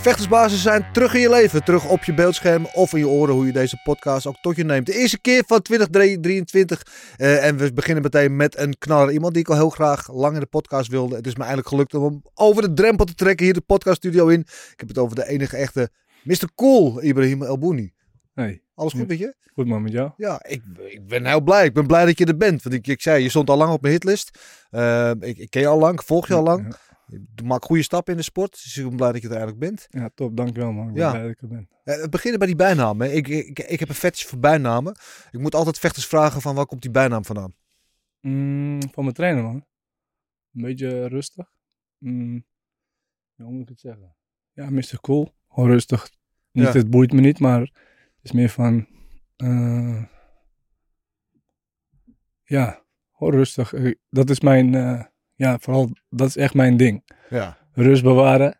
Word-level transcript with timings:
De 0.00 0.06
vechtersbasis 0.06 0.62
zijn 0.62 0.86
terug 0.92 1.14
in 1.14 1.20
je 1.20 1.30
leven, 1.30 1.64
terug 1.64 1.88
op 1.88 2.04
je 2.04 2.14
beeldscherm 2.14 2.66
of 2.74 2.92
in 2.92 2.98
je 2.98 3.08
oren, 3.08 3.34
hoe 3.34 3.46
je 3.46 3.52
deze 3.52 3.80
podcast 3.82 4.26
ook 4.26 4.36
tot 4.40 4.56
je 4.56 4.64
neemt. 4.64 4.86
De 4.86 4.94
eerste 4.98 5.20
keer 5.20 5.42
van 5.46 5.62
2023 5.62 6.86
eh, 7.16 7.46
en 7.46 7.56
we 7.56 7.72
beginnen 7.72 8.02
meteen 8.02 8.36
met 8.36 8.58
een 8.58 8.78
knaller. 8.78 9.12
Iemand 9.12 9.32
die 9.32 9.42
ik 9.42 9.48
al 9.48 9.56
heel 9.56 9.70
graag 9.70 10.12
lang 10.12 10.34
in 10.34 10.40
de 10.40 10.46
podcast 10.46 10.90
wilde. 10.90 11.16
Het 11.16 11.26
is 11.26 11.32
me 11.32 11.38
eigenlijk 11.38 11.68
gelukt 11.68 11.94
om 11.94 12.02
hem 12.02 12.22
over 12.34 12.62
de 12.62 12.72
drempel 12.72 13.04
te 13.04 13.14
trekken 13.14 13.44
hier 13.44 13.54
de 13.54 13.60
podcaststudio 13.60 14.28
in. 14.28 14.40
Ik 14.40 14.74
heb 14.76 14.88
het 14.88 14.98
over 14.98 15.16
de 15.16 15.28
enige 15.28 15.56
echte 15.56 15.90
Mr. 16.22 16.48
Cool, 16.54 17.02
Ibrahim 17.02 17.42
Elbouni. 17.42 17.92
Hey, 18.34 18.62
Alles 18.74 18.92
goed 18.92 19.08
met 19.08 19.18
je? 19.18 19.34
goed 19.54 19.66
man 19.66 19.82
met 19.82 19.92
jou. 19.92 20.10
Ja, 20.16 20.44
ik, 20.48 20.62
ik 20.76 21.06
ben 21.06 21.26
heel 21.26 21.40
blij. 21.40 21.64
Ik 21.64 21.74
ben 21.74 21.86
blij 21.86 22.04
dat 22.04 22.18
je 22.18 22.24
er 22.26 22.36
bent. 22.36 22.62
Want 22.62 22.74
ik, 22.74 22.86
ik 22.86 23.00
zei, 23.00 23.22
je 23.22 23.28
stond 23.28 23.50
al 23.50 23.56
lang 23.56 23.72
op 23.72 23.80
mijn 23.80 23.94
hitlist. 23.94 24.38
Eh, 24.70 25.10
ik, 25.20 25.38
ik 25.38 25.50
ken 25.50 25.60
je 25.60 25.66
al 25.66 25.78
lang, 25.78 26.04
volg 26.04 26.28
je 26.28 26.34
al 26.34 26.42
lang. 26.42 26.74
Je 27.10 27.42
maakt 27.44 27.64
goede 27.64 27.82
stappen 27.82 28.12
in 28.12 28.18
de 28.18 28.24
sport. 28.24 28.52
Dus 28.52 28.76
ik 28.76 28.86
ben 28.88 28.96
blij 28.96 29.12
dat 29.12 29.22
je 29.22 29.28
er 29.28 29.36
eigenlijk 29.36 29.60
bent. 29.60 29.86
Ja, 29.90 30.10
top, 30.14 30.36
dankjewel 30.36 30.72
man. 30.72 30.88
Ik 30.88 30.94
ben 30.94 31.02
Ja. 31.02 31.10
blij 31.10 31.22
dat 31.22 31.30
ik 31.30 31.40
er 31.40 31.48
ben. 31.48 31.68
Het 31.84 32.10
beginnen 32.10 32.38
bij 32.38 32.48
die 32.48 32.56
bijnamen. 32.56 33.16
Ik, 33.16 33.28
ik, 33.28 33.58
ik 33.58 33.80
heb 33.80 33.88
een 33.88 33.94
fetish 33.94 34.24
voor 34.24 34.38
bijnamen. 34.38 34.96
Ik 35.30 35.40
moet 35.40 35.54
altijd 35.54 35.78
vechters 35.78 36.06
vragen 36.06 36.40
van 36.40 36.54
waar 36.54 36.66
komt 36.66 36.82
die 36.82 36.90
bijnaam 36.90 37.24
vandaan? 37.24 37.54
Mm, 38.20 38.80
van 38.92 39.02
mijn 39.04 39.14
trainer 39.16 39.42
man. 39.42 39.54
Een 40.54 40.62
beetje 40.62 41.06
rustig. 41.06 41.52
Mm, 41.98 42.44
ja, 43.34 43.44
hoe 43.44 43.52
moet 43.52 43.62
ik 43.62 43.68
het 43.68 43.80
zeggen? 43.80 44.16
Ja, 44.52 44.70
Mr. 44.70 44.98
Cool. 45.00 45.34
Gewoon 45.48 45.68
rustig. 45.70 46.10
Niet, 46.52 46.64
Ja. 46.66 46.72
het 46.72 46.90
boeit 46.90 47.12
me 47.12 47.20
niet, 47.20 47.38
maar 47.38 47.60
het 47.60 47.70
is 48.22 48.32
meer 48.32 48.48
van... 48.48 48.86
eh, 49.36 50.04
ja, 52.44 52.84
gewoon 53.12 53.32
rustig. 53.32 53.72
Eh, 53.72 53.94
Dat 54.10 54.30
is 54.30 54.40
mijn... 54.40 54.74
eh, 54.74 55.04
ja, 55.40 55.58
vooral, 55.60 55.90
dat 56.08 56.28
is 56.28 56.36
echt 56.36 56.54
mijn 56.54 56.76
ding. 56.76 57.04
Ja, 57.30 57.56
Rust 57.72 58.02
bewaren. 58.02 58.58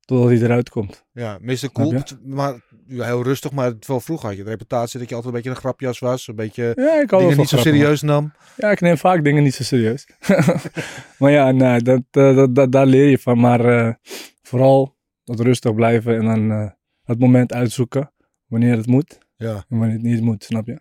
Totdat 0.00 0.28
hij 0.28 0.38
eruit 0.38 0.68
komt. 0.70 1.04
ja 1.12 1.38
Mr. 1.40 1.72
Cool. 1.72 2.02
Maar 2.24 2.54
ja, 2.86 3.04
heel 3.04 3.22
rustig. 3.22 3.50
Maar 3.52 3.72
wel 3.86 4.00
vroeger 4.00 4.28
had 4.28 4.36
je 4.36 4.44
de 4.44 4.50
reputatie 4.50 4.98
dat 4.98 5.08
je 5.08 5.14
altijd 5.14 5.34
een 5.34 5.40
beetje 5.40 5.54
een 5.56 5.62
grapjas 5.62 5.98
was. 5.98 6.28
Een 6.28 6.34
beetje 6.34 6.72
Ja, 6.76 7.00
ik 7.00 7.08
dingen 7.08 7.36
niet 7.36 7.48
zo 7.48 7.56
man. 7.56 7.64
serieus 7.64 8.02
nam. 8.02 8.32
Ja, 8.56 8.70
ik 8.70 8.80
neem 8.80 8.96
vaak 8.96 9.24
dingen 9.24 9.42
niet 9.42 9.54
zo 9.54 9.62
serieus. 9.62 10.06
maar 11.18 11.30
ja, 11.30 11.50
nee, 11.50 11.80
dat, 11.80 12.02
eh, 12.10 12.36
dat, 12.36 12.54
dat, 12.54 12.72
daar 12.72 12.86
leer 12.86 13.08
je 13.08 13.18
van. 13.18 13.40
Maar 13.40 13.64
eh, 13.64 13.94
vooral 14.42 14.96
dat 15.24 15.40
rustig 15.40 15.74
blijven 15.74 16.14
en 16.16 16.24
dan 16.24 16.50
eh, 16.50 16.70
het 17.04 17.18
moment 17.18 17.52
uitzoeken 17.52 18.12
wanneer 18.46 18.76
het 18.76 18.86
moet 18.86 19.18
Ja. 19.36 19.54
en 19.68 19.78
wanneer 19.78 19.92
het 19.96 20.02
niet 20.02 20.20
moet, 20.20 20.44
snap 20.44 20.66
je? 20.66 20.80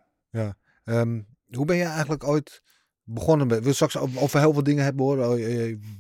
Ehm, 0.84 1.22
hoe 1.52 1.66
ben 1.66 1.76
je 1.78 1.84
eigenlijk 1.84 2.28
ooit 2.28 2.62
begonnen 3.14 3.48
met... 3.48 3.64
We 3.64 3.74
straks 3.74 3.98
over 3.98 4.40
heel 4.40 4.54
veel 4.54 4.64
dingen 4.64 4.84
hebben 4.84 5.06
hoor. 5.06 5.18
Oh, 5.18 5.36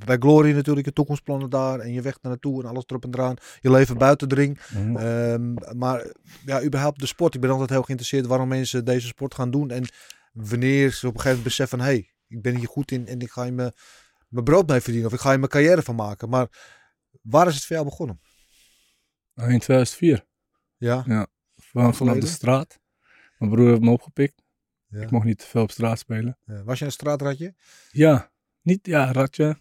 Bij 0.05 0.17
Glory 0.19 0.51
natuurlijk, 0.51 0.85
je 0.85 0.93
toekomstplannen 0.93 1.49
daar. 1.49 1.79
En 1.79 1.93
je 1.93 2.01
weg 2.01 2.13
naar 2.21 2.31
naartoe 2.31 2.61
en 2.63 2.69
alles 2.69 2.83
erop 2.87 3.03
en 3.03 3.13
eraan. 3.13 3.35
Je 3.61 3.71
leven 3.71 3.97
buiten 3.97 4.29
de 4.29 4.35
ring. 4.35 4.59
Mhm. 4.73 4.95
Ehm, 4.95 5.77
maar 5.77 6.05
ja, 6.45 6.63
überhaupt 6.63 6.99
de 6.99 7.05
sport. 7.05 7.35
Ik 7.35 7.41
ben 7.41 7.49
altijd 7.49 7.69
heel 7.69 7.81
geïnteresseerd 7.83 8.25
waarom 8.27 8.47
mensen 8.47 8.85
deze 8.85 9.07
sport 9.07 9.33
gaan 9.35 9.51
doen. 9.51 9.69
En 9.71 9.83
wanneer 10.33 10.91
ze 10.91 11.07
op 11.07 11.13
een 11.13 11.19
gegeven 11.19 11.27
moment 11.37 11.43
beseffen 11.43 11.77
van... 11.77 11.87
Hé, 11.87 11.93
hey, 11.93 12.09
ik 12.27 12.41
ben 12.41 12.55
hier 12.55 12.67
goed 12.67 12.91
in 12.91 13.07
en 13.07 13.19
ik 13.19 13.29
ga 13.31 13.43
je 13.43 13.51
me- 13.51 13.73
mijn 14.27 14.43
brood 14.45 14.67
mee 14.67 14.81
verdienen. 14.81 15.09
Of 15.09 15.15
ik 15.15 15.19
ga 15.21 15.31
je 15.31 15.37
mijn 15.37 15.49
carrière 15.49 15.81
van 15.81 15.95
maken. 15.95 16.29
Maar 16.29 16.47
waar 17.21 17.47
is 17.47 17.55
het 17.55 17.65
voor 17.65 17.75
jou 17.75 17.87
begonnen? 17.87 18.19
In 19.35 19.59
2004, 19.59 20.25
Ja, 21.05 21.27
van, 21.55 21.95
vanaf 21.95 22.17
de 22.17 22.27
straat. 22.27 22.79
Mijn 23.37 23.51
broer 23.51 23.69
heeft 23.69 23.81
me 23.81 23.89
opgepikt. 23.91 24.43
Ja. 24.89 25.01
Ik 25.01 25.11
mocht 25.11 25.25
niet 25.25 25.37
te 25.39 25.45
veel 25.45 25.61
op 25.61 25.71
straat 25.71 25.99
spelen. 25.99 26.37
Ja. 26.45 26.63
Was 26.63 26.79
je 26.79 26.85
een 26.85 26.91
straatratje? 26.91 27.55
Ja, 27.91 28.31
niet, 28.61 28.85
ja, 28.85 29.11
ratje. 29.11 29.57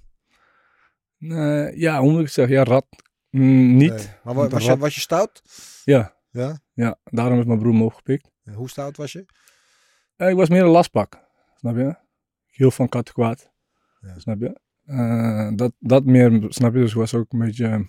Nee, 1.17 1.79
ja, 1.79 2.01
hoe 2.01 2.11
moet 2.13 2.21
ik 2.21 2.29
zeggen? 2.29 2.55
Ja, 2.55 2.63
rat. 2.65 2.87
Mm, 3.31 3.77
niet. 3.77 3.91
Nee. 3.95 4.07
Maar 4.25 4.35
wa- 4.35 4.49
was, 4.49 4.65
je, 4.65 4.77
was 4.77 4.95
je 4.95 5.01
stout? 5.01 5.43
Ja, 5.85 6.17
Ja. 6.31 6.61
ja, 6.73 6.99
daarom 7.05 7.35
heeft 7.35 7.47
mijn 7.47 7.59
broer 7.59 7.75
me 7.75 7.85
opgepikt. 7.85 8.31
En 8.45 8.53
Hoe 8.55 8.69
stout 8.71 8.97
was 8.97 9.13
je? 9.13 9.27
Eh, 10.17 10.29
ik 10.29 10.37
was 10.37 10.49
meer 10.49 10.63
een 10.63 10.69
lastpak, 10.69 11.25
snap 11.57 11.77
je? 11.77 11.89
Ik 12.47 12.55
hield 12.57 12.75
van 12.75 12.89
kattenkwaad, 12.89 13.53
Ja. 14.01 14.19
snap 14.19 14.41
je? 14.41 14.61
Eh, 14.85 15.51
dat, 15.55 15.73
dat 15.79 16.05
meer, 16.05 16.45
snap 16.49 16.75
je? 16.75 16.81
Dus 16.81 16.91
ik 16.91 16.97
was 16.97 17.15
ook 17.15 17.33
een 17.33 17.39
beetje 17.39 17.89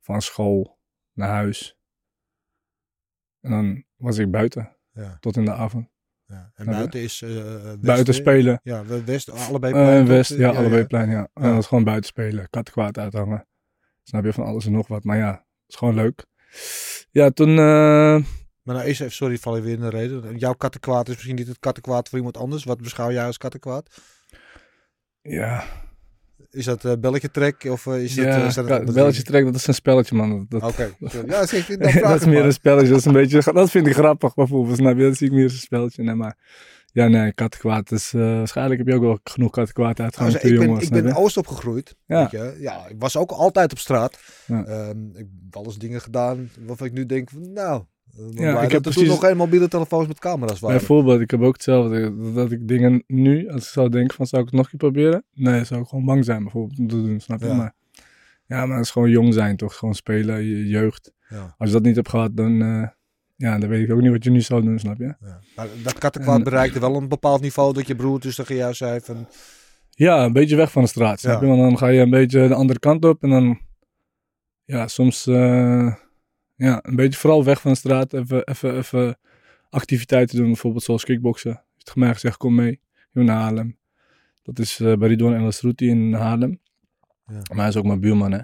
van 0.00 0.22
school 0.22 0.78
naar 1.12 1.28
huis. 1.28 1.78
En 3.40 3.50
dan 3.50 3.84
was 3.96 4.18
ik 4.18 4.30
buiten, 4.30 4.75
Ja. 4.96 5.16
tot 5.20 5.36
in 5.36 5.44
de 5.44 5.52
avond. 5.52 5.88
ja. 6.26 6.50
En 6.54 6.64
Ja. 6.64 6.70
buiten 6.70 7.00
is... 7.00 7.22
eh, 7.22 7.30
west, 7.62 7.80
buiten 7.80 8.14
spelen. 8.14 8.60
Ja, 8.62 8.84
we- 8.84 9.04
west, 9.04 9.30
allebei 9.30 9.72
Eh, 9.72 9.80
plein? 9.82 10.06
West, 10.06 10.30
ja, 10.36 10.50
allebei 10.50 10.84
plein, 10.84 11.10
ja. 11.10 11.18
En 11.18 11.42
Ja. 11.42 11.46
dat 11.46 11.54
was 11.54 11.66
gewoon 11.66 11.84
buiten 11.84 12.06
spelen, 12.08 12.50
kattenkwaad 12.50 12.98
uithangen. 12.98 13.46
Snap 14.02 14.24
je? 14.24 14.32
Van 14.32 14.44
alles 14.44 14.66
en 14.66 14.72
nog 14.72 14.88
wat. 14.88 15.04
Maar 15.04 15.16
ja, 15.16 15.30
het 15.30 15.44
is 15.66 15.76
gewoon 15.76 15.94
leuk. 15.94 16.24
Ja, 17.10 17.30
toen... 17.30 17.48
eh, 17.58 18.18
Maar 18.62 18.74
nou 18.74 18.86
is 18.88 19.00
even, 19.00 19.12
sorry, 19.12 19.38
val 19.38 19.56
je 19.56 19.62
weer 19.62 19.74
in 19.74 19.80
de 19.80 19.88
reden. 19.88 20.36
Jouw 20.38 20.52
kattenkwaad 20.52 21.08
is 21.08 21.14
misschien 21.14 21.34
niet 21.36 21.46
het 21.48 21.58
kattenkwaad 21.58 22.08
voor 22.08 22.18
iemand 22.18 22.36
anders. 22.36 22.64
Wat 22.64 22.80
beschouw 22.82 23.10
jij 23.10 23.24
als 23.26 23.38
kattenkwaad? 23.38 24.00
ja, 25.22 25.64
Is 26.56 26.64
dat 26.64 26.84
eh 26.84 26.92
belletje 27.00 27.30
trek 27.30 27.66
of 27.70 27.86
eh, 27.86 28.02
is 28.02 28.14
dat... 28.14 28.24
ja, 28.24 28.46
eh, 28.46 28.66
dat 28.66 28.94
belletje 28.94 29.22
trek, 29.22 29.44
dat 29.44 29.54
is 29.54 29.66
een 29.66 29.74
spelletje, 29.74 30.16
man. 30.16 30.46
Dat, 30.48 30.60
dat, 30.60 30.70
Oké, 30.70 30.94
ja, 31.26 31.38
dan 31.38 31.46
vraag 31.46 32.08
dat 32.10 32.20
is 32.20 32.26
meer 32.26 32.44
een 32.44 32.52
spelletje. 32.52 32.88
Dat, 32.88 32.98
is 32.98 33.04
een 33.04 33.12
beetje, 33.12 33.52
dat 33.52 33.70
vind 33.70 33.86
ik 33.86 33.94
grappig 33.94 34.34
bijvoorbeeld. 34.34 34.76
Snap 34.76 34.96
je? 34.96 35.02
Dat 35.02 35.16
zie 35.16 35.26
ik 35.26 35.32
meer 35.32 35.44
als 35.44 35.52
een 35.52 35.58
spelletje. 35.58 36.02
Nee, 36.02 36.14
maar 36.14 36.36
ja, 36.92 37.08
nee, 37.08 37.32
kattenkwaad. 37.32 37.88
Dus 37.88 38.12
eh, 38.12 38.20
waarschijnlijk 38.20 38.78
heb 38.78 38.88
je 38.88 38.94
ook 38.94 39.02
wel 39.02 39.18
genoeg 39.24 39.50
kattenkwaad 39.50 40.00
uitgehangen 40.00 40.40
Nou, 40.42 40.52
ik 40.54 40.58
ben, 40.58 40.68
was. 40.68 40.82
ik 40.82 40.90
ben 40.90 41.06
in? 41.06 41.14
Oost 41.14 41.36
opgegroeid. 41.36 41.96
Ja. 42.06 42.20
Weet 42.20 42.30
je? 42.30 42.56
ja, 42.60 42.86
ik 42.86 42.96
was 42.98 43.16
ook 43.16 43.30
altijd 43.30 43.72
op 43.72 43.78
straat. 43.78 44.18
Ja. 44.46 44.64
Ehm, 44.64 45.06
ik 45.08 45.26
heb 45.42 45.56
alles 45.56 45.76
dingen 45.76 46.00
gedaan 46.00 46.50
waarvan 46.66 46.86
ik 46.86 46.92
nu 46.92 47.06
denk 47.06 47.30
van, 47.30 47.52
nou... 47.52 47.84
Ja, 48.34 48.54
ik 48.62 48.70
heb 48.70 48.70
dat 48.70 48.82
toen 48.82 48.92
precies- 48.92 49.08
nog 49.08 49.20
geen 49.20 49.36
mobiele 49.36 49.68
telefoons 49.68 50.06
met 50.08 50.18
camera's 50.18 50.60
waren. 50.60 50.76
Bijvoorbeeld, 50.78 51.20
ik 51.20 51.30
heb 51.30 51.40
ook 51.42 51.52
hetzelfde. 51.52 52.00
Dat, 52.22 52.34
dat 52.34 52.50
ik 52.52 52.68
dingen 52.68 53.04
nu, 53.06 53.48
als 53.50 53.62
ik 53.64 53.68
zou 53.72 53.88
denken 53.88 54.14
van, 54.16 54.26
zou 54.26 54.42
ik 54.42 54.48
het 54.48 54.56
nog 54.56 54.64
een 54.72 54.78
keer 54.78 54.90
proberen? 54.90 55.24
Nee, 55.34 55.64
zou 55.64 55.80
ik 55.80 55.86
gewoon 55.88 56.04
bang 56.04 56.24
zijn 56.24 56.42
bijvoorbeeld 56.42 56.78
om 56.78 56.88
te 56.88 57.02
doen, 57.02 57.20
snap 57.20 57.40
je? 57.40 57.46
Ja. 57.46 57.54
Maar, 57.54 57.74
ja, 58.46 58.66
maar 58.66 58.76
het 58.76 58.84
is 58.86 58.90
gewoon 58.92 59.10
jong 59.10 59.34
zijn 59.34 59.56
toch? 59.56 59.76
Gewoon 59.76 59.94
spelen, 59.94 60.44
je 60.44 60.66
jeugd. 60.68 61.12
Ja, 61.28 61.54
Als 61.58 61.68
je 61.68 61.74
dat 61.74 61.84
niet 61.84 61.96
hebt 61.96 62.08
gehad, 62.08 62.36
dan, 62.36 62.62
eh, 62.62 62.88
ja, 63.36 63.58
dan 63.58 63.68
weet 63.68 63.84
ik 63.88 63.92
ook 63.94 64.00
niet 64.00 64.10
wat 64.10 64.24
je 64.24 64.30
nu 64.30 64.40
zou 64.40 64.62
doen, 64.62 64.78
snap 64.78 64.98
je? 64.98 65.14
ja. 65.20 65.40
Maar 65.56 65.66
dat 65.82 65.98
kattenkwaad 65.98 66.38
En- 66.38 66.44
bereikte 66.44 66.80
wel 66.80 66.96
een 66.96 67.08
bepaald 67.08 67.40
niveau 67.40 67.72
dat 67.72 67.86
je 67.86 67.96
broer 67.96 68.20
dus 68.20 68.34
tegen 68.34 68.56
jou 68.56 68.74
zei 68.74 69.00
van... 69.00 69.28
Ja, 69.90 70.24
een 70.24 70.32
beetje 70.32 70.56
weg 70.56 70.70
van 70.72 70.82
de 70.82 70.88
straat, 70.88 71.20
snap 71.20 71.40
Ja. 71.40 71.48
je? 71.48 71.56
Want 71.56 71.68
dan 71.68 71.78
ga 71.78 71.86
je 71.88 72.00
een 72.00 72.10
beetje 72.10 72.48
de 72.48 72.54
andere 72.54 72.78
kant 72.78 73.04
op 73.04 73.22
en 73.22 73.30
dan, 73.30 73.58
ja, 74.64 74.88
soms, 74.88 75.26
eh, 75.26 75.94
ja, 76.56 76.78
een 76.82 76.96
beetje 76.96 77.18
vooral 77.18 77.44
weg 77.44 77.60
van 77.60 77.70
de 77.70 77.76
straat. 77.76 78.12
Even, 78.12 78.46
even, 78.46 78.76
even 78.76 79.18
activiteiten 79.70 80.36
doen, 80.36 80.46
bijvoorbeeld 80.46 80.84
zoals 80.84 81.04
kickboksen. 81.04 81.50
Je 81.50 81.56
hebt 81.56 81.84
tegen 81.84 82.00
mij 82.00 82.12
gezegd, 82.12 82.36
kom 82.36 82.54
mee, 82.54 82.80
moet 83.12 83.24
naar 83.24 83.40
Haarlem. 83.40 83.78
Dat 84.42 84.58
is 84.58 84.80
eh, 84.80 84.96
bij 84.96 85.08
Ridwan 85.08 85.34
El 85.34 85.46
Asrouti 85.46 85.88
in 85.88 86.12
Haarlem. 86.12 86.60
Ja. 87.26 87.34
Maar 87.34 87.58
hij 87.58 87.68
is 87.68 87.76
ook 87.76 87.84
mijn 87.84 88.00
buurman, 88.00 88.32
hè. 88.32 88.40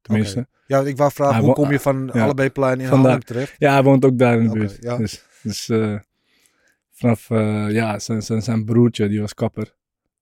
Tenminste. 0.00 0.48
Ja, 0.66 0.80
ik 0.80 0.96
wou 0.96 1.12
vragen, 1.12 1.34
Hij 1.34 1.44
hoe 1.44 1.54
kom 1.54 1.70
je 1.70 1.80
van 1.80 2.10
ja. 2.12 2.22
allebei 2.24 2.48
in 2.48 2.54
Vandaar. 2.54 2.88
Haarlem 2.88 3.20
terecht? 3.20 3.54
Ja, 3.58 3.72
hij 3.72 3.82
woont 3.82 4.04
ook 4.04 4.18
daar 4.18 4.38
in 4.38 4.48
de 4.48 4.52
buurt. 4.52 4.76
ja. 4.80 4.96
Dus, 4.96 5.24
dus 5.42 5.68
eh, 5.68 5.98
vanaf, 6.90 7.30
eh, 7.30 7.70
ja, 7.70 7.98
zijn, 7.98 8.22
zijn, 8.22 8.42
zijn 8.42 8.64
broertje, 8.64 9.08
die 9.08 9.20
was 9.20 9.34
kapper. 9.34 9.74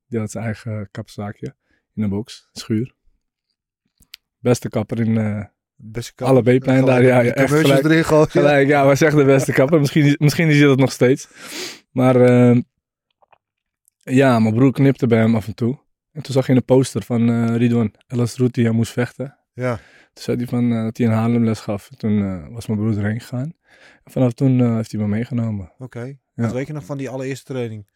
Die 0.07 0.19
had 0.19 0.31
zijn 0.31 0.45
eigen 0.45 0.89
kapzaakje 0.91 1.55
in 1.95 2.03
de 2.03 2.09
box, 2.09 2.49
schuur. 2.53 2.95
Beste 4.39 4.69
kapper 4.69 5.01
in, 5.01 5.49
Beste 5.81 6.15
kant. 6.15 6.31
Allebei 6.31 6.59
plein 6.59 6.85
daar, 6.85 7.03
ja, 7.03 7.21
ja, 7.21 7.33
echt 7.33 7.53
gelijk. 7.55 7.85
erin 7.85 8.05
gooien. 8.05 8.31
gelijk. 8.31 8.69
Ja, 8.69 8.85
was 8.85 9.01
echt 9.01 9.17
de 9.17 9.25
beste 9.25 9.53
kapper. 9.53 9.81
Misschien, 9.81 10.05
is- 10.05 10.17
misschien 10.17 10.49
is 10.49 10.59
hij 10.59 10.67
dat 10.67 10.79
nog 10.79 10.93
steeds. 10.93 11.29
Maar 11.91 12.17
eh, 12.21 12.61
Ja, 14.03 14.39
mijn 14.39 14.55
broer 14.55 14.73
knipte 14.73 15.07
bij 15.07 15.19
hem 15.19 15.35
af 15.35 15.47
en 15.47 15.55
toe. 15.55 15.79
En 16.13 16.23
toen 16.23 16.33
zag 16.35 16.47
je 16.47 16.53
een 16.53 16.65
poster 16.65 17.03
van 17.03 17.29
eh 17.31 17.57
Ridwan. 17.57 17.95
Elas 18.07 18.37
Routi, 18.37 18.63
hij 18.63 18.71
moest 18.73 18.93
vechten. 18.93 19.39
Ja. 19.53 19.77
Toen 20.13 20.25
zei 20.25 20.37
hij 20.37 20.47
van, 20.47 20.73
eh, 20.73 20.83
dat 20.83 20.97
hij 20.97 21.07
een 21.07 21.13
Haarlem 21.13 21.45
les 21.45 21.61
gaf. 21.61 21.89
Toen 21.97 22.53
was 22.53 22.67
mijn 22.67 22.79
broer 22.79 22.99
erheen 22.99 23.21
gegaan. 23.21 23.53
En 24.05 24.13
vanaf 24.13 24.33
toen 24.33 24.77
heeft 24.77 24.93
hij 24.93 25.01
me 25.01 25.07
meegenomen. 25.09 25.73
Oké. 25.79 26.05
Ja. 26.05 26.17
Wat 26.35 26.53
weet 26.53 26.67
je 26.67 26.73
nog 26.73 26.85
van 26.85 26.99
die 26.99 27.09
allereerste 27.11 27.53
training? 27.53 27.89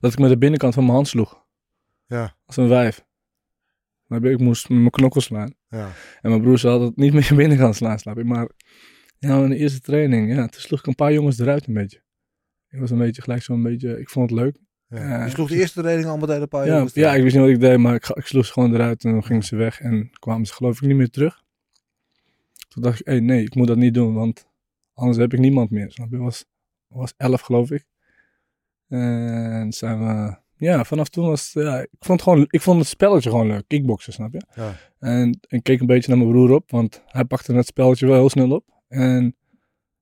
Dat 0.00 0.12
ik 0.12 0.18
met 0.18 0.30
de 0.30 0.38
binnenkant 0.38 0.74
van 0.74 0.82
mijn 0.82 0.94
hand 0.94 1.08
sloeg. 1.08 1.44
Ja. 2.06 2.34
Als 2.46 2.56
een 2.56 2.68
wijf. 2.68 3.04
Maar 4.06 4.24
ik 4.24 4.38
moest 4.38 4.68
met 4.68 4.78
mijn 4.78 4.90
knokkel 4.90 5.20
slaan. 5.20 5.54
Ja. 5.72 5.90
En 6.20 6.30
mijn 6.30 6.42
broer 6.42 6.58
zei 6.58 6.72
altijd 6.72 6.96
niet 6.96 7.12
met 7.18 7.26
je 7.26 7.34
binnenkant 7.34 7.76
slaan, 7.76 7.98
snap 7.98 8.16
je. 8.16 8.24
Maar 8.24 8.48
ja, 9.18 9.42
in 9.42 9.48
de 9.48 9.56
eerste 9.56 9.80
training, 9.80 10.34
ja, 10.34 10.46
toen 10.46 10.60
sloeg 10.60 10.78
ik 10.78 10.86
een 10.86 10.94
paar 10.94 11.12
jongens 11.12 11.38
eruit 11.38 11.66
een 11.66 11.74
beetje. 11.74 12.02
Ik 12.68 12.78
was 12.78 12.90
een 12.90 12.98
beetje 12.98 13.22
gelijk 13.22 13.42
zo'n 13.42 13.62
beetje, 13.62 14.00
ik 14.00 14.10
vond 14.10 14.30
het 14.30 14.38
leuk. 14.38 14.56
ja. 14.88 14.98
Ja. 14.98 15.24
je 15.24 15.30
sloeg 15.30 15.48
de 15.48 15.56
eerste 15.56 15.80
training 15.80 16.08
al 16.08 16.16
meteen 16.18 16.42
een 16.42 16.48
paar 16.48 16.66
Ja, 16.66 16.74
jongens 16.74 16.94
ja, 16.94 17.14
ik 17.14 17.22
wist 17.22 17.34
niet 17.34 17.44
wat 17.44 17.54
ik 17.54 17.60
deed, 17.60 17.78
maar 17.78 17.94
ik, 17.94 18.08
ik 18.08 18.26
sloeg 18.26 18.46
ze 18.46 18.52
gewoon 18.52 18.74
eruit 18.74 19.04
en 19.04 19.12
dan 19.12 19.24
gingen 19.24 19.42
ze 19.42 19.56
weg 19.56 19.80
en 19.80 20.10
kwamen 20.12 20.46
ze 20.46 20.52
geloof 20.54 20.82
ik 20.82 20.88
niet 20.88 20.96
meer 20.96 21.10
terug. 21.10 21.42
Toen 22.68 22.82
dacht 22.82 23.00
ik, 23.00 23.06
hé, 23.06 23.20
nee, 23.20 23.42
ik 23.42 23.54
moet 23.54 23.66
dat 23.66 23.76
niet 23.76 23.94
doen, 23.94 24.14
want 24.14 24.46
anders 24.94 25.18
heb 25.18 25.32
ik 25.32 25.38
niemand 25.38 25.70
meer. 25.70 25.90
Snap 25.92 26.10
je? 26.10 26.16
Was, 26.16 26.44
was 26.86 27.14
elf 27.16 27.40
geloof 27.40 27.70
ik. 27.70 27.84
En 28.88 29.72
zijn 29.72 29.98
we, 29.98 30.36
ja, 30.62 30.84
vanaf 30.84 31.08
toen 31.08 31.26
was 31.26 31.52
ja, 31.52 31.80
ik 31.80 31.88
vond, 31.98 32.20
het 32.20 32.28
gewoon, 32.28 32.46
ik 32.50 32.60
vond 32.60 32.78
het 32.78 32.88
spelletje 32.88 33.30
gewoon 33.30 33.46
leuk, 33.46 33.64
kickboksen, 33.66 34.12
snap 34.12 34.32
je? 34.32 34.42
Ja. 34.54 34.76
En 34.98 35.38
ik 35.48 35.62
keek 35.62 35.80
een 35.80 35.86
beetje 35.86 36.08
naar 36.08 36.18
mijn 36.18 36.30
broer 36.30 36.50
op, 36.50 36.70
want 36.70 37.02
hij 37.06 37.24
pakte 37.24 37.54
het 37.54 37.66
spelletje 37.66 38.06
wel 38.06 38.14
heel 38.14 38.30
snel 38.30 38.50
op. 38.50 38.64
En 38.88 39.36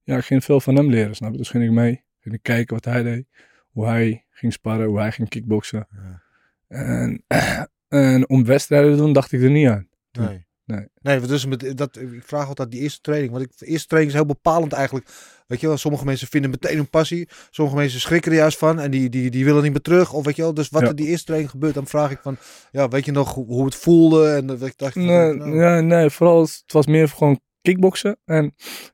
ja, 0.03 0.17
ik 0.17 0.25
ging 0.25 0.45
veel 0.45 0.61
van 0.61 0.77
hem 0.77 0.91
leren, 0.91 1.15
snap 1.15 1.33
je? 1.33 1.39
Dus 1.39 1.49
ging 1.49 1.65
ik 1.65 1.71
mee, 1.71 2.05
ging 2.21 2.35
ik 2.35 2.43
kijken 2.43 2.75
wat 2.75 2.85
hij 2.85 3.03
deed, 3.03 3.27
hoe 3.71 3.87
hij 3.87 4.25
ging 4.31 4.53
sparren, 4.53 4.87
hoe 4.87 4.99
hij 4.99 5.13
ging 5.13 5.29
kickboksen. 5.29 5.87
Ja. 5.91 6.23
En, 6.69 7.25
en 7.89 8.29
om 8.29 8.45
wedstrijden 8.45 8.91
te 8.91 8.97
doen, 8.97 9.13
dacht 9.13 9.33
ik 9.33 9.43
er 9.43 9.51
niet 9.51 9.69
aan. 9.69 9.89
Nee. 10.13 10.47
Nee. 10.71 10.87
Nee, 11.03 11.21
dus 11.21 11.47
met, 11.47 11.73
dat, 11.77 11.97
ik 11.97 12.23
vraag 12.25 12.49
altijd 12.49 12.71
die 12.71 12.81
eerste 12.81 13.01
training. 13.01 13.33
Want 13.33 13.45
ik, 13.45 13.59
de 13.59 13.67
eerste 13.67 13.87
training 13.87 14.13
is 14.15 14.19
heel 14.21 14.29
bepalend 14.29 14.73
eigenlijk. 14.73 15.09
Weet 15.47 15.61
je 15.61 15.67
wel, 15.67 15.77
sommige 15.77 16.05
mensen 16.05 16.29
vinden 16.29 16.51
meteen 16.51 16.79
een 16.79 16.89
passie. 16.91 17.29
Sommige 17.51 17.77
mensen 17.77 18.01
schrikken 18.01 18.33
er 18.33 18.39
juist 18.39 18.59
van. 18.59 18.79
En 18.81 18.91
die, 18.91 19.09
die, 19.09 19.31
die 19.31 19.45
willen 19.45 19.63
niet 19.63 19.73
meer 19.73 19.81
terug. 19.81 20.13
Of 20.13 20.25
weet 20.25 20.37
je 20.37 20.43
wel, 20.43 20.55
dus 20.55 20.69
wat 20.69 20.83
Ja. 20.83 20.89
er 20.89 20.97
die 20.97 21.07
eerste 21.07 21.25
training 21.25 21.51
gebeurt, 21.51 21.75
dan 21.75 21.87
vraag 21.87 22.11
ik 22.11 22.19
van... 22.23 22.37
Ja, 22.71 22.89
weet 22.89 23.05
je 23.05 23.13
nog 23.13 23.35
hoe, 23.35 23.65
het 23.65 23.75
voelde? 23.75 24.31
En 24.31 24.47
dat 24.47 24.63
ik 24.63 24.79
dacht... 24.79 24.93
van, 24.93 25.05
Nee, 25.05 25.35
nou, 25.35 25.83
nee, 25.83 26.11
vooral 26.11 26.41
het 26.43 26.63
was 26.67 26.87
meer 26.87 27.09
gewoon 27.09 27.41
kickboksen. 27.63 28.17
En 28.25 28.45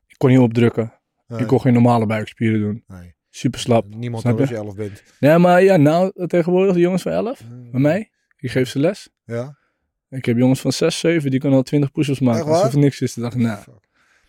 ik 0.07 0.15
kon 0.17 0.29
niet 0.29 0.39
opdrukken. 0.39 0.93
nee, 1.27 1.39
Ik 1.39 1.47
kon 1.47 1.61
geen 1.61 1.73
normale 1.73 2.05
buikspieren 2.05 2.59
doen. 2.59 2.83
nee. 2.87 3.15
Super 3.29 3.59
slap. 3.59 3.95
Niemand 3.95 4.23
hoor 4.23 4.39
als 4.39 4.49
je? 4.49 4.55
je 4.55 4.61
elf 4.61 4.75
bent. 4.75 5.03
Nee, 5.19 5.37
maar 5.37 5.63
ja, 5.63 5.77
nou 5.77 6.27
tegenwoordig 6.27 6.73
de 6.73 6.79
jongens 6.79 7.01
van 7.01 7.11
11, 7.11 7.41
bij 7.71 7.79
mij, 7.81 8.11
ik 8.37 8.51
geef 8.51 8.69
ze 8.69 8.79
les. 8.79 9.09
Ja. 9.23 9.56
Ik 10.09 10.25
heb 10.25 10.37
jongens 10.37 10.61
van 10.61 10.71
6, 10.71 10.99
7, 10.99 11.31
die 11.31 11.39
kunnen 11.39 11.57
al 11.57 11.63
20 11.63 11.91
push-ups 11.91 12.19
maken. 12.19 12.39
Echt? 12.41 12.49
Alsof 12.49 12.73
er 12.73 12.79
niks 12.79 13.01
is. 13.01 13.13
Toen 13.13 13.23
dacht 13.23 13.35
ik, 13.35 13.41
nou, 13.41 13.59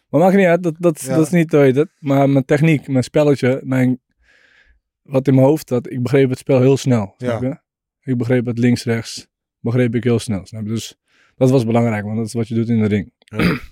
Maar 0.09 0.21
maakt 0.21 0.37
niet 0.37 0.47
uit, 0.47 0.63
dat, 0.63 0.75
dat, 0.79 1.01
Ja. 1.01 1.17
dat 1.17 1.27
is 1.27 1.33
niet, 1.33 1.53
weet 1.53 1.77
het. 1.77 1.89
Maar 1.99 2.31
mijn 2.31 2.45
techniek, 2.45 2.89
mijn 2.89 3.05
spelletje, 3.05 3.61
mijn, 3.65 4.01
wat 5.03 5.29
in 5.29 5.35
mijn 5.35 5.47
hoofd 5.47 5.69
zat, 5.69 5.91
ik 5.91 6.03
begreep 6.03 6.29
het 6.31 6.39
spel 6.39 6.61
heel 6.61 6.77
snel. 6.77 7.15
Snap 7.17 7.43
je? 7.43 7.59
Ik 8.11 8.19
begreep 8.19 8.47
het 8.47 8.59
links-rechts, 8.59 9.29
begreep 9.61 9.95
ik 9.95 10.05
heel 10.05 10.19
snel. 10.19 10.47
Snap 10.47 10.63
je? 10.63 10.69
Dus 10.69 10.99
dat 11.37 11.51
was 11.51 11.65
belangrijk, 11.67 12.05
want 12.05 12.17
dat 12.17 12.27
is 12.27 12.33
wat 12.33 12.49
je 12.49 12.55
doet 12.55 12.69
in 12.69 12.81
de 12.81 12.87
ring. 12.87 13.13
Ja. 13.19 13.59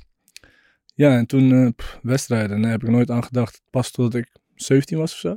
Ja, 0.95 1.17
en 1.17 1.27
toen 1.27 1.75
pff, 1.75 1.99
wedstrijden, 2.03 2.63
daar 2.63 2.71
heb 2.71 2.83
ik 2.83 2.89
nooit 2.89 3.11
aan 3.11 3.25
gedacht. 3.25 3.63
Pas 3.71 3.91
totdat 3.91 4.21
ik 4.21 4.29
17 4.55 4.99
was 4.99 5.13
of 5.13 5.19
zo. 5.19 5.37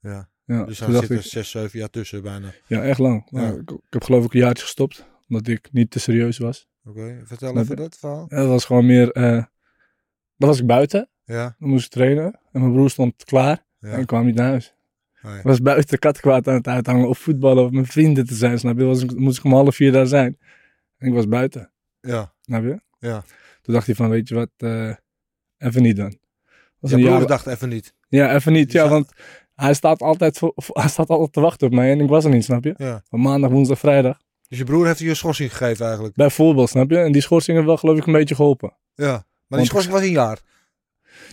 Ja. 0.00 0.28
Ja, 0.44 0.64
Dus 0.64 0.78
daar 0.78 0.88
dacht 0.90 1.00
zit 1.06 1.10
er 1.10 1.16
ik, 1.24 1.30
zes, 1.30 1.50
zeven 1.50 1.78
jaar 1.78 1.90
tussen 1.90 2.22
bijna. 2.22 2.52
ja, 2.66 2.82
echt 2.82 2.98
lang. 2.98 3.26
Ja. 3.30 3.40
Maar 3.40 3.52
ik, 3.54 3.70
ik 3.70 3.78
heb 3.90 4.04
geloof 4.04 4.24
ik 4.24 4.34
een 4.34 4.40
jaartje 4.40 4.62
gestopt, 4.64 5.06
omdat 5.28 5.46
ik 5.48 5.68
niet 5.72 5.90
te 5.90 5.98
serieus 6.00 6.38
was. 6.38 6.68
Oké, 6.84 7.20
vertel 7.24 7.58
even 7.58 7.76
dat 7.76 7.96
verhaal. 7.98 8.26
Ja, 8.28 8.36
dat 8.36 8.48
was 8.48 8.64
gewoon 8.64 8.86
meer, 8.86 9.10
eh, 9.10 9.30
dan 10.36 10.48
was 10.48 10.60
ik 10.60 10.66
buiten, 10.66 11.08
Ja. 11.24 11.56
dan 11.58 11.68
moest 11.68 11.84
ik 11.84 11.90
trainen. 11.90 12.38
En 12.52 12.60
mijn 12.60 12.72
broer 12.72 12.90
stond 12.90 13.24
klaar. 13.24 13.64
ja. 13.78 13.88
En 13.88 14.00
ik 14.00 14.06
kwam 14.06 14.24
niet 14.24 14.34
naar 14.34 14.48
huis. 14.48 14.74
Nee. 15.22 15.36
Ik 15.38 15.42
was 15.42 15.60
buiten 15.62 15.98
kattenkwaad 15.98 16.48
aan 16.48 16.54
het 16.54 16.66
uithangen 16.68 17.08
of 17.08 17.18
voetballen 17.18 17.64
of 17.64 17.70
met 17.70 17.86
vrienden 17.86 18.26
te 18.26 18.34
zijn. 18.34 18.58
Snap 18.58 18.78
je? 18.78 18.84
Was, 18.84 19.04
moest 19.04 19.38
ik 19.38 19.44
om 19.44 19.52
half 19.52 19.74
vier 19.74 19.92
daar 19.92 20.06
zijn. 20.06 20.38
En 20.96 21.08
ik 21.08 21.14
was 21.14 21.28
buiten. 21.28 21.70
Ja. 22.00 22.32
Snap 22.40 22.62
je? 22.62 22.80
Ja. 22.98 23.24
Toen 23.62 23.74
dacht 23.74 23.86
hij 23.86 23.94
van, 23.94 24.08
weet 24.08 24.28
je 24.28 24.34
wat, 24.34 24.50
eh, 24.56 24.94
even 25.58 25.82
niet 25.82 25.96
dan. 25.96 26.16
Was 26.78 26.90
Je 26.90 26.96
een 26.96 27.02
jaar- 27.02 27.26
dacht 27.26 27.46
even 27.46 27.68
niet. 27.68 27.94
Ja, 28.08 28.34
even 28.34 28.52
niet. 28.52 28.72
Ja, 28.72 28.80
zag- 28.82 28.90
want 28.90 29.12
hij 29.62 29.74
staat, 29.74 30.00
altijd 30.02 30.38
voor, 30.38 30.52
hij 30.72 30.88
staat 30.88 31.08
altijd 31.08 31.32
te 31.32 31.40
wachten 31.40 31.66
op 31.66 31.72
mij 31.74 31.90
en 31.90 32.00
ik 32.00 32.08
was 32.08 32.24
er 32.24 32.30
niet, 32.30 32.44
snap 32.44 32.64
je? 32.64 32.74
Ja. 32.76 33.02
Van 33.08 33.20
maandag, 33.20 33.50
woensdag, 33.50 33.78
vrijdag. 33.78 34.18
Dus 34.48 34.58
je 34.58 34.64
broer 34.64 34.86
heeft 34.86 34.98
je 34.98 35.08
een 35.08 35.16
schorsing 35.16 35.50
gegeven 35.56 35.84
eigenlijk. 35.86 36.14
Bijvoorbeeld, 36.14 36.68
snap 36.68 36.90
je? 36.90 36.98
En 36.98 37.12
die 37.12 37.22
schorsing 37.22 37.56
heeft 37.56 37.68
wel 37.68 37.76
geloof 37.76 37.96
ik 37.98 38.06
een 38.06 38.12
beetje 38.12 38.34
geholpen. 38.34 38.76
Ja. 38.94 39.06
Maar 39.06 39.20
die 39.20 39.24
Want- 39.48 39.66
schorsing 39.66 39.92
was 39.94 40.02
een 40.02 40.10
jaar. 40.10 40.38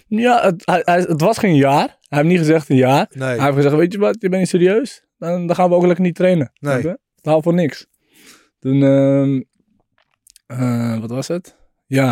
Ja, 0.07 0.41
het, 0.41 0.65
hij, 0.65 0.81
hij- 0.85 0.99
het 1.01 1.21
was 1.21 1.37
geen 1.37 1.55
jaar. 1.55 1.97
Hij 2.07 2.17
heeft 2.17 2.29
niet 2.29 2.37
gezegd 2.37 2.69
een 2.69 2.75
jaar. 2.75 3.07
Nee. 3.11 3.27
Hij 3.27 3.43
heeft 3.43 3.55
gezegd, 3.55 3.75
weet 3.75 3.91
je 3.91 3.99
wat, 3.99 4.15
je 4.19 4.29
bent 4.29 4.41
niet 4.41 4.49
serieus? 4.49 5.03
Dan, 5.17 5.47
dan 5.47 5.55
gaan 5.55 5.69
we 5.69 5.75
ook 5.75 5.85
lekker 5.85 6.03
niet 6.03 6.15
trainen. 6.15 6.51
Nee. 6.59 6.75
Het 6.87 6.97
haalt 7.21 7.43
voor 7.43 7.53
niks. 7.53 7.85
Toen, 8.59 8.83
ehm, 8.83 9.41
eh, 10.47 10.99
wat 10.99 11.09
was 11.09 11.27
het? 11.27 11.55
Ja, 11.85 12.09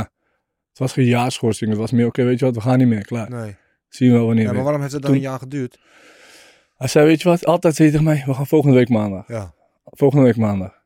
het 0.69 0.77
was 0.79 0.93
geen 0.93 1.05
jaarschorsing. 1.05 1.69
Het 1.69 1.79
was 1.79 1.91
meer, 1.91 2.05
oké, 2.05 2.23
weet 2.23 2.39
je 2.39 2.45
wat, 2.45 2.55
we 2.55 2.61
gaan 2.61 2.77
niet 2.77 2.87
meer, 2.87 3.05
klaar. 3.05 3.29
Nee. 3.29 3.55
Zien 3.89 4.09
we 4.11 4.15
wel 4.17 4.25
wanneer 4.25 4.45
Ja, 4.45 4.51
maar 4.53 4.63
waarom 4.63 4.81
heeft 4.81 4.93
het 4.93 5.01
dan 5.01 5.11
Toen- 5.11 5.19
een 5.21 5.27
jaar 5.29 5.39
geduurd? 5.39 5.79
Hij 6.75 6.87
zei, 6.87 7.05
weet 7.05 7.21
je 7.21 7.29
wat, 7.29 7.45
altijd 7.45 7.75
zei 7.75 7.89
hij 7.89 7.97
tegen 7.97 8.13
mij, 8.13 8.23
we 8.25 8.33
gaan 8.33 8.47
volgende 8.47 8.75
week 8.75 8.89
maandag. 8.89 9.27
Ja. 9.27 9.53
Volgende 9.83 10.23
week 10.25 10.37
maandag. 10.37 10.81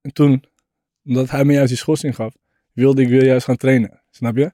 En 0.00 0.12
toen, 0.12 0.44
omdat 1.04 1.30
hij 1.30 1.44
me 1.44 1.52
juist 1.52 1.68
die 1.68 1.76
schorsing 1.78 2.14
gaf, 2.14 2.34
wilde 2.72 3.02
ik 3.02 3.08
weer 3.08 3.24
juist 3.24 3.44
gaan 3.44 3.56
trainen. 3.56 4.02
Snap 4.10 4.36
je? 4.36 4.52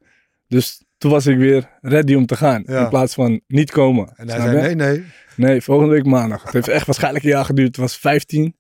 Dus 0.49 0.85
toen 0.99 1.11
was 1.11 1.27
ik 1.27 1.37
weer 1.37 1.79
ready 1.81 2.15
om 2.15 2.27
te 2.27 2.37
gaan. 2.37 2.63
Ja. 2.67 2.83
In 2.83 2.89
plaats 2.89 3.15
van 3.15 3.41
niet 3.47 3.71
komen. 3.71 4.13
En 4.17 4.29
hij 4.29 4.41
zei 4.41 4.57
je? 4.57 4.63
nee, 4.63 4.75
nee. 4.75 5.05
Nee, 5.37 5.61
volgende 5.63 5.93
week 5.93 6.05
maandag. 6.05 6.43
Het 6.43 6.53
heeft 6.53 6.69
echt 6.69 6.87
waarschijnlijk 6.87 7.25
een 7.25 7.31
jaar 7.31 7.45
geduurd. 7.45 7.67
Het 7.69 7.77
was 7.77 7.99
15 7.99 8.57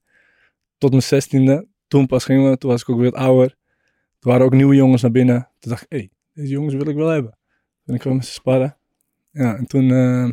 tot 0.79 0.91
mijn 0.91 1.03
16e. 1.03 1.69
Toen 1.89 2.07
pas 2.07 2.25
gingen 2.25 2.51
we. 2.51 2.59
Toen 2.59 2.71
was 2.71 2.81
ik 2.81 2.89
ook 2.89 2.99
weer 3.01 3.11
wat 3.11 3.21
ouder. 3.21 3.57
Er 4.21 4.29
waren 4.29 4.45
ook 4.47 4.53
nieuwe 4.53 4.75
jongens 4.75 5.03
naar 5.03 5.11
binnen. 5.11 5.49
Toen 5.59 5.71
dacht 5.71 5.83
ik, 5.83 5.89
hé, 5.89 5.97
hey, 5.97 6.11
deze 6.33 6.53
jongens 6.53 6.75
wil 6.75 6.89
ik 6.89 6.97
wel 6.97 7.09
hebben. 7.09 7.39
En 7.87 7.95
ik 7.95 8.01
kwam 8.01 8.17
met 8.17 8.27
ze 8.27 8.33
sparren. 8.33 8.76
Ja, 9.37 9.57
en 9.57 9.67
toen, 9.67 9.91
eh, 9.91 10.25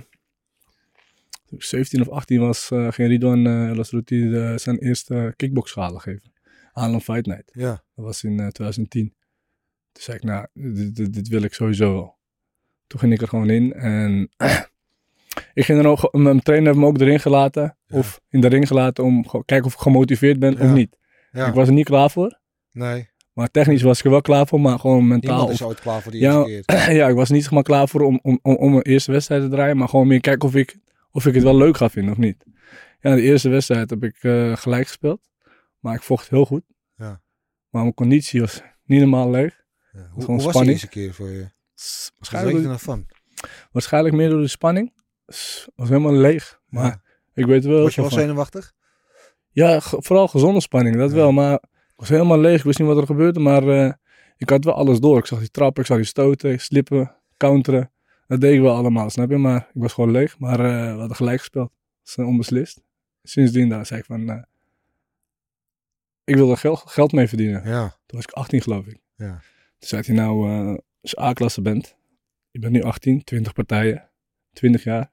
toen 1.46 1.58
ik 1.58 1.64
17 1.64 2.02
of 2.02 2.10
18 2.10 2.40
was, 2.40 2.72
eh, 2.72 2.92
ging 2.92 3.10
Ridwan 3.10 3.46
uh, 3.48 3.70
El 3.70 3.80
Asrouti 3.80 4.30
de- 4.30 4.58
zijn 4.58 4.78
eerste 4.78 5.34
kickboxschalen 5.36 6.02
geven. 6.02 6.32
Haarlem 6.72 7.00
Fight 7.02 7.26
Night. 7.26 7.50
Ja. 7.54 7.70
Dat 7.96 8.06
was 8.06 8.24
in 8.24 8.40
eh, 8.40 8.48
2010. 8.48 9.14
Toen 9.92 10.04
zei 10.04 10.18
ik, 10.18 10.24
nou, 10.24 10.48
dit, 10.54 10.96
dit, 10.96 11.14
dit 11.14 11.28
wil 11.28 11.42
ik 11.42 11.54
sowieso 11.54 11.94
wel. 11.94 12.18
Toen 12.88 13.00
ging 13.00 13.14
ik 13.14 13.22
er 13.22 13.28
gewoon 13.28 13.50
in 13.50 13.74
en 13.74 14.30
ik 15.54 15.66
ging 15.66 15.80
er 15.80 15.88
ook, 15.88 16.14
mijn 16.14 16.42
trainer 16.42 16.68
heeft 16.68 16.80
me 16.80 16.86
ook 16.86 17.00
erin 17.00 17.20
gelaten, 17.20 17.78
Ja. 17.86 17.98
of 17.98 18.22
in 18.30 18.42
de 18.42 18.48
ring 18.48 18.68
gelaten 18.68 19.04
om 19.04 19.26
gewoon 19.28 19.46
kijken 19.46 19.68
of 19.68 19.74
ik 19.74 19.80
gemotiveerd 19.80 20.40
ben 20.40 20.54
Ja. 20.58 20.64
of 20.66 20.72
niet. 20.74 20.98
Ja. 21.32 21.48
Ik 21.48 21.54
was 21.54 21.68
er 21.68 21.74
niet 21.74 21.86
klaar 21.86 22.10
voor, 22.12 22.40
Nee. 22.72 23.10
Maar 23.34 23.52
technisch 23.52 23.82
was 23.82 24.00
ik 24.00 24.06
er 24.06 24.12
wel 24.12 24.22
klaar 24.22 24.48
voor, 24.48 24.62
maar 24.62 24.80
gewoon 24.80 25.08
mentaal. 25.08 25.36
Niemand 25.36 25.54
is 25.54 25.64
ooit 25.66 25.80
klaar 25.80 26.02
voor 26.02 26.12
die 26.12 26.22
Ja, 26.22 26.44
eerste 26.46 26.76
keer. 26.76 26.92
ja, 27.00 27.08
ik 27.08 27.16
was 27.16 27.30
niet 27.30 27.42
zeg 27.44 27.52
maar 27.52 27.64
klaar 27.64 27.88
voor 27.88 28.02
om, 28.02 28.20
om, 28.22 28.40
om, 28.42 28.72
mijn 28.72 28.82
eerste 28.84 29.12
wedstrijd 29.12 29.42
te 29.42 29.48
draaien, 29.50 29.78
maar 29.78 29.90
gewoon 29.90 30.08
meer 30.08 30.20
kijken 30.20 30.48
of 30.48 30.56
ik, 30.56 30.78
of 31.12 31.26
ik 31.26 31.34
het 31.34 31.44
wel 31.44 31.58
leuk 31.58 31.78
ga 31.78 31.90
vinden 31.90 32.12
of 32.12 32.18
niet. 32.18 32.46
Ja, 33.00 33.16
de 33.16 33.22
eerste 33.22 33.50
wedstrijd 33.50 33.90
heb 33.90 34.04
ik 34.04 34.16
eh, 34.24 34.56
gelijk 34.56 34.88
gespeeld, 34.88 35.30
maar 35.80 35.96
ik 35.96 36.02
vocht 36.02 36.30
heel 36.30 36.46
goed. 36.46 36.64
Ja. 36.96 37.22
Maar 37.70 37.82
mijn 37.82 37.94
conditie 37.94 38.40
was 38.42 38.62
niet 38.86 39.00
normaal 39.00 39.30
leeg. 39.30 39.62
Ja. 39.92 40.08
Hoe, 40.12 40.22
gewoon 40.24 40.42
hoe 40.42 40.52
was 40.52 40.62
die 40.62 40.72
eerste 40.72 40.88
keer 40.88 41.14
voor 41.14 41.30
je? 41.30 41.38
Je 41.38 42.10
Waarschijnlijk, 42.18 42.58
er 42.58 42.64
nog 42.72 42.82
van? 42.82 43.06
waarschijnlijk 43.72 44.16
meer 44.16 44.30
door 44.30 44.42
de 44.42 44.48
spanning. 44.48 44.94
S- 45.28 45.68
was 45.76 45.90
helemaal 45.90 46.14
leeg. 46.14 46.60
Maar 46.68 46.86
Ja. 46.86 47.02
ik 47.34 47.46
weet 47.46 47.66
wel. 47.66 47.82
Was 47.82 47.96
je 47.96 48.02
wel 48.02 48.10
van- 48.10 48.20
zenuwachtig? 48.20 48.74
Ja, 49.50 49.80
vooral 49.82 50.28
gezonde 50.28 50.62
spanning, 50.62 50.96
dat 50.98 51.10
Ja. 51.10 51.16
wel. 51.16 51.32
Maar 51.32 51.60
was 52.10 52.18
helemaal 52.18 52.40
leeg. 52.40 52.58
Ik 52.58 52.64
wist 52.64 52.80
niet 52.80 52.88
wat 52.88 52.98
er 52.98 53.06
gebeurde. 53.06 53.40
Maar 53.40 53.68
eh, 53.68 53.94
ik 54.38 54.50
had 54.50 54.64
wel 54.64 54.74
alles 54.74 55.00
door. 55.00 55.18
Ik 55.18 55.26
zag 55.26 55.40
die 55.40 55.52
trappen, 55.52 55.82
ik 55.82 55.88
zag 55.88 55.98
die 55.98 56.06
stoten, 56.06 56.60
slippen, 56.60 57.16
counteren. 57.38 57.92
Dat 58.28 58.42
deed 58.42 58.54
ik 58.54 58.62
wel 58.62 58.76
allemaal, 58.76 59.10
snap 59.10 59.30
je? 59.30 59.38
Maar 59.38 59.70
ik 59.74 59.82
was 59.82 59.94
gewoon 59.94 60.12
leeg. 60.12 60.40
Maar 60.40 60.60
eh, 60.60 60.94
we 60.94 61.00
hadden 61.00 61.16
gelijk 61.16 61.40
gespeeld. 61.40 61.70
Dat 61.70 62.08
is 62.08 62.16
eh, 62.16 62.28
onbeslist. 62.28 62.84
Sindsdien 63.24 63.70
daar 63.70 63.86
zei 63.86 64.00
ik 64.00 64.06
van... 64.06 64.46
ik 66.24 66.36
wil 66.36 66.52
er 66.52 66.58
geld, 66.58 66.84
geld 66.86 67.12
mee 67.12 67.28
verdienen. 67.28 67.68
Ja. 67.68 67.90
Toen 67.90 68.18
was 68.18 68.24
ik 68.24 68.32
18 68.32 68.62
geloof 68.62 68.86
ik. 68.86 69.00
Ja. 69.16 69.42
Toen 69.80 69.90
zei 69.90 70.02
hij 70.06 70.16
nou, 70.16 70.48
als 71.02 71.12
je 71.12 71.20
A-klasse 71.20 71.62
bent, 71.62 71.96
je 72.52 72.60
bent 72.60 72.74
nu 72.74 72.82
18, 72.82 73.24
20 73.24 73.54
partijen, 73.54 74.10
20 74.54 74.84
jaar, 74.84 75.12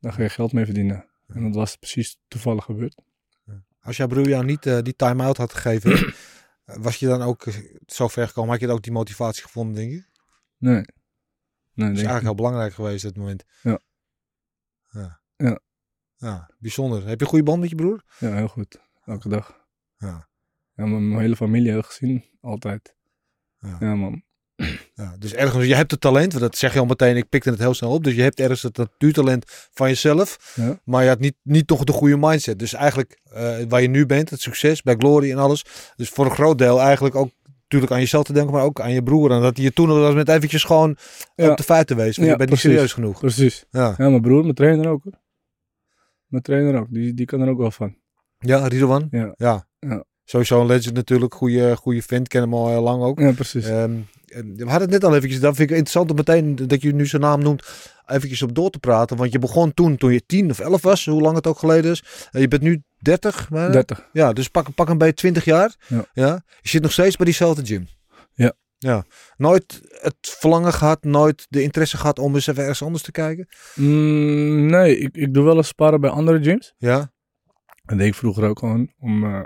dan 0.00 0.12
ga 0.12 0.22
je 0.22 0.28
geld 0.28 0.52
mee 0.52 0.64
verdienen. 0.64 1.06
En 1.26 1.42
dat 1.42 1.54
was 1.54 1.76
precies 1.76 2.18
toevallig 2.28 2.64
gebeurd. 2.64 2.94
Als 3.88 3.96
jouw 3.96 4.06
broer 4.06 4.28
jou 4.28 4.44
niet 4.44 4.66
eh, 4.66 4.78
die 4.82 4.96
time-out 4.96 5.36
had 5.36 5.52
gegeven, 5.52 6.14
was 6.86 6.96
je 6.96 7.06
dan 7.06 7.22
ook 7.22 7.44
zo 7.86 8.08
ver 8.08 8.26
gekomen? 8.28 8.50
Had 8.50 8.60
je 8.60 8.66
dan 8.66 8.74
ook 8.74 8.82
die 8.82 8.92
motivatie 8.92 9.42
gevonden, 9.42 9.74
denk 9.74 9.90
je? 9.90 9.96
Dat 9.96 10.06
Nee. 10.58 10.72
Nee, 10.72 10.82
is 10.82 10.86
denk 11.74 11.90
ik 11.90 11.96
eigenlijk 11.96 12.24
heel 12.24 12.34
belangrijk 12.34 12.74
geweest 12.74 13.04
op 13.04 13.10
dat 13.10 13.22
moment. 13.22 13.44
Ja. 13.62 13.80
ja. 14.88 15.20
Ja. 15.36 15.60
Ja, 16.16 16.50
bijzonder. 16.58 17.06
Heb 17.06 17.18
je 17.18 17.24
een 17.24 17.30
goede 17.30 17.44
band 17.44 17.60
met 17.60 17.70
je 17.70 17.74
broer? 17.74 18.04
Ja, 18.18 18.34
heel 18.34 18.48
goed. 18.48 18.80
Elke 19.04 19.28
dag. 19.28 19.66
Ja. 19.96 20.28
Ja, 20.74 20.86
mijn, 20.86 21.08
mijn 21.08 21.20
hele 21.20 21.36
familie 21.36 21.70
heel 21.70 21.82
gezien. 21.82 22.24
Altijd. 22.40 22.96
Ja. 23.58 23.76
Ja, 23.80 23.94
man. 23.94 24.22
Ja, 24.94 25.14
dus 25.18 25.34
ergens, 25.34 25.66
je 25.66 25.74
hebt 25.74 25.90
het 25.90 26.00
talent, 26.00 26.32
want 26.32 26.44
dat 26.44 26.56
zeg 26.56 26.72
je 26.72 26.78
al 26.78 26.86
meteen, 26.86 27.16
ik 27.16 27.28
pikte 27.28 27.50
het 27.50 27.58
heel 27.58 27.74
snel 27.74 27.90
op. 27.92 28.04
Dus 28.04 28.14
je 28.14 28.22
hebt 28.22 28.40
ergens 28.40 28.62
het 28.62 28.76
natuurtalent 28.76 29.44
van 29.72 29.88
jezelf, 29.88 30.52
Ja. 30.54 30.80
maar 30.84 31.02
je 31.02 31.08
had 31.08 31.18
niet, 31.18 31.34
niet 31.42 31.68
nog 31.68 31.84
de 31.84 31.92
goede 31.92 32.16
mindset. 32.16 32.58
Dus 32.58 32.72
eigenlijk 32.72 33.20
eh, 33.32 33.56
waar 33.68 33.82
je 33.82 33.88
nu 33.88 34.06
bent, 34.06 34.30
het 34.30 34.40
succes 34.40 34.82
bij 34.82 34.94
Glory 34.98 35.30
en 35.30 35.38
alles. 35.38 35.64
Dus 35.96 36.08
voor 36.08 36.24
een 36.24 36.30
groot 36.30 36.58
deel 36.58 36.80
eigenlijk 36.80 37.14
ook 37.14 37.30
natuurlijk 37.62 37.92
aan 37.92 37.98
jezelf 38.00 38.24
te 38.24 38.32
denken, 38.32 38.52
maar 38.52 38.62
ook 38.62 38.80
aan 38.80 38.92
je 38.92 39.02
broer. 39.02 39.30
En 39.30 39.40
dat 39.40 39.56
hij 39.56 39.64
je 39.64 39.72
toen 39.72 39.88
was 40.00 40.14
met 40.14 40.28
eventjes 40.28 40.64
gewoon 40.64 40.96
Ja. 41.34 41.50
op 41.50 41.56
de 41.56 41.62
feiten 41.62 41.96
wees. 41.96 42.16
Want 42.16 42.26
Ja, 42.28 42.32
je 42.32 42.38
bent 42.38 42.50
niet 42.50 42.58
precies. 42.60 42.70
serieus 42.70 42.92
genoeg. 42.92 43.18
Precies. 43.20 43.64
Ja, 43.70 43.94
mijn 43.98 44.20
broer, 44.20 44.42
mijn 44.42 44.54
trainer 44.54 44.88
ook. 44.88 45.02
Hoor. 45.04 45.12
Mijn 46.26 46.42
trainer 46.42 46.80
ook. 46.80 46.86
Die, 46.90 47.14
die 47.14 47.26
kan 47.26 47.40
er 47.40 47.48
ook 47.48 47.58
wel 47.58 47.70
van. 47.70 47.96
ja 48.38 48.66
Ridwan? 48.66 49.08
Ja. 49.10 49.34
Ja. 49.36 49.66
Sowieso 50.24 50.60
een 50.60 50.66
legend 50.66 50.94
natuurlijk, 50.94 51.34
goede, 51.34 51.76
goede 51.76 52.02
vent, 52.02 52.28
ken 52.28 52.40
hem 52.42 52.54
al 52.54 52.68
heel 52.68 52.82
lang 52.82 53.02
ook. 53.02 53.18
Ja, 53.18 53.32
precies. 53.32 53.64
En 53.66 54.08
we 54.28 54.64
hadden 54.64 54.80
het 54.80 54.90
net 54.90 55.04
al 55.04 55.16
eventjes, 55.16 55.40
dat 55.40 55.56
vind 55.56 55.70
ik 55.70 55.76
interessant 55.76 56.10
om 56.10 56.16
meteen 56.16 56.56
dat 56.56 56.82
je 56.82 56.94
nu 56.94 57.06
zijn 57.06 57.22
naam 57.22 57.42
noemt, 57.42 57.66
eventjes 58.06 58.42
op 58.42 58.54
door 58.54 58.70
te 58.70 58.78
praten. 58.78 59.16
Want 59.16 59.32
je 59.32 59.38
begon 59.38 59.74
toen, 59.74 59.96
toen 59.96 60.12
je 60.12 60.26
10 60.26 60.50
of 60.50 60.58
11 60.58 60.82
was, 60.82 61.04
hoe 61.04 61.20
lang 61.20 61.36
het 61.36 61.46
ook 61.46 61.58
geleden 61.58 61.90
is. 61.90 62.28
Je 62.30 62.48
bent 62.48 62.62
nu 62.62 62.82
30, 62.98 63.50
maar, 63.50 63.72
30. 63.72 64.08
ja, 64.12 64.32
dus 64.32 64.48
pak, 64.48 64.74
pak 64.74 64.88
een 64.88 64.98
beetje 64.98 65.14
20 65.14 65.44
jaar. 65.44 65.74
Ja. 66.12 66.42
Je 66.60 66.68
zit 66.68 66.82
nog 66.82 66.92
steeds 66.92 67.16
bij 67.16 67.24
diezelfde 67.24 67.66
gym. 67.66 67.88
Ja. 68.32 68.52
Ja. 68.78 69.04
Nooit 69.36 69.80
het 69.90 70.16
verlangen 70.20 70.72
gehad, 70.72 71.04
nooit 71.04 71.46
de 71.48 71.62
interesse 71.62 71.96
gehad 71.96 72.18
om 72.18 72.34
eens 72.34 72.46
even 72.46 72.62
ergens 72.62 72.82
anders 72.82 73.02
te 73.02 73.10
kijken. 73.10 73.48
Mm, 73.74 74.66
nee, 74.66 74.98
ik, 74.98 75.16
ik 75.16 75.34
doe 75.34 75.44
wel 75.44 75.56
eens 75.56 75.68
sparren 75.68 76.00
bij 76.00 76.10
andere 76.10 76.42
gyms. 76.42 76.74
Ja. 76.76 77.12
Dat 77.84 77.98
deed 77.98 78.06
ik 78.06 78.14
vroeger 78.14 78.44
ook 78.44 78.58
gewoon. 78.58 78.92
Om 78.98 79.24
eh, 79.24 79.42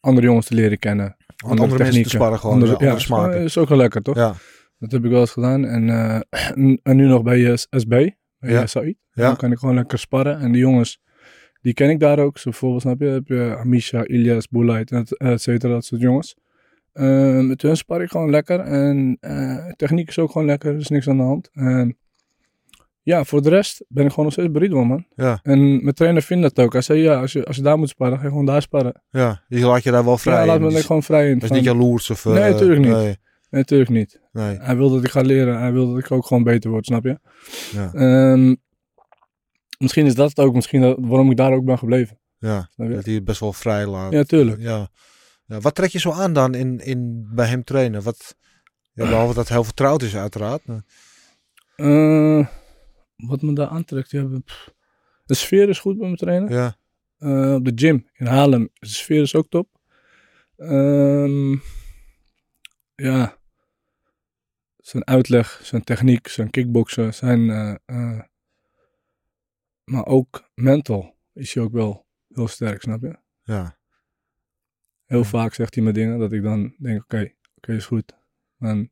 andere 0.00 0.26
jongens 0.26 0.46
te 0.46 0.54
leren 0.54 0.78
kennen. 0.78 1.16
Om 1.44 1.50
andere, 1.50 1.82
mensen 1.82 2.02
te 2.02 2.08
sparren 2.08 2.38
gewoon, 2.38 2.54
Andere, 2.54 2.72
ja, 2.72 2.78
andere 2.78 3.00
smaken. 3.00 3.40
is 3.42 3.58
ook 3.58 3.68
wel 3.68 3.78
lekker, 3.78 4.02
toch? 4.02 4.16
Ja. 4.16 4.34
Dat 4.78 4.90
heb 4.92 5.04
ik 5.04 5.10
wel 5.10 5.20
eens 5.20 5.30
gedaan. 5.30 5.64
En, 5.64 5.88
eh, 5.88 6.20
en- 6.82 6.96
nu 6.96 7.06
nog 7.06 7.22
bij 7.22 7.46
eh, 7.50 7.54
SB, 7.56 7.88
bij 7.88 8.16
Ja. 8.40 8.48
ja. 8.50 8.66
Said. 8.66 8.94
Dan 9.12 9.36
kan 9.36 9.52
ik 9.52 9.58
gewoon 9.58 9.74
lekker 9.74 9.98
sparren. 9.98 10.38
En 10.38 10.52
die 10.52 10.60
jongens, 10.60 11.00
die 11.60 11.74
ken 11.74 11.90
ik 11.90 12.00
daar 12.00 12.18
ook. 12.18 12.38
Zo 12.38 12.50
bijvoorbeeld, 12.50 12.82
snap 12.82 13.00
je, 13.00 13.06
heb 13.06 13.26
je 13.26 13.56
Amisha, 13.58 14.06
Ilias, 14.06 14.48
Boulait, 14.48 14.90
et 14.90 15.16
et 15.18 15.42
cetera, 15.42 15.72
dat 15.72 15.84
soort 15.84 16.00
jongens. 16.00 16.36
Eh, 16.92 17.40
met 17.40 17.62
hun 17.62 17.76
spar 17.76 18.02
ik 18.02 18.10
gewoon 18.10 18.30
lekker. 18.30 18.60
En 18.60 19.16
eh, 19.20 19.70
techniek 19.76 20.08
is 20.08 20.18
ook 20.18 20.30
gewoon 20.30 20.46
lekker, 20.46 20.72
er 20.72 20.80
is 20.80 20.88
niks 20.88 21.08
aan 21.08 21.16
de 21.16 21.22
hand. 21.22 21.50
En 21.52 21.96
ja, 23.08 23.24
voor 23.24 23.42
de 23.42 23.48
rest 23.48 23.84
ben 23.88 24.04
ik 24.04 24.10
gewoon 24.10 24.24
nog 24.24 24.32
steeds 24.34 24.50
bij 24.50 24.60
Ridwan, 24.60 24.86
man. 24.86 25.06
Ja. 25.14 25.40
En 25.42 25.82
mijn 25.82 25.94
trainer 25.94 26.22
vindt 26.22 26.42
dat 26.42 26.58
ook. 26.64 26.72
Hij 26.72 26.82
zei, 26.82 27.00
ja, 27.00 27.20
als 27.20 27.32
je, 27.32 27.44
als 27.44 27.56
je 27.56 27.62
daar 27.62 27.78
moet 27.78 27.88
sparren, 27.88 28.16
ga 28.16 28.22
je 28.22 28.28
gewoon 28.28 28.44
daar 28.46 28.62
sparren. 28.62 29.02
ja. 29.10 29.42
Je 29.48 29.66
laat 29.66 29.82
je 29.82 29.90
daar 29.90 30.04
wel 30.04 30.18
vrij 30.18 30.40
ja, 30.40 30.46
laat 30.46 30.60
me 30.60 30.70
Dus 30.70 30.84
gewoon 30.84 31.02
vrij 31.02 31.28
in. 31.30 31.38
Dat 31.38 31.50
is 31.50 31.56
niet 31.56 31.64
jaloers 31.64 32.10
of... 32.10 32.26
eh, 32.26 32.32
Nee, 32.32 32.50
natuurlijk 32.52 32.80
niet. 32.80 32.90
Nee, 32.90 33.04
Nee, 33.50 33.60
natuurlijk 33.60 33.90
niet. 33.90 34.20
nee. 34.32 34.56
Hij 34.58 34.76
wil 34.76 34.90
dat 34.90 35.04
ik 35.04 35.10
ga 35.10 35.20
leren. 35.20 35.58
Hij 35.58 35.72
wil 35.72 35.88
dat 35.88 35.98
ik 35.98 36.10
ook 36.10 36.26
gewoon 36.26 36.42
beter 36.42 36.70
word, 36.70 36.86
snap 36.86 37.04
je? 37.04 37.18
Ja. 37.72 37.92
Ehm, 37.92 38.54
misschien 39.78 40.06
is 40.06 40.14
dat 40.14 40.28
het 40.28 40.38
ook. 40.38 40.54
Misschien 40.54 40.80
dat, 40.80 40.96
waarom 41.00 41.30
ik 41.30 41.36
daar 41.36 41.52
ook 41.52 41.64
ben 41.64 41.78
gebleven. 41.78 42.18
Ja, 42.38 42.68
dat 42.76 43.04
hij 43.04 43.14
het 43.14 43.24
best 43.24 43.40
wel 43.40 43.52
vrij 43.52 43.86
laat. 43.86 44.12
Ja, 44.12 44.22
tuurlijk. 44.22 44.60
Ja. 44.60 44.88
ja. 45.46 45.60
Wat 45.60 45.74
trek 45.74 45.90
je 45.90 45.98
zo 45.98 46.10
aan 46.12 46.32
dan 46.32 46.54
in, 46.54 46.78
in, 46.84 47.28
bij 47.34 47.46
hem 47.46 47.64
trainen? 47.64 48.02
Wat, 48.02 48.36
ja, 48.92 49.04
behalve 49.08 49.34
dat 49.34 49.44
het 49.44 49.52
heel 49.52 49.64
vertrouwd 49.64 50.02
is 50.02 50.16
uiteraard. 50.16 50.66
maar- 50.66 50.84
Eh, 51.76 52.46
wat 53.26 53.42
me 53.42 53.52
daar 53.52 53.68
aantrekt. 53.68 54.10
Ja, 54.10 54.28
pff. 54.44 54.74
de 55.26 55.34
sfeer 55.34 55.68
is 55.68 55.78
goed 55.78 55.96
bij 55.96 56.04
mijn 56.06 56.16
trainer. 56.18 56.50
Ja, 56.50 56.76
Eh, 57.18 57.54
op 57.54 57.64
de 57.64 57.72
gym 57.74 58.08
in 58.12 58.26
Haarlem. 58.26 58.68
De 58.72 58.86
sfeer 58.86 59.22
is 59.22 59.34
ook 59.34 59.48
top. 59.48 59.68
Ehm, 60.56 61.52
ja. 62.94 63.36
Zijn 64.76 65.06
uitleg, 65.06 65.60
zijn 65.62 65.84
techniek, 65.84 66.28
zijn 66.28 66.50
kickboksen, 66.50 67.14
zijn... 67.14 67.50
eh, 67.50 67.74
eh, 67.84 68.20
maar 69.84 70.06
ook 70.06 70.50
mental 70.54 71.16
is 71.32 71.54
hij 71.54 71.62
ook 71.64 71.72
wel 71.72 72.06
heel 72.28 72.48
sterk, 72.48 72.82
snap 72.82 73.00
je? 73.02 73.18
ja, 73.42 73.78
Heel 75.04 75.18
Ja. 75.18 75.24
vaak 75.24 75.54
zegt 75.54 75.74
hij 75.74 75.84
me 75.84 75.92
dingen 75.92 76.18
dat 76.18 76.32
ik 76.32 76.42
dan 76.42 76.74
denk, 76.78 77.02
oké, 77.02 77.32
oké, 77.56 77.72
is 77.72 77.86
goed. 77.86 78.16
En 78.58 78.68
een 78.78 78.90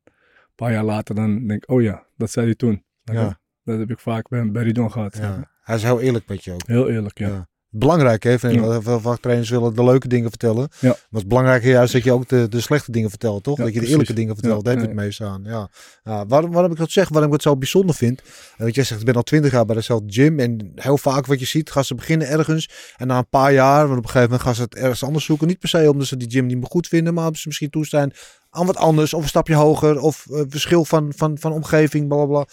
paar 0.55 0.71
jaar 0.71 0.83
later 0.83 1.15
dan 1.15 1.47
denk 1.47 1.63
ik, 1.63 1.69
oh 1.69 1.81
ja, 1.81 2.07
dat 2.15 2.31
zei 2.31 2.45
hij 2.45 2.55
toen. 2.55 2.85
Ja, 3.03 3.39
Dat 3.67 3.79
heb 3.79 3.89
ik 3.89 3.99
vaak 3.99 4.27
bij, 4.29 4.51
bij 4.51 4.63
Ridon 4.63 4.91
gehad. 4.91 5.17
ja. 5.17 5.49
Hij 5.63 5.75
is 5.75 5.83
heel 5.83 5.99
eerlijk 5.99 6.27
met 6.27 6.43
je 6.43 6.53
ook. 6.53 6.61
Heel 6.67 6.89
eerlijk, 6.89 7.17
ja. 7.17 7.27
Ja. 7.27 7.47
Belangrijk, 7.69 8.23
hè? 8.23 8.39
Vind. 8.39 8.53
Ja. 8.53 8.81
Veel 8.81 9.17
willen 9.21 9.75
de 9.75 9.83
leuke 9.83 10.07
dingen 10.07 10.29
vertellen. 10.29 10.67
Ja. 10.79 10.87
Maar 10.87 10.97
het 11.09 11.17
is 11.19 11.27
belangrijk 11.27 11.63
juist 11.63 11.93
dat 11.93 12.03
je 12.03 12.11
ook 12.11 12.27
de, 12.27 12.47
de 12.49 12.61
slechte 12.61 12.91
dingen 12.91 13.09
vertelt, 13.09 13.43
toch? 13.43 13.57
Ja, 13.57 13.63
dat 13.63 13.73
je 13.73 13.79
de 13.79 13.87
eerlijke 13.87 14.13
dingen 14.13 14.35
vertelt. 14.35 14.63
Daar 14.65 14.73
heb 14.73 14.81
je 14.83 14.89
het 14.89 14.97
meest 14.97 15.21
aan. 15.21 15.41
Ja. 15.45 15.69
Ja, 16.03 16.25
waarom, 16.25 16.51
waarom 16.51 16.71
ik 16.71 16.77
dat 16.77 16.91
zeg, 16.91 17.09
waarom 17.09 17.27
ik 17.27 17.33
het 17.33 17.41
zo 17.43 17.57
bijzonder 17.57 17.95
vind. 17.95 18.19
eh, 18.21 18.25
Want 18.57 18.75
jij 18.75 18.83
zegt, 18.83 18.99
ik 18.99 19.05
ben 19.05 19.15
al 19.15 19.23
twintig 19.23 19.51
jaar 19.51 19.65
bij 19.65 19.75
dezelfde 19.75 20.13
gym. 20.13 20.39
En 20.39 20.71
heel 20.75 20.97
vaak 20.97 21.25
wat 21.25 21.39
je 21.39 21.45
ziet, 21.45 21.71
gaan 21.71 21.83
ze 21.85 21.95
beginnen 21.95 22.27
ergens. 22.27 22.93
En 22.97 23.07
na 23.07 23.17
een 23.17 23.29
paar 23.29 23.53
jaar, 23.53 23.87
want 23.87 23.97
op 23.97 24.03
een 24.03 24.09
gegeven 24.09 24.21
moment 24.21 24.41
gaan 24.41 24.55
ze 24.55 24.61
het 24.61 24.75
ergens 24.75 25.03
anders 25.03 25.25
zoeken. 25.25 25.47
Niet 25.47 25.59
per 25.59 25.69
se 25.69 25.91
omdat 25.91 26.07
ze 26.07 26.17
die 26.17 26.29
gym 26.31 26.45
niet 26.45 26.57
meer 26.57 26.69
goed 26.69 26.87
vinden. 26.87 27.13
Maar 27.13 27.25
omdat 27.25 27.39
ze 27.41 27.47
misschien 27.47 27.69
toestaan 27.69 28.11
aan 28.49 28.65
wat 28.65 28.77
anders. 28.77 29.13
Of 29.13 29.21
een 29.21 29.27
stapje 29.29 29.55
hoger. 29.55 29.99
Of 30.01 30.25
eh, 30.31 30.41
verschil 30.47 30.85
van, 30.85 31.13
van, 31.15 31.37
van 31.39 31.51
omgeving, 31.51 32.07
bla 32.07 32.25
bla 32.25 32.45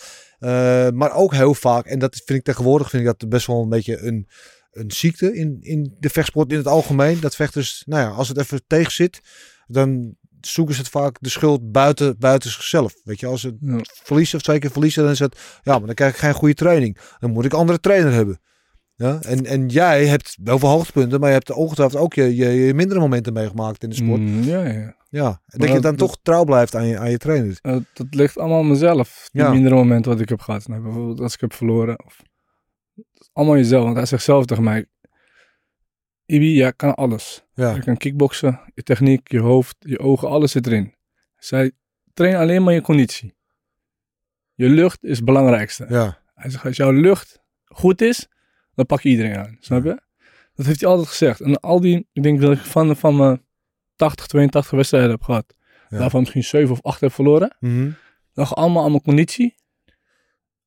Eh, 0.45 0.89
maar 0.91 1.13
ook 1.13 1.33
heel 1.35 1.55
vaak, 1.55 1.87
en 1.87 1.99
dat 1.99 2.15
vind 2.25 2.39
ik 2.39 2.45
tegenwoordig, 2.45 2.91
vind 2.91 3.03
ik 3.07 3.19
dat 3.19 3.29
best 3.29 3.47
wel 3.47 3.63
een 3.63 3.69
beetje 3.69 3.99
een, 3.99 4.29
een 4.73 4.91
ziekte 4.91 5.35
in, 5.37 5.57
in 5.61 5.97
de 5.99 6.09
vechtsport 6.09 6.51
in 6.53 6.57
het 6.59 6.67
algemeen. 6.67 7.21
Dat 7.21 7.35
vechters, 7.35 7.83
nou 7.87 8.03
ja, 8.03 8.09
als 8.09 8.29
het 8.29 8.39
even 8.39 8.63
tegen 8.67 8.93
zit, 8.93 9.21
dan 9.67 10.17
zoeken 10.41 10.75
ze 10.75 10.81
het 10.81 10.91
vaak 10.91 11.17
de 11.21 11.29
schuld 11.29 11.73
buiten, 11.73 12.19
buiten 12.19 12.51
zichzelf. 12.51 12.95
Weet 13.05 13.21
je, 13.21 13.27
als 13.27 13.41
ze 13.41 13.57
Ja. 13.61 13.79
verliezen 13.83 14.37
of 14.37 14.43
twee 14.43 14.59
keer 14.59 14.71
verliezen, 14.71 15.03
dan 15.03 15.13
is 15.13 15.19
het, 15.19 15.39
ja, 15.63 15.79
maar 15.79 15.87
dan 15.87 15.95
krijg 15.95 16.13
ik 16.13 16.19
geen 16.19 16.35
goede 16.35 16.55
training. 16.55 16.99
Dan 17.19 17.31
moet 17.31 17.45
ik 17.45 17.53
andere 17.53 17.81
trainer 17.81 18.13
hebben. 18.13 18.41
Ja, 18.97 19.21
en, 19.21 19.47
en 19.47 19.69
jij 19.69 20.07
hebt 20.07 20.37
wel 20.43 20.59
veel 20.59 20.69
hoogtepunten, 20.69 21.21
maar 21.21 21.29
je 21.29 21.35
hebt 21.35 21.51
ongetwijfeld 21.51 22.03
ook 22.03 22.15
je, 22.15 22.37
je, 22.37 22.49
je 22.49 22.75
mindere 22.75 23.01
momenten 23.01 23.33
meegemaakt 23.33 23.83
in 23.83 23.89
de 23.89 23.95
sport. 23.95 24.21
Mm, 24.21 24.43
ja, 24.43 24.65
ja. 24.65 24.97
Ja, 25.09 25.41
en 25.47 25.59
dat 25.59 25.69
je 25.69 25.73
dan 25.81 25.83
dat- 25.83 25.99
toch 25.99 26.19
trouw 26.23 26.45
blijft 26.45 26.75
aan 26.75 26.87
je, 26.87 26.99
aan 26.99 27.11
je 27.11 27.19
trainer. 27.19 27.59
Eh, 27.61 27.77
dat 27.95 28.07
ligt 28.11 28.39
allemaal 28.39 28.59
aan 28.59 28.69
mezelf. 28.69 29.29
Die 29.33 29.43
Ja. 29.43 29.51
mindere 29.53 29.75
momenten 29.75 30.13
wat 30.13 30.21
ik 30.21 30.29
heb 30.29 30.41
gehad. 30.41 30.69
Nou, 30.69 30.83
bijvoorbeeld 30.83 31.21
als 31.21 31.35
ik 31.35 31.41
heb 31.41 31.53
verloren. 31.53 32.05
Of, 32.05 32.23
allemaal 33.33 33.57
jezelf. 33.57 33.85
Want 33.85 33.97
hij 33.97 34.07
zegt 34.07 34.23
zelf 34.25 34.45
tegen 34.45 34.65
mij. 34.65 34.87
Ibi, 36.27 36.55
jij 36.55 36.73
kan 36.73 36.95
alles. 36.95 37.45
Ja, 37.55 37.75
Je 37.75 37.81
kan 37.83 37.97
kickboksen, 37.97 38.61
je 38.75 38.83
techniek, 38.83 39.31
je 39.31 39.39
hoofd, 39.41 39.77
je 39.79 39.99
ogen, 39.99 40.29
alles 40.29 40.53
zit 40.53 40.67
erin. 40.67 40.95
Zij 41.37 41.73
train 42.15 42.35
alleen 42.37 42.63
maar 42.63 42.75
je 42.75 42.81
conditie. 42.83 43.35
Je 44.55 44.69
lucht 44.69 45.05
is 45.05 45.17
het 45.17 45.25
belangrijkste. 45.25 45.87
ja, 45.89 46.19
Hij 46.35 46.51
zegt, 46.51 46.65
als 46.65 46.77
jouw 46.77 46.91
lucht 46.91 47.41
goed 47.65 48.01
is, 48.01 48.29
dan 48.75 48.87
pak 48.87 49.01
je 49.01 49.09
iedereen 49.09 49.37
aan. 49.37 49.57
Snap 49.61 49.85
je? 49.85 50.03
Dat 50.55 50.67
heeft 50.67 50.81
hij 50.81 50.89
altijd 50.91 51.09
gezegd. 51.09 51.41
En 51.41 51.61
al 51.61 51.81
die, 51.81 52.09
ik 52.13 52.23
denk 52.23 52.41
dat 52.41 52.53
ik 52.53 52.59
van, 52.59 52.97
van 52.97 53.17
mijn 53.17 53.43
80, 53.97 54.27
82 54.27 54.71
wedstrijden 54.77 55.11
heb 55.11 55.23
gehad. 55.23 55.55
Ja. 55.89 55.99
Daarvan 55.99 56.21
misschien 56.21 56.45
7 56.45 56.71
of 56.71 56.83
8 56.83 57.01
heb 57.01 57.13
verloren. 57.13 57.57
Mhm. 57.61 57.91
lag 58.33 58.55
allemaal 58.55 58.85
aan 58.85 58.91
mijn 58.91 59.03
conditie. 59.03 59.55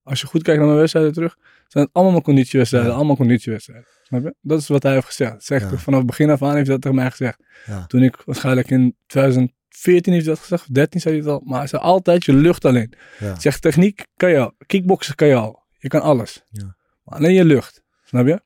Als 0.04 0.22
je 0.22 0.28
goed 0.28 0.42
kijkt 0.44 0.58
naar 0.60 0.68
mijn 0.68 0.80
wedstrijden 0.80 1.14
terug, 1.14 1.38
zijn 1.68 1.84
het 1.84 1.94
allemaal 1.94 2.12
mijn 2.14 2.24
conditiewedstrijden, 2.24 2.90
Ja. 2.92 2.96
allemaal 2.96 3.16
conditiewedstrijden. 3.16 3.88
Snap 4.04 4.24
je? 4.24 4.36
Dat 4.42 4.60
is 4.60 4.68
wat 4.68 4.84
hij 4.84 4.94
heeft 4.94 5.06
gezegd. 5.06 5.44
Zegt 5.44 5.72
Ja. 5.72 5.78
vanaf 5.78 5.98
het 6.00 6.08
begin 6.08 6.30
af 6.30 6.42
aan 6.42 6.56
heeft 6.56 6.66
hij 6.68 6.76
dat 6.76 6.82
tegen 6.82 6.98
mij 6.98 7.10
gezegd. 7.12 7.40
Toen 7.88 8.04
ik 8.04 8.22
waarschijnlijk 8.26 8.70
in 8.70 8.96
2014 9.06 10.14
heeft 10.14 10.26
hij 10.26 10.34
dat 10.34 10.44
gezegd, 10.44 10.62
of 10.62 10.68
13 10.72 11.02
zei 11.02 11.16
hij 11.16 11.24
het 11.24 11.34
al, 11.34 11.42
maar 11.46 11.58
hij 11.60 11.68
zei 11.68 11.82
altijd 11.82 12.26
je 12.26 12.34
lucht 12.34 12.66
alleen. 12.66 12.94
zegt 13.38 13.62
techniek 13.62 14.06
kan 14.16 14.30
je 14.30 14.40
al, 14.40 14.54
kickboksen 14.66 15.16
kan 15.16 15.28
je 15.28 15.36
al, 15.36 15.64
je 15.78 15.88
kan 15.88 16.02
alles. 16.02 16.44
Ja. 16.50 16.76
Maar 17.04 17.18
alleen 17.18 17.34
je 17.34 17.46
lucht, 17.46 17.84
snap 18.08 18.28
je? 18.28 18.42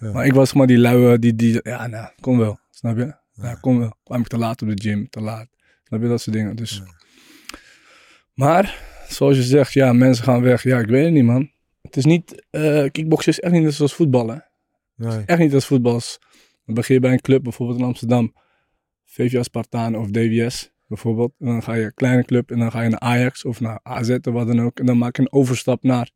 Ja. 0.00 0.12
Maar 0.12 0.26
ik 0.26 0.32
was 0.32 0.52
maar 0.52 0.66
die 0.66 0.78
luie, 0.78 1.18
die, 1.18 1.34
die 1.34 1.60
ja 1.62 1.86
nou, 1.86 2.08
kom 2.20 2.38
wel, 2.38 2.58
snap 2.70 2.96
je? 2.96 3.14
Ja, 3.32 3.54
kom 3.54 3.78
wel. 3.78 3.96
Kwam 4.04 4.20
ik 4.20 4.26
te 4.26 4.38
laat 4.38 4.62
op 4.62 4.68
de 4.68 4.82
gym, 4.82 5.08
te 5.08 5.20
laat. 5.20 5.48
Snap 5.84 6.02
je, 6.02 6.08
dat 6.08 6.20
soort 6.20 6.36
dingen. 6.36 6.56
Dus. 6.56 6.82
Maar, 8.34 8.82
zoals 9.08 9.36
je 9.36 9.42
zegt, 9.42 9.72
ja, 9.72 9.92
mensen 9.92 10.24
gaan 10.24 10.42
weg. 10.42 10.62
Ja, 10.62 10.78
ik 10.78 10.86
weet 10.86 11.04
het 11.04 11.12
niet, 11.12 11.24
man. 11.24 11.50
Het 11.82 11.96
is 11.96 12.04
niet, 12.04 12.46
eh 12.50 12.84
kickboksen 12.90 13.32
is 13.32 13.40
echt 13.40 13.52
niet 13.52 13.62
net 13.62 13.74
zoals 13.74 13.94
voetballen. 13.94 14.48
Nee. 14.96 15.22
Echt 15.26 15.38
niet 15.38 15.54
als 15.54 15.66
voetbals. 15.66 16.18
Dan 16.66 16.74
begin 16.74 16.94
je 16.94 17.00
bij 17.00 17.12
een 17.12 17.20
club, 17.20 17.42
bijvoorbeeld 17.42 17.78
in 17.78 17.84
Amsterdam. 17.84 18.34
VVA 19.04 19.42
Spartaan 19.42 19.96
of 19.96 20.10
DWS, 20.10 20.72
bijvoorbeeld. 20.86 21.32
En 21.38 21.46
dan 21.46 21.62
ga 21.62 21.74
je 21.74 21.84
een 21.84 21.94
kleine 21.94 22.24
club 22.24 22.50
en 22.50 22.58
dan 22.58 22.70
ga 22.70 22.80
je 22.82 22.88
naar 22.88 23.00
Ajax 23.00 23.44
of 23.44 23.60
naar 23.60 23.80
AZ 23.82 24.10
of 24.10 24.32
wat 24.32 24.46
dan 24.46 24.60
ook. 24.60 24.78
En 24.78 24.86
dan 24.86 24.98
maak 24.98 25.16
je 25.16 25.22
een 25.22 25.32
overstap 25.32 25.82
naar 25.82 26.10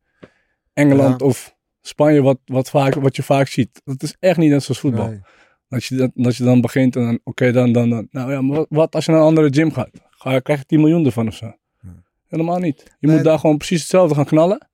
Engeland 0.72 1.20
Ja. 1.20 1.26
of 1.26 1.56
Spanje, 1.82 2.22
wat, 2.22 2.38
wat, 2.44 2.70
vaak, 2.70 2.94
wat 2.94 3.16
je 3.16 3.22
vaak 3.22 3.46
ziet. 3.46 3.80
Dat 3.84 4.02
is 4.02 4.16
echt 4.20 4.36
niet 4.38 4.50
net 4.50 4.62
zoals 4.62 4.80
voetbal. 4.80 5.06
Nee. 5.08 5.20
Dat 5.68 5.84
je, 5.84 5.96
dat, 5.96 6.10
dat 6.14 6.36
je 6.36 6.44
dan 6.44 6.60
begint 6.60 6.96
en 6.96 7.02
dan, 7.04 7.18
oké, 7.24 7.52
dan, 7.52 7.72
dan, 7.72 7.90
dan. 7.90 8.08
Nou 8.10 8.32
ja, 8.32 8.40
maar 8.40 8.56
wat, 8.56 8.66
wat 8.68 8.94
als 8.94 9.04
je 9.04 9.10
naar 9.10 9.20
een 9.20 9.26
andere 9.26 9.52
gym 9.52 9.72
gaat? 9.72 9.90
Ga 10.10 10.32
je, 10.32 10.42
krijg 10.42 10.58
je 10.58 10.64
10 10.66 10.80
miljoen 10.80 11.04
ervan 11.04 11.26
of 11.28 11.34
zo? 11.34 11.52
Helemaal 12.28 12.58
niet. 12.58 12.82
Je 12.98 13.06
Nee. 13.06 13.16
moet 13.16 13.24
daar 13.24 13.38
gewoon 13.38 13.56
precies 13.56 13.80
hetzelfde 13.80 14.14
gaan 14.14 14.24
knallen. 14.24 14.68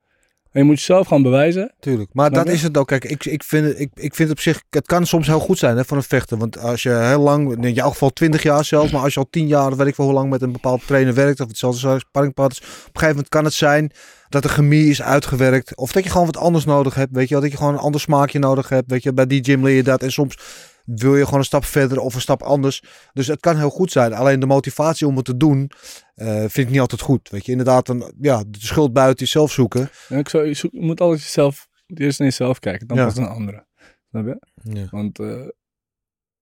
En 0.54 0.61
je 0.61 0.66
moet 0.66 0.78
jezelf 0.78 1.06
gaan 1.06 1.23
bewijzen. 1.23 1.73
Tuurlijk. 1.80 2.11
Maar 2.12 2.26
Snap 2.26 2.38
dat 2.38 2.46
je? 2.46 2.58
is 2.58 2.62
het 2.62 2.76
ook. 2.76 2.87
Kijk, 2.87 3.04
ik, 3.04 3.25
ik, 3.25 3.42
vind 3.42 3.66
het, 3.66 3.80
ik, 3.80 3.90
ik 3.94 4.14
vind 4.14 4.28
het 4.28 4.38
op 4.38 4.40
zich, 4.40 4.62
het 4.70 4.87
kan 4.87 5.06
soms 5.06 5.26
heel 5.26 5.38
goed 5.38 5.58
zijn 5.58 5.76
hè, 5.76 5.84
voor 5.84 5.96
een 5.96 6.02
vechter. 6.02 6.38
Want 6.38 6.58
als 6.58 6.82
je 6.82 6.90
heel 6.90 7.20
lang, 7.20 7.64
in 7.64 7.73
jouw 7.73 7.90
geval 7.90 8.11
20 8.11 8.42
jaar 8.42 8.64
zelfs, 8.64 8.92
maar 8.92 9.02
als 9.02 9.14
je 9.14 9.20
al 9.20 9.26
10 9.30 9.46
jaar, 9.46 9.76
weet 9.76 9.87
ik 9.87 9.96
wel 9.96 10.06
hoe 10.06 10.14
lang 10.14 10.30
met 10.30 10.42
een 10.42 10.52
bepaald 10.52 10.87
trainer 10.87 11.14
werkt, 11.14 11.40
of 11.40 11.49
hetzelfde 11.49 11.99
sparringpartners, 11.99 12.61
op 12.61 12.66
een 12.66 12.82
gegeven 12.84 13.08
moment 13.08 13.28
kan 13.28 13.44
het 13.44 13.52
zijn 13.52 13.92
dat 14.28 14.42
de 14.42 14.49
chemie 14.49 14.88
is 14.88 15.02
uitgewerkt. 15.02 15.76
Of 15.76 15.92
dat 15.92 16.04
je 16.04 16.11
gewoon 16.11 16.26
wat 16.26 16.37
anders 16.37 16.64
nodig 16.64 16.94
hebt, 16.94 17.12
weet 17.12 17.28
je 17.28 17.34
wel. 17.34 17.42
Dat 17.42 17.52
je 17.52 17.56
gewoon 17.56 17.73
een 17.73 17.78
ander 17.78 18.00
smaakje 18.00 18.38
nodig 18.38 18.68
hebt, 18.68 18.90
weet 18.90 19.02
je. 19.02 19.12
Bij 19.12 19.26
die 19.26 19.44
gym 19.44 19.64
leer 19.64 19.76
je 19.76 19.82
dat 19.82 20.02
en 20.02 20.12
soms 20.12 20.37
wil 20.84 21.16
je 21.16 21.24
gewoon 21.24 21.38
een 21.38 21.44
stap 21.44 21.64
verder 21.64 21.98
of 21.98 22.14
een 22.14 22.20
stap 22.20 22.42
anders. 22.42 22.82
Dus 23.12 23.26
het 23.26 23.40
kan 23.40 23.56
heel 23.56 23.70
goed 23.70 23.92
zijn. 23.92 24.12
Alleen 24.12 24.40
de 24.40 24.46
motivatie 24.46 25.06
om 25.06 25.16
het 25.16 25.24
te 25.24 25.36
doen, 25.36 25.70
eh, 26.14 26.38
vind 26.38 26.56
ik 26.56 26.70
niet 26.70 26.80
altijd 26.80 27.00
goed. 27.00 27.28
Weet 27.28 27.44
je, 27.46 27.50
inderdaad, 27.50 27.88
een, 27.88 28.12
ja, 28.20 28.44
de 28.48 28.58
schuld 28.60 28.92
buiten 28.92 29.24
jezelf 29.24 29.52
zoeken. 29.52 29.88
En 30.08 30.18
ik 30.18 30.28
zou, 30.28 30.46
je, 30.46 30.54
zoek- 30.54 30.72
je 30.72 30.80
moet 30.82 31.00
altijd 31.00 31.20
jezelf, 31.22 31.68
eerst 31.86 32.18
naar 32.18 32.28
jezelf 32.28 32.58
kijken, 32.58 32.86
dan 32.86 32.96
Ja. 32.96 33.04
pas 33.04 33.14
naar 33.14 33.28
anderen. 33.28 33.66
Snap 34.10 34.26
je? 34.26 34.38
Ja. 34.74 34.86
Want 34.90 35.18
eh, 35.18 35.48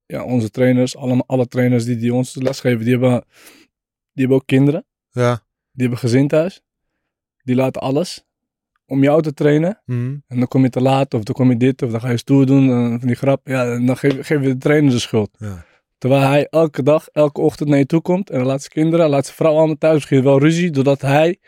ja, 0.06 0.25
onze 0.25 0.50
trainers, 0.50 0.96
allemaal, 0.96 1.26
alle 1.26 1.46
trainers 1.46 1.84
die, 1.84 1.96
die 1.96 2.14
ons 2.14 2.34
lesgeven, 2.34 2.80
die 2.84 2.90
hebben, 2.99 3.25
die 4.12 4.20
hebben 4.25 4.37
ook 4.37 4.46
kinderen. 4.46 4.87
Ja. 5.11 5.34
Die 5.72 5.80
hebben 5.87 5.99
gezin 5.99 6.28
thuis. 6.28 6.62
Die 7.44 7.54
laten 7.54 7.82
alles 7.82 8.25
om 8.92 9.02
jou 9.02 9.22
te 9.22 9.34
trainen. 9.34 9.82
Mhm. 9.87 10.16
En 10.26 10.38
dan 10.38 10.49
kom 10.49 10.62
je 10.62 10.70
te 10.70 10.80
laat, 10.80 11.14
of 11.14 11.22
dan 11.22 11.34
kom 11.34 11.50
je 11.50 11.56
dit, 11.56 11.82
of 11.82 11.90
dan 11.90 12.00
ga 12.00 12.11
je 12.11 12.16
stoer 12.16 12.46
doen, 12.46 12.68
dan 12.68 12.99
van 12.99 13.08
die 13.08 13.16
grap. 13.16 13.49
Ja, 13.49 13.72
en 13.72 13.87
dan 13.87 13.96
geef, 13.96 14.26
geef 14.26 14.40
je 14.40 14.49
de 14.49 14.56
trainer 14.56 14.90
de 14.90 14.99
schuld. 14.99 15.30
Ja. 15.38 15.64
Terwijl 15.99 16.22
hij 16.22 16.46
elke 16.50 16.82
dag, 16.82 17.08
elke 17.08 17.40
ochtend 17.40 17.68
naar 17.68 17.78
je 17.78 17.87
toe 17.87 18.00
komt. 18.00 18.30
En 18.30 18.42
laat 18.42 18.61
zijn 18.61 18.72
kinderen, 18.72 19.08
laat 19.08 19.25
zijn 19.25 19.37
vrouw 19.37 19.56
allemaal 19.56 19.78
thuis. 19.78 19.94
Misschien 19.94 20.22
wel 20.22 20.38
ruzie, 20.38 20.70
doordat 20.70 21.00
hij... 21.00 21.38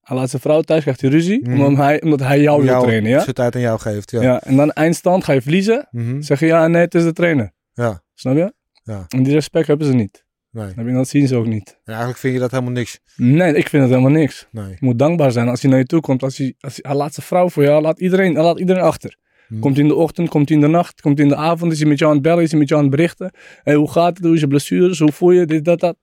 Hij 0.00 0.16
laat 0.16 0.30
zijn 0.30 0.42
vrouw 0.42 0.60
thuis, 0.60 0.82
krijgt 0.82 1.00
hij 1.00 1.10
ruzie. 1.10 1.40
Mhm. 1.48 1.60
Omdat, 1.60 1.84
hij, 1.84 2.02
omdat 2.02 2.20
hij 2.20 2.40
jou 2.40 2.64
wil 2.64 2.80
trainen, 2.80 3.10
ja? 3.10 3.20
Zijn 3.20 3.34
tijd 3.34 3.54
aan 3.54 3.60
jou 3.60 3.78
geeft, 3.78 4.10
ja. 4.10 4.22
ja? 4.22 4.40
En 4.40 4.56
dan 4.56 4.70
eindstand 4.70 5.24
ga 5.24 5.32
je 5.32 5.42
verliezen. 5.42 5.88
Mhm. 5.90 6.20
Zeg 6.20 6.40
je 6.40 6.46
ja, 6.46 6.66
nee, 6.66 6.82
het 6.82 6.94
is 6.94 7.04
de 7.04 7.12
trainer. 7.12 7.52
Ja. 7.72 8.02
Snap 8.14 8.36
je? 8.36 8.52
Ja. 8.82 9.04
En 9.08 9.22
die 9.22 9.32
respect 9.32 9.66
hebben 9.66 9.86
ze 9.86 9.92
niet. 9.94 10.26
Nee. 10.50 10.72
En 10.76 10.94
dat 10.94 11.08
zien 11.08 11.26
ze 11.28 11.36
ook 11.36 11.46
niet. 11.46 11.68
En 11.68 11.78
eigenlijk 11.86 12.18
vind 12.18 12.34
je 12.34 12.40
dat 12.40 12.50
helemaal 12.50 12.72
niks. 12.72 12.98
Nee, 13.16 13.54
ik 13.54 13.68
vind 13.68 13.82
het 13.82 13.92
helemaal 13.92 14.18
niks. 14.20 14.46
Nee. 14.50 14.68
Je 14.68 14.76
moet 14.80 14.98
dankbaar 14.98 15.32
zijn 15.32 15.48
als 15.48 15.62
hij 15.62 15.70
naar 15.70 15.78
je 15.80 15.86
toe 15.86 16.00
komt. 16.00 16.22
Als 16.22 16.36
hij, 16.38 16.54
als 16.60 16.72
hij, 16.76 16.84
hij 16.90 16.98
laat 17.00 17.14
zijn 17.14 17.26
vrouw 17.26 17.48
voor 17.48 17.62
jou, 17.62 17.82
laat 17.82 18.00
iedereen, 18.00 18.34
hij 18.34 18.44
laat 18.44 18.58
iedereen 18.58 18.82
achter. 18.82 19.16
Hmm. 19.48 19.60
Komt 19.60 19.74
hij 19.74 19.82
in 19.82 19.88
de 19.88 19.94
ochtend, 19.96 20.28
komt 20.28 20.48
hij 20.48 20.58
in 20.58 20.64
de 20.64 20.68
nacht, 20.70 21.00
komt 21.00 21.18
hij 21.18 21.26
in 21.26 21.32
de 21.32 21.38
avond, 21.38 21.72
is 21.72 21.78
hij 21.78 21.88
met 21.88 21.98
jou 21.98 22.10
aan 22.10 22.16
het 22.16 22.26
bellen, 22.26 22.42
is 22.42 22.50
hij 22.50 22.58
met 22.58 22.68
jou 22.68 22.80
aan 22.80 22.86
het 22.86 22.96
berichten. 22.96 23.32
Hey, 23.62 23.74
hoe 23.74 23.90
gaat 23.90 24.16
het, 24.16 24.26
hoe 24.26 24.34
is 24.34 24.40
je 24.40 24.46
blessures, 24.48 24.98
hoe 24.98 25.12
voel 25.12 25.30
je 25.30 25.46
dit, 25.46 25.64
dat, 25.64 25.80
dat. 25.80 25.96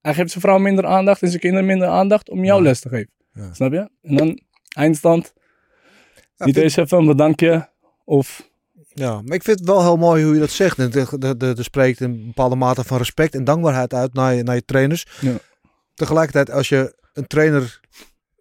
Hij 0.00 0.14
geeft 0.14 0.30
zijn 0.30 0.42
vrouw 0.42 0.58
minder 0.58 0.86
aandacht 0.86 1.22
en 1.22 1.28
zijn 1.28 1.40
kinderen 1.40 1.66
minder 1.66 1.88
aandacht 1.88 2.30
om 2.30 2.44
jou 2.44 2.58
Ja. 2.58 2.64
les 2.68 2.80
te 2.80 2.88
geven. 2.88 3.10
Ja. 3.32 3.52
Snap 3.52 3.72
je? 3.72 3.90
En 4.02 4.16
dan 4.16 4.40
eindstand, 4.76 5.32
Ja, 6.36 6.44
niet 6.46 6.56
eens 6.56 6.76
even 6.76 6.98
een 6.98 7.06
bedankje 7.06 7.70
of... 8.04 8.49
Ja, 8.94 9.22
maar 9.24 9.34
ik 9.34 9.42
vind 9.42 9.58
het 9.58 9.68
wel 9.68 9.82
heel 9.82 9.96
mooi 9.96 10.24
hoe 10.24 10.34
je 10.34 10.40
dat 10.40 10.50
zegt. 10.50 10.78
En 10.78 10.92
Er 11.38 11.64
spreekt 11.64 12.00
een 12.00 12.26
bepaalde 12.26 12.56
mate 12.56 12.84
van 12.84 12.98
respect 12.98 13.34
en 13.34 13.44
dankbaarheid 13.44 13.94
uit 13.94 14.14
naar 14.14 14.34
je, 14.34 14.42
naar 14.42 14.54
je 14.54 14.64
trainers. 14.64 15.06
Ja. 15.20 15.34
Tegelijkertijd, 15.94 16.50
als 16.50 16.68
je 16.68 16.94
een 17.12 17.26
trainer, 17.26 17.80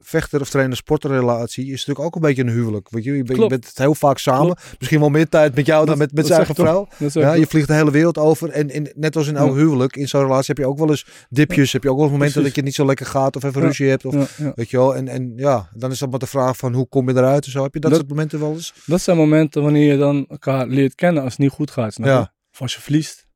vechter 0.10 0.42
of 0.42 0.50
trainer 0.50 0.78
sportrelatie, 0.78 1.64
is 1.66 1.70
natuurlijk 1.86 2.00
ook 2.00 2.16
een 2.16 2.22
beetje 2.22 2.42
een 2.44 2.50
huwelijk. 2.50 2.90
Weet 2.90 3.04
je, 3.04 3.16
je, 3.16 3.24
bent- 3.24 3.40
je 3.40 3.48
bent 3.48 3.72
heel 3.78 3.96
vaak 3.96 4.18
samen. 4.18 4.58
Misschien 4.80 5.00
wel 5.00 5.10
meer 5.10 5.30
tijd 5.30 5.56
met 5.56 5.66
jou 5.66 5.86
dan 5.86 5.98
Dat- 5.98 5.98
met, 6.08 6.14
met 6.16 6.26
zijn 6.26 6.38
eigen 6.38 6.56
vrouw. 6.56 6.88
Ja, 7.24 7.34
je 7.34 7.46
vliegt 7.48 7.68
de 7.68 7.74
hele 7.74 7.92
wereld 7.92 8.18
over. 8.18 8.50
En 8.50 8.70
in, 8.70 8.92
net 8.96 9.16
als 9.16 9.28
in 9.28 9.36
elk 9.38 9.50
Ja. 9.50 9.56
huwelijk, 9.56 9.96
in 9.96 10.08
zo'n 10.08 10.22
relatie 10.22 10.46
heb 10.48 10.58
je 10.58 10.68
ook 10.68 10.78
wel 10.78 10.90
eens 10.90 11.06
dipjes. 11.30 11.74
Heb 11.74 11.84
je 11.84 11.90
ook 11.90 11.96
wel 11.96 12.04
eens 12.06 12.14
momenten 12.14 12.42
Precies. 12.42 12.56
dat 12.56 12.64
je 12.64 12.70
niet 12.70 12.76
zo 12.80 12.86
lekker 12.86 13.06
gaat 13.06 13.36
of 13.36 13.44
even 13.44 13.62
ruzie 13.62 13.90
hebt. 13.90 14.06
Of. 14.06 14.38
Weet 14.56 14.70
je 14.70 14.78
wel, 14.78 14.96
en, 14.96 15.08
en 15.08 15.34
ja, 15.36 15.70
dan 15.76 15.92
is 15.92 16.00
dat 16.00 16.10
maar 16.10 16.20
de 16.20 16.28
vraag 16.28 16.58
van 16.58 16.74
hoe 16.74 16.88
kom 16.88 17.10
je 17.10 17.16
eruit 17.16 17.46
en 17.46 17.52
zo. 17.52 17.64
Heb 17.64 17.74
je 17.74 17.80
dat, 17.80 17.90
Dat- 17.92 18.00
soort 18.00 18.12
momenten 18.12 18.40
wel 18.40 18.52
eens? 18.54 18.74
Dat 18.86 19.02
zijn 19.02 19.18
momenten 19.18 19.62
wanneer 19.64 19.92
je 19.92 19.98
dan 19.98 20.26
elkaar 20.28 20.68
leert 20.68 20.96
kennen 20.96 21.24
als 21.24 21.32
het 21.32 21.42
niet 21.42 21.52
goed 21.52 21.72
gaat. 21.72 21.96
Ja. 22.02 22.34
Of 22.54 22.62
als 22.62 22.76
je 22.76 22.82
verliest, 22.82 23.28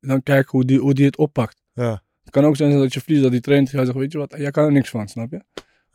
dan 0.00 0.22
kijk 0.22 0.48
hoe 0.48 0.64
die, 0.64 0.78
hoe 0.78 0.94
die 0.94 1.04
het 1.06 1.16
oppakt. 1.16 1.62
Ja. 1.72 2.02
Het 2.22 2.32
kan 2.32 2.44
ook 2.44 2.56
zijn 2.56 2.78
dat 2.78 2.92
je 2.94 3.00
verliest, 3.00 3.22
dat 3.22 3.32
die 3.32 3.40
trainer 3.40 3.68
gaat 3.68 3.80
zeggen, 3.84 4.00
weet 4.00 4.12
je 4.12 4.18
wat, 4.18 4.34
jij 4.38 4.50
kan 4.50 4.64
er 4.64 4.72
niks 4.72 4.90
van, 4.90 5.08
snap 5.08 5.30
je? 5.30 5.42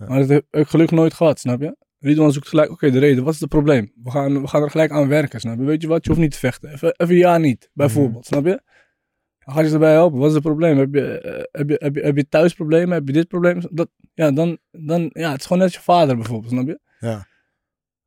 Maar 0.07 0.19
dat 0.19 0.29
heb 0.29 0.45
ik 0.51 0.67
gelukkig 0.67 0.97
nooit 0.97 1.13
gehad, 1.13 1.39
snap 1.39 1.61
je? 1.61 1.75
Ridwan 1.99 2.31
zoekt 2.31 2.47
gelijk, 2.47 2.71
oké, 2.71 2.91
de 2.91 2.99
reden, 2.99 3.23
wat 3.23 3.33
is 3.33 3.39
het 3.39 3.49
probleem? 3.49 3.91
We 4.03 4.11
gaan, 4.11 4.41
we 4.41 4.47
gaan 4.47 4.63
er 4.63 4.69
gelijk 4.69 4.91
aan 4.91 5.07
werken, 5.07 5.39
snap 5.39 5.57
je? 5.57 5.63
Weet 5.63 5.81
je 5.81 5.87
wat, 5.87 6.03
je 6.03 6.09
hoeft 6.09 6.21
niet 6.21 6.31
te 6.31 6.39
vechten. 6.39 6.71
Even, 6.71 6.93
even 6.97 7.15
ja 7.15 7.37
niet, 7.37 7.69
bijvoorbeeld, 7.73 8.25
snap 8.25 8.45
je? 8.45 8.61
Dan 9.39 9.53
ga 9.53 9.61
je 9.61 9.67
ze 9.67 9.73
erbij 9.73 9.91
helpen. 9.91 10.19
Wat 10.19 10.27
is 10.27 10.33
het 10.33 10.43
probleem? 10.43 10.77
Heb 10.77 10.93
je, 10.93 11.19
eh, 11.19 11.43
heb 11.51 11.69
je, 11.69 11.75
heb 11.79 11.95
je, 11.95 12.01
heb 12.01 12.15
je 12.15 12.27
thuis 12.27 12.53
problemen? 12.53 12.97
Heb 12.97 13.07
je 13.07 13.13
dit 13.13 13.27
probleem? 13.27 13.61
Dat, 13.71 13.89
ja, 14.13 14.31
dan, 14.31 14.57
dan, 14.71 15.09
ja, 15.13 15.31
het 15.31 15.39
is 15.39 15.45
gewoon 15.45 15.61
net 15.61 15.73
je 15.73 15.79
vader 15.79 16.15
bijvoorbeeld, 16.15 16.51
snap 16.51 16.67
je? 16.67 16.79
Ja. 16.99 17.27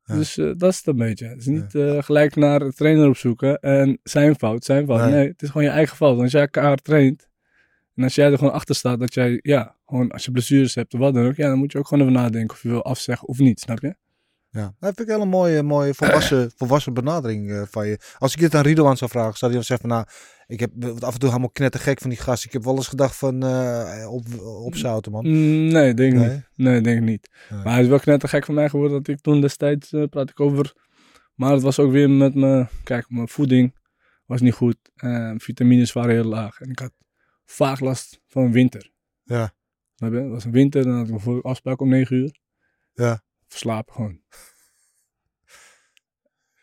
Ja. 0.05 0.15
Dus 0.15 0.37
eh, 0.37 0.51
dat 0.57 0.71
is 0.71 0.77
het 0.77 0.87
een 0.87 0.95
beetje. 0.95 1.27
Het 1.27 1.39
is 1.39 1.45
niet 1.45 1.75
eh, 1.75 2.03
gelijk 2.03 2.35
naar 2.35 2.59
de 2.59 2.73
trainer 2.73 3.07
opzoeken 3.07 3.59
en 3.59 3.99
zijn 4.03 4.35
fout, 4.35 4.65
zijn 4.65 4.85
fout. 4.85 5.01
Nee. 5.01 5.11
Nee. 5.11 5.27
het 5.27 5.41
is 5.41 5.49
gewoon 5.49 5.63
je 5.63 5.73
eigen 5.73 5.95
fout. 5.95 6.19
Als 6.19 6.31
jij 6.31 6.41
elkaar 6.41 6.77
traint 6.77 7.29
en 7.95 8.03
als 8.03 8.15
jij 8.15 8.31
er 8.31 8.37
gewoon 8.37 8.53
achter 8.53 8.75
staat 8.75 8.99
dat 8.99 9.13
jij, 9.13 9.39
ja, 9.41 9.75
gewoon 9.85 10.11
als 10.11 10.25
je 10.25 10.31
blessures 10.31 10.75
hebt 10.75 10.93
of 10.93 10.99
wat 10.99 11.13
dan 11.13 11.25
ook, 11.25 11.35
ja, 11.35 11.47
dan 11.47 11.57
moet 11.57 11.71
je 11.71 11.77
ook 11.77 11.87
gewoon 11.87 12.07
even 12.07 12.21
nadenken 12.21 12.55
of 12.55 12.61
je 12.61 12.69
wil 12.69 12.83
afzeggen 12.83 13.27
of 13.27 13.37
niet, 13.37 13.59
snap 13.59 13.79
je? 13.79 13.95
Ja, 14.49 14.63
dat 14.79 14.95
vind 14.95 14.99
ik 14.99 15.07
wel 15.07 15.21
een 15.21 15.27
mooie, 15.29 15.63
mooie 15.63 15.93
volwassen, 15.99 16.51
volwassen 16.55 16.93
benadering 16.93 17.51
eh, 17.51 17.61
van 17.69 17.87
je. 17.87 17.99
Als 18.17 18.33
ik 18.33 18.39
dit 18.39 18.55
aan 18.55 18.63
Ridouan 18.63 18.97
zou 18.97 19.11
vragen, 19.11 19.37
zou 19.37 19.51
hij 19.51 19.59
dan 19.59 19.63
zeggen 19.69 19.89
van, 19.89 19.97
nou, 19.97 20.07
ik 20.47 20.59
heb 20.59 21.03
af 21.03 21.13
en 21.13 21.19
toe 21.19 21.29
helemaal 21.29 21.49
knettergek 21.49 21.99
van 21.99 22.09
die 22.09 22.19
gast. 22.19 22.45
Ik 22.45 22.51
heb 22.53 22.63
wel 22.63 22.75
eens 22.75 22.87
gedacht 22.87 23.15
van, 23.15 23.43
eh 23.43 24.07
op, 24.09 24.25
opzouten 24.41 25.11
man. 25.11 25.25
Mm, 25.27 25.67
Nee, 25.71 25.93
denk 25.93 26.13
Nee? 26.13 26.29
niet. 26.29 26.43
Nee, 26.55 26.81
denk 26.81 26.97
ik 26.97 27.03
niet. 27.03 27.29
Nee. 27.49 27.63
Maar 27.63 27.73
hij 27.73 27.81
is 27.81 27.87
wel 27.87 27.99
knettergek 27.99 28.45
van 28.45 28.55
mij 28.55 28.69
geworden 28.69 28.97
dat 29.03 29.15
ik 29.15 29.21
toen 29.21 29.41
destijds, 29.41 29.91
eh, 29.93 30.03
praat 30.09 30.29
ik 30.29 30.39
over, 30.39 30.73
maar 31.35 31.51
het 31.51 31.61
was 31.61 31.79
ook 31.79 31.91
weer 31.91 32.09
met 32.09 32.35
mijn, 32.35 32.69
kijk, 32.83 33.05
mijn 33.09 33.27
voeding 33.27 33.75
was 34.25 34.41
niet 34.41 34.53
goed. 34.53 34.77
en 34.95 35.39
vitamines 35.39 35.93
waren 35.93 36.11
heel 36.13 36.23
laag 36.23 36.59
en 36.59 36.69
ik 36.69 36.79
had 36.79 36.91
vaak 37.53 37.79
last 37.79 38.19
van 38.27 38.51
winter. 38.51 38.91
Ja. 39.23 39.53
Snap 39.95 40.11
je? 40.11 40.17
Het 40.19 40.29
was 40.29 40.43
een 40.45 40.51
winter, 40.51 40.83
dan 40.83 40.93
had 40.95 41.05
ik 41.05 41.11
bijvoorbeeld 41.11 41.45
afspraak 41.45 41.81
om 41.81 41.89
9 41.89 42.15
uur. 42.15 42.35
Ja. 42.93 43.23
Verslapen 43.47 43.93
gewoon. 43.93 44.21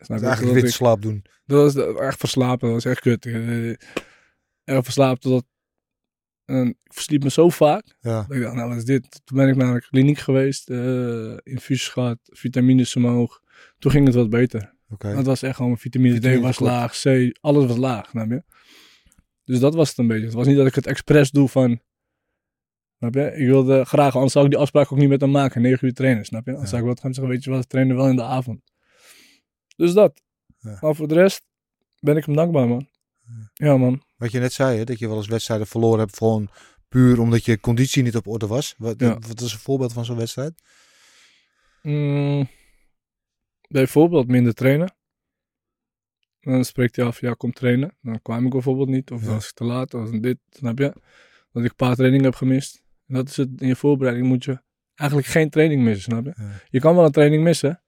Snap 0.01 0.19
je? 0.19 0.25
eigenlijk 0.25 0.57
ik- 0.57 0.63
winterslaap 0.63 1.03
doen. 1.03 1.25
Dat 1.47 1.75
was 1.75 1.97
echt 1.97 2.19
verslapen, 2.19 2.67
dat 2.73 2.83
was 2.83 2.93
echt 2.93 3.01
kut. 3.01 3.27
Eh, 3.27 3.69
Erg 4.65 4.85
verslapen 4.85 5.21
totdat... 5.21 5.45
En 6.45 6.67
ik 6.69 6.93
versliep 6.93 7.23
me 7.23 7.31
zo 7.31 7.49
vaak. 7.49 7.97
Ja. 8.01 8.23
Dat 8.29 8.37
ik 8.37 8.43
dacht, 8.43 8.55
nou 8.55 8.69
wat 8.69 8.77
is 8.79 8.85
dit? 8.85 9.21
Toen 9.25 9.37
ben 9.37 9.49
ik 9.49 9.57
naar 9.57 9.75
de 9.75 9.87
kliniek 9.87 10.19
geweest. 10.19 10.71
eh 10.71 11.37
infusies 11.43 11.89
gehad, 11.89 12.19
vitamines 12.23 12.97
omhoog. 12.97 13.41
Toen 13.79 13.91
ging 13.91 14.07
het 14.07 14.15
wat 14.15 14.31
beter. 14.31 14.75
Oké. 14.89 15.09
Het 15.09 15.27
was 15.27 15.43
echt 15.43 15.57
gewoon, 15.57 15.79
vitamine 15.79 16.13
D 16.15 16.17
Vitamine 16.17 16.41
was 16.43 16.57
tekort. 16.57 16.71
laag, 16.73 17.01
C, 17.01 17.37
alles 17.41 17.67
was 17.67 17.77
laag, 17.77 18.09
snap 18.09 18.31
je? 18.31 18.43
Dus 19.51 19.61
dat 19.61 19.75
was 19.75 19.89
het 19.89 19.99
een 19.99 20.07
beetje. 20.07 20.25
Het 20.25 20.35
was 20.35 20.47
niet 20.47 20.57
dat 20.57 20.67
ik 20.67 20.75
het 20.75 20.87
expres 20.87 21.31
doe 21.31 21.49
van... 21.49 21.81
Snap 22.99 23.15
je? 23.15 23.33
Ik 23.37 23.47
wilde 23.47 23.85
graag, 23.85 24.15
anders 24.15 24.33
zou 24.33 24.45
ik 24.45 24.51
die 24.51 24.61
afspraak 24.61 24.93
ook 24.93 24.99
niet 24.99 25.09
met 25.09 25.21
hem 25.21 25.31
maken. 25.31 25.63
9 25.63 25.87
uur 25.87 25.95
trainen, 25.95 26.25
snap 26.25 26.47
je? 26.47 26.53
Dan 26.53 26.61
Ja. 26.61 26.67
zou 26.67 26.81
ik 26.83 26.89
wat 26.89 27.01
gaan 27.01 27.15
zeggen, 27.15 27.33
weet 27.33 27.45
je 27.45 27.51
wat, 27.51 27.69
trainen 27.69 27.97
wel 27.97 28.09
in 28.09 28.17
de 28.17 28.23
avond. 28.23 28.63
Dus 29.77 29.93
dat. 29.93 30.23
Ja. 30.59 30.79
Maar 30.81 30.95
voor 30.95 31.09
de 31.09 31.15
rest 31.15 31.43
ben 31.99 32.17
ik 32.17 32.25
hem 32.25 32.35
dankbaar, 32.35 32.69
man. 32.69 32.89
Ja, 33.55 33.77
man. 33.77 34.03
Wat 34.17 34.33
je 34.33 34.39
net 34.39 34.53
zei, 34.53 34.79
hè, 34.79 34.85
dat 34.85 34.99
je 34.99 35.09
wel 35.09 35.17
eens 35.17 35.27
wedstrijden 35.29 35.67
verloren 35.67 35.99
hebt, 35.99 36.17
gewoon 36.17 36.49
puur 36.89 37.21
omdat 37.21 37.45
je 37.45 37.61
conditie 37.61 38.03
niet 38.03 38.17
op 38.17 38.27
orde 38.27 38.47
was. 38.47 38.75
Wat, 38.79 39.01
wat 39.01 39.41
is 39.41 39.53
een 39.53 39.59
voorbeeld 39.59 39.93
van 39.93 40.05
zo'n 40.05 40.17
wedstrijd? 40.17 40.63
Mm, 41.83 42.49
bijvoorbeeld 43.69 44.27
minder 44.29 44.55
trainen. 44.55 44.95
Dan 46.41 46.65
spreekt 46.65 46.97
hij 46.97 47.05
af, 47.05 47.21
ja, 47.21 47.33
kom 47.35 47.53
trainen. 47.53 47.97
Dan 48.03 48.23
kwam 48.23 48.45
ik 48.45 48.51
bijvoorbeeld 48.51 48.89
niet. 48.89 49.11
Of 49.11 49.19
Ja. 49.21 49.25
dan 49.27 49.35
was 49.35 49.49
ik 49.49 49.55
te 49.55 49.65
laat, 49.65 49.95
of 49.95 50.11
dit, 50.11 50.39
snap 50.51 50.79
je? 50.79 50.93
Dat 51.53 51.63
ik 51.65 51.71
een 51.71 51.77
paar 51.77 51.95
trainingen 51.95 52.25
heb 52.25 52.35
gemist. 52.35 52.83
En 53.07 53.15
dat 53.15 53.29
is 53.29 53.37
het, 53.37 53.49
in 53.61 53.67
je 53.67 53.77
voorbereiding 53.77 54.27
moet 54.29 54.45
je 54.45 54.61
eigenlijk 54.95 55.29
geen 55.31 55.51
training 55.51 55.83
missen, 55.83 56.03
snap 56.03 56.25
je? 56.25 56.33
Ja. 56.37 56.51
Je 56.69 56.81
kan 56.81 56.95
wel 56.95 57.05
een 57.05 57.11
training 57.11 57.43
missen. 57.43 57.83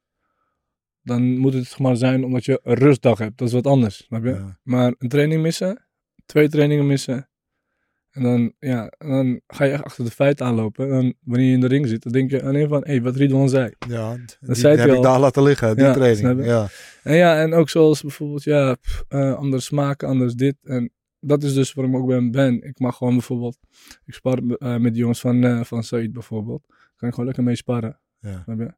Dan 1.02 1.22
moet 1.38 1.52
het 1.52 1.78
maar 1.78 1.96
zijn 1.96 2.24
omdat 2.24 2.44
je 2.44 2.60
een 2.62 2.74
rustdag 2.74 3.18
hebt. 3.18 3.38
Dat 3.38 3.48
is 3.48 3.54
wat 3.54 3.66
anders, 3.66 3.96
snap 3.96 4.24
je? 4.24 4.30
Ja. 4.30 4.58
Maar 4.62 4.94
een 4.98 5.08
training 5.08 5.42
missen, 5.42 5.86
twee 6.26 6.48
trainingen 6.48 6.86
missen. 6.86 7.28
En 8.12 8.22
dan, 8.22 8.52
ja, 8.58 8.86
en 8.98 9.08
dan 9.08 9.40
ga 9.46 9.64
je 9.64 9.72
echt 9.72 9.82
achter 9.84 10.04
de 10.04 10.10
feiten 10.10 10.46
aanlopen. 10.46 10.84
En 10.84 10.90
dan, 10.90 11.14
wanneer 11.24 11.46
je 11.46 11.52
in 11.54 11.60
de 11.60 11.66
ring 11.66 11.86
zit, 11.88 12.02
dan 12.02 12.12
denk 12.12 12.30
je 12.30 12.42
alleen 12.42 12.68
van, 12.68 12.82
hé, 12.84 13.00
wat 13.00 13.16
Ridwan 13.16 13.48
zei. 13.48 13.72
Ja, 13.88 14.16
die 14.40 14.54
zei 14.54 14.76
heb 14.76 14.90
ik 14.90 15.02
daar 15.02 15.20
laten 15.20 15.42
liggen, 15.42 15.76
die 15.76 15.84
Ja, 15.84 15.92
training. 15.92 16.44
Ja. 16.44 16.68
En 17.02 17.16
ja, 17.16 17.40
en 17.40 17.52
ook 17.54 17.68
zoals 17.68 18.00
bijvoorbeeld, 18.02 18.42
ja, 18.42 18.74
pff, 18.74 19.04
eh, 19.08 19.34
anders 19.34 19.64
smaken, 19.64 20.08
anders 20.08 20.34
dit. 20.34 20.56
En 20.62 20.92
dat 21.20 21.42
is 21.42 21.54
dus 21.54 21.72
waarom 21.72 21.94
ik 21.94 22.00
ook 22.00 22.08
ben, 22.08 22.30
ben. 22.30 22.62
Ik 22.62 22.78
mag 22.78 22.96
gewoon 22.96 23.12
bijvoorbeeld, 23.12 23.58
ik 24.04 24.14
spar 24.14 24.38
eh, 24.38 24.76
met 24.76 24.92
de 24.92 24.98
jongens 24.98 25.20
van, 25.20 25.44
eh 25.44 25.60
van 25.64 25.82
Said 25.82 26.12
bijvoorbeeld. 26.12 26.64
Kan 26.96 27.08
ik 27.08 27.14
gewoon 27.14 27.24
lekker 27.24 27.44
mee 27.44 27.56
sparren, 27.56 28.00
Ja. 28.18 28.42
snap 28.44 28.58
je? 28.58 28.74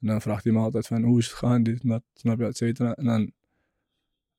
En 0.00 0.06
dan 0.06 0.20
vraagt 0.20 0.44
hij 0.44 0.52
me 0.52 0.58
altijd 0.58 0.86
van, 0.86 1.02
hoe 1.02 1.18
is 1.18 1.26
het 1.26 1.34
gegaan, 1.34 1.62
dit 1.62 1.82
en 1.82 1.88
dat, 1.88 2.02
snap 2.14 2.38
je, 2.38 2.44
et 2.46 2.56
cetera. 2.56 2.94
En 2.94 3.04
dan, 3.04 3.32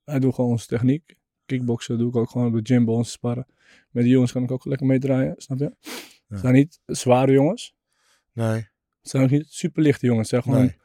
hij 0.04 0.18
doet 0.18 0.34
gewoon 0.34 0.50
onze 0.50 0.66
techniek. 0.66 1.16
Kickboksen 1.48 1.98
doe 1.98 2.08
ik 2.08 2.16
ook 2.16 2.30
gewoon 2.30 2.46
op 2.46 2.52
de 2.52 2.74
gym 2.74 2.88
ons 2.88 3.10
sparren. 3.10 3.46
Met 3.90 4.02
die 4.02 4.12
jongens 4.12 4.32
kan 4.32 4.42
ik 4.42 4.50
ook 4.50 4.64
lekker 4.64 4.86
meedraaien, 4.86 5.34
snap 5.36 5.58
je? 5.58 5.74
Ja. 5.80 5.90
Het 6.28 6.40
zijn 6.40 6.54
niet 6.54 6.80
zware 6.86 7.32
jongens. 7.32 7.74
Nee. 8.32 8.54
Het 9.00 9.10
zijn 9.10 9.22
ook 9.22 9.30
niet 9.30 9.46
super 9.48 9.82
lichte 9.82 10.06
jongens. 10.06 10.28
Zijn 10.28 10.42
gewoon 10.42 10.60
Nee. 10.60 10.76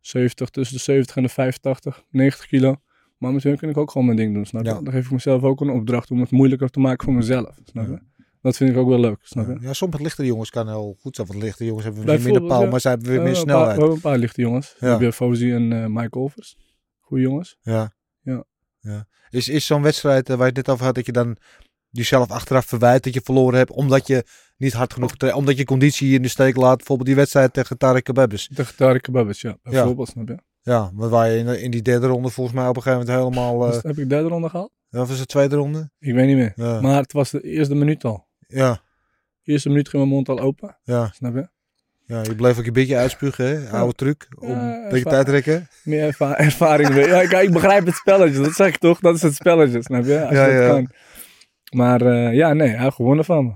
70, 0.00 0.48
tussen 0.48 0.76
de 0.76 0.82
70 0.82 1.16
en 1.16 1.22
de 1.22 1.28
85, 1.28 2.04
90 2.10 2.46
kilo. 2.46 2.76
Maar 3.16 3.32
met 3.32 3.42
hun 3.42 3.56
kan 3.56 3.68
ik 3.68 3.76
ook 3.76 3.90
gewoon 3.90 4.06
mijn 4.06 4.18
ding 4.18 4.34
doen, 4.34 4.46
snap 4.46 4.64
je? 4.64 4.68
Ja. 4.68 4.80
Dan 4.80 4.92
geef 4.92 5.04
ik 5.04 5.10
mezelf 5.10 5.42
ook 5.42 5.60
een 5.60 5.70
opdracht 5.70 6.10
om 6.10 6.20
het 6.20 6.30
moeilijker 6.30 6.68
te 6.68 6.80
maken 6.80 7.04
voor 7.04 7.14
mezelf, 7.14 7.58
snap 7.64 7.86
je? 7.86 7.98
Dat 8.42 8.56
vind 8.56 8.70
ik 8.70 8.76
ook 8.76 8.88
wel 8.88 9.00
leuk, 9.00 9.18
snap 9.22 9.46
je? 9.46 9.56
Ja, 9.60 9.72
sommige 9.72 10.02
lichtere 10.02 10.26
jongens 10.26 10.50
kan 10.50 10.68
heel 10.68 10.96
goed 11.00 11.14
zijn. 11.14 11.26
Want 11.26 11.42
lichte 11.42 11.64
jongens 11.64 11.84
hebben 11.84 12.04
weer 12.04 12.20
minder 12.20 12.42
ja. 12.42 12.70
maar 12.70 12.80
zij 12.80 12.90
hebben 12.90 13.08
weer 13.08 13.18
We 13.18 13.24
meer 13.24 13.36
snelheid. 13.36 13.74
We 13.74 13.78
hebben 13.78 13.94
een 13.94 14.00
paar 14.00 14.18
lichte 14.18 14.40
jongens. 14.40 14.68
Ja. 14.72 14.78
We 14.78 14.86
hebben 14.86 15.12
Fozy 15.12 15.50
en 15.50 15.72
eh, 15.72 15.86
Mike 15.86 16.18
Olvers. 16.18 16.56
Goeie 17.00 17.24
jongens. 17.24 17.58
Ja. 17.60 17.92
Ja. 18.20 18.44
Ja. 18.88 19.06
Is, 19.30 19.48
is 19.48 19.66
zo'n 19.66 19.82
wedstrijd 19.82 20.28
eh, 20.30 20.36
waar 20.36 20.46
je 20.46 20.52
het 20.52 20.66
net 20.66 20.74
over 20.74 20.84
had, 20.84 20.94
dat 20.94 21.06
je 21.06 21.12
dan 21.12 21.36
jezelf 21.90 22.30
achteraf 22.30 22.66
verwijt 22.66 23.04
dat 23.04 23.14
je 23.14 23.20
verloren 23.24 23.58
hebt, 23.58 23.70
omdat 23.70 24.06
je 24.06 24.24
niet 24.56 24.72
hard 24.72 24.92
genoeg 24.92 25.16
tra- 25.16 25.34
omdat 25.34 25.56
je 25.58 25.64
conditie 25.64 26.14
in 26.14 26.22
de 26.22 26.28
steek 26.28 26.56
laat. 26.56 26.76
Bijvoorbeeld 26.76 27.08
die 27.08 27.16
wedstrijd 27.16 27.52
tegen 27.52 27.78
Tarek 27.78 28.04
Kebabes. 28.04 28.50
Tegen 28.54 28.76
Tarek 28.76 29.06
ja. 29.12 29.58
Bijvoorbeeld, 29.62 30.08
snap 30.08 30.28
je? 30.28 30.38
Ja, 30.60 30.90
maar 30.94 31.08
waar 31.08 31.30
je 31.30 31.38
in, 31.38 31.60
in 31.60 31.70
die 31.70 31.82
derde 31.82 32.06
ronde 32.06 32.28
volgens 32.28 32.56
mij 32.56 32.68
op 32.68 32.76
een 32.76 32.82
gegeven 32.82 33.06
moment 33.06 33.34
helemaal... 33.34 33.72
eh 33.72 33.82
heb 33.82 33.98
ik 33.98 34.08
derde 34.08 34.28
ronde 34.28 34.48
gehaald? 34.48 34.72
of 34.90 35.08
was 35.08 35.18
het 35.18 35.28
tweede 35.28 35.56
ronde? 35.56 35.90
Ik 35.98 36.14
weet 36.14 36.26
niet 36.26 36.36
meer. 36.36 36.52
Ja. 36.56 36.80
Maar 36.80 37.00
het 37.00 37.12
was 37.12 37.30
de 37.30 37.40
eerste 37.40 37.74
minuut 37.74 38.04
al. 38.04 38.26
Ja, 38.46 38.82
De 39.42 39.52
eerste 39.52 39.68
minuut 39.68 39.88
ging 39.88 40.02
mijn 40.02 40.14
mond 40.14 40.28
al 40.28 40.40
open, 40.40 40.78
ja, 40.82 41.10
snap 41.14 41.34
je? 41.34 41.48
Ja, 42.08 42.22
je 42.22 42.34
bleef 42.34 42.58
ook 42.58 42.66
een 42.66 42.72
beetje 42.72 42.96
uitspugen, 42.96 43.46
hè? 43.46 43.70
Oude 43.70 43.94
truc, 43.94 44.26
om 44.38 44.48
Ja, 44.48 44.74
een 44.74 44.82
beetje 44.82 44.96
erva- 44.96 45.10
tijd 45.10 45.28
rekken. 45.28 45.68
Meer 45.84 46.02
erva- 46.06 46.36
ervaring. 46.38 46.88
weer. 46.88 47.08
ja, 47.08 47.26
kijk, 47.26 47.46
ik 47.46 47.52
begrijp 47.52 47.86
het 47.86 47.94
spelletje. 47.94 48.42
Dat 48.42 48.52
zeg 48.52 48.68
ik 48.68 48.76
toch? 48.78 49.00
Dat 49.00 49.14
is 49.14 49.22
het 49.22 49.34
spelletje, 49.34 49.82
snap 49.82 50.04
je? 50.04 50.20
Als 50.26 50.34
Ja, 50.34 50.46
je 50.46 50.52
ja. 50.60 50.68
kan. 50.68 50.90
Maar 51.70 52.00
eh, 52.00 52.34
ja, 52.34 52.52
nee, 52.52 52.68
hij 52.68 52.82
heeft 52.82 52.94
gewonnen 52.96 53.24
van 53.24 53.44
me. 53.46 53.50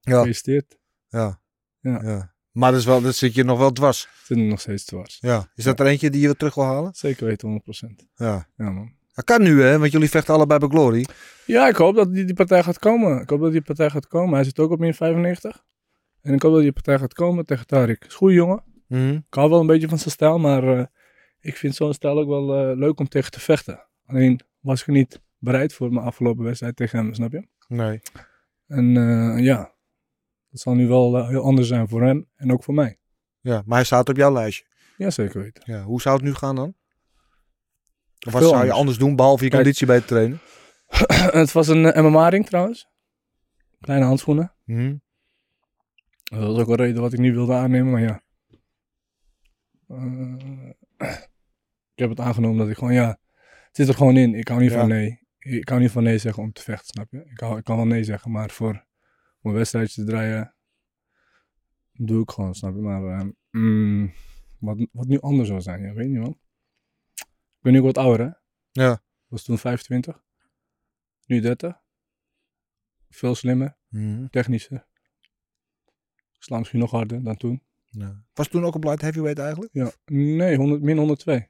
Ja, 0.00 0.12
Gefeliciteerd. 0.16 0.78
ja, 1.08 1.40
Ja. 1.80 2.00
ja. 2.02 2.30
Maar 2.52 2.70
dat, 2.70 2.80
is 2.80 2.86
wel, 2.86 3.00
dat 3.02 3.14
zit 3.14 3.34
je 3.34 3.44
nog 3.44 3.58
wel 3.58 3.72
dwars. 3.72 4.08
Zit 4.24 4.36
er 4.36 4.42
nog 4.42 4.60
steeds 4.60 4.84
dwars. 4.84 5.18
Ja. 5.20 5.50
Is 5.54 5.64
dat 5.64 5.80
er 5.80 5.86
eentje 5.86 6.10
die 6.10 6.20
je 6.20 6.26
weer 6.26 6.36
terug 6.36 6.54
wil 6.54 6.64
halen? 6.64 6.94
Zeker 6.94 7.26
weten, 7.26 7.48
100%. 7.48 8.06
Ja. 8.14 8.46
Ja, 8.56 8.70
man. 8.70 8.92
Dat 9.14 9.24
kan 9.24 9.42
nu, 9.42 9.62
hè? 9.62 9.78
Want 9.78 9.92
jullie 9.92 10.10
vechten 10.10 10.34
allebei 10.34 10.58
bij 10.58 10.68
Glory. 10.68 11.06
Ja, 11.46 11.68
ik 11.68 11.76
hoop 11.76 11.94
dat 11.94 12.14
die, 12.14 12.24
die 12.24 12.34
partij 12.34 12.62
gaat 12.62 12.78
komen. 12.78 13.20
Ik 13.20 13.30
hoop 13.30 13.40
dat 13.40 13.52
die 13.52 13.60
partij 13.62 13.90
gaat 13.90 14.06
komen. 14.08 14.34
Hij 14.34 14.44
zit 14.44 14.58
ook 14.58 14.70
op 14.70 14.78
min 14.78 14.94
95. 14.94 15.64
En 16.22 16.34
ik 16.34 16.42
hoop 16.42 16.52
dat 16.52 16.62
die 16.62 16.72
partij 16.72 16.98
gaat 16.98 17.14
komen 17.14 17.46
tegen 17.46 17.66
Tarik. 17.66 18.04
Is 18.04 18.14
goede 18.14 18.34
jongen. 18.34 18.62
Mhm. 18.86 19.12
Ik 19.12 19.34
hou 19.34 19.50
wel 19.50 19.60
een 19.60 19.66
beetje 19.66 19.88
van 19.88 19.98
zijn 19.98 20.10
stijl, 20.10 20.38
maar 20.38 20.78
eh, 20.78 20.84
ik 21.40 21.56
vind 21.56 21.74
zo'n 21.74 21.94
stijl 21.94 22.18
ook 22.18 22.28
wel 22.28 22.54
eh, 22.56 22.76
leuk 22.76 23.00
om 23.00 23.08
tegen 23.08 23.30
te 23.30 23.40
vechten. 23.40 23.86
Alleen 24.06 24.40
was 24.60 24.80
ik 24.80 24.86
niet 24.86 25.20
bereid 25.38 25.74
voor 25.74 25.92
mijn 25.92 26.06
afgelopen 26.06 26.44
wedstrijd 26.44 26.76
tegen 26.76 26.98
hem, 26.98 27.14
snap 27.14 27.32
je? 27.32 27.46
Nee. 27.68 28.00
En 28.66 28.96
eh, 28.96 29.44
ja, 29.44 29.74
dat 30.50 30.60
zal 30.60 30.74
nu 30.74 30.86
wel 30.86 31.26
heel 31.26 31.42
anders 31.42 31.68
zijn 31.68 31.88
voor 31.88 32.02
hem 32.02 32.28
en 32.36 32.52
ook 32.52 32.64
voor 32.64 32.74
mij. 32.74 32.98
Ja, 33.40 33.62
maar 33.66 33.76
hij 33.76 33.84
staat 33.86 34.08
op 34.08 34.16
jouw 34.16 34.32
lijstje. 34.32 34.64
Ja, 34.96 35.10
zeker 35.10 35.40
weten. 35.42 35.62
Ja. 35.66 35.82
Hoe 35.82 36.00
zou 36.00 36.16
het 36.16 36.24
nu 36.24 36.34
gaan 36.34 36.56
dan? 36.56 36.74
Of 38.26 38.32
wat 38.32 38.42
Veel 38.42 38.50
zou 38.50 38.64
je 38.64 38.72
anders. 38.72 38.98
doen, 38.98 39.16
behalve 39.16 39.44
je 39.44 39.50
Kijk. 39.50 39.62
conditie 39.62 39.86
bij 39.86 40.00
te 40.00 40.06
trainen? 40.06 40.40
het 41.40 41.52
was 41.52 41.68
een 41.68 42.04
MMA-ring 42.04 42.46
trouwens. 42.46 42.88
Kleine 43.80 44.04
handschoenen. 44.04 44.54
Mhm. 44.64 44.96
Dat 46.32 46.40
was 46.42 46.58
ook 46.58 46.68
een 46.68 46.74
reden 46.74 47.02
wat 47.02 47.12
ik 47.12 47.18
niet 47.18 47.32
wilde 47.34 47.54
aannemen, 47.54 47.92
maar 47.92 48.00
ja. 48.00 48.22
Eh, 49.88 50.70
ik 51.94 51.98
heb 51.98 52.10
het 52.10 52.20
aangenomen 52.20 52.58
dat 52.58 52.68
ik 52.68 52.76
gewoon, 52.76 52.94
ja, 52.94 53.18
het 53.66 53.76
zit 53.76 53.88
er 53.88 53.94
gewoon 53.94 54.16
in. 54.16 54.34
Ik 54.34 54.48
hou 54.48 54.60
niet 54.60 54.70
Ja. 54.70 54.78
van 54.78 54.88
nee. 54.88 55.20
Ik 55.38 55.68
hou 55.68 55.80
niet 55.80 55.90
van 55.90 56.02
nee 56.02 56.18
zeggen 56.18 56.42
om 56.42 56.52
te 56.52 56.62
vechten, 56.62 56.86
snap 56.86 57.10
je? 57.12 57.24
Ik, 57.24 57.40
hou, 57.40 57.58
ik 57.58 57.64
kan 57.64 57.76
wel 57.76 57.86
nee 57.86 58.04
zeggen, 58.04 58.30
maar 58.30 58.50
voor 58.50 58.86
om 59.42 59.50
een 59.50 59.56
wedstrijdje 59.56 60.04
te 60.04 60.10
draaien, 60.10 60.54
doe 61.92 62.22
ik 62.22 62.30
gewoon, 62.30 62.54
snap 62.54 62.74
je? 62.74 62.80
Maar 62.80 63.04
eh, 63.18 63.26
mm, 63.50 64.12
wat, 64.58 64.86
wat 64.92 65.06
nu 65.06 65.20
anders 65.20 65.48
zou 65.48 65.60
zijn, 65.60 65.82
ja, 65.82 65.92
weet 65.92 66.08
niet 66.08 66.18
man. 66.20 66.38
Ik 67.14 67.68
ben 67.68 67.72
nu 67.72 67.78
ook 67.78 67.84
wat 67.84 67.98
ouder, 67.98 68.26
hè? 68.26 68.32
Ja. 68.82 69.02
Was 69.26 69.44
toen 69.44 69.58
25. 69.58 70.22
Nu 71.26 71.40
30. 71.40 71.80
Veel 73.08 73.34
slimmer, 73.34 73.76
Mhm. 73.88 74.26
technischer. 74.28 74.86
Ik 76.42 76.48
sla 76.48 76.58
misschien 76.58 76.80
nog 76.80 76.90
harder 76.90 77.22
dan 77.22 77.36
toen. 77.36 77.62
Ja. 77.90 78.22
Was 78.34 78.48
toen 78.48 78.64
ook 78.64 78.74
op 78.74 78.84
light 78.84 79.00
heavyweight 79.00 79.38
eigenlijk? 79.38 79.70
Ja, 79.72 79.90
nee, 80.06 80.56
100, 80.56 80.82
min 80.82 80.96
102. 80.98 81.48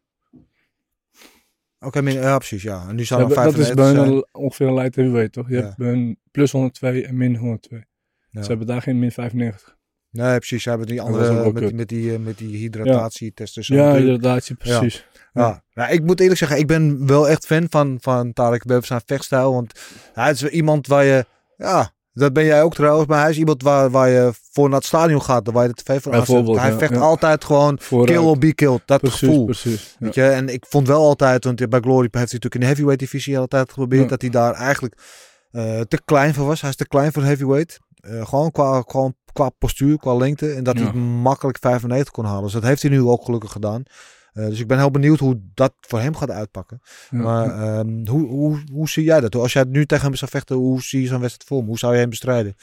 Oké, 1.80 2.02
min- 2.02 2.14
ja, 2.14 2.38
precies, 2.38 2.62
ja. 2.62 2.88
En 2.88 2.94
nu 2.96 3.04
zou 3.04 3.20
er 3.20 3.26
hebben- 3.26 3.44
dat 3.44 3.58
is 3.60 3.66
95 3.66 3.74
bij 3.74 3.84
hun 3.86 3.94
zijn. 3.94 4.08
al 4.32 4.42
ongeveer 4.42 4.66
een 4.66 4.74
light 4.74 4.94
heavyweight, 4.96 5.32
toch? 5.32 5.48
Je 5.48 5.54
Ja. 5.56 5.62
hebt 5.62 5.76
bij 5.76 5.88
hun 5.88 6.18
plus 6.30 6.52
102 6.52 7.06
en 7.06 7.16
min 7.16 7.36
102. 7.36 7.84
Ja. 8.30 8.42
Ze 8.42 8.48
hebben 8.48 8.66
daar 8.66 8.82
geen 8.82 8.98
min 8.98 9.12
95. 9.12 9.76
Nee, 10.10 10.36
precies. 10.38 10.62
Ze 10.62 10.68
hebben 10.68 10.86
die 10.86 11.00
andere 11.00 11.34
wel 11.34 11.52
met, 11.52 11.72
met, 11.74 11.88
die, 11.88 12.12
eh, 12.12 12.18
met 12.18 12.38
die 12.38 12.56
hydratatietesten. 12.56 13.76
Ja, 13.76 13.96
inderdaad, 13.96 14.50
precies. 14.58 15.06
Ja. 15.32 15.64
ja, 15.70 15.88
ik 15.88 16.02
moet 16.02 16.20
eerlijk 16.20 16.38
zeggen, 16.38 16.58
ik 16.58 16.66
ben 16.66 17.06
wel 17.06 17.28
echt 17.28 17.46
fan 17.46 17.66
van, 17.70 17.98
van 18.00 18.32
Tarek 18.32 18.64
Bev 18.64 18.84
zijn 18.84 19.00
vechtstijl. 19.06 19.52
Want 19.52 19.80
hij 20.12 20.30
is 20.30 20.48
iemand 20.48 20.86
waar 20.86 21.04
je, 21.04 21.26
ja, 21.56 21.92
dat 22.12 22.32
ben 22.32 22.44
jij 22.44 22.62
ook 22.62 22.74
trouwens, 22.74 23.08
maar 23.08 23.20
hij 23.20 23.30
is 23.30 23.38
iemand 23.38 23.62
waar, 23.62 23.90
waar 23.90 24.08
je 24.08 24.32
voor 24.52 24.68
naar 24.68 24.78
het 24.78 24.86
stadion 24.86 25.22
gaat, 25.22 25.50
waar 25.52 25.66
je 25.66 25.72
de 25.72 25.82
tv 25.82 26.02
voor 26.02 26.12
aanzet. 26.12 26.46
Hij 26.46 26.70
ja, 26.70 26.78
vecht 26.78 26.94
ja. 26.94 27.00
altijd 27.00 27.44
gewoon 27.44 27.78
Vooruit. 27.80 28.10
kill 28.10 28.18
or 28.20 28.38
be 28.38 28.54
killed, 28.54 28.82
dat 28.84 29.00
Precies, 29.00 29.18
gevoel. 29.18 29.44
precies. 29.44 29.96
Ja. 29.98 30.04
Weet 30.04 30.14
je? 30.14 30.24
En 30.24 30.48
ik 30.48 30.66
vond 30.68 30.86
wel 30.86 31.04
altijd, 31.04 31.44
want 31.44 31.68
bij 31.68 31.80
Glory 31.80 32.00
heeft 32.02 32.12
hij 32.12 32.22
natuurlijk 32.22 32.54
in 32.54 32.60
de 32.60 32.66
heavyweight 32.66 33.00
divisie 33.00 33.38
altijd 33.38 33.68
geprobeerd, 33.68 34.08
dat 34.08 34.20
hij 34.20 34.30
daar 34.30 34.54
eigenlijk 34.54 34.94
eh, 35.50 35.80
te 35.80 36.00
klein 36.04 36.34
voor 36.34 36.46
was. 36.46 36.60
Hij 36.60 36.70
is 36.70 36.76
te 36.76 36.88
klein 36.88 37.12
voor 37.12 37.22
heavyweight. 37.22 37.78
Eh, 38.00 38.26
gewoon, 38.26 38.50
qua, 38.50 38.82
gewoon 38.86 39.14
qua 39.32 39.48
postuur, 39.58 39.98
qua 39.98 40.14
lengte. 40.14 40.52
En 40.52 40.64
dat 40.64 40.78
hij 40.78 40.92
makkelijk 41.22 41.58
95 41.60 42.12
kon 42.12 42.24
halen. 42.24 42.42
Dus 42.42 42.52
dat 42.52 42.62
heeft 42.62 42.82
hij 42.82 42.90
nu 42.90 43.02
ook 43.02 43.24
gelukkig 43.24 43.52
gedaan. 43.52 43.82
Eh, 44.32 44.46
dus 44.46 44.60
ik 44.60 44.66
ben 44.66 44.78
heel 44.78 44.90
benieuwd 44.90 45.18
hoe 45.18 45.40
dat 45.54 45.74
voor 45.80 46.00
hem 46.00 46.16
gaat 46.16 46.30
uitpakken. 46.30 46.80
Ja. 47.10 47.18
Maar 47.18 47.50
ehm, 47.50 48.06
hoe, 48.08 48.26
hoe, 48.26 48.62
hoe 48.72 48.88
zie 48.88 49.04
jij 49.04 49.20
dat? 49.20 49.34
Als 49.34 49.52
jij 49.52 49.64
nu 49.64 49.86
tegen 49.86 50.04
hem 50.06 50.14
zou 50.14 50.30
vechten, 50.30 50.56
hoe 50.56 50.82
zie 50.82 51.00
je 51.00 51.06
zo'n 51.06 51.20
wedstrijd 51.20 51.48
voor 51.48 51.58
hem? 51.58 51.66
Hoe 51.66 51.78
zou 51.78 51.92
je 51.92 51.98
hem 51.98 52.08
bestrijden? 52.08 52.54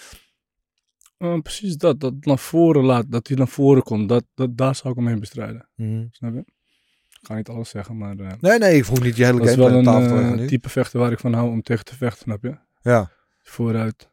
Eh, 1.18 1.40
precies 1.40 1.78
dat, 1.78 2.00
dat 2.00 2.14
naar 2.20 2.40
voren 2.40 2.84
laat, 2.84 3.12
dat 3.12 3.28
hij 3.28 3.38
naar 3.38 3.48
voren 3.48 3.84
komt. 3.84 4.10
Dat, 4.10 4.26
dat, 4.36 4.58
daar 4.58 4.76
zou 4.76 4.90
ik 4.90 5.00
hem 5.00 5.08
heen 5.08 5.20
bestrijden. 5.20 5.70
Snap 6.12 6.34
je? 6.34 6.44
Ik 7.22 7.28
ga 7.28 7.36
niet 7.36 7.50
alles 7.50 7.70
zeggen, 7.70 7.98
maar 7.98 8.18
eh, 8.18 8.32
Nee, 8.40 8.58
nee, 8.58 8.78
ik 8.78 8.86
vroeg 8.86 9.02
niet 9.02 9.16
je 9.16 9.26
hele 9.26 9.48
game 9.48 9.78
een 9.78 9.84
tafel 9.84 10.08
te 10.08 10.14
leggen 10.14 10.36
nu. 10.36 10.48
type 10.48 10.70
vechter 10.70 11.00
waar 11.00 11.12
ik 11.12 11.20
van 11.20 11.34
hou 11.34 11.50
om 11.50 11.62
tegen 11.62 11.86
te 11.86 11.96
vechten, 11.96 12.22
snap 12.24 12.44
je? 12.44 12.58
Ja, 12.82 13.12
Vooruit. 13.44 14.10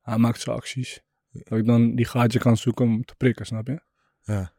Hij 0.00 0.18
maakt 0.18 0.40
zijn 0.40 0.56
acties. 0.56 1.02
Dat 1.30 1.58
ik 1.58 1.66
dan 1.66 1.94
die 1.94 2.04
gaatje 2.04 2.38
kan 2.38 2.56
zoeken 2.56 2.84
om 2.84 3.04
te 3.04 3.14
prikken, 3.14 3.46
snap 3.46 3.66
je? 3.66 3.80
Ja. 4.22 4.52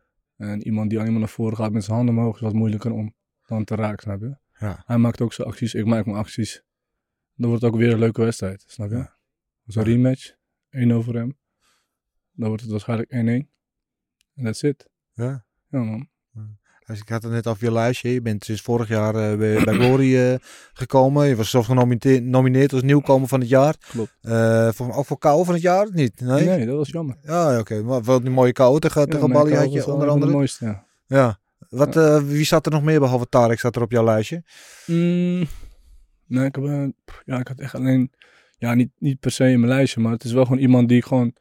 En 0.43 0.63
iemand 0.63 0.89
die 0.89 0.99
alleen 0.99 1.11
maar 1.11 1.19
naar 1.19 1.29
voren 1.29 1.57
gaat 1.57 1.71
met 1.71 1.83
zijn 1.83 1.95
handen 1.95 2.17
omhoog 2.17 2.35
is 2.35 2.41
wat 2.41 2.53
moeilijker 2.53 2.91
om 2.91 3.15
dan 3.45 3.63
te 3.63 3.75
raken, 3.75 4.01
snap 4.01 4.21
je? 4.21 4.37
ja. 4.59 4.83
Hij 4.85 4.97
maakt 4.97 5.21
ook 5.21 5.33
zijn 5.33 5.47
acties, 5.47 5.73
ik 5.73 5.85
maak 5.85 6.05
mijn 6.05 6.17
acties. 6.17 6.63
Dan 7.35 7.49
wordt 7.49 7.63
het 7.63 7.73
ook 7.73 7.79
weer 7.79 7.91
een 7.91 7.99
leuke 7.99 8.21
wedstrijd, 8.21 8.63
snap 8.67 8.89
je? 8.89 8.95
Ja. 8.95 9.17
Zo'n 9.65 9.83
rematch, 9.83 10.35
1 10.69 10.91
over 10.91 11.15
hem. 11.15 11.37
Dan 12.31 12.47
wordt 12.47 12.61
het 12.61 12.71
waarschijnlijk 12.71 13.11
1-1. 13.11 13.15
En 14.33 14.43
that's 14.43 14.61
it. 14.63 14.89
ja. 15.11 15.45
Ja 15.67 15.83
man. 15.83 16.09
Dus 16.85 16.99
ik 16.99 17.09
had 17.09 17.23
het 17.23 17.31
net 17.31 17.47
over 17.47 17.63
je 17.63 17.71
lijstje. 17.71 18.13
Je 18.13 18.21
bent 18.21 18.45
sinds 18.45 18.61
vorig 18.61 18.87
jaar 18.87 19.15
eh, 19.15 19.37
bij, 19.37 19.63
bij 19.63 19.73
Glory 19.73 20.17
eh, 20.17 20.35
gekomen. 20.73 21.27
Je 21.27 21.35
was 21.35 21.49
zelfs 21.49 21.67
genomineerd 21.67 22.73
als 22.73 22.81
nieuwkomer 22.81 23.27
van 23.27 23.39
het 23.39 23.49
jaar. 23.49 23.75
Klopt. 23.89 24.17
Eh, 24.21 24.69
voor, 24.71 24.93
ook 24.93 25.05
voor 25.05 25.17
kou 25.17 25.45
van 25.45 25.53
het 25.53 25.63
jaar? 25.63 25.87
Niet? 25.91 26.19
Nee? 26.21 26.45
Nee, 26.45 26.65
dat 26.65 26.75
was 26.75 26.89
jammer. 26.89 27.15
Ja, 27.21 27.59
oké. 27.59 27.81
Maar 27.83 28.03
wel 28.03 28.21
die 28.21 28.29
mooie 28.29 28.51
kou 28.51 28.79
tegen, 28.79 29.09
tegen 29.09 29.27
Ja, 29.27 29.33
Bali 29.33 29.55
had 29.55 29.73
je 29.73 29.85
onder 29.85 30.01
een 30.01 30.07
de 30.07 30.13
andere. 30.13 30.31
mooiste, 30.31 30.65
ja. 30.65 30.85
Ja. 31.05 31.39
Wat, 31.69 31.95
wie 32.25 32.45
zat 32.45 32.65
er 32.65 32.71
nog 32.71 32.83
meer 32.83 32.99
behalve 32.99 33.29
Tarek 33.29 33.59
zat 33.59 33.75
er 33.75 33.81
op 33.81 33.91
jouw 33.91 34.03
lijstje? 34.03 34.43
Mm, 34.85 35.47
nee, 36.27 36.45
ik, 36.45 36.55
heb, 36.55 36.93
ja, 37.25 37.39
ik 37.39 37.47
had 37.47 37.59
echt 37.59 37.75
alleen, 37.75 38.11
ja, 38.57 38.73
niet, 38.73 38.89
niet 38.97 39.19
per 39.19 39.31
se 39.31 39.49
in 39.49 39.59
mijn 39.59 39.71
lijstje, 39.71 40.01
maar 40.01 40.11
het 40.11 40.23
is 40.23 40.31
wel 40.31 40.45
gewoon 40.45 40.61
iemand 40.61 40.87
die 40.87 40.97
ik 40.97 41.05
gewoon 41.05 41.33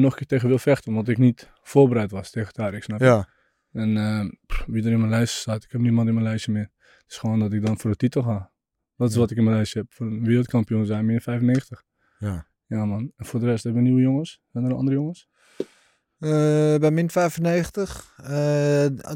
nog 0.00 0.12
een 0.12 0.18
keer 0.18 0.26
tegen 0.26 0.48
wil 0.48 0.58
vechten, 0.58 0.90
omdat 0.90 1.08
ik 1.08 1.18
niet 1.18 1.50
voorbereid 1.62 2.10
was 2.10 2.30
tegen 2.30 2.52
Tarek, 2.52 2.82
snap 2.82 2.98
je? 2.98 3.04
Ja. 3.04 3.28
En 3.72 3.96
eh, 3.96 4.28
pff, 4.46 4.64
wie 4.66 4.84
er 4.84 4.92
in 4.92 4.98
mijn 4.98 5.10
lijstje 5.10 5.40
staat, 5.40 5.64
ik 5.64 5.72
heb 5.72 5.80
niemand 5.80 6.08
in 6.08 6.14
mijn 6.14 6.26
lijstje 6.26 6.52
meer. 6.52 6.70
Het 6.78 7.04
is 7.08 7.16
gewoon 7.16 7.38
dat 7.38 7.52
ik 7.52 7.66
dan 7.66 7.78
voor 7.78 7.90
de 7.90 7.96
titel 7.96 8.22
ga. 8.22 8.52
Dat 8.96 9.10
is 9.10 9.16
wat 9.16 9.30
ik 9.30 9.36
in 9.36 9.44
mijn 9.44 9.56
lijstje 9.56 9.78
heb, 9.78 9.92
voor 9.92 10.06
een 10.06 10.24
wereldkampioen 10.24 10.86
zijn, 10.86 11.06
min 11.06 11.20
95. 11.20 11.82
Ja. 12.18 12.46
Ja 12.66 12.84
man, 12.84 13.12
en 13.16 13.24
voor 13.24 13.40
de 13.40 13.46
rest 13.46 13.64
hebben 13.64 13.82
we 13.82 13.88
nieuwe 13.88 14.02
jongens. 14.02 14.40
Zijn 14.52 14.64
er 14.64 14.74
andere 14.74 14.96
jongens? 14.96 15.28
Eh, 16.20 16.30
bij 16.76 16.90
min 16.90 17.10
95. 17.10 18.14
eh 18.16 18.30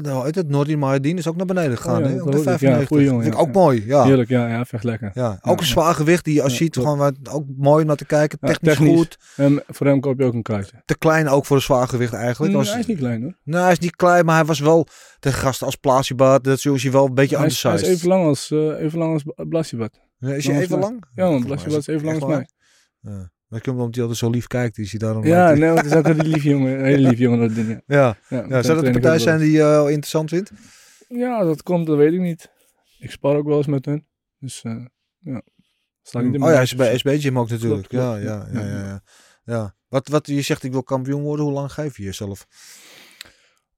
nou, 0.01 0.23
uit 0.23 0.35
het 0.35 0.49
Nordi 0.49 0.77
Mahedin 0.77 1.17
is 1.17 1.27
ook 1.27 1.35
naar 1.35 1.45
beneden 1.45 1.77
gegaan. 1.77 1.95
Oh 1.97 2.01
ja, 2.01 2.07
hè? 2.07 2.15
dat 2.15 2.25
Op 2.25 2.31
de 2.31 2.37
hoorde 2.37 2.51
ik. 2.51 2.59
Ja, 2.59 2.67
95. 2.67 2.87
goeie 2.87 3.05
jongen, 3.05 3.21
Vind 3.21 3.33
ik 3.33 3.39
ja. 3.39 3.45
ook 3.47 3.53
mooi. 3.55 3.83
Ja. 3.85 4.03
Heerlijk, 4.03 4.29
ja, 4.29 4.47
ja, 4.47 4.65
lekker. 4.81 5.11
Ja, 5.13 5.39
ook 5.41 5.59
een 5.59 5.65
zwaar 5.65 5.95
gewicht 5.95 6.25
die 6.25 6.33
je 6.33 6.49
ziet 6.49 6.75
gewoon 6.75 6.97
wat, 6.97 7.13
ook 7.29 7.45
mooi 7.57 7.81
om 7.81 7.87
naar 7.87 7.95
te 7.95 8.05
kijken. 8.05 8.39
Technisch, 8.39 8.73
technisch. 8.73 8.97
goed. 8.97 9.17
En 9.35 9.63
voor 9.67 9.87
hem 9.87 9.99
koop 9.99 10.19
je 10.19 10.25
ook 10.25 10.33
een 10.33 10.41
kaartje. 10.41 10.81
Te 10.85 10.97
klein 10.97 11.27
ook 11.27 11.45
voor 11.45 11.55
een 11.55 11.61
zwaar 11.61 11.87
gewicht 11.87 12.13
eigenlijk. 12.13 12.53
Als- 12.55 12.69
hij 12.71 12.79
is 12.79 12.85
niet 12.85 12.97
klein 12.97 13.21
hoor. 13.21 13.37
Nou, 13.43 13.63
hij 13.63 13.71
is 13.71 13.79
niet 13.79 13.95
klein, 13.95 14.25
maar 14.25 14.35
hij 14.35 14.45
was 14.45 14.59
wel 14.59 14.87
tegen 15.19 15.39
gasten 15.39 15.65
als 15.65 15.75
Plasibat. 15.75 16.43
Dat 16.43 16.65
is 16.65 16.83
hij 16.83 16.91
wel 16.91 17.05
een 17.05 17.13
beetje 17.13 17.37
Hij 17.37 17.45
is, 17.45 17.63
hij 17.63 17.73
is 17.73 17.81
even 17.81 18.07
lang 18.07 18.25
als, 18.25 18.51
eh 18.51 18.79
even 18.79 18.99
lang 18.99 19.13
als 19.13 19.23
is 20.37 20.47
hij 20.47 20.59
even 20.59 20.79
lang? 20.79 21.03
Ja 21.15 21.39
Blasibat 21.39 21.77
is 21.77 21.87
even 21.87 22.05
lang 22.05 22.21
als 22.21 22.31
mij. 22.31 22.47
Ja. 22.99 23.33
Maar 23.55 23.67
ik 23.67 23.73
omdat 23.73 23.95
hij 23.95 24.03
altijd 24.03 24.19
zo 24.19 24.29
lief 24.29 24.47
kijkt, 24.47 24.77
is 24.77 24.91
hij 24.91 24.99
daarom... 24.99 25.25
Ja, 25.25 25.53
nee, 25.53 25.69
het 25.69 25.85
is 25.85 25.93
ook 25.93 26.05
een 26.05 26.27
lief 26.27 26.43
jongen. 26.43 26.79
Een 26.79 26.85
hele 26.93 27.09
lief 27.09 27.19
jongen, 27.19 27.39
dat 27.39 27.55
ding. 27.55 27.67
Ja, 27.85 27.95
ja. 27.95 28.17
ja, 28.29 28.45
ja. 28.47 28.63
Zou 28.63 28.75
dat 28.75 28.85
de 28.85 28.91
partij 28.91 29.19
zijn 29.19 29.39
die 29.39 29.51
je 29.51 29.61
eh, 29.61 29.79
interessant 29.79 30.29
vindt? 30.29 30.51
Ja, 31.07 31.43
dat 31.43 31.63
komt, 31.63 31.87
dat 31.87 31.97
weet 31.97 32.13
ik 32.13 32.19
niet. 32.19 32.51
Ik 32.99 33.11
spar 33.11 33.35
ook 33.35 33.45
wel 33.45 33.57
eens 33.57 33.67
met 33.67 33.85
hun. 33.85 34.07
Dus 34.39 34.63
eh 34.63 34.85
ja. 35.19 35.41
Staat 36.01 36.23
niet 36.23 36.33
in 36.33 36.41
Oh 36.43 36.47
ja, 36.47 36.53
hij 36.53 36.63
is 36.63 36.75
bij. 36.75 36.97
SB 36.97 37.15
Gym 37.19 37.39
ook 37.39 37.49
natuurlijk. 37.49 37.87
Klopt, 37.87 38.03
ja, 38.03 38.39
klopt, 38.39 38.53
ja, 38.53 38.61
ja, 38.61 38.87
ja. 38.87 39.01
ja. 39.43 39.75
Wat, 39.87 40.07
wat 40.07 40.27
je 40.27 40.41
zegt, 40.41 40.63
ik 40.63 40.71
wil 40.71 40.83
kampioen 40.83 41.21
worden. 41.21 41.45
Hoe 41.45 41.53
lang 41.53 41.71
geef 41.71 41.97
je 41.97 42.03
jezelf? 42.03 42.47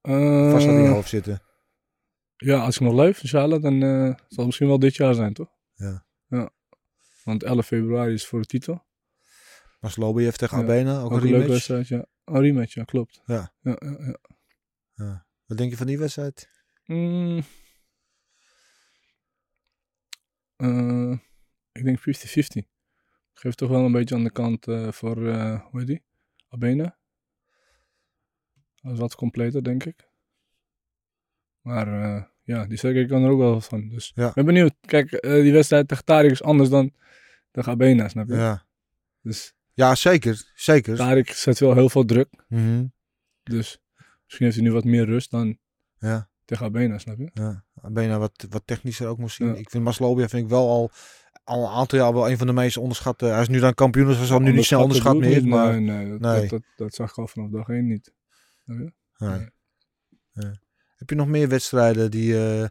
Eh, 0.02 0.52
Vast 0.52 0.68
aan 0.68 0.82
je 0.82 0.88
hoofd 0.88 1.10
zitten. 1.10 1.42
Ja, 2.36 2.60
als 2.60 2.76
ik 2.76 2.82
nog 2.82 2.94
leef, 2.94 3.22
inshallah, 3.22 3.62
dan 3.62 3.84
eh, 3.84 4.06
zal 4.06 4.16
het 4.28 4.46
misschien 4.46 4.68
wel 4.68 4.80
dit 4.80 4.96
jaar 4.96 5.14
zijn, 5.14 5.34
toch? 5.34 5.50
Ja. 5.74 6.06
Ja. 6.28 6.50
Want 7.24 7.44
11 7.44 7.66
februari 7.66 8.14
is 8.14 8.26
voor 8.26 8.40
de 8.42 8.48
titel. 8.48 8.86
Maar 9.80 9.92
Slobi 9.92 10.24
heeft 10.24 10.40
tegen 10.40 10.58
Abena 10.58 11.00
ook, 11.00 11.06
Ook 11.06 11.12
een 11.12 11.16
een 11.18 11.22
leuke 11.24 11.34
rematch. 11.38 11.50
wedstrijd, 11.68 11.88
ja. 11.88 12.06
Een 12.24 12.42
rematch, 12.42 12.74
ja, 12.74 12.84
klopt. 12.84 13.22
Ja. 13.26 13.54
Ja, 13.62 13.78
ja. 14.94 15.26
Wat 15.46 15.58
denk 15.58 15.72
je 15.72 15.78
van 15.78 15.88
die 15.88 15.98
wedstrijd? 15.98 16.50
Mm. 16.86 17.42
Eh, 20.56 21.12
ik 21.72 21.84
denk 21.84 22.00
50-50. 22.00 22.04
Ik 23.34 23.44
geef 23.44 23.56
toch 23.56 23.70
wel 23.70 23.86
een 23.86 23.92
beetje 23.92 24.16
aan 24.16 24.24
de 24.24 24.32
kant 24.32 24.68
eh, 24.68 24.92
voor, 24.92 25.28
eh, 25.28 25.62
hoe 25.70 25.80
heet 25.80 25.88
die? 25.88 26.04
Abena. 26.50 26.98
Dat 28.82 28.92
is 28.94 29.00
wat 29.00 29.16
completer, 29.16 29.64
denk 29.64 29.84
ik. 29.84 30.10
Maar 31.62 31.88
ja, 32.42 32.66
die 32.66 32.78
zeg 32.78 32.94
ik 32.96 33.08
kan 33.08 33.24
er 33.24 33.30
ook 33.30 33.40
wel 33.40 33.54
wat 33.54 33.66
van. 33.68 33.90
Dus 33.90 34.12
Ja. 34.16 34.28
ik 34.28 34.34
ben 34.34 34.46
benieuwd. 34.46 34.74
Kijk, 34.82 35.10
die 35.22 35.52
wedstrijd 35.52 35.88
tegen 35.88 36.06
Tarik 36.06 36.32
is 36.32 36.44
anders 36.44 36.70
dan 36.70 36.94
tegen 37.52 37.72
Abena, 37.72 38.08
snap 38.10 38.28
je? 38.28 38.34
Ja. 38.36 38.66
Dus 39.22 39.56
Ja, 39.78 39.96
zeker. 39.96 40.52
Zeker. 40.56 40.96
Tarik 40.96 41.32
zet 41.32 41.60
wel 41.60 41.74
heel 41.74 41.90
veel 41.90 42.06
druk. 42.06 42.30
Mhm. 42.48 42.86
Dus 43.44 43.80
misschien 44.24 44.46
heeft 44.46 44.58
hij 44.58 44.66
nu 44.68 44.72
wat 44.72 44.84
meer 44.84 45.06
rust 45.06 45.32
dan 45.32 45.58
Ja. 46.00 46.30
tegen 46.46 46.66
Abena, 46.66 46.98
snap 46.98 47.18
je? 47.18 47.30
Ja, 47.34 47.66
Abena 47.82 48.18
wat, 48.18 48.46
wat 48.50 48.62
technischer 48.66 49.08
ook 49.08 49.18
misschien. 49.18 49.48
Ja. 49.48 49.54
Ik 49.54 49.70
vind 49.70 49.84
Maslobia 49.84 50.28
vind 50.30 50.44
ik 50.44 50.50
wel 50.50 50.70
al, 50.70 50.92
al 51.44 51.64
een 51.64 51.72
aantal 51.74 52.00
jaar 52.00 52.14
wel 52.14 52.30
een 52.30 52.38
van 52.38 52.48
de 52.48 52.54
meest 52.54 52.78
onderschatte. 52.78 53.26
Hij 53.26 53.42
is 53.42 53.48
nu 53.48 53.60
dan 53.60 53.74
kampioen, 53.74 54.08
dus 54.08 54.18
hij 54.18 54.26
zal 54.26 54.40
nu 54.40 54.52
niet 54.52 54.66
snel 54.66 54.82
onderschat 54.82 55.14
Onderschatten 55.14 55.50
meer. 55.52 55.60
ik 55.60 55.66
Maar, 55.66 55.80
niet. 55.80 55.90
Nee, 55.90 56.06
nee, 56.06 56.20
dat, 56.20 56.20
nee. 56.20 56.42
Dat, 56.42 56.50
dat, 56.50 56.62
dat 56.76 56.94
zag 56.94 57.10
ik 57.10 57.18
al 57.18 57.28
vanaf 57.28 57.50
dag 57.50 57.68
één 57.70 57.88
niet. 57.88 58.14
Ja. 59.18 59.52
Heb 60.96 61.10
je 61.10 61.16
nog 61.16 61.28
meer 61.28 61.48
wedstrijden 61.50 62.12
die, 62.12 62.46
eh 62.46 62.68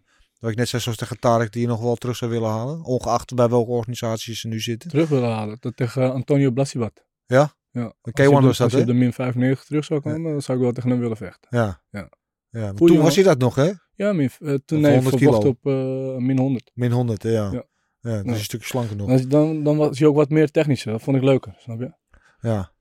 wat 0.47 0.55
ik 0.55 0.61
net 0.61 0.71
zei, 0.71 0.83
zoals 0.83 0.99
tegen 0.99 1.19
Tarek, 1.19 1.53
die 1.53 1.63
je 1.63 1.69
nog 1.69 1.81
wel 1.81 1.97
terug 1.97 2.17
zou 2.17 2.31
willen 2.31 2.49
halen? 2.49 2.85
Ongeacht 2.85 3.35
bij 3.35 3.49
welke 3.49 3.71
organisaties 3.71 4.41
ze 4.41 4.49
nu 4.49 4.61
zitten. 4.61 4.91
Terug 4.91 5.09
willen 5.09 5.31
halen. 5.31 5.57
Dat 5.61 5.77
tegen 5.77 6.13
Antonio 6.13 6.51
Blasibat. 6.51 7.05
Ja? 7.27 7.53
Ja. 7.71 7.95
De 8.03 8.13
Als 8.13 8.13
je 8.15 8.23
K1 8.23 8.35
op 8.35 8.41
de- 8.41 8.47
was 8.47 8.59
dat, 8.59 8.71
Als 8.73 8.81
je 8.81 8.87
de 8.87 8.93
min 8.93 9.13
95 9.13 9.65
terug 9.65 9.85
zou 9.85 10.01
komen, 10.01 10.33
dan 10.33 10.43
zou 10.43 10.59
ik 10.59 10.65
wel 10.65 10.73
tegen 10.73 10.91
hem 10.91 10.99
willen 11.01 11.17
vechten. 11.17 11.49
Ja. 11.59 11.83
Ja. 11.91 12.11
ja 12.51 12.73
toen 12.73 12.89
was 12.89 13.15
hij 13.15 13.25
jongen. 13.25 13.25
dat 13.25 13.39
nog, 13.39 13.55
hè? 13.55 13.73
Ja, 13.95 14.13
min, 14.13 14.31
eh, 14.39 14.55
toen 14.65 14.85
100 14.85 15.19
verwacht 15.19 15.45
op 15.45 15.67
eh, 15.67 16.17
min 16.17 16.39
100. 16.39 16.71
Min 16.75 16.93
100, 16.93 17.23
hè, 17.23 17.31
ja. 17.31 17.53
Ja. 17.53 17.65
Ja, 18.01 18.23
dus 18.23 18.33
een 18.33 18.45
stukje 18.45 18.67
slanker 18.67 18.97
nog. 18.97 19.09
Dan, 19.09 19.29
dan, 19.29 19.63
dan 19.65 19.77
was 19.77 19.99
hij 19.99 20.09
ook 20.09 20.17
wat 20.17 20.31
meer 20.31 20.51
technischer. 20.51 20.93
Dat 20.93 21.03
vond 21.03 21.17
ik 21.17 21.23
leuker, 21.23 21.55
snap 21.59 21.79
je? 21.79 21.93
Ja. 22.41 22.73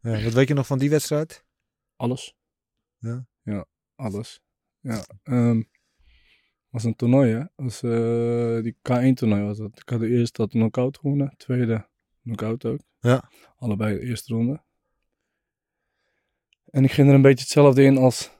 ja. 0.00 0.22
Wat 0.22 0.32
weet 0.32 0.48
je 0.48 0.54
nog 0.54 0.66
van 0.66 0.78
die 0.78 0.90
wedstrijd? 0.90 1.44
Alles. 1.96 2.34
Ja? 2.98 3.26
Ja, 3.42 3.66
alles. 3.94 4.40
Ja. 4.80 5.04
ehm 5.22 5.62
was 6.76 6.84
een 6.84 6.96
toernooi, 6.96 7.32
hè? 7.32 7.44
Was, 7.54 7.82
eh, 7.82 8.62
die 8.62 8.76
K1 8.82 9.14
toernooi 9.14 9.42
was 9.42 9.58
dat. 9.58 9.80
Ik 9.80 9.88
had 9.88 10.00
de 10.00 10.08
eerste 10.08 10.40
dat 10.40 10.50
knockout 10.50 10.98
gewonnen. 10.98 11.34
Tweede 11.36 11.88
knockout 12.22 12.64
ook. 12.64 12.80
Ja. 13.00 13.30
Allebei 13.56 13.98
de 13.98 14.04
eerste 14.06 14.34
ronde. 14.34 14.62
En 16.70 16.84
ik 16.84 16.92
ging 16.92 17.08
er 17.08 17.14
een 17.14 17.22
beetje 17.22 17.44
hetzelfde 17.44 17.82
in 17.82 17.96
als, 17.96 18.30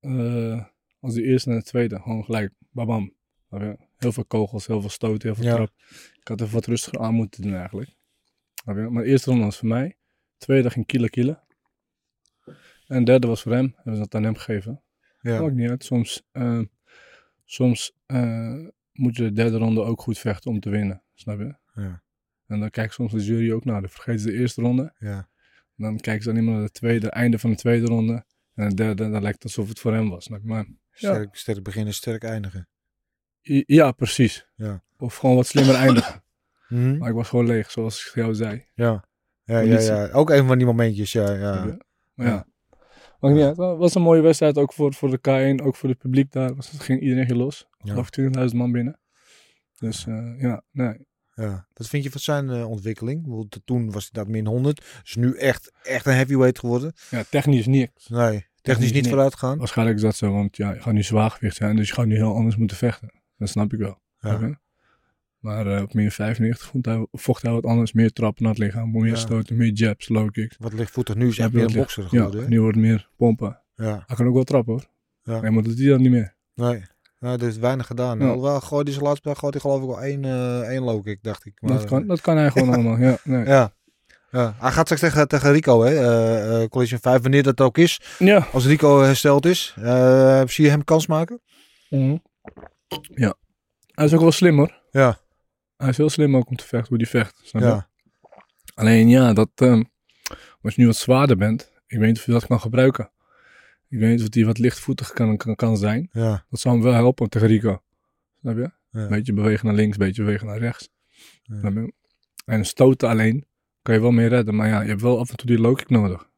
eh, 0.00 0.64
als 1.00 1.14
de 1.14 1.22
eerste 1.22 1.50
en 1.50 1.56
de 1.56 1.62
tweede. 1.62 2.00
Gewoon 2.00 2.24
gelijk, 2.24 2.52
babam. 2.70 3.14
Heel 3.96 4.12
veel 4.12 4.24
kogels, 4.24 4.66
heel 4.66 4.80
veel 4.80 4.90
stoten, 4.90 5.28
heel 5.28 5.34
veel 5.36 5.44
Ja. 5.50 5.54
trap. 5.54 5.72
Ik 6.20 6.28
had 6.28 6.40
even 6.40 6.54
wat 6.54 6.66
rustiger 6.66 7.00
aan 7.00 7.14
moeten 7.14 7.42
doen 7.42 7.54
eigenlijk. 7.54 7.96
Maar 8.64 8.74
de 8.74 9.04
eerste 9.04 9.30
ronde 9.30 9.44
was 9.44 9.58
voor 9.58 9.68
mij. 9.68 9.96
Tweede 10.36 10.70
ging 10.70 10.86
kilo 10.86 11.06
kilo. 11.06 11.36
En 12.86 12.98
de 12.98 13.04
derde 13.04 13.26
was 13.26 13.42
voor 13.42 13.52
hem. 13.52 13.72
Hebben 13.74 13.94
ze 13.94 14.00
dat 14.00 14.14
aan 14.14 14.22
hem 14.22 14.34
gegeven. 14.36 14.82
Ja. 15.20 15.40
Maakt 15.40 15.54
niet 15.54 15.70
uit. 15.70 15.84
Soms, 15.84 16.22
eh, 16.32 16.60
soms 17.50 17.92
eh, 18.06 18.66
moet 18.92 19.16
je 19.16 19.22
de 19.22 19.32
derde 19.32 19.56
ronde 19.56 19.80
ook 19.82 20.00
goed 20.00 20.18
vechten 20.18 20.50
om 20.50 20.60
te 20.60 20.70
winnen. 20.70 21.02
Snap 21.14 21.38
je? 21.38 21.54
Ja. 21.74 22.02
En 22.46 22.60
dan 22.60 22.70
kijkt 22.70 22.94
soms 22.94 23.12
de 23.12 23.24
jury 23.24 23.52
ook 23.52 23.64
naar. 23.64 23.80
Dan 23.80 23.90
vergeten 23.90 24.20
ze 24.20 24.26
de 24.26 24.36
eerste 24.36 24.60
ronde. 24.60 24.94
Ja. 24.98 25.28
Dan 25.76 25.98
kijken 26.00 26.22
ze 26.22 26.30
alleen 26.30 26.44
maar 26.44 26.54
naar 26.54 26.64
de 26.64 26.70
tweede, 26.70 27.10
einde 27.10 27.38
van 27.38 27.50
de 27.50 27.56
tweede 27.56 27.86
ronde. 27.86 28.24
En 28.54 28.68
de 28.68 28.74
derde, 28.74 29.10
dan 29.10 29.22
lijkt 29.22 29.34
het 29.42 29.44
alsof 29.44 29.68
het 29.68 29.78
voor 29.80 29.92
hem 29.94 30.08
was. 30.10 30.24
Snap 30.24 30.40
je? 30.42 30.46
Maar, 30.48 30.66
Ja. 30.92 31.28
Sterk, 31.32 31.62
beginnen, 31.62 31.94
sterk 31.94 32.24
eindigen. 32.24 32.68
i- 33.48 33.64
ja, 33.66 33.92
precies. 33.92 34.46
Ja. 34.54 34.82
Of 34.98 35.16
gewoon 35.16 35.36
wat 35.36 35.46
slimmer 35.46 35.74
eindigen. 35.84 36.22
Mhm. 36.68 36.96
Maar 36.98 37.08
ik 37.08 37.14
was 37.14 37.28
gewoon 37.28 37.46
leeg, 37.46 37.70
zoals 37.70 38.06
ik 38.08 38.14
jou 38.14 38.34
zei. 38.34 38.64
Ja. 38.74 39.04
Ja, 39.44 39.58
ja, 39.58 39.80
ja. 39.80 40.08
Ook 40.10 40.30
een 40.30 40.46
van 40.46 40.56
die 40.58 40.66
momentjes, 40.66 41.12
ja. 41.12 41.32
Ja. 41.34 41.64
Maar 42.14 42.26
Ja. 42.26 42.46
Ja. 43.20 43.28
Maakt 43.28 43.34
niet 43.34 43.44
uit. 43.44 43.56
Het 43.56 43.78
was 43.78 43.94
een 43.94 44.02
mooie 44.02 44.20
wedstrijd, 44.20 44.58
ook 44.58 44.72
voor, 44.72 44.94
voor 44.94 45.10
de 45.10 45.18
K1, 45.18 45.64
ook 45.64 45.76
voor 45.76 45.88
het 45.88 45.98
publiek 45.98 46.32
daar. 46.32 46.54
Was, 46.54 46.70
het 46.70 46.80
ging 46.80 47.00
iedereen 47.00 47.26
ging 47.26 47.38
los. 47.38 47.66
Ja. 47.78 47.90
geloof 47.90 48.08
20.000 48.50 48.56
man 48.56 48.72
binnen. 48.72 49.00
Dus 49.78 50.06
eh, 50.06 50.40
ja, 50.40 50.62
nee. 50.70 51.06
Ja. 51.34 51.66
Wat 51.72 51.88
vind 51.88 52.04
je 52.04 52.10
van 52.10 52.20
zijn 52.20 52.50
eh, 52.50 52.70
ontwikkeling? 52.70 53.26
Want 53.26 53.60
toen 53.64 53.90
was 53.90 54.08
hij 54.12 54.22
dat 54.24 54.32
min 54.32 54.46
100. 54.46 55.00
Is 55.04 55.16
nu 55.16 55.36
echt, 55.36 55.72
echt 55.82 56.06
een 56.06 56.14
heavyweight 56.14 56.58
geworden. 56.58 56.92
Ja, 57.10 57.24
technisch 57.30 57.66
niks. 57.66 58.08
Nee, 58.08 58.20
technisch 58.20 58.46
Technisch 58.62 58.92
niet 58.92 59.08
vooruit 59.08 59.36
gaan. 59.36 59.58
Waarschijnlijk 59.58 59.96
is 59.98 60.04
dat 60.04 60.16
zo, 60.16 60.32
want 60.32 60.56
ja, 60.56 60.72
je 60.72 60.80
gaat 60.80 60.92
nu 60.92 61.02
zwaargewicht 61.02 61.56
zijn, 61.56 61.76
dus 61.76 61.88
je 61.88 61.94
gaat 61.94 62.06
nu 62.06 62.14
heel 62.14 62.34
anders 62.34 62.56
moeten 62.56 62.76
vechten. 62.76 63.12
Dat 63.36 63.48
snap 63.48 63.72
ik 63.72 63.78
wel. 63.78 64.00
Ja. 64.18 64.60
Maar 65.38 65.66
eh, 65.76 65.82
op 65.82 65.94
min 65.94 66.10
95 66.10 66.66
vond 66.68 66.86
hij, 66.86 67.06
vocht 67.12 67.42
hij 67.42 67.52
wat 67.52 67.64
anders, 67.64 67.92
meer 67.92 68.12
trappen 68.12 68.42
naar 68.42 68.52
het 68.52 68.62
lichaam, 68.62 68.90
meer 68.90 69.06
Ja. 69.06 69.14
stoten, 69.16 69.56
meer 69.56 69.70
jabs, 69.72 70.08
low 70.08 70.30
kicks. 70.30 70.56
Wat 70.58 70.72
lichtvoetig. 70.72 71.14
Nu 71.14 71.28
is 71.28 71.36
Ja, 71.36 71.44
echt 71.44 71.52
meer 71.52 71.72
bokser 71.72 72.02
Ja, 72.02 72.08
geworden. 72.08 72.40
hè? 72.42 72.48
nu 72.48 72.60
wordt 72.60 72.76
meer 72.78 73.08
pompen. 73.16 73.60
Ja. 73.74 74.02
Hij 74.06 74.16
kan 74.16 74.26
ook 74.26 74.34
wel 74.34 74.44
trappen 74.44 74.72
hoor. 74.72 74.84
Ja. 75.22 75.40
Nee, 75.40 75.50
maar 75.50 75.62
dat 75.62 75.70
doet 75.72 75.80
hij 75.80 75.88
dan 75.88 76.00
niet 76.02 76.10
meer. 76.10 76.34
Nee. 76.54 76.82
Er 77.20 77.42
is 77.42 77.56
weinig 77.58 77.86
gedaan. 77.86 78.18
Ja. 78.18 78.26
Alhoewel, 78.26 78.60
gooit 78.60 78.84
hij 78.86 78.92
zijn 78.92 79.06
laatste 79.06 79.28
dag 79.28 79.38
gooit 79.38 79.52
hij 79.54 79.62
geloof 79.62 79.80
ik 79.82 79.86
wel 79.88 80.02
één, 80.02 80.24
eh 80.24 80.60
één 80.60 80.82
low 80.82 81.04
kick, 81.04 81.22
dacht 81.22 81.46
ik. 81.46 81.52
Maar, 81.60 81.72
dat, 81.72 81.84
kan, 81.84 82.06
dat 82.06 82.20
kan 82.20 82.36
hij 82.36 82.50
gewoon 82.50 82.72
allemaal. 82.74 82.98
Ja, 82.98 83.18
nee. 83.24 83.44
Ja. 83.46 83.72
ja. 84.30 84.54
Hij 84.58 84.70
gaat 84.70 84.84
straks 84.84 85.00
tegen, 85.00 85.28
tegen 85.28 85.52
Rico, 85.52 85.82
hè? 85.82 85.94
eh 85.94 86.62
eh, 86.62 86.68
Collision 86.68 87.00
5, 87.00 87.22
wanneer 87.22 87.42
dat 87.42 87.60
ook 87.60 87.78
is. 87.78 88.00
ja. 88.18 88.46
Als 88.52 88.66
Rico 88.66 89.00
hersteld 89.02 89.46
is, 89.46 89.74
eh, 89.80 90.42
zie 90.46 90.64
je 90.64 90.70
hem 90.70 90.84
kans 90.84 91.06
maken? 91.06 91.40
Mhm. 91.90 92.16
Ja. 93.14 93.34
Hij 93.94 94.04
is 94.04 94.14
ook 94.14 94.20
wel 94.20 94.32
slim 94.32 94.56
hoor. 94.56 94.80
Ja. 94.90 95.18
Hij 95.78 95.88
is 95.88 95.96
heel 95.96 96.10
slim 96.10 96.36
ook 96.36 96.48
om 96.48 96.56
te 96.56 96.66
vechten, 96.66 96.88
hoe 96.88 96.96
hij 96.96 97.06
vecht. 97.06 97.40
Snap 97.42 97.62
je? 97.62 97.68
Ja. 97.68 97.88
Alleen 98.74 99.08
ja, 99.08 99.32
dat, 99.32 99.50
ehm, 99.54 99.82
als 100.62 100.74
je 100.74 100.80
nu 100.80 100.86
wat 100.86 100.96
zwaarder 100.96 101.36
bent, 101.36 101.72
ik 101.86 101.98
weet 101.98 102.08
niet 102.08 102.18
of 102.18 102.24
je 102.24 102.32
dat 102.32 102.46
kan 102.46 102.60
gebruiken. 102.60 103.10
Ik 103.88 103.98
weet 103.98 104.10
niet 104.10 104.28
of 104.28 104.34
hij 104.34 104.44
wat 104.44 104.58
lichtvoetig 104.58 105.12
kan, 105.12 105.36
kan, 105.36 105.54
kan 105.54 105.76
zijn. 105.76 106.08
Ja. 106.12 106.44
Dat 106.50 106.60
zou 106.60 106.74
hem 106.74 106.84
wel 106.84 106.92
helpen 106.92 107.28
tegen 107.28 107.48
Rico. 107.48 107.82
Snap 108.40 108.56
je? 108.56 108.70
Ja. 108.90 109.00
Een 109.00 109.08
beetje 109.08 109.32
bewegen 109.32 109.66
naar 109.66 109.74
links, 109.74 109.98
een 109.98 110.04
beetje 110.06 110.22
bewegen 110.22 110.46
naar 110.46 110.58
rechts. 110.58 110.88
Ja. 111.42 111.88
En 112.44 112.64
stoten 112.64 113.08
alleen 113.08 113.46
kan 113.82 113.94
je 113.94 114.00
wel 114.00 114.10
mee 114.10 114.26
redden. 114.26 114.54
Maar 114.54 114.68
ja, 114.68 114.80
je 114.80 114.88
hebt 114.88 115.00
wel 115.00 115.18
af 115.18 115.30
en 115.30 115.36
toe 115.36 115.46
die 115.46 115.58
low 115.58 115.76
kick 115.76 115.88
nodig. 115.88 116.30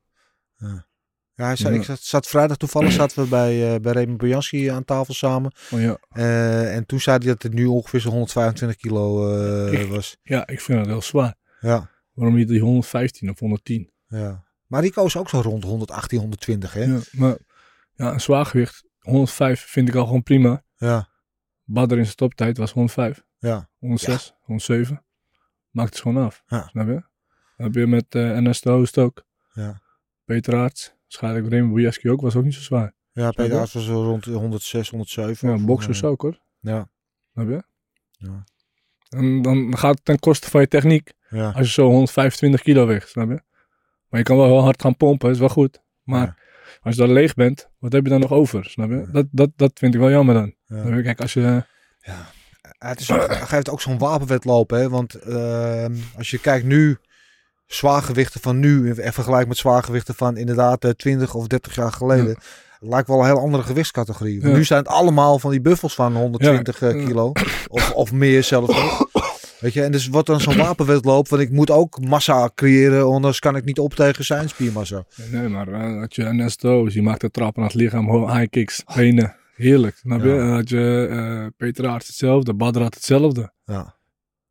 Ja, 0.57 0.87
hij 1.35 1.55
Ja. 1.59 1.69
ik 1.69 1.83
zat, 1.83 2.01
zat 2.01 2.27
vrijdag 2.27 2.57
toevallig 2.57 2.93
zaten 2.93 3.23
we 3.23 3.29
bij, 3.29 3.75
uh, 3.75 3.81
bij 3.81 3.93
Raymond 3.93 4.19
Bojanski 4.19 4.67
aan 4.69 4.85
tafel 4.85 5.15
samen. 5.15 5.53
Oh, 5.71 5.81
ja. 5.81 5.99
Uh, 6.13 6.75
en 6.77 6.87
toen 6.87 7.01
zei 7.01 7.19
hij 7.19 7.27
dat 7.27 7.43
het 7.43 7.53
nu 7.53 7.67
ongeveer 7.67 8.01
zo'n 8.01 8.13
125 8.13 8.77
kilo 8.81 9.35
uh, 9.73 9.81
Ik- 9.81 9.89
was. 9.89 10.17
ja, 10.23 10.47
ik 10.47 10.61
vind 10.61 10.79
dat 10.79 10.87
heel 10.87 11.03
zwaar. 11.03 11.35
Ja, 11.61 11.91
Waarom 12.13 12.37
niet 12.37 12.49
die 12.49 12.61
115 12.61 13.31
of 13.31 13.39
110? 13.39 13.91
ja. 14.07 14.49
Maar 14.67 14.83
Rico 14.83 15.05
is 15.05 15.17
ook 15.17 15.29
zo 15.29 15.41
rond 15.41 15.65
118, 15.65 16.19
120 16.19 16.73
hè? 16.73 16.83
Ja, 16.85 16.99
maar 17.13 17.37
ja, 17.95 18.13
een 18.13 18.21
zwaargewicht, 18.21 18.85
105 18.99 19.61
vind 19.61 19.89
ik 19.89 19.95
al 19.95 20.05
gewoon 20.05 20.23
prima. 20.23 20.63
Ja, 20.77 21.09
Badr 21.65 21.97
in 21.97 22.05
zijn 22.05 22.17
toptijd 22.17 22.57
was 22.59 22.73
105, 22.73 23.23
ja, 23.39 23.69
106, 23.79 24.35
107. 24.41 25.05
Maakt 25.71 25.91
het 25.95 26.01
gewoon 26.03 26.25
af. 26.25 26.43
Ja. 26.47 26.67
Snap 26.69 26.87
je? 26.87 26.93
Dan 27.57 27.67
heb 27.67 27.75
je 27.75 27.87
met 27.87 28.15
uh, 28.15 28.39
NS 28.39 28.61
de 28.61 28.71
Host 28.71 28.99
ook. 28.99 29.25
ja. 29.53 29.81
Peter 30.25 30.55
Aerts. 30.55 30.95
Waarschijnlijk 31.11 31.49
Raymond 31.53 31.73
Bojaski 31.75 32.11
ook. 32.11 32.21
Was 32.21 32.37
ook 32.37 32.45
niet 32.45 32.55
zo 32.55 32.61
zwaar. 32.61 32.93
Ja? 33.13 33.33
Aerts 33.37 33.73
was 33.73 33.85
zo 33.85 34.03
rond 34.03 34.25
106, 34.25 34.91
107. 34.91 35.49
Ja, 35.49 35.65
boxers 35.65 36.03
eh, 36.03 36.09
ook 36.09 36.23
hoor. 36.23 36.39
Ja, 36.61 36.89
Snap 37.33 37.49
je? 37.49 37.63
Ja. 38.11 38.45
En 39.09 39.43
dan 39.43 39.79
gaat 39.79 39.95
het 39.95 40.05
ten 40.05 40.19
koste 40.19 40.51
van 40.51 40.61
je 40.61 40.69
techniek. 40.69 41.13
ja. 41.29 41.51
Als 41.51 41.67
je 41.67 41.73
zo 41.73 41.87
125 41.89 42.63
kilo 42.63 42.87
weegt. 42.87 43.09
Snap 43.09 43.29
je? 43.29 43.41
Maar 44.09 44.21
je 44.21 44.27
kan 44.27 44.37
wel 44.37 44.47
heel 44.47 44.63
hard 44.63 44.83
gaan 44.83 44.97
pompen. 44.97 45.31
is 45.31 45.39
wel 45.39 45.49
goed. 45.49 45.83
Maar 46.03 46.27
Ja. 46.27 46.37
als 46.83 46.95
je 46.95 47.01
dan 47.01 47.13
leeg 47.13 47.35
bent. 47.35 47.69
Wat 47.79 47.93
heb 47.93 48.05
je 48.05 48.11
dan 48.11 48.21
nog 48.21 48.33
over? 48.33 48.65
Snap 48.65 48.89
je? 48.91 48.97
Ja. 48.97 49.07
Dat, 49.13 49.27
dat, 49.31 49.51
dat 49.57 49.71
vind 49.79 49.95
ik 49.95 50.01
wel 50.01 50.11
jammer 50.11 50.35
dan. 50.35 50.55
Ja. 50.67 50.97
Je? 50.97 51.03
Kijk, 51.03 51.21
als 51.21 51.33
je... 51.33 51.65
Het 52.79 53.01
is 53.01 53.13
ook, 53.13 53.27
hij 53.27 53.37
geeft 53.47 53.71
ook 53.71 53.81
zo'n 53.81 53.99
wapenwedloop, 53.99 54.71
hè? 54.71 54.89
Want 54.89 55.15
ehm, 55.15 55.95
als 56.17 56.31
je 56.31 56.39
kijkt 56.41 56.65
nu, 56.67 56.99
zwaargewichten 57.75 58.41
van 58.41 58.59
nu 58.59 58.91
en 58.93 59.13
vergelijk 59.13 59.49
met 59.49 59.57
zwaargewichten 59.57 60.15
van 60.15 60.37
inderdaad 60.37 60.85
eh, 60.85 60.91
20 60.91 61.35
of 61.35 61.47
30 61.47 61.75
jaar 61.75 61.93
geleden. 61.93 62.29
Ja. 62.29 62.37
Lijkt 62.89 63.09
wel 63.09 63.19
een 63.21 63.27
heel 63.27 63.39
andere 63.41 63.63
gewichtscategorie. 63.63 64.41
Want 64.41 64.53
Ja. 64.53 64.59
Nu 64.59 64.65
zijn 64.65 64.79
het 64.83 64.89
allemaal 64.89 65.39
van 65.39 65.51
die 65.51 65.61
buffels 65.61 65.95
van 65.95 66.17
120 66.17 66.83
eh, 66.83 67.01
Ja. 67.01 67.07
kilo. 67.07 67.33
Of, 67.69 67.93
of 67.93 68.13
meer 68.13 68.43
zelfs 68.45 68.75
nog. 68.75 69.09
Weet 69.61 69.73
je, 69.73 69.83
en 69.83 69.93
dus 69.93 70.09
wordt 70.09 70.27
dan 70.27 70.41
zo'n 70.41 70.57
wapenwedloop 70.57 71.29
van 71.29 71.41
ik 71.41 71.51
moet 71.51 71.71
ook 71.71 72.01
massa 72.01 72.51
creëren, 72.55 73.05
anders 73.05 73.39
kan 73.39 73.57
ik 73.57 73.65
niet 73.65 73.79
op 73.79 73.95
tegen 73.95 74.25
zijn 74.25 74.49
spiermassa. 74.49 75.05
Nee, 75.31 75.49
maar 75.49 75.71
had 75.99 76.15
je 76.15 76.25
Ernesto's, 76.25 76.93
die 76.93 77.03
maakte 77.03 77.31
trappen 77.31 77.63
naar 77.63 77.71
het 77.71 77.81
lichaam, 77.81 78.29
high 78.31 78.51
kicks, 78.51 78.83
benen. 78.95 79.37
Heerlijk, 79.55 79.97
snap 79.97 80.23
je? 80.23 80.31
Had 80.39 80.69
je 80.69 81.07
eh, 81.11 81.47
Peter 81.57 81.87
Aerts 81.87 82.07
hetzelfde, 82.07 82.55
Badr 82.55 82.81
had 82.81 82.95
hetzelfde. 82.95 83.53
Ja. 83.65 83.95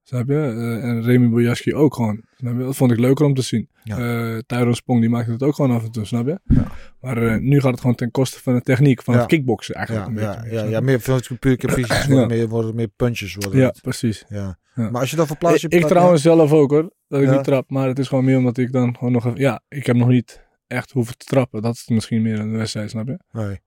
Snap 0.09 0.27
je? 0.27 0.35
Eh, 0.35 0.83
en 0.89 1.01
Remy 1.03 1.29
Bojaski 1.29 1.73
ook 1.75 1.95
gewoon. 1.95 2.21
Snap 2.37 2.57
je? 2.57 2.63
Dat 2.63 2.75
vond 2.75 2.91
ik 2.91 2.99
leuker 2.99 3.25
om 3.25 3.33
te 3.33 3.41
zien. 3.41 3.69
Ja. 3.83 3.97
Eh 3.97 4.37
Tyrone 4.45 4.75
Spong 4.75 4.99
die 4.99 5.09
maakte 5.09 5.31
het 5.31 5.43
ook 5.43 5.55
gewoon 5.55 5.71
af 5.71 5.83
en 5.83 5.91
toe, 5.91 6.05
snap 6.05 6.27
je? 6.27 6.39
Ja. 6.43 6.63
Maar 7.01 7.17
eh, 7.17 7.35
nu 7.39 7.59
gaat 7.61 7.71
het 7.71 7.79
gewoon 7.79 7.95
ten 7.95 8.11
koste 8.11 8.41
van 8.41 8.53
de 8.53 8.61
techniek, 8.61 9.03
van 9.03 9.13
Ja. 9.13 9.19
het 9.19 9.29
kickboksen 9.29 9.75
eigenlijk. 9.75 10.07
Ja, 10.07 10.13
een 10.13 10.21
ja, 10.21 10.35
beetje 10.41 10.49
meer, 10.55 10.63
ja, 10.63 10.69
ja, 10.69 10.79
meer 10.79 10.99
veel 10.99 11.19
puur 11.39 11.69
fysisch 11.69 12.05
worden, 12.07 12.19
Ja. 12.19 12.25
meer, 12.35 12.47
worden 12.47 12.75
meer 12.75 12.87
punches 12.87 13.35
worden. 13.35 13.59
ja, 13.59 13.67
het. 13.67 13.81
precies. 13.81 14.25
Ja. 14.29 14.57
Maar 14.75 14.91
als 15.01 15.09
je 15.09 15.15
dan 15.15 15.27
verplaatst... 15.27 15.63
Ik, 15.63 15.73
ik 15.73 15.85
trouwens 15.87 16.21
zelf 16.21 16.51
ook 16.53 16.71
hoor, 16.71 16.93
dat 17.07 17.21
ik 17.21 17.29
niet 17.31 17.43
trap. 17.43 17.69
Maar 17.69 17.87
het 17.87 17.99
is 17.99 18.07
gewoon 18.07 18.25
meer 18.25 18.37
omdat 18.37 18.57
ik 18.57 18.71
dan 18.71 18.95
gewoon 18.97 19.11
nog... 19.13 19.25
even- 19.25 19.39
Ja, 19.39 19.61
ik 19.67 19.85
heb 19.85 19.95
nog 19.95 20.07
niet 20.07 20.45
echt 20.67 20.91
hoeven 20.91 21.17
te 21.17 21.25
trappen. 21.25 21.61
Dat 21.61 21.73
is 21.75 21.87
misschien 21.87 22.21
meer 22.21 22.39
een 22.39 22.51
wedstrijd, 22.57 22.89
snap 22.89 23.07
je? 23.07 23.19
Nee. 23.31 23.59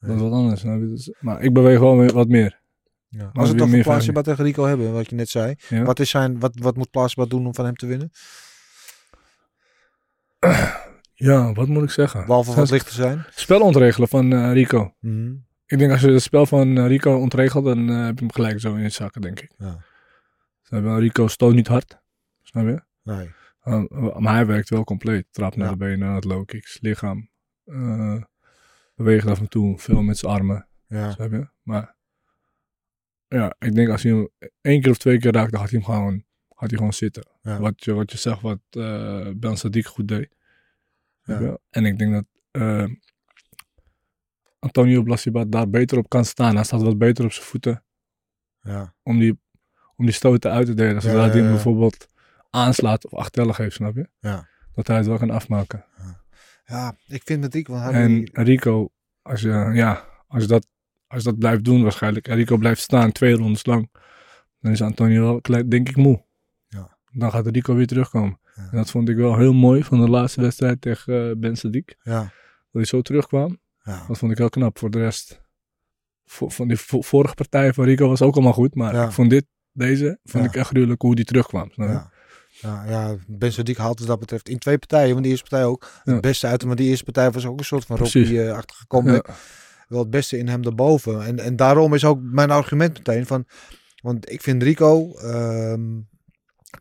Dat 0.00 0.16
is 0.16 0.22
wat 0.22 0.32
anders, 0.32 0.60
snap 0.60 0.80
je? 0.80 0.86
Dus- 0.88 1.12
maar 1.20 1.42
ik 1.42 1.52
beweeg 1.52 1.78
wel 1.78 1.96
weer 1.98 2.12
wat 2.12 2.28
meer. 2.28 2.57
Ja. 3.08 3.30
Als 3.32 3.50
we 3.50 3.64
het 3.64 3.82
Plaatsje 3.82 4.12
tegen 4.12 4.44
Rico 4.44 4.64
hebben, 4.64 4.92
wat 4.92 5.08
je 5.08 5.14
net 5.14 5.28
zei. 5.28 5.54
Ja. 5.68 5.82
Wat, 5.82 5.98
is 6.00 6.10
zijn, 6.10 6.40
wat, 6.40 6.52
wat 6.54 6.76
moet 6.76 6.90
Plaatsje 6.90 7.28
doen 7.28 7.46
om 7.46 7.54
van 7.54 7.64
hem 7.64 7.76
te 7.76 7.86
winnen? 7.86 8.10
Ja, 11.14 11.52
wat 11.52 11.68
moet 11.68 11.82
ik 11.82 11.90
zeggen? 11.90 12.26
Behalve 12.26 12.54
wat 12.54 12.70
lichter 12.70 12.92
zijn. 12.92 13.24
Spel 13.30 13.60
ontregelen 13.60 14.08
van 14.08 14.32
eh, 14.32 14.52
Rico. 14.52 14.94
Mhm. 15.00 15.32
Ik 15.66 15.78
denk 15.78 15.90
als 15.90 16.00
je 16.00 16.10
het 16.10 16.22
spel 16.22 16.46
van 16.46 16.78
eh, 16.78 16.86
Rico 16.86 17.16
ontregelt, 17.16 17.64
dan 17.64 17.88
eh, 17.90 18.04
heb 18.04 18.18
je 18.18 18.24
hem 18.24 18.32
gelijk 18.32 18.60
zo 18.60 18.74
in 18.74 18.82
je 18.82 18.88
zakken, 18.88 19.20
denk 19.20 19.40
ik. 19.40 19.52
Ja. 19.58 19.84
Snap 20.62 20.82
je? 20.82 20.98
Rico 20.98 21.26
stoot 21.28 21.54
niet 21.54 21.66
hard. 21.66 21.98
Snap 22.42 22.64
je? 22.66 22.82
Nee. 23.02 23.30
Uh, 23.64 24.16
maar 24.18 24.34
hij 24.34 24.46
werkt 24.46 24.68
wel 24.68 24.84
compleet. 24.84 25.26
Trap 25.30 25.56
naar 25.56 25.66
Ja. 25.66 25.72
de 25.72 25.78
benen, 25.78 25.98
naar 25.98 26.14
het 26.14 26.24
low 26.24 26.46
kicks, 26.46 26.78
lichaam. 26.80 27.28
eh 27.64 28.22
beweegt 28.94 29.26
af 29.26 29.38
en 29.38 29.48
toe, 29.48 29.78
veel 29.78 30.02
met 30.02 30.18
zijn 30.18 30.32
armen. 30.32 30.66
Ja. 30.86 31.10
Snap 31.10 31.30
je? 31.30 31.48
Maar 31.62 31.94
ja, 33.28 33.54
ik 33.58 33.74
denk 33.74 33.88
als 33.88 34.02
hij 34.02 34.12
hem 34.12 34.28
één 34.60 34.80
keer 34.80 34.90
of 34.90 34.98
twee 34.98 35.18
keer 35.18 35.32
raakt, 35.32 35.50
dan 35.52 35.60
gaat 35.60 35.70
hij 35.70 35.80
hem 35.80 35.88
gewoon, 35.94 36.24
gaat 36.48 36.68
hij 36.68 36.78
gewoon 36.78 36.92
zitten. 36.92 37.26
Ja. 37.42 37.58
Wat, 37.60 37.84
je, 37.84 37.92
wat 37.92 38.12
je 38.12 38.18
zegt, 38.18 38.40
wat 38.40 38.60
eh 38.70 39.28
Ben 39.36 39.56
Sadiq 39.58 39.82
goed 39.86 40.08
deed. 40.08 40.36
Ja. 41.22 41.58
En 41.70 41.84
ik 41.84 41.98
denk 41.98 42.12
dat 42.12 42.24
eh, 42.50 42.84
Antonio 44.58 45.02
Blasibat 45.02 45.52
daar 45.52 45.70
beter 45.70 45.98
op 45.98 46.08
kan 46.08 46.24
staan. 46.24 46.54
Hij 46.54 46.64
staat 46.64 46.82
wat 46.82 46.98
beter 46.98 47.24
op 47.24 47.32
zijn 47.32 47.46
voeten 47.46 47.84
Ja. 48.60 48.94
om 49.02 49.18
die, 49.18 49.40
om 49.96 50.04
die 50.04 50.14
stoten 50.14 50.50
uit 50.50 50.66
te 50.66 50.74
delen. 50.74 51.02
Zodat 51.02 51.32
hij 51.32 51.40
hem 51.42 51.50
bijvoorbeeld 51.50 52.06
aanslaat 52.50 53.04
of 53.04 53.14
achterlijk 53.14 53.58
heeft, 53.58 53.74
snap 53.74 53.94
je? 53.96 54.08
Ja. 54.20 54.48
Dat 54.74 54.86
hij 54.86 54.96
het 54.96 55.06
wel 55.06 55.18
kan 55.18 55.30
afmaken. 55.30 55.84
ja, 56.64 56.96
ik 57.06 57.22
vind 57.24 57.40
met 57.40 57.54
Rico... 57.54 57.74
En 57.76 58.30
Rico, 58.32 58.92
als 59.22 59.40
je, 59.40 59.70
ja, 59.74 60.04
als 60.26 60.42
je, 60.42 60.48
dat, 60.48 60.66
als 61.08 61.22
dat 61.24 61.38
blijft 61.38 61.64
doen 61.64 61.82
waarschijnlijk, 61.82 62.28
en 62.28 62.36
Rico 62.36 62.56
blijft 62.56 62.80
staan 62.80 63.12
twee 63.12 63.34
rondes 63.34 63.66
lang, 63.66 63.90
dan 64.60 64.72
is 64.72 64.82
Antonio 64.82 65.22
wel, 65.22 65.40
klein- 65.40 65.68
denk 65.68 65.88
ik, 65.88 65.96
moe. 65.96 66.22
Ja. 66.68 66.96
Dan 67.12 67.30
gaat 67.30 67.46
Rico 67.46 67.74
weer 67.74 67.86
terugkomen. 67.86 68.38
Ja. 68.56 68.62
En 68.70 68.76
dat 68.76 68.90
vond 68.90 69.08
ik 69.08 69.16
wel 69.16 69.36
heel 69.38 69.52
mooi 69.52 69.84
van 69.84 70.00
de 70.00 70.08
laatste 70.08 70.40
wedstrijd 70.40 70.80
tegen 70.80 71.30
eh, 71.30 71.36
Ben 71.36 71.56
Sadiq. 71.56 71.96
Ja. 72.02 72.20
Dat 72.20 72.30
hij 72.72 72.84
zo 72.84 73.02
terugkwam. 73.02 73.58
Ja. 73.82 74.04
Dat 74.08 74.18
vond 74.18 74.32
ik 74.32 74.38
heel 74.38 74.48
knap. 74.48 74.78
Voor 74.78 74.90
de 74.90 74.98
rest, 74.98 75.40
voor, 76.26 76.50
van 76.50 76.68
die 76.68 76.76
vo- 76.76 77.02
vorige 77.02 77.34
partij 77.34 77.72
van 77.72 77.84
Rico 77.84 78.08
was 78.08 78.22
ook 78.22 78.34
allemaal 78.34 78.52
goed. 78.52 78.74
Maar 78.74 78.94
Ja. 78.94 79.04
ik 79.04 79.12
vond 79.12 79.30
dit, 79.30 79.44
deze, 79.72 80.18
vond 80.24 80.44
ik 80.44 80.54
echt 80.54 80.68
gruwelijk 80.68 81.02
hoe 81.02 81.14
die 81.14 81.24
terugkwam. 81.24 81.70
Ja. 81.74 82.10
Ja, 82.60 82.84
ja, 82.88 83.16
Ben 83.26 83.52
Sadiq 83.52 83.76
haalt 83.76 83.98
wat 83.98 84.08
dat 84.08 84.18
betreft 84.18 84.48
in 84.48 84.58
twee 84.58 84.78
partijen, 84.78 85.10
want 85.10 85.22
die 85.22 85.30
eerste 85.32 85.48
partij 85.48 85.66
ook 85.68 85.90
het 86.04 86.20
beste 86.20 86.46
uit. 86.46 86.64
Maar 86.64 86.76
die 86.76 86.88
eerste 86.88 87.04
partij 87.04 87.30
was 87.30 87.46
ook 87.46 87.58
een 87.58 87.64
soort 87.64 87.84
van. 87.84 87.96
Rocky-achtige 87.96 88.86
comeback. 88.86 89.28
Wel 89.88 89.98
het 90.00 90.10
beste 90.10 90.38
in 90.38 90.48
hem 90.48 90.62
daarboven. 90.62 91.24
En, 91.24 91.38
en 91.38 91.56
daarom 91.56 91.94
is 91.94 92.04
ook 92.04 92.18
mijn 92.22 92.50
argument 92.50 92.96
meteen 92.96 93.26
van... 93.26 93.44
Want 94.02 94.30
ik 94.30 94.42
vind 94.42 94.62
Rico 94.62 95.12
ehm, 95.16 95.80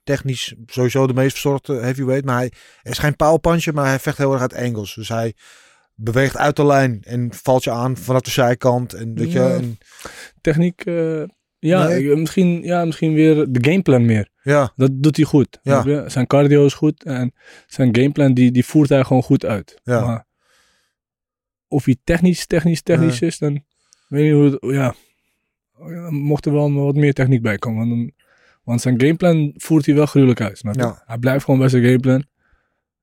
technisch 0.03 0.55
sowieso 0.65 1.07
de 1.07 1.13
meest 1.13 1.31
verzorgde 1.31 1.75
heavyweight. 1.75 2.25
Maar 2.25 2.37
hij, 2.37 2.51
is 2.83 2.97
geen 2.97 3.15
powerpuncher, 3.15 3.73
maar 3.73 3.85
hij 3.85 3.99
vecht 3.99 4.17
heel 4.17 4.31
erg 4.31 4.41
uit 4.41 4.55
angles. 4.55 4.93
Dus 4.93 5.09
hij 5.09 5.33
beweegt 5.95 6.37
uit 6.37 6.55
de 6.55 6.65
lijn 6.65 7.01
en 7.03 7.29
valt 7.33 7.63
je 7.63 7.71
aan 7.71 7.97
vanaf 7.97 8.21
de 8.21 8.31
zijkant. 8.31 8.93
En, 8.93 9.13
weet 9.13 9.31
je, 9.31 9.43
en, 9.43 9.77
Techniek, 10.41 10.85
eh, 10.85 11.23
ja, 11.59 11.87
Nee. 11.87 12.15
misschien, 12.15 12.61
ja, 12.63 12.85
misschien 12.85 13.13
weer 13.13 13.45
de 13.49 13.69
gameplan 13.69 14.05
meer. 14.05 14.29
ja, 14.41 14.73
Dat 14.75 14.89
doet 14.93 15.15
hij 15.15 15.25
goed. 15.25 15.59
Ja. 15.61 16.09
Zijn 16.09 16.27
cardio 16.27 16.65
is 16.65 16.73
goed 16.73 17.03
en 17.03 17.33
zijn 17.67 17.95
gameplan 17.95 18.33
die, 18.33 18.51
die 18.51 18.65
voert 18.65 18.89
hij 18.89 19.03
gewoon 19.03 19.23
goed 19.23 19.45
uit. 19.45 19.79
Ja. 19.83 20.05
Maar 20.05 20.26
of 21.67 21.85
hij 21.85 21.95
technisch, 22.03 22.45
technisch, 22.45 22.81
technisch 22.81 23.21
is, 23.21 23.37
dan 23.37 23.63
weet 24.07 24.23
niet 24.23 24.33
hoe 24.33 24.43
het, 24.43 24.73
ja. 24.75 24.93
Dan 25.77 26.13
mocht 26.13 26.45
er 26.45 26.51
wel 26.53 26.73
wat 26.73 26.95
meer 26.95 27.13
techniek 27.13 27.41
bij 27.41 27.57
komen. 27.57 27.77
Want, 27.87 27.89
dan- 27.89 28.11
want 28.63 28.81
zijn 28.81 29.01
gameplan 29.01 29.53
voert 29.55 29.85
hij 29.85 29.95
wel 29.95 30.05
gruwelijk 30.05 30.41
uit. 30.41 30.59
Je? 30.59 30.69
Ja. 30.73 31.01
Hij 31.05 31.17
blijft 31.17 31.45
gewoon 31.45 31.59
bij 31.59 31.69
zijn 31.69 31.83
gameplan. 31.83 32.25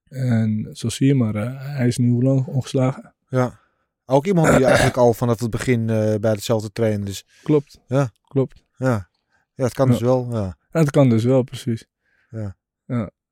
En 0.08 0.68
zo 0.72 0.88
zie 0.88 1.06
je 1.06 1.14
maar, 1.14 1.34
eh, 1.34 1.76
hij 1.76 1.86
is 1.86 1.96
nu 1.98 2.10
hoe 2.10 2.22
lang 2.22 2.46
ongeslagen? 2.46 3.14
ja. 3.28 3.62
Ook 4.06 4.26
iemand 4.26 4.56
die 4.56 4.64
eigenlijk 4.64 4.96
al 4.96 5.12
vanaf 5.14 5.40
het 5.40 5.50
begin 5.50 5.80
eh, 5.90 6.14
bij 6.20 6.30
hetzelfde 6.30 6.72
trainen. 6.72 7.04
Dus 7.06 7.26
Klopt. 7.42 7.80
Ja. 7.86 8.10
Klopt. 8.28 8.62
ja, 8.76 9.08
ja 9.54 9.64
het 9.64 9.74
kan 9.74 9.86
Ja. 9.86 9.92
dus 9.92 10.00
wel. 10.02 10.28
Ja. 10.32 10.56
Dat 10.70 10.90
kan 10.90 11.08
dus 11.08 11.24
wel, 11.24 11.42
precies. 11.42 11.86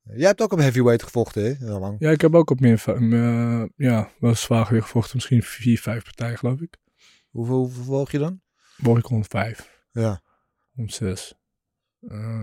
Jij 0.03 0.27
hebt 0.27 0.43
ook 0.43 0.53
op 0.53 0.59
heavyweight 0.59 1.03
gevochten, 1.03 1.45
hè? 1.45 1.51
Heel 1.67 1.79
lang. 1.79 1.97
Ja, 1.99 2.11
ik 2.11 2.21
heb 2.21 2.35
ook 2.35 2.51
op 2.51 2.61
meer, 2.61 2.83
meer, 2.99 3.69
ja, 3.77 4.11
wel 4.19 4.35
zwaar 4.35 4.69
weer 4.71 4.83
gevochten. 4.83 5.17
Misschien 5.17 5.43
vier, 5.43 5.79
vijf 5.81 6.05
partijen, 6.05 6.39
geloof 6.39 6.61
ik. 6.61 6.77
Hoeveel, 7.31 7.57
hoeveel 7.57 7.85
woog 7.85 8.11
je 8.11 8.19
dan? 8.19 8.41
Woog 8.77 8.99
ik 8.99 9.07
rond 9.07 9.27
vijf, 9.27 9.83
Ja. 9.91 10.21
rond 10.75 10.93
zes. 10.93 11.35
Eh, 12.01 12.43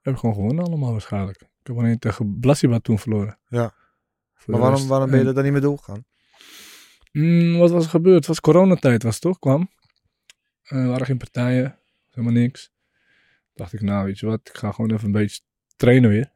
heb 0.00 0.14
ik 0.14 0.20
gewoon 0.20 0.34
gewonnen 0.34 0.64
allemaal 0.64 0.92
waarschijnlijk. 0.92 1.40
Ik 1.40 1.66
heb 1.66 1.76
alleen 1.76 1.98
tegen 1.98 2.38
Blasiba 2.40 2.78
toen 2.78 2.98
verloren. 2.98 3.38
Ja. 3.48 3.74
Voor 4.34 4.52
Maar 4.52 4.60
waarom, 4.62 4.86
waarom 4.86 5.06
ben 5.10 5.16
je 5.18 5.22
en- 5.22 5.28
er 5.28 5.34
dan 5.34 5.42
niet 5.44 5.52
meer 5.52 5.62
doorgegaan? 5.62 6.04
Mm, 7.12 7.58
wat 7.58 7.70
was 7.70 7.84
er 7.84 7.90
gebeurd? 7.90 8.16
Het 8.16 8.26
was 8.26 8.40
coronatijd, 8.40 9.02
was 9.02 9.12
het 9.14 9.22
toch? 9.22 9.38
Kwam. 9.38 9.70
Eh, 10.62 10.78
er 10.78 10.86
waren 10.88 11.06
geen 11.06 11.18
partijen, 11.18 11.78
helemaal 12.10 12.32
niks. 12.42 12.70
Dacht 13.54 13.72
ik, 13.72 13.80
nou 13.80 14.04
weet 14.04 14.18
je 14.18 14.26
wat, 14.26 14.40
ik 14.48 14.56
ga 14.56 14.72
gewoon 14.72 14.90
even 14.92 15.06
een 15.06 15.12
beetje 15.12 15.40
trainen 15.76 16.10
weer. 16.10 16.31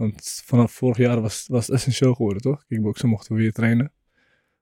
Want 0.00 0.42
vanaf 0.44 0.72
vorig 0.72 0.96
jaar 0.96 1.20
was, 1.20 1.44
was 1.46 1.66
het 1.66 1.74
essentieel 1.76 2.14
geworden, 2.14 2.42
toch? 2.42 2.64
Kickboksen 2.66 3.08
mochten 3.08 3.34
we 3.34 3.40
weer 3.40 3.52
trainen. 3.52 3.92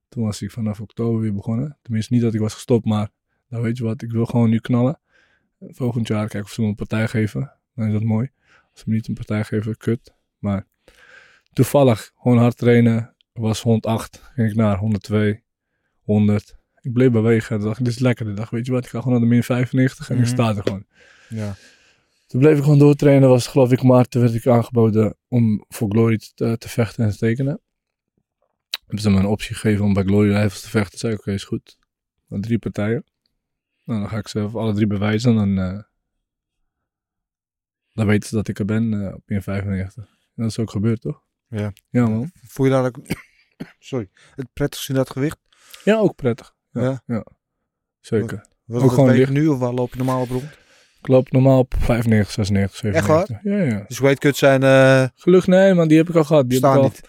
Toen 0.08 0.24
was 0.24 0.42
ik 0.42 0.50
vanaf 0.50 0.80
oktober 0.80 1.20
weer 1.20 1.34
begonnen. 1.34 1.78
Tenminste, 1.82 2.12
niet 2.14 2.22
dat 2.22 2.34
ik 2.34 2.40
was 2.40 2.54
gestopt, 2.54 2.84
maar 2.84 3.08
nou 3.48 3.62
weet 3.62 3.76
je 3.76 3.84
wat, 3.84 4.02
ik 4.02 4.10
wil 4.10 4.24
gewoon 4.24 4.50
nu 4.50 4.58
knallen. 4.58 5.00
Volgend 5.60 6.08
jaar 6.08 6.20
kijken 6.28 6.42
of 6.42 6.50
ze 6.50 6.60
me 6.60 6.66
een 6.66 6.74
partij 6.74 7.08
geven. 7.08 7.52
Dan 7.74 7.86
is 7.86 7.92
dat 7.92 8.02
mooi. 8.02 8.30
Als 8.72 8.80
ze 8.80 8.84
me 8.86 8.94
niet 8.94 9.08
een 9.08 9.14
partij 9.14 9.44
geven, 9.44 9.76
kut. 9.76 10.14
Maar 10.38 10.66
toevallig 11.52 12.12
gewoon 12.16 12.38
hard 12.38 12.56
trainen. 12.56 13.14
Was 13.32 13.62
108, 13.62 14.22
ging 14.34 14.50
ik 14.50 14.56
naar 14.56 14.76
102, 14.78 15.42
100. 16.02 16.56
Ik 16.80 16.92
bleef 16.92 17.10
bewegen. 17.10 17.60
Dacht, 17.60 17.78
dit 17.78 17.86
is 17.94 17.98
lekker. 17.98 18.28
Ik 18.30 18.36
dacht, 18.36 18.50
weet 18.50 18.66
je 18.66 18.72
wat, 18.72 18.84
ik 18.84 18.90
ga 18.90 18.98
gewoon 19.00 19.12
naar 19.12 19.28
de 19.28 19.34
min 19.34 19.42
95 19.42 20.10
en 20.10 20.16
ik 20.16 20.22
Mhm. 20.22 20.30
sta 20.30 20.56
er 20.56 20.62
gewoon. 20.62 20.84
Ja. 21.28 21.54
Toen 22.28 22.40
bleef 22.40 22.56
ik 22.56 22.62
gewoon 22.62 22.78
doortrainen. 22.78 23.28
Was 23.28 23.46
geloof 23.46 23.72
ik 23.72 23.82
maart. 23.82 24.10
Toen 24.10 24.22
werd 24.22 24.34
ik 24.34 24.46
aangeboden 24.46 25.16
om 25.28 25.64
voor 25.68 25.90
Glory 25.90 26.20
te, 26.34 26.56
te 26.58 26.68
vechten 26.68 27.04
en 27.04 27.10
te 27.10 27.16
tekenen. 27.16 27.60
Hebben 28.84 29.00
ze 29.02 29.10
me 29.10 29.18
een 29.18 29.26
optie 29.26 29.54
gegeven 29.54 29.84
om 29.84 29.92
bij 29.92 30.02
Glory 30.02 30.28
Rivals 30.28 30.60
te 30.60 30.68
vechten. 30.68 30.98
Zei 30.98 31.12
ik, 31.12 31.18
oké, 31.18 31.32
is 31.32 31.44
goed. 31.44 31.78
Dan 32.28 32.40
drie 32.40 32.58
partijen. 32.58 33.04
Nou, 33.84 34.00
dan 34.00 34.08
ga 34.08 34.16
ik 34.18 34.28
zelf 34.28 34.54
alle 34.54 34.74
drie 34.74 34.86
bewijzen. 34.86 35.30
En 35.38 35.54
dan, 35.54 35.64
eh, 35.64 35.82
dan 37.92 38.06
weten 38.06 38.28
ze 38.28 38.34
dat 38.34 38.48
ik 38.48 38.58
er 38.58 38.64
ben 38.64 39.06
eh, 39.06 39.14
op 39.14 39.22
1,95. 39.30 40.04
En 40.04 40.42
dat 40.42 40.50
is 40.50 40.58
ook 40.58 40.70
gebeurd, 40.70 41.00
toch? 41.00 41.22
Ja. 41.48 41.72
Ja, 41.88 42.06
man. 42.08 42.30
Voel 42.34 42.66
je 42.66 42.72
daar 42.72 42.84
ook... 42.84 42.96
Sorry. 43.78 44.08
Het 44.34 44.52
prettigst 44.52 44.88
in 44.88 44.94
dat 44.94 45.10
gewicht? 45.10 45.38
Ja, 45.84 45.96
ook 45.96 46.14
prettig. 46.16 46.54
Ja, 46.70 46.82
Ja. 46.82 47.02
ja. 47.06 47.24
Zeker. 48.00 48.46
Was 48.64 48.76
Ook 48.82 48.88
het 48.90 48.98
gewoon 48.98 49.14
licht. 49.14 49.30
nu 49.30 49.46
of 49.46 49.58
waar 49.58 49.72
loop 49.72 49.90
je 49.90 49.96
normaal 49.96 50.22
op 50.22 50.28
rond? 50.28 50.58
Ik 51.00 51.08
loop 51.08 51.30
normaal 51.32 51.58
op 51.58 51.74
95, 51.78 52.32
96, 52.32 52.76
97. 52.78 53.36
Echt 53.36 53.44
Ja, 53.44 53.62
ja. 53.76 53.84
Dus 53.88 53.98
weightcuts 53.98 54.38
zijn... 54.38 54.62
eh 54.62 55.04
Gelukkig, 55.14 55.48
nee, 55.48 55.74
man, 55.74 55.88
die 55.88 55.96
heb 55.98 56.08
ik 56.08 56.14
al 56.14 56.24
gehad. 56.24 56.50
Die 56.50 56.58
heb 56.60 56.68
ik 56.68 56.72
staan 56.74 56.82
al, 56.84 56.90
niet. 56.90 57.08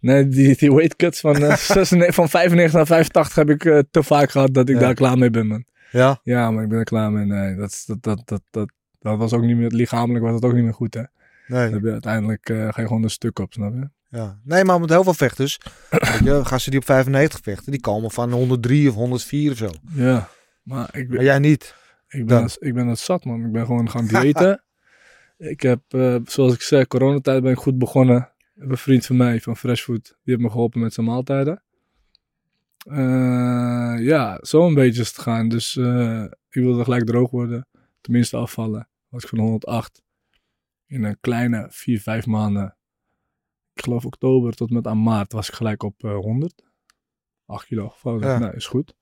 Nee, 0.00 0.28
die, 0.28 0.56
die 0.56 0.72
weight 0.74 0.96
cuts 0.96 1.20
van, 1.20 1.36
eh, 1.42 1.56
96 1.76 2.14
van 2.14 2.28
95 2.28 2.74
naar 2.76 2.86
85 2.86 3.34
heb 3.34 3.50
ik 3.50 3.64
eh, 3.64 3.78
te 3.90 4.02
vaak 4.02 4.30
gehad 4.30 4.54
dat 4.54 4.68
ik 4.68 4.74
Ja. 4.74 4.80
daar 4.80 4.94
klaar 4.94 5.18
mee 5.18 5.30
ben, 5.30 5.46
man. 5.46 5.64
Ja? 5.90 6.20
Ja, 6.22 6.50
maar 6.50 6.62
ik 6.62 6.68
ben 6.68 6.78
er 6.78 6.84
klaar 6.84 7.12
mee. 7.12 7.24
Nee, 7.24 7.54
dat, 7.56 7.84
dat, 7.86 8.02
dat, 8.02 8.22
dat, 8.24 8.42
dat, 8.50 8.70
dat 9.00 9.18
was 9.18 9.32
ook 9.32 9.42
niet 9.42 9.56
meer, 9.56 9.70
lichamelijk 9.70 10.24
was 10.24 10.32
dat 10.40 10.44
ook 10.50 10.54
niet 10.56 10.64
meer 10.64 10.74
goed, 10.74 10.94
hè. 10.94 11.02
Nee. 11.46 11.64
Dan 11.64 11.72
heb 11.72 11.82
je 11.82 11.90
uiteindelijk 11.90 12.46
ga 12.46 12.80
je 12.80 12.86
gewoon 12.86 13.02
een 13.02 13.10
stuk 13.10 13.38
op, 13.38 13.52
snap 13.52 13.74
je? 13.74 13.88
Ja. 14.18 14.38
Nee, 14.44 14.64
maar 14.64 14.80
met 14.80 14.90
heel 14.90 15.04
veel 15.04 15.14
vechters. 15.14 15.58
weet 15.90 16.18
je, 16.24 16.40
gasten 16.44 16.70
die 16.70 16.80
op 16.80 16.86
95 16.86 17.40
vechten, 17.42 17.72
die 17.72 17.80
komen 17.80 18.10
van 18.10 18.32
103 18.32 18.88
of 18.88 18.94
104 18.94 19.50
of 19.50 19.56
zo. 19.56 19.70
Ja. 19.92 20.28
Maar 20.62 20.88
ik, 20.92 21.06
ben- 21.08 21.16
Maar 21.16 21.24
jij 21.24 21.38
niet. 21.38 21.74
Ik, 22.18 22.26
ben, 22.26 22.40
dat- 22.40 22.56
ik 22.60 22.74
ben 22.74 22.86
dat 22.86 22.98
zat, 22.98 23.24
man. 23.24 23.44
Ik 23.46 23.52
ben 23.52 23.66
gewoon 23.66 23.90
gaan 23.90 24.06
diëten. 24.06 24.64
ik 25.52 25.60
heb, 25.60 25.80
eh, 25.88 26.16
zoals 26.24 26.54
ik 26.54 26.60
zei, 26.62 26.86
coronatijd 26.86 27.42
ben 27.42 27.52
ik 27.52 27.58
goed 27.58 27.78
begonnen. 27.78 28.32
Ik 28.54 28.60
heb 28.66 28.70
een 28.70 28.76
vriend 28.78 29.06
van 29.06 29.16
mij 29.16 29.40
van 29.40 29.56
Fresh 29.56 29.82
Food, 29.82 30.04
die 30.04 30.14
heeft 30.34 30.40
me 30.40 30.50
geholpen 30.50 30.80
met 30.80 30.94
zijn 30.94 31.06
maaltijden. 31.06 31.62
Eh, 32.84 33.94
ja, 33.98 34.38
zo 34.42 34.66
een 34.66 34.74
beetje 34.74 35.00
is 35.00 35.08
het 35.08 35.18
gaan. 35.18 35.48
Dus 35.48 35.76
eh, 35.76 36.22
ik 36.24 36.62
wilde 36.62 36.84
gelijk 36.84 37.04
droog 37.06 37.30
worden. 37.30 37.66
Tenminste 38.00 38.36
afvallen. 38.36 38.88
Was 39.08 39.22
ik 39.22 39.28
van 39.28 39.38
108. 39.38 40.02
In 40.86 41.04
een 41.04 41.16
kleine 41.20 41.66
4, 41.70 42.00
5 42.00 42.26
maanden. 42.26 42.76
Ik 43.74 43.82
geloof 43.82 44.04
oktober 44.04 44.54
tot 44.54 44.70
met 44.70 44.86
aan 44.86 45.02
maart 45.02 45.32
was 45.32 45.48
ik 45.48 45.54
gelijk 45.54 45.82
op 45.82 46.04
eh, 46.04 46.14
100. 46.16 46.64
8 47.46 47.66
kilo 47.66 47.88
gevallen. 47.88 48.20
Ja. 48.28 48.38
Nou, 48.38 48.54
is 48.54 48.66
goed. 48.66 48.94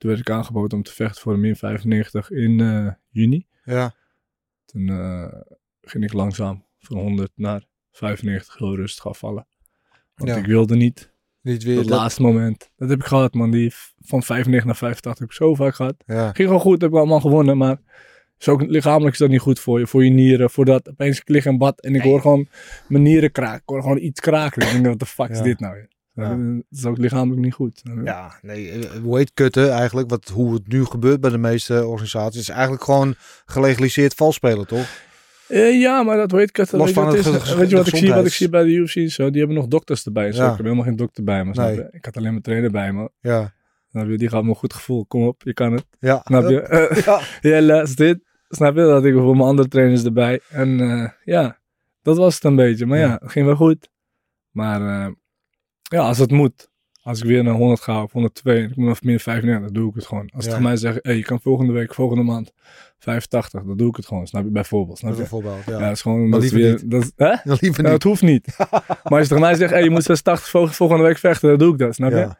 Toen 0.00 0.10
werd 0.10 0.20
ik 0.20 0.30
aangeboden 0.30 0.78
om 0.78 0.84
te 0.84 0.92
vechten 0.92 1.22
voor 1.22 1.32
een 1.32 1.40
min 1.40 1.56
95 1.56 2.30
in 2.30 2.60
eh, 2.60 2.92
juni. 3.08 3.46
Ja. 3.64 3.94
Toen 4.64 4.88
eh, 4.88 5.40
ging 5.82 6.04
ik 6.04 6.12
langzaam 6.12 6.64
van 6.78 6.96
100 6.98 7.30
naar 7.34 7.64
95 7.92 8.58
heel 8.58 8.76
rustig 8.76 9.06
afvallen. 9.06 9.46
Want 10.14 10.30
Ja. 10.30 10.36
ik 10.36 10.46
wilde 10.46 10.76
niet. 10.76 11.12
Niet 11.42 11.62
weer. 11.62 11.74
Dat 11.76 11.88
dat- 11.88 11.98
laatste 11.98 12.22
moment. 12.22 12.70
Dat 12.76 12.88
heb 12.88 12.98
ik 13.00 13.04
gehad, 13.06 13.34
man. 13.34 13.50
Die 13.50 13.72
van 13.98 14.22
95 14.22 14.64
naar 14.64 14.76
85 14.76 15.20
heb 15.20 15.28
ik 15.30 15.34
zo 15.34 15.54
vaak 15.54 15.74
gehad. 15.74 15.94
Ja. 16.06 16.24
Ging 16.32 16.48
gewoon 16.48 16.60
goed, 16.62 16.80
heb 16.80 16.90
ik 16.90 16.96
allemaal 16.96 17.20
gewonnen. 17.20 17.56
Maar 17.56 17.78
is 18.38 18.48
ook, 18.48 18.62
lichamelijk 18.62 19.12
is 19.12 19.18
dat 19.18 19.28
niet 19.28 19.40
goed 19.40 19.60
voor 19.60 19.78
je. 19.78 19.86
Voor 19.86 20.04
je 20.04 20.10
nieren. 20.10 20.50
Voor 20.50 20.64
dat 20.64 20.88
opeens 20.88 21.20
ik 21.20 21.28
lig 21.28 21.44
in 21.46 21.58
bad 21.58 21.80
en 21.80 21.94
ik 21.94 22.02
hoor 22.02 22.20
gewoon 22.20 22.48
mijn 22.88 23.02
nieren 23.02 23.32
kraken. 23.32 23.56
Ik 23.62 23.68
hoor 23.68 23.82
gewoon 23.82 23.98
iets 23.98 24.20
kraken. 24.20 24.62
Ik 24.62 24.72
denk, 24.72 24.86
wat 24.86 24.98
de 24.98 25.06
fuck 25.06 25.28
is 25.28 25.42
dit 25.42 25.60
nou? 25.60 25.86
Ja. 26.14 26.28
Dat 26.36 26.62
is 26.70 26.84
ook 26.84 26.98
lichamelijk 26.98 27.40
niet 27.42 27.54
goed. 27.54 27.82
Ja, 28.04 28.38
nee, 28.42 28.70
eh, 28.70 28.90
hoe 29.02 29.18
heet 29.18 29.32
kutten 29.34 29.70
eigenlijk? 29.72 30.10
Wat, 30.10 30.28
hoe 30.28 30.54
het 30.54 30.68
nu 30.68 30.84
gebeurt 30.84 31.20
bij 31.20 31.30
de 31.30 31.38
meeste 31.38 31.86
organisaties. 31.86 32.40
is 32.40 32.48
eigenlijk 32.48 32.84
gewoon 32.84 33.14
gelegaliseerd 33.46 34.14
valspelen, 34.14 34.66
toch? 34.66 34.86
Eh, 35.48 35.80
ja, 35.80 36.02
maar 36.02 36.16
dat 36.16 36.30
weet 36.30 36.48
ik. 36.48 36.56
Het, 36.56 36.72
Los 36.72 36.84
weet, 36.84 36.94
van 36.94 37.06
het 37.06 37.16
is, 37.16 37.54
weet 37.54 37.70
je 37.70 37.76
wat 37.76 37.86
ik 37.86 37.96
zie, 37.96 38.12
wat 38.14 38.26
ik 38.26 38.32
zie 38.32 38.48
bij 38.48 38.62
de 38.62 38.70
UFC? 38.70 38.96
en 38.96 39.10
Zo, 39.10 39.30
die 39.30 39.38
hebben 39.38 39.56
nog 39.56 39.66
dokters 39.66 40.04
erbij. 40.04 40.32
Zo. 40.32 40.42
Ja. 40.42 40.50
Ik 40.50 40.56
heb 40.56 40.64
helemaal 40.64 40.84
geen 40.84 40.96
dokter 40.96 41.24
bij 41.24 41.44
me. 41.44 41.52
Nee. 41.52 41.86
Ik 41.90 42.04
had 42.04 42.16
alleen 42.16 42.30
mijn 42.30 42.42
trainer 42.42 42.70
bij 42.70 42.92
me. 42.92 43.10
Ja. 43.20 43.52
Snap 43.90 44.08
je? 44.08 44.16
Die 44.18 44.28
gaat 44.28 44.42
me 44.42 44.48
een 44.48 44.54
goed 44.54 44.74
gevoel. 44.74 45.06
Kom 45.06 45.26
op, 45.26 45.42
je 45.42 45.52
kan 45.54 45.72
het. 45.72 45.84
Ja. 45.98 46.20
Snap 46.24 46.48
je? 46.48 46.60
Eh, 46.60 47.20
Ja. 47.52 47.62
laatst 47.62 47.96
dit. 47.96 48.18
Snap 48.48 48.74
je? 48.76 48.80
Dat 48.82 49.04
ik 49.04 49.14
voor 49.14 49.36
mijn 49.36 49.48
andere 49.48 49.68
trainers 49.68 50.04
erbij. 50.04 50.40
En 50.48 50.80
eh, 50.80 51.08
ja, 51.24 51.58
dat 52.02 52.16
was 52.16 52.34
het 52.34 52.44
een 52.44 52.56
beetje. 52.56 52.86
Maar 52.86 52.98
ja, 52.98 53.06
Ja. 53.06 53.18
het 53.20 53.30
ging 53.30 53.46
wel 53.46 53.56
goed. 53.56 53.88
Maar 54.50 54.80
eh, 54.80 55.12
ja, 55.98 56.00
als 56.00 56.18
het 56.18 56.30
moet. 56.30 56.68
Als 57.02 57.18
ik 57.22 57.24
weer 57.28 57.42
naar 57.44 57.54
100 57.54 57.80
ga 57.80 58.02
of 58.02 58.12
102 58.12 58.56
en 58.62 58.70
ik 58.70 58.76
moet 58.76 58.86
nog 58.88 59.02
meer 59.02 59.20
95, 59.20 59.64
dan 59.72 59.82
doe 59.82 59.88
ik 59.90 59.94
het 59.94 60.06
gewoon. 60.06 60.30
Als 60.34 60.44
Ja. 60.44 60.50
tegen 60.50 60.64
mij 60.64 60.76
zeggen, 60.76 61.00
hey, 61.02 61.16
je 61.16 61.22
kan 61.22 61.40
volgende 61.40 61.72
week, 61.72 61.94
volgende 61.94 62.22
maand 62.22 62.52
85, 62.98 63.62
dan 63.62 63.76
doe 63.76 63.88
ik 63.88 63.96
het 63.96 64.06
gewoon. 64.06 64.26
Snap 64.26 64.44
je? 64.44 64.50
Bijvoorbeeld. 64.50 64.98
Snap 64.98 65.10
je? 65.12 65.16
Bijvoorbeeld, 65.16 65.64
ja. 65.66 65.72
Ja, 65.72 65.78
dat 65.78 65.90
is 65.92 66.02
gewoon 66.02 66.32
het. 66.32 66.90
Dat, 66.90 67.12
hè? 67.16 67.34
Het 67.90 68.02
hoeft 68.02 68.22
niet. 68.22 68.54
maar 68.58 68.88
als 69.02 69.20
je 69.20 69.26
tegen 69.28 69.40
mij 69.40 69.54
zegt, 69.54 69.70
hey, 69.72 69.82
je 69.82 69.90
moet 69.90 70.02
86 70.02 70.48
vol- 70.50 70.66
volgende 70.66 71.02
week 71.02 71.18
vechten, 71.18 71.48
dan 71.48 71.58
doe 71.58 71.72
ik 71.72 71.78
dat, 71.78 71.94
snap 71.94 72.10
je? 72.10 72.16
Ja. 72.16 72.38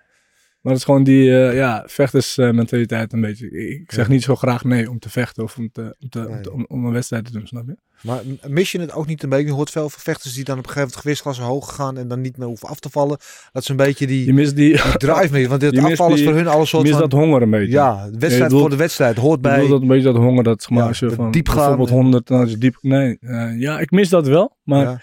Maar 0.61 0.73
het 0.73 0.77
is 0.81 0.85
gewoon 0.85 1.05
die 1.05 1.37
eh, 1.47 1.55
ja, 1.55 1.83
vechtersmentaliteit 1.87 3.13
een 3.13 3.21
beetje. 3.21 3.51
Ik, 3.51 3.93
zeg 3.93 4.07
Ja. 4.07 4.13
niet 4.13 4.23
zo 4.23 4.37
graag 4.37 4.65
nee 4.65 4.91
om 4.91 4.99
te 4.99 5.11
vechten 5.11 5.43
of 5.43 5.57
om, 5.59 5.71
te, 5.73 5.97
om, 6.01 6.09
te, 6.09 6.19
om, 6.27 6.33
Nee. 6.33 6.41
te- 6.41 6.53
om, 6.53 6.65
om 6.69 6.85
een 6.85 6.93
wedstrijd 6.93 7.25
te 7.25 7.33
doen, 7.33 7.47
snap 7.47 7.67
je? 7.67 7.77
Maar 8.03 8.23
mis 8.47 8.73
je 8.73 8.81
het 8.81 8.93
ook 8.93 9.07
niet 9.07 9.23
een 9.23 9.29
beetje? 9.29 9.47
Je 9.47 9.53
hoort 9.53 9.71
veel 9.71 9.89
vechters 9.91 10.35
die 10.35 10.45
dan 10.45 10.59
op 10.59 10.65
een 10.65 10.69
gegeven 10.69 10.83
moment 10.89 11.01
gewichtsklassen 11.03 11.45
hoog 11.45 11.75
gaan 11.75 11.97
en 11.99 12.09
dan 12.09 12.21
niet 12.21 12.37
meer 12.37 12.47
hoeven 12.47 12.69
af 12.69 12.81
te 12.81 12.91
vallen. 12.91 13.19
Dat 13.53 13.63
is 13.63 13.69
een 13.69 13.77
beetje 13.77 14.07
die, 14.07 14.27
Je 14.27 14.33
mist 14.33 14.57
die... 14.57 14.73
die 14.83 14.97
drive 14.97 15.29
mee. 15.33 15.49
Want 15.49 15.63
mist 15.73 15.79
afvallen 15.85 16.19
is 16.19 16.25
voor 16.25 16.35
hun 16.35 16.47
alles 16.47 16.63
Je 16.63 16.67
soort 16.69 16.83
mist 16.83 16.95
van... 16.99 17.09
dat 17.09 17.19
honger 17.19 17.43
een 17.43 17.51
beetje. 17.51 17.71
ja, 17.73 18.11
wedstrijd 18.19 18.51
voor 18.53 18.71
de 18.71 18.77
wedstrijd 18.77 19.17
hoort 19.17 19.37
Ik 19.37 19.43
bij... 19.43 19.55
bedoel 19.55 19.71
dat 19.71 19.81
een 19.83 19.89
beetje 19.89 20.13
dat 20.13 20.17
honger, 20.17 20.45
dat 20.45 20.61
zeg 20.63 20.71
maar 20.71 20.79
Ja, 20.83 20.89
als 20.89 20.99
je 20.99 21.11
van 21.11 21.31
diep 21.31 21.49
gaan 21.49 21.57
bijvoorbeeld 21.57 21.89
en- 21.89 21.95
100, 21.95 22.27
dan 22.27 22.41
als 22.41 22.51
je 22.51 22.59
diep... 22.59 22.79
Nee, 22.81 23.19
eh, 23.21 23.61
ja, 23.61 23.79
ik 23.81 23.91
mis 23.91 24.09
dat 24.09 24.27
wel, 24.27 24.57
maar... 24.63 24.83
Ja. 24.85 25.01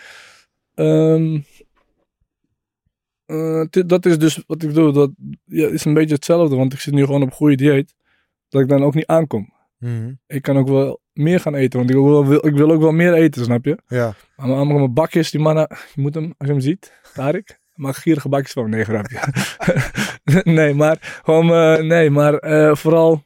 Ehm, 0.73 1.39
eh, 3.25 3.65
dit- 3.69 3.89
dat 3.89 4.05
is 4.05 4.17
dus 4.19 4.43
wat 4.47 4.63
ik 4.63 4.73
doe. 4.73 4.93
Dat 4.93 5.11
ja, 5.45 5.67
is 5.67 5.85
een 5.85 5.93
beetje 5.93 6.15
hetzelfde, 6.15 6.55
want 6.55 6.73
ik 6.73 6.79
zit 6.79 6.93
nu 6.93 7.05
gewoon 7.05 7.21
op 7.21 7.31
goede 7.33 7.55
dieet. 7.55 7.95
Dat 8.49 8.61
ik 8.61 8.67
dan 8.67 8.83
ook 8.83 8.93
niet 8.93 9.05
aankom. 9.05 9.53
Mhm. 9.77 10.13
Ik 10.27 10.41
kan 10.41 10.57
ook 10.57 10.67
wel 10.67 10.99
meer 11.17 11.39
gaan 11.39 11.55
eten, 11.55 11.79
want 11.79 11.89
ik 11.91 11.95
wil, 11.95 12.45
ik 12.47 12.55
wil 12.55 12.71
ook 12.71 12.81
wel 12.81 12.91
meer 12.91 13.13
eten, 13.13 13.43
snap 13.43 13.65
je? 13.65 13.77
Ja. 13.87 14.13
Maar 14.35 14.45
allemaal 14.51 14.77
mijn 14.77 14.93
bakjes, 14.93 15.31
die 15.31 15.39
mannen, 15.41 15.67
je 15.95 16.01
moet 16.01 16.15
hem, 16.15 16.23
als 16.37 16.47
je 16.47 16.53
hem 16.53 16.61
ziet, 16.61 16.93
Tarik, 17.13 17.59
maak 17.73 17.95
gierige 17.95 18.29
bakjes 18.29 18.51
van. 18.51 18.69
Nee, 18.69 18.83
grapje. 18.83 19.19
nee, 20.57 20.73
maar 20.73 21.19
gewoon, 21.23 21.51
eh, 21.51 21.83
nee, 21.83 22.09
maar 22.09 22.33
eh, 22.33 22.75
vooral 22.75 23.23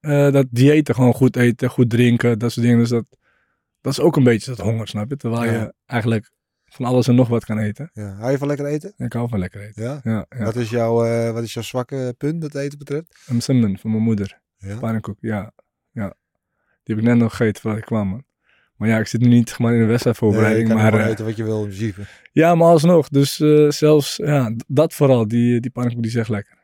eh, 0.00 0.32
dat 0.32 0.46
diëten, 0.50 0.94
gewoon 0.94 1.14
goed 1.14 1.36
eten, 1.36 1.70
goed 1.70 1.90
drinken, 1.90 2.38
dat 2.38 2.52
soort 2.52 2.66
dingen. 2.66 2.80
Dus 2.80 2.88
dat, 2.88 3.06
dat 3.80 3.92
is 3.92 4.00
ook 4.00 4.16
een 4.16 4.24
beetje 4.24 4.50
dat 4.54 4.66
honger, 4.66 4.88
snap 4.88 5.08
je? 5.10 5.16
Terwijl 5.16 5.44
Ja. 5.44 5.52
je 5.52 5.74
eigenlijk 5.86 6.32
van 6.64 6.84
alles 6.84 7.08
en 7.08 7.14
nog 7.14 7.28
wat 7.28 7.44
kan 7.44 7.58
eten. 7.58 7.90
ja. 7.92 8.14
Hou 8.18 8.30
je 8.30 8.38
van 8.38 8.48
lekker 8.48 8.66
eten? 8.66 8.92
Ik 8.96 9.12
hou 9.12 9.28
van 9.28 9.38
lekker 9.38 9.60
eten. 9.62 9.82
Ja. 9.82 10.00
Ja, 10.02 10.26
ja. 10.28 10.44
Wat, 10.44 10.56
is 10.56 10.70
jouw, 10.70 10.94
wat 11.32 11.42
is 11.42 11.52
jouw 11.54 11.62
zwakke 11.62 12.14
punt 12.18 12.42
wat 12.42 12.54
eten 12.54 12.78
betreft? 12.78 13.22
Een 13.26 13.40
simmen 13.42 13.78
van 13.78 13.90
mijn 13.90 14.02
moeder. 14.02 14.40
Ja. 14.56 14.78
Pannenkoek, 14.78 15.16
ja. 15.20 15.52
ja. 15.90 16.14
Die 16.84 16.94
heb 16.94 17.04
ik 17.04 17.10
net 17.10 17.16
nog 17.16 17.36
gegeten 17.36 17.60
voordat 17.62 17.80
ik 17.80 17.86
kwam, 17.86 18.08
man. 18.08 18.24
Maar 18.76 18.88
ja, 18.88 18.98
ik 18.98 19.06
zit 19.06 19.20
nu 19.20 19.28
niet 19.28 19.48
zeg 19.48 19.58
maar, 19.58 19.72
in 19.72 19.72
de 19.72 19.78
Nee, 19.78 19.86
je 19.86 19.90
wedstrijdvoorbereiding. 19.90 20.68
kan 20.68 20.76
maar, 20.76 20.94
eh, 20.94 21.06
eten 21.06 21.24
wat 21.24 21.36
je 21.36 21.44
wil 21.44 21.62
in 21.62 21.68
principe. 21.68 22.00
Ja, 22.32 22.54
maar 22.54 22.68
alsnog. 22.68 23.08
Dus 23.08 23.40
eh, 23.40 23.70
zelfs, 23.70 24.16
ja, 24.16 24.54
dat 24.66 24.94
vooral, 24.94 25.28
die, 25.28 25.60
die 25.60 25.70
pannenkoek 25.70 26.02
die 26.02 26.18
echt 26.18 26.28
lekker. 26.28 26.56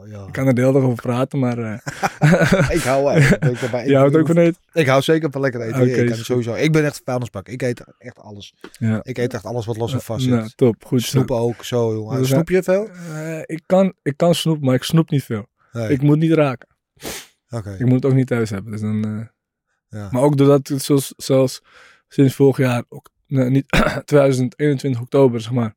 Oh, 0.00 0.08
ja. 0.08 0.26
Ik 0.26 0.32
kan 0.32 0.46
er 0.46 0.54
de 0.54 0.60
hele 0.60 0.72
dag 0.72 0.82
over 0.82 1.02
praten, 1.02 1.38
maar 1.38 1.58
eh 1.58 1.72
ik 2.76 2.80
hou 2.82 3.16
ik, 3.20 3.40
daarbij- 3.60 3.86
je 3.88 3.96
houdt 3.96 4.16
ook 4.16 4.26
van 4.26 4.36
eten. 4.38 4.60
Ik 4.72 4.86
hou 4.86 5.02
zeker 5.02 5.30
van 5.30 5.40
lekker 5.40 5.60
eten. 5.60 5.98
Ik, 6.00 6.06
kan 6.06 6.16
sowieso. 6.16 6.54
ik 6.54 6.72
ben 6.72 6.84
echt 6.84 7.00
vuilnisbak. 7.04 7.48
Ik 7.48 7.62
eet 7.62 7.84
echt 7.98 8.18
alles. 8.18 8.54
Ja. 8.78 9.00
Ik 9.02 9.18
eet 9.18 9.34
echt 9.34 9.44
alles 9.44 9.66
wat 9.66 9.76
los 9.76 9.92
en 9.92 10.00
vast 10.00 10.22
zit. 10.22 10.32
Nou, 10.32 10.48
top, 10.54 10.84
goed. 10.84 11.02
zo. 11.02 11.08
Snoepen 11.08 11.36
ook, 11.36 11.64
zo 11.64 11.92
jongen. 11.94 12.26
Snoep 12.26 12.48
je 12.48 12.62
veel? 12.62 12.88
Ik, 13.44 13.60
kan, 13.66 13.94
ik 14.02 14.16
kan 14.16 14.34
snoep, 14.34 14.60
maar 14.60 14.74
ik 14.74 14.82
snoep 14.82 15.10
niet 15.10 15.24
veel. 15.24 15.46
Nee. 15.72 15.88
Ik 15.88 16.02
moet 16.02 16.18
niet 16.18 16.32
raken. 16.32 16.68
Ik 17.50 17.84
moet 17.84 17.92
het 17.94 18.04
ook 18.04 18.14
niet 18.14 18.26
thuis 18.26 18.50
hebben. 18.50 18.72
Dus 18.72 18.80
dan, 18.80 19.04
eh, 19.04 19.26
Ja. 20.00 20.08
Maar 20.10 20.22
ook 20.22 20.36
doordat 20.36 20.68
het 20.68 20.82
zoals, 20.82 21.14
zelfs 21.16 21.62
sinds 22.08 22.34
vorig 22.34 22.56
jaar, 22.56 22.84
ok- 22.88 23.08
nee, 23.26 23.50
niet 23.50 23.66
2021 24.04 25.00
oktober, 25.00 25.40
zeg 25.40 25.52
maar, 25.52 25.74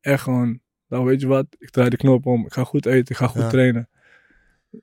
echt 0.00 0.22
gewoon, 0.22 0.60
nou 0.88 1.04
weet 1.04 1.20
je 1.20 1.26
wat, 1.26 1.46
ik 1.58 1.70
draai 1.70 1.88
de 1.90 1.96
knop 1.96 2.26
om, 2.26 2.46
ik 2.46 2.52
ga 2.52 2.64
goed 2.64 2.86
eten, 2.86 3.14
ik 3.14 3.16
ga 3.16 3.26
goed 3.26 3.40
Ja. 3.42 3.48
trainen. 3.48 3.88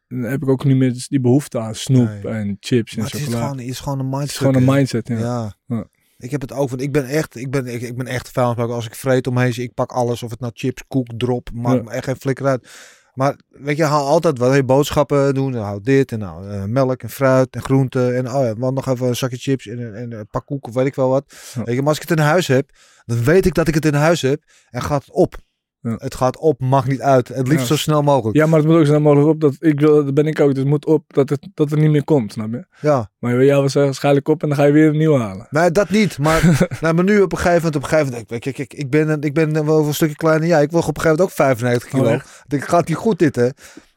Dan 0.08 0.20
heb 0.22 0.42
ik 0.42 0.48
ook 0.50 0.64
niet 0.64 0.78
meer 0.78 1.06
die 1.10 1.20
behoefte 1.20 1.60
aan 1.60 1.76
snoep 1.76 2.08
Nee. 2.24 2.34
en 2.34 2.58
chips 2.60 2.96
Maar 2.96 3.06
en 3.06 3.12
het 3.12 3.20
is 3.22 3.26
chocola. 3.28 3.44
gewoon, 3.44 3.60
is 3.60 3.80
gewoon 3.80 4.00
een 4.00 4.10
mindset. 4.10 4.22
het 4.22 4.32
is 4.32 4.38
gewoon 4.38 4.56
een 4.70 4.76
mindset, 4.76 5.08
ja. 5.08 5.18
Ja. 5.18 5.54
Ja. 5.66 5.88
Ik 6.18 6.32
heb 6.32 6.42
het 6.42 6.52
ook, 6.52 6.70
want 6.70 6.82
ik 6.82 6.92
ben 6.92 7.06
echt, 7.06 7.36
ik 7.36 7.50
ben, 7.52 7.68
ik, 7.68 7.82
ik 7.82 7.96
ben 7.98 8.08
echt 8.08 8.30
vuilnisbak. 8.32 8.70
Als 8.70 8.86
ik 8.86 8.96
vreet 8.96 9.28
omheen 9.28 9.54
ik 9.62 9.74
pak 9.74 9.92
alles. 9.92 10.24
Of 10.24 10.30
het 10.30 10.40
nou 10.40 10.52
chips, 10.56 10.84
koek, 10.88 11.08
drop, 11.18 11.50
maakt 11.54 11.84
me 11.84 11.92
echt 11.92 12.04
geen 12.06 12.16
flikker 12.16 12.46
uit. 12.46 12.68
Maar 13.14 13.36
weet 13.50 13.78
je, 13.78 13.84
haal 13.84 14.08
altijd 14.08 14.38
wat. 14.38 14.50
Hey, 14.50 14.66
boodschappen 14.66 15.34
doen, 15.34 15.52
dan 15.52 15.64
hou 15.64 15.82
dit 15.84 16.12
en 16.12 16.20
nou 16.20 16.68
melk 16.68 17.04
en 17.04 17.10
fruit 17.10 17.56
en 17.56 17.62
groenten. 17.62 18.16
En 18.16 18.28
oh 18.34 18.44
ja, 18.44 18.56
want 18.56 18.76
nog 18.76 18.88
even 18.88 19.08
een 19.08 19.16
zakje 19.16 19.38
chips 19.38 19.68
en, 19.68 19.80
een- 19.80 19.94
en 19.96 20.12
een 20.12 20.28
pak 20.28 20.46
koek 20.46 20.68
of 20.68 20.74
weet 20.74 20.86
ik 20.86 20.96
wel 20.96 21.10
wat. 21.10 21.24
Ja. 21.54 21.64
Weet 21.64 21.76
je, 21.76 21.80
maar 21.82 21.90
als 21.90 22.00
ik 22.00 22.10
het 22.10 22.18
in 22.18 22.24
huis 22.26 22.48
heb, 22.48 22.70
dan 23.06 23.24
weet 23.24 23.46
ik 23.46 23.54
dat 23.54 23.68
ik 23.68 23.74
het 23.74 23.86
in 23.86 23.94
huis 23.94 24.22
heb. 24.22 24.44
En 24.70 24.82
gaat 24.82 25.02
het 25.06 25.14
op. 25.14 25.36
Ja. 25.82 25.96
Het 25.98 26.16
gaat 26.16 26.38
op, 26.38 26.60
mag 26.60 26.88
niet 26.88 27.02
uit. 27.02 27.28
Het 27.28 27.48
liefst 27.48 27.62
Ja. 27.62 27.66
zo 27.66 27.76
snel 27.76 28.02
mogelijk. 28.02 28.38
Ja, 28.38 28.46
maar 28.46 28.60
het 28.60 28.68
moet 28.68 28.78
ook 28.78 28.86
zo 28.86 28.88
snel 28.88 29.02
mogelijk 29.02 29.30
op. 29.30 29.40
Dat, 29.40 29.56
ik 29.60 29.80
wil, 29.80 30.06
dat 30.06 30.14
ben 30.14 30.26
ik 30.26 30.40
ook. 30.40 30.50
Dus 30.50 30.58
het 30.58 30.68
moet 30.68 30.86
op 30.86 31.04
dat 31.08 31.30
het, 31.30 31.48
dat 31.54 31.70
het 31.70 31.80
niet 31.80 31.92
meer 31.92 32.04
komt, 32.04 32.32
snap 32.32 32.52
je? 32.52 32.66
Ja. 32.82 33.10
Maar 33.20 33.36
bij 33.36 33.46
jou 33.46 33.62
was 33.62 33.74
waarschijnlijk 33.74 34.28
op 34.28 34.42
en 34.42 34.48
dan 34.48 34.58
ga 34.58 34.64
je 34.64 34.72
weer 34.72 34.88
een 34.88 34.98
nieuw 34.98 35.18
halen. 35.18 35.48
Nee, 35.50 35.72
dat 35.72 35.90
niet. 35.90 36.18
Maar, 36.18 36.42
nou, 36.82 36.94
maar 36.94 37.04
nu 37.04 37.22
op 37.22 37.32
een 37.32 37.38
gegeven 37.38 37.56
moment, 37.58 37.76
op 37.76 37.84
een 37.84 37.90
gegeven 37.90 38.12
moment, 38.12 38.28
kijk, 38.28 38.56
kijk, 38.56 38.74
ik 38.74 38.90
ben, 38.90 39.22
ik 39.22 39.34
ben 39.34 39.66
wel 39.66 39.88
een 39.88 39.94
stukje 39.94 40.16
kleiner. 40.16 40.48
Ja, 40.48 40.60
ik 40.60 40.72
woog 40.72 40.88
op 40.88 40.96
een 40.96 41.02
gegeven 41.02 41.24
moment 41.26 41.40
ook 41.40 41.46
95 41.46 41.90
kilo. 41.90 42.08
Oh, 42.08 42.14
ik 42.14 42.44
denk, 42.48 42.64
gaat 42.64 42.88
niet 42.88 42.98
goed 42.98 43.20
dit, 43.20 43.36
hè? 43.36 43.50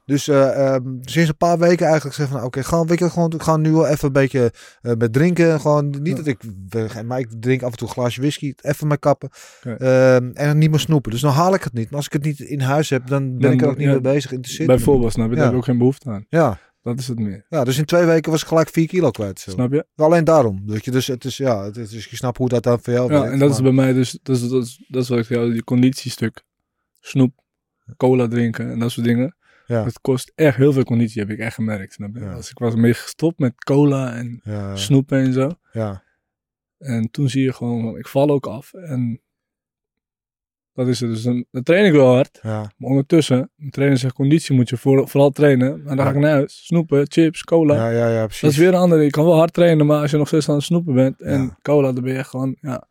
Dus 0.05 0.29
eh, 0.29 0.75
ehm, 0.75 0.83
sinds 1.01 1.29
een 1.29 1.37
paar 1.37 1.59
weken 1.59 1.87
eigenlijk 1.87 2.17
zeg 2.17 2.29
van, 2.29 2.43
oké, 2.43 2.63
gewoon, 2.65 2.87
weet 2.87 2.99
je, 2.99 3.11
gewoon, 3.11 3.33
ik 3.33 3.43
ga 3.43 3.57
nu 3.57 3.73
wel 3.73 3.87
even 3.87 4.07
een 4.07 4.13
beetje 4.13 4.53
eh, 4.83 4.93
met 4.99 5.13
drinken. 5.13 5.61
Gewoon, 5.61 5.91
niet 6.03 6.17
dat 6.17 6.27
ik, 6.27 6.43
maar 7.05 7.19
ik 7.19 7.29
drink 7.41 7.63
af 7.63 7.71
en 7.71 7.77
toe 7.77 7.89
een 7.89 7.95
glaasje 7.95 8.21
whisky, 8.21 8.55
even 8.61 8.87
mijn 8.87 8.99
kappen. 8.99 9.31
Ehm, 9.63 10.31
en 10.35 10.47
dan 10.47 10.59
niet 10.59 10.71
meer 10.71 10.79
snoepen. 10.79 11.11
Dus 11.11 11.21
dan 11.21 11.33
haal 11.33 11.55
ik 11.55 11.63
het 11.65 11.73
niet. 11.73 11.85
Maar 11.87 11.97
als 11.97 12.07
ik 12.07 12.13
het 12.13 12.25
niet 12.25 12.41
in 12.41 12.61
huis 12.61 12.91
heb, 12.91 13.07
dan 13.07 13.31
ben 13.33 13.41
Dan- 13.41 13.53
ik 13.53 13.61
er 13.63 13.69
ook 13.69 13.77
niet 13.77 13.87
ja, 13.87 13.93
mee 13.93 14.01
bezig. 14.01 14.33
Interesseert. 14.33 14.69
Bijvoorbeeld, 14.69 15.13
snap 15.13 15.29
je? 15.29 15.35
Daar 15.35 15.39
Ja. 15.39 15.45
heb 15.45 15.53
ik 15.53 15.59
ook 15.59 15.65
geen 15.65 15.79
behoefte 15.79 16.11
aan. 16.11 16.27
Ja, 16.29 16.59
Dat 16.83 16.99
is 16.99 17.09
het 17.09 17.19
meer. 17.19 17.47
ja, 17.49 17.65
dus 17.65 17.79
in 17.79 17.85
twee 17.85 18.05
weken 18.05 18.31
was 18.31 18.43
ik 18.43 18.49
gelijk 18.49 18.69
4 18.69 18.87
kilo 18.87 19.11
kwijt. 19.11 19.41
Zo. 19.41 19.51
Snap 19.51 19.73
je? 19.73 19.87
Alleen 19.97 20.25
daarom. 20.25 20.63
Dat 20.67 20.85
je, 20.85 20.91
dus 20.91 21.07
het 21.07 21.25
is, 21.25 21.37
ja, 21.37 21.65
het 21.65 21.77
is, 21.77 21.91
dus 21.91 22.05
je 22.07 22.17
snapt 22.17 22.39
hoe 22.39 22.49
dat 22.49 22.63
dan 22.63 22.79
voor 22.83 22.93
jou 22.93 23.13
Ja, 23.13 23.19
werkt, 23.19 23.33
en 23.33 23.39
dat 23.39 23.51
is 23.51 23.61
bij 23.61 23.73
mij 23.73 23.93
dus, 23.93 24.19
dat 24.23 24.37
is, 24.37 24.49
dat 24.49 24.63
is, 24.65 24.85
dat 24.89 25.03
is 25.03 25.09
wat 25.09 25.19
ik 25.19 25.29
jou, 25.29 25.53
die 25.53 25.65
conditiestuk. 25.65 26.43
Snoep, 27.01 27.33
cola 27.97 28.29
drinken 28.29 28.71
en 28.71 28.79
dat 28.79 28.91
soort 28.91 29.07
dingen. 29.07 29.37
Ja. 29.67 29.85
Het 29.85 30.01
kost 30.01 30.33
echt 30.35 30.57
heel 30.57 30.73
veel 30.73 30.85
conditie, 30.85 31.21
heb 31.21 31.31
ik 31.31 31.39
echt 31.39 31.55
gemerkt. 31.55 31.93
Snap 31.93 32.15
je? 32.15 32.21
Ja. 32.21 32.33
Als 32.33 32.51
ik 32.51 32.59
was 32.59 32.75
mee 32.75 32.95
gestopt 32.95 33.39
met 33.39 33.65
cola 33.65 34.15
en 34.15 34.41
Ja, 34.45 34.77
snoepen 34.77 35.19
en 35.19 35.33
zo. 35.33 35.51
ja. 35.73 36.03
En 36.79 37.11
toen 37.11 37.29
zie 37.29 37.43
je 37.43 37.53
gewoon, 37.53 37.99
ik 37.99 38.09
val 38.09 38.31
ook 38.31 38.47
af. 38.47 38.73
En 38.73 39.21
dat 40.73 40.89
is 40.89 41.01
het. 41.01 41.11
Dus 41.11 41.23
dan, 41.23 41.45
dan 41.51 41.63
train 41.63 41.85
ik 41.87 41.93
wel 41.93 42.15
hard. 42.15 42.39
Ja. 42.43 42.73
Maar 42.77 42.91
ondertussen, 42.91 43.51
mijn 43.55 43.71
trainer 43.71 43.99
zegt 43.99 44.15
conditie 44.15 44.55
moet 44.55 44.69
je 44.69 44.77
voor, 44.77 45.09
vooral 45.09 45.31
trainen. 45.31 45.83
Maar 45.83 45.97
dan 45.97 46.05
ga 46.05 46.13
ik 46.13 46.19
naar 46.19 46.31
huis. 46.31 46.67
Snoepen, 46.67 47.05
chips, 47.09 47.43
cola. 47.43 47.75
Ja, 47.75 47.89
ja, 47.89 48.09
ja, 48.09 48.25
precies. 48.25 48.41
Dat 48.41 48.51
is 48.51 48.57
weer 48.57 48.69
een 48.69 48.75
andere. 48.75 49.03
Je 49.03 49.11
kan 49.11 49.25
wel 49.25 49.37
hard 49.37 49.53
trainen, 49.53 49.87
maar 49.87 50.01
als 50.01 50.11
je 50.11 50.17
nog 50.17 50.27
steeds 50.27 50.49
aan 50.49 50.55
het 50.55 50.65
snoepen 50.65 50.95
bent 50.95 51.21
en 51.23 51.57
cola, 51.63 51.93
dan 51.93 52.03
ben 52.03 52.13
je 52.13 52.19
echt 52.19 52.29
gewoon 52.29 52.57
ja, 52.61 52.89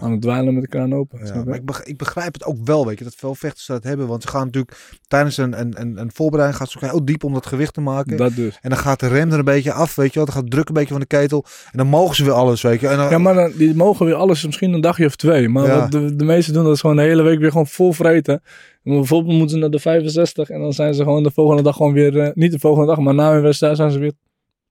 aan 0.00 0.10
het 0.10 0.20
dweilen 0.20 0.54
met 0.54 0.62
de 0.62 0.68
kraan 0.68 0.94
open. 0.94 1.26
Ja, 1.26 1.44
maar 1.44 1.54
ik, 1.54 1.64
beg- 1.64 1.82
ik 1.82 1.96
begrijp 1.96 2.32
het 2.34 2.44
ook 2.44 2.56
wel, 2.64 2.86
weet 2.86 2.98
je, 2.98 3.04
dat 3.04 3.14
veel 3.16 3.34
vechters 3.34 3.66
dat 3.66 3.84
hebben. 3.84 4.06
Want 4.06 4.22
ze 4.22 4.28
gaan 4.28 4.44
natuurlijk 4.44 4.76
tijdens 5.08 5.36
een, 5.36 5.60
een, 5.60 5.80
een, 5.80 5.98
een 6.00 6.10
voorbereiding 6.14 6.60
gaat 6.60 6.70
ze 6.70 6.76
ook 6.82 6.90
heel 6.90 7.04
diep 7.04 7.24
om 7.24 7.32
dat 7.32 7.46
gewicht 7.46 7.74
te 7.74 7.80
maken. 7.80 8.16
dat 8.16 8.34
dus. 8.34 8.58
En 8.60 8.70
dan 8.70 8.78
gaat 8.78 9.00
de 9.00 9.08
rem 9.08 9.32
er 9.32 9.38
een 9.38 9.44
beetje 9.44 9.72
af, 9.72 9.94
weet 9.94 10.08
je 10.12 10.14
wel. 10.14 10.24
Dan 10.24 10.34
gaat 10.34 10.50
druk 10.50 10.68
een 10.68 10.74
beetje 10.74 10.90
van 10.92 11.00
de 11.00 11.06
ketel. 11.06 11.44
En 11.72 11.78
dan 11.78 11.86
mogen 11.86 12.16
ze 12.16 12.24
weer 12.24 12.32
alles, 12.32 12.62
weet 12.62 12.80
je. 12.80 12.88
En 12.88 12.96
dan, 12.96 13.10
Ja, 13.10 13.18
maar 13.18 13.34
dan, 13.34 13.52
die 13.56 13.74
mogen 13.74 14.06
weer 14.06 14.14
alles, 14.14 14.46
misschien 14.46 14.72
een 14.72 14.80
dagje 14.80 15.06
of 15.06 15.16
twee. 15.16 15.48
Maar 15.48 15.66
Ja. 15.66 15.78
wat 15.80 15.90
de, 15.92 16.16
de 16.16 16.24
meesten 16.24 16.54
doen 16.54 16.64
dat 16.64 16.74
is 16.74 16.80
gewoon 16.80 16.96
de 16.96 17.02
hele 17.02 17.22
week 17.22 17.38
weer 17.38 17.50
gewoon 17.50 17.66
vol 17.66 17.92
vreten. 17.92 18.42
En 18.84 18.92
bijvoorbeeld 18.94 19.32
moeten 19.36 19.50
ze 19.54 19.60
naar 19.60 19.70
de 19.70 19.78
65 19.78 20.50
en 20.50 20.60
dan 20.60 20.72
zijn 20.72 20.94
ze 20.94 21.02
gewoon 21.02 21.22
de 21.22 21.30
volgende 21.30 21.62
dag 21.62 21.76
gewoon 21.76 21.92
weer, 21.92 22.20
eh, 22.20 22.30
niet 22.34 22.52
de 22.52 22.58
volgende 22.58 22.86
dag, 22.86 22.98
maar 22.98 23.14
na 23.14 23.32
een 23.34 23.42
wedstrijd 23.42 23.76
zijn 23.76 23.90
ze 23.90 23.98
weer 23.98 24.12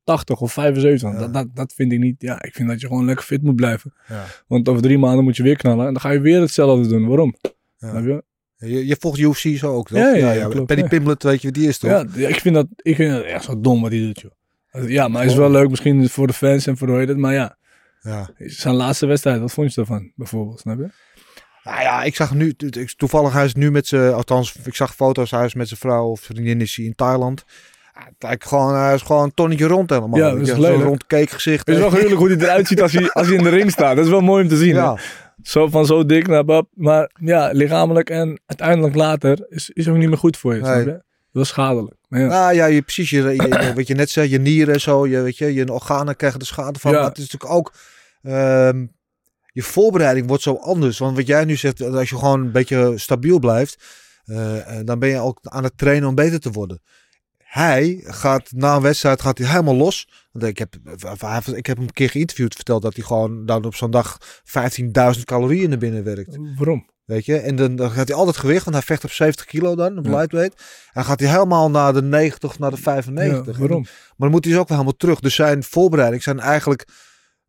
80 0.03 0.41
of 0.41 0.53
75. 0.53 1.11
Ja. 1.11 1.17
Dat, 1.19 1.33
dat, 1.33 1.47
dat 1.53 1.73
vind 1.73 1.91
ik 1.91 1.99
niet, 1.99 2.15
ja, 2.21 2.41
ik 2.43 2.53
vind 2.53 2.69
dat 2.69 2.81
je 2.81 2.87
gewoon 2.87 3.05
lekker 3.05 3.25
fit 3.25 3.43
moet 3.43 3.55
blijven. 3.55 3.93
Ja. 4.07 4.25
Want 4.47 4.69
over 4.69 4.81
drie 4.81 4.97
maanden 4.97 5.23
moet 5.23 5.35
je 5.37 5.43
weer 5.43 5.55
knallen 5.57 5.85
en 5.87 5.91
dan 5.93 6.01
ga 6.01 6.09
je 6.09 6.19
weer 6.19 6.41
hetzelfde 6.41 6.87
doen. 6.87 7.07
Waarom? 7.07 7.35
Ja. 7.77 7.99
Je? 7.99 8.23
Je, 8.57 8.87
je 8.87 8.95
volgt 8.99 9.19
UFC 9.19 9.57
zo 9.57 9.73
ook, 9.73 9.87
toch? 9.87 9.97
Ja, 9.97 10.15
ja, 10.15 10.31
ja, 10.31 10.47
klopt, 10.47 10.65
Penny 10.67 10.83
ja. 10.83 10.87
Pimblett, 10.89 11.23
weet 11.23 11.41
je 11.41 11.51
die 11.51 11.67
is, 11.67 11.77
toch? 11.77 12.05
Ja, 12.15 12.27
ik 12.27 12.39
vind 12.39 12.55
dat, 12.55 12.67
ik 12.75 12.95
vind 12.95 13.11
dat 13.13 13.23
echt 13.23 13.43
zo 13.43 13.59
dom 13.61 13.81
wat 13.81 13.91
hij 13.91 13.99
doet, 13.99 14.19
joh. 14.21 14.89
Ja, 14.89 15.07
maar 15.07 15.25
is 15.25 15.35
wel 15.35 15.51
leuk 15.51 15.69
misschien 15.69 16.09
voor 16.09 16.27
de 16.27 16.33
fans 16.33 16.67
en 16.67 16.77
voor 16.77 16.87
hoe 16.87 16.97
heet 16.97 17.07
het, 17.07 17.17
maar 17.17 17.33
ja, 17.33 17.57
Ja. 18.01 18.29
zijn 18.37 18.75
laatste 18.75 19.05
wedstrijd, 19.05 19.39
wat 19.39 19.51
vond 19.51 19.73
je 19.73 19.81
ervan, 19.81 20.11
bijvoorbeeld, 20.15 20.59
snap 20.59 20.77
je? 20.77 20.89
Nou 21.63 21.81
ja, 21.81 22.03
ik 22.03 22.15
zag 22.15 22.33
nu, 22.33 22.53
toevallig 22.97 23.33
hij 23.33 23.45
is 23.45 23.53
nu 23.53 23.71
met 23.71 23.87
zijn, 23.87 24.13
althans, 24.13 24.55
ik 24.65 24.75
zag 24.75 24.95
foto's, 24.95 25.31
hij 25.31 25.45
is 25.45 25.53
met 25.53 25.67
zijn 25.67 25.79
vrouw 25.79 26.09
of 26.09 26.19
vriendin 26.19 26.61
is 26.61 26.75
hij 26.75 26.85
in 26.85 26.95
Thailand. 26.95 27.43
Het 28.05 28.15
lijkt 28.19 28.45
gewoon, 28.45 28.75
hij 28.75 28.93
is 28.93 29.01
gewoon 29.01 29.23
een 29.23 29.33
tonnetje 29.33 29.67
rond 29.67 29.89
helemaal. 29.89 30.19
Ja, 30.19 30.29
dat 30.29 30.39
is 30.39 30.51
lelijk. 30.51 30.73
Zo'n 30.73 30.83
rond 30.83 31.07
cakegezicht. 31.07 31.67
Het 31.67 31.75
is 31.75 31.81
wel 31.81 31.89
gruwelijk 31.89 32.19
hoe 32.19 32.29
hij 32.29 32.37
eruit 32.37 32.67
ziet 32.67 32.81
als 32.81 32.93
hij, 32.93 33.11
als 33.11 33.27
hij 33.27 33.35
in 33.35 33.43
de 33.43 33.49
ring 33.49 33.71
staat. 33.71 33.95
Dat 33.95 34.05
is 34.05 34.11
wel 34.11 34.21
mooi 34.21 34.43
om 34.43 34.49
te 34.49 34.55
zien. 34.55 34.73
Ja, 34.73 34.97
Zo 35.43 35.67
van 35.67 35.85
zo 35.85 36.05
dik 36.05 36.27
naar 36.27 36.45
bab. 36.45 36.67
Maar 36.73 37.11
ja, 37.19 37.49
lichamelijk 37.51 38.09
en 38.09 38.41
uiteindelijk 38.45 38.95
later 38.95 39.45
is, 39.49 39.69
is 39.69 39.87
ook 39.87 39.97
niet 39.97 40.09
meer 40.09 40.17
goed 40.17 40.37
voor 40.37 40.55
je. 40.55 40.61
Nee. 40.61 40.71
Snap 40.71 40.85
je? 40.85 41.03
Dat 41.31 41.43
is 41.43 41.49
schadelijk. 41.49 41.95
Ja. 42.09 42.27
nou 42.27 42.53
ja, 42.53 42.65
je, 42.65 42.81
precies, 42.81 43.09
je, 43.09 43.73
wat 43.75 43.87
je 43.87 43.95
net 43.95 44.09
zei, 44.09 44.29
je 44.29 44.39
nieren 44.39 44.73
en 44.73 44.81
zo, 44.81 45.07
je, 45.07 45.21
weet 45.21 45.37
je, 45.37 45.53
je 45.53 45.73
organen 45.73 46.15
krijgen 46.15 46.39
er 46.39 46.45
schade 46.45 46.79
van. 46.79 46.91
Ja. 46.91 46.97
Maar 46.97 47.07
het 47.07 47.17
is 47.17 47.31
natuurlijk 47.31 47.53
ook, 47.53 47.73
ehm, 48.21 48.85
je 49.51 49.63
voorbereiding 49.63 50.27
wordt 50.27 50.43
zo 50.43 50.55
anders. 50.55 50.97
Want 50.97 51.17
wat 51.17 51.27
jij 51.27 51.45
nu 51.45 51.55
zegt, 51.55 51.81
als 51.81 52.09
je 52.09 52.17
gewoon 52.17 52.41
een 52.41 52.51
beetje 52.51 52.93
stabiel 52.95 53.39
blijft, 53.39 53.83
eh, 54.25 54.79
eh, 54.79 54.85
dan 54.85 54.99
ben 54.99 55.09
je 55.09 55.19
ook 55.19 55.39
aan 55.41 55.63
het 55.63 55.77
trainen 55.77 56.09
om 56.09 56.15
beter 56.15 56.39
te 56.39 56.51
worden. 56.51 56.81
Hij 57.51 58.01
gaat 58.03 58.51
na 58.51 58.75
een 58.75 58.81
wedstrijd 58.81 59.21
gaat 59.21 59.37
hij 59.37 59.47
helemaal 59.47 59.75
los. 59.75 60.07
Want 60.31 60.45
ik 60.45 60.57
heb, 60.57 60.75
ik 61.53 61.65
heb 61.65 61.77
hem 61.77 61.85
een 61.85 61.93
keer 61.93 62.09
geïnterviewd, 62.09 62.55
verteld 62.55 62.81
dat 62.81 62.95
hij 62.95 63.03
gewoon 63.03 63.45
dan 63.45 63.65
op 63.65 63.75
zo'n 63.75 63.91
dag 63.91 64.17
15.000 65.15 65.23
calorieën 65.23 65.69
naar 65.69 65.77
binnen 65.77 66.03
werkt. 66.03 66.37
Waarom? 66.57 66.89
Weet 67.05 67.25
je, 67.25 67.37
en 67.37 67.55
dan, 67.55 67.75
dan 67.75 67.91
gaat 67.91 68.07
hij 68.07 68.17
altijd 68.17 68.37
gewicht, 68.37 68.63
want 68.63 68.75
hij 68.75 68.85
vecht 68.85 69.03
op 69.03 69.11
70 69.11 69.45
kilo 69.45 69.75
dan, 69.75 69.97
op 69.97 70.05
Ja. 70.05 70.11
lightweight. 70.11 70.61
En 70.93 71.05
gaat 71.05 71.19
hij 71.19 71.29
helemaal 71.29 71.69
naar 71.69 71.93
de 71.93 72.01
90 72.01 72.49
of 72.49 72.59
naar 72.59 72.71
de 72.71 72.77
95. 72.77 73.53
Ja, 73.53 73.59
waarom? 73.59 73.81
Maar 73.81 73.91
dan 74.17 74.31
moet 74.31 74.43
hij 74.43 74.53
dus 74.53 74.61
ook 74.61 74.67
wel 74.67 74.77
helemaal 74.77 74.97
terug. 74.99 75.19
Dus 75.19 75.35
zijn 75.35 75.63
voorbereidingen 75.63 76.23
zijn 76.23 76.39
eigenlijk 76.39 76.87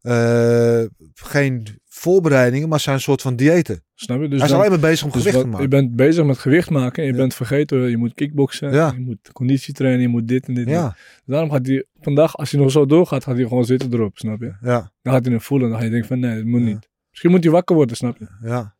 eh, 0.00 0.82
geen 1.14 1.80
voorbereidingen, 2.02 2.68
maar 2.68 2.80
zijn 2.80 2.94
een 2.94 3.00
soort 3.00 3.22
van 3.22 3.36
diëten. 3.36 3.84
Snap 3.94 4.20
je? 4.20 4.28
Dus 4.28 4.34
hij 4.36 4.44
is 4.44 4.48
dan- 4.48 4.58
alleen 4.58 4.70
maar 4.70 4.90
bezig 4.90 5.04
om 5.04 5.10
dus 5.12 5.18
gewicht 5.22 5.34
wat- 5.36 5.44
te 5.44 5.50
je 5.50 5.54
maken. 5.56 5.70
bent 5.70 5.96
bezig 5.96 6.24
met 6.24 6.38
gewicht 6.38 6.70
maken 6.70 7.02
en 7.02 7.08
je 7.08 7.14
Ja. 7.14 7.18
bent 7.20 7.34
vergeten, 7.34 7.90
je 7.90 7.96
moet 7.96 8.14
kickboksen, 8.14 8.72
Ja. 8.72 8.92
je 8.96 9.00
moet 9.00 9.32
conditie 9.32 9.74
trainen, 9.74 10.00
je 10.02 10.08
moet 10.08 10.28
dit 10.28 10.46
en 10.48 10.54
dit. 10.54 10.68
Ja, 10.68 10.84
dit. 10.88 10.96
Daarom 11.24 11.50
gaat 11.50 11.66
hij 11.66 11.84
vandaag, 12.00 12.36
als 12.36 12.50
hij 12.50 12.60
nog 12.60 12.70
zo 12.70 12.86
doorgaat, 12.86 13.24
gaat 13.24 13.36
hij 13.36 13.44
gewoon 13.46 13.64
zitten 13.64 13.92
erop, 13.92 14.18
snap 14.18 14.40
je? 14.40 14.52
ja, 14.62 14.92
Dan 15.02 15.12
gaat 15.12 15.24
hij 15.24 15.34
het 15.34 15.42
voelen 15.42 15.66
en 15.66 15.72
dan 15.72 15.80
ga 15.80 15.86
je 15.86 15.92
denken 15.92 16.08
van 16.08 16.20
nee, 16.20 16.36
dat 16.36 16.44
moet 16.44 16.60
niet. 16.60 16.88
Misschien 17.10 17.30
moet 17.30 17.42
hij 17.42 17.52
wakker 17.52 17.76
worden, 17.76 17.96
snap 17.96 18.16
je? 18.18 18.26
ja. 18.42 18.74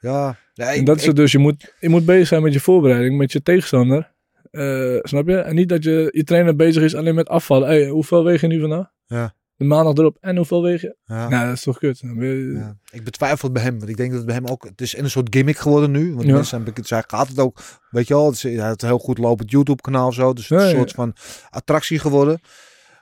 Ja, 0.00 0.36
ja 0.52 0.72
En 0.72 0.78
ik- 0.80 0.86
dat 0.86 0.96
is 0.98 1.06
het 1.06 1.16
dus, 1.16 1.32
je 1.32 1.38
moet, 1.38 1.74
je 1.80 1.88
moet 1.88 2.04
bezig 2.04 2.26
zijn 2.26 2.42
met 2.42 2.52
je 2.52 2.60
voorbereiding, 2.60 3.16
met 3.16 3.32
je 3.32 3.42
tegenstander. 3.42 4.12
Eh, 4.50 4.96
snap 5.02 5.28
je? 5.28 5.36
En 5.36 5.54
niet 5.54 5.68
dat 5.68 5.84
je, 5.84 6.08
je 6.12 6.24
trainer 6.24 6.56
bezig 6.56 6.82
is 6.82 6.94
alleen 6.94 7.14
met 7.14 7.28
afvallen. 7.28 7.68
Hey, 7.68 7.88
hoeveel 7.88 8.24
weeg 8.24 8.40
je 8.40 8.46
nu 8.46 8.60
vandaag? 8.60 8.90
Ja. 9.06 9.34
De 9.56 9.64
maandag 9.64 9.94
erop. 9.94 10.16
En 10.20 10.36
hoeveel 10.36 10.62
weeg 10.62 10.80
je? 10.80 10.96
ja. 11.04 11.28
Nou, 11.28 11.44
dat 11.46 11.54
is 11.54 11.62
toch 11.62 11.78
kut. 11.78 11.98
Je- 11.98 12.52
Ja. 12.56 12.76
Ik 12.90 13.04
betwijfel 13.04 13.44
het 13.48 13.52
bij 13.52 13.62
hem, 13.62 13.78
want 13.78 13.90
ik 13.90 13.96
denk 13.96 14.08
dat 14.08 14.18
het 14.18 14.26
bij 14.26 14.36
hem 14.36 14.46
ook, 14.46 14.64
het 14.64 14.80
is 14.80 14.96
een 14.96 15.10
soort 15.10 15.34
gimmick 15.34 15.56
geworden 15.56 15.90
nu. 15.90 16.14
Want 16.14 16.26
Ja. 16.26 16.32
mensen 16.34 16.62
zijn 16.64 16.84
zij 16.86 17.04
gaat 17.06 17.28
het 17.28 17.38
ook, 17.38 17.60
weet 17.90 18.08
je 18.08 18.14
wel, 18.14 18.26
het 18.26 18.34
is, 18.34 18.42
hij 18.42 18.68
een 18.70 18.76
heel 18.78 18.98
goed 18.98 19.18
lopend 19.18 19.50
YouTube 19.50 19.82
kanaal 19.82 20.06
of 20.06 20.14
zo, 20.14 20.32
dus 20.32 20.48
het 20.48 20.60
is 20.60 20.64
een 20.70 20.76
soort 20.76 20.92
van 20.92 21.14
attractie 21.50 21.98
geworden. 21.98 22.40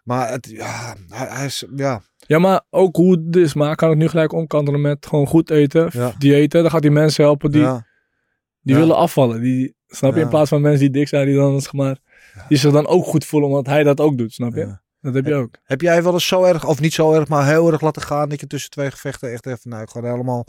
Maar 0.05 0.31
het, 0.31 0.49
ja, 0.51 0.95
hij, 1.09 1.27
hij 1.29 1.47
is, 1.47 1.65
ja, 1.77 2.03
Ja, 2.27 2.39
maar 2.39 2.61
ook 2.71 2.97
hoe 2.97 3.21
het 3.25 3.37
is. 3.37 3.55
Maar 3.55 3.77
kan 3.77 3.89
het 3.89 3.99
nu 3.99 4.09
gelijk 4.09 4.33
omkantelen 4.33 4.81
met 4.81 5.07
gewoon 5.07 5.27
goed 5.27 5.51
eten, 5.51 5.89
Ja. 5.93 6.13
diëten. 6.19 6.63
Dan 6.63 6.71
gaat 6.71 6.83
die 6.83 6.91
mensen 6.91 7.25
helpen 7.25 7.51
die, 7.51 7.61
ja, 7.61 7.87
die 8.61 8.75
Ja. 8.75 8.81
willen 8.81 8.97
afvallen. 8.97 9.41
Die, 9.41 9.75
snap 9.87 10.15
je? 10.15 10.21
In 10.21 10.29
plaats 10.29 10.49
van 10.49 10.61
mensen 10.61 10.81
die 10.81 10.91
dik 10.91 11.09
zijn, 11.09 11.27
die 11.27 11.35
dan 11.37 11.61
zeg 11.61 11.73
maar, 11.73 11.99
die 12.49 12.59
zich 12.59 12.73
dan 12.73 12.87
ook 12.87 13.05
goed 13.05 13.25
voelen 13.25 13.49
omdat 13.49 13.67
hij 13.67 13.83
dat 13.83 14.01
ook 14.01 14.19
doet, 14.19 14.33
snap 14.33 14.55
je? 14.55 14.81
Dat 15.03 15.15
heb 15.15 15.27
je 15.27 15.35
ook. 15.35 15.55
Heb 15.65 15.81
jij 15.81 16.03
wel 16.03 16.13
eens 16.13 16.27
zo 16.27 16.45
erg, 16.45 16.67
of 16.67 16.81
niet 16.81 16.93
zo 16.93 17.13
erg, 17.13 17.29
maar 17.29 17.47
heel 17.47 17.73
erg 17.73 17.81
laten 17.81 18.03
gaan 18.03 18.29
dat 18.29 18.41
je 18.41 18.47
tussen 18.47 18.71
twee 18.71 18.91
gevechten 18.91 19.33
echt 19.33 19.47
even, 19.47 19.71
nou, 19.71 19.89
gewoon 19.89 20.11
helemaal 20.11 20.47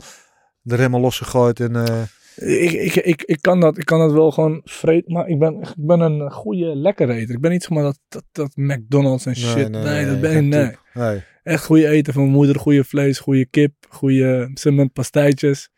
de 0.60 0.74
remmen 0.74 1.00
losgegooid 1.00 1.60
en... 1.60 1.76
eh, 1.76 2.02
Ik, 2.36 2.72
ik, 2.72 2.94
ik, 2.94 3.22
ik, 3.22 3.38
kan 3.40 3.60
dat, 3.60 3.78
ik 3.78 3.84
kan 3.84 3.98
dat 3.98 4.12
wel 4.12 4.30
gewoon 4.30 4.60
vreten, 4.64 5.12
maar 5.12 5.28
ik 5.28 5.38
ben, 5.38 5.60
ik 5.60 5.74
ben 5.76 6.00
een 6.00 6.30
goede 6.32 6.76
lekker 6.76 7.10
eter. 7.10 7.34
Ik 7.34 7.40
ben 7.40 7.50
niet 7.50 7.62
zeg 7.62 7.70
maar 7.70 7.82
dat, 7.82 7.98
dat, 8.08 8.24
dat 8.32 8.56
McDonald's 8.56 9.26
en 9.26 9.36
shit. 9.36 9.68
Nee, 9.68 10.06
dat 10.06 10.20
ben 10.20 10.30
ik 10.30 10.36
geen 10.36 10.48
nee. 10.48 10.66
toe. 10.66 10.78
nee. 11.02 11.22
Echt 11.42 11.64
goede 11.64 11.88
eten 11.88 12.12
van 12.12 12.22
mijn 12.22 12.34
moeder, 12.34 12.58
goede 12.58 12.84
vlees, 12.84 13.18
goede 13.18 13.46
kip, 13.46 13.72
goede 13.88 14.50
cement 14.54 14.92
pastijtjes, 14.92 15.70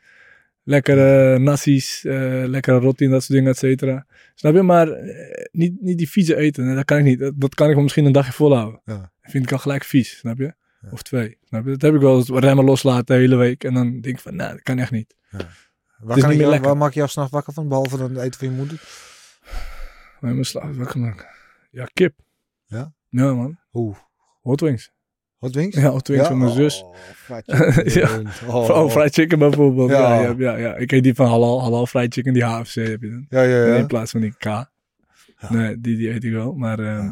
lekkere 0.62 1.35
eh, 1.35 2.49
lekkere 2.49 2.79
roti 2.79 3.05
en 3.05 3.11
dat 3.11 3.22
soort 3.22 3.39
dingen, 3.39 3.53
et 3.53 3.59
cetera. 3.59 4.07
Snap 4.39 4.55
je? 4.55 4.62
Maar 4.62 4.89
eh, 4.89 5.45
niet, 5.53 5.80
niet 5.80 5.99
die 5.99 6.11
vieze 6.11 6.37
eten, 6.37 6.74
dat 6.74 6.84
kan 6.84 6.99
ik 6.99 7.05
niet. 7.05 7.18
Dat, 7.18 7.32
dat 7.37 7.55
kan 7.55 7.68
ik 7.68 7.74
wel 7.74 7.82
misschien 7.82 8.05
een 8.05 8.12
dagje 8.12 8.32
volhouden. 8.32 8.80
Ja. 8.84 8.97
Dat 8.97 9.30
vind 9.30 9.45
ik 9.45 9.53
al 9.53 9.59
gelijk 9.59 9.84
vies, 9.84 10.18
snap 10.18 10.39
je? 10.39 10.55
Of 10.91 11.03
twee, 11.03 11.39
snap 11.45 11.64
je? 11.64 11.70
Dat 11.70 11.82
heb 11.82 11.95
ik 11.95 12.01
wel 12.01 12.16
eens 12.16 12.28
remmen 12.28 12.64
loslaten 12.64 13.05
de 13.07 13.14
hele 13.14 13.37
week 13.37 13.64
en 13.64 13.74
dan 13.74 13.91
denk 14.01 14.16
ik 14.16 14.20
van, 14.20 14.37
nou, 14.37 14.53
dat 14.53 14.62
kan 14.62 14.78
echt 14.78 14.91
niet. 14.91 15.16
Waar, 15.30 15.41
kan 15.99 16.16
niet 16.16 16.16
ik 16.16 16.26
meer 16.26 16.37
jou, 16.37 16.51
lekker. 16.51 16.68
waar 16.68 16.76
maak 16.76 16.93
je 16.93 16.99
jou 16.99 17.11
s'nachts 17.11 17.32
wakker 17.32 17.53
van, 17.53 17.68
behalve 17.68 17.97
dan 17.97 18.11
het 18.14 18.22
eten 18.24 18.39
van 18.39 18.49
je 18.49 18.55
moeder? 18.55 18.82
Maar 20.20 20.32
mijn 20.32 20.45
slaap 20.45 20.74
wakker 20.74 21.01
maken. 21.01 21.26
Ja, 21.70 21.84
kip. 21.93 22.14
Ja? 22.66 22.93
Ja, 23.09 23.34
man. 23.34 23.59
Oeh, 23.72 23.97
Hot 24.43 24.61
wings. 24.61 24.93
Hot 25.39 25.55
wings? 25.55 25.76
Ja, 25.76 25.91
hot 25.91 26.09
wings 26.09 26.26
van 26.26 26.39
mijn 26.39 26.51
zus. 26.51 26.82
Oh, 26.82 26.95
fried 27.14 27.43
chicken. 27.47 28.22
Ja. 28.47 28.53
Oh, 28.53 28.70
Oh, 28.70 28.91
fried 28.91 29.14
chicken 29.14 29.39
bijvoorbeeld. 29.39 29.91
Ja. 29.91 30.14
Ja, 30.14 30.20
ja, 30.20 30.34
ja, 30.39 30.57
ja. 30.57 30.74
Ik 30.74 30.93
eet 30.93 31.03
die 31.03 31.14
van 31.14 31.26
halal, 31.26 31.62
halal 31.62 31.87
fried 31.87 32.14
chicken, 32.14 32.32
die 32.32 32.45
HFC 32.45 32.74
heb 32.74 33.03
je 33.03 33.11
dan. 33.11 33.26
Ja, 33.28 33.43
ja, 33.43 33.64
ja. 33.66 33.74
In 33.74 33.87
plaats 33.87 34.11
van 34.11 34.20
die 34.20 34.34
K. 34.39 34.45
Nee, 35.49 35.80
die, 35.80 35.97
die 35.97 36.11
eet 36.11 36.24
ik 36.24 36.32
wel. 36.32 36.53
Maar 36.53 36.78
ehm, 36.78 37.11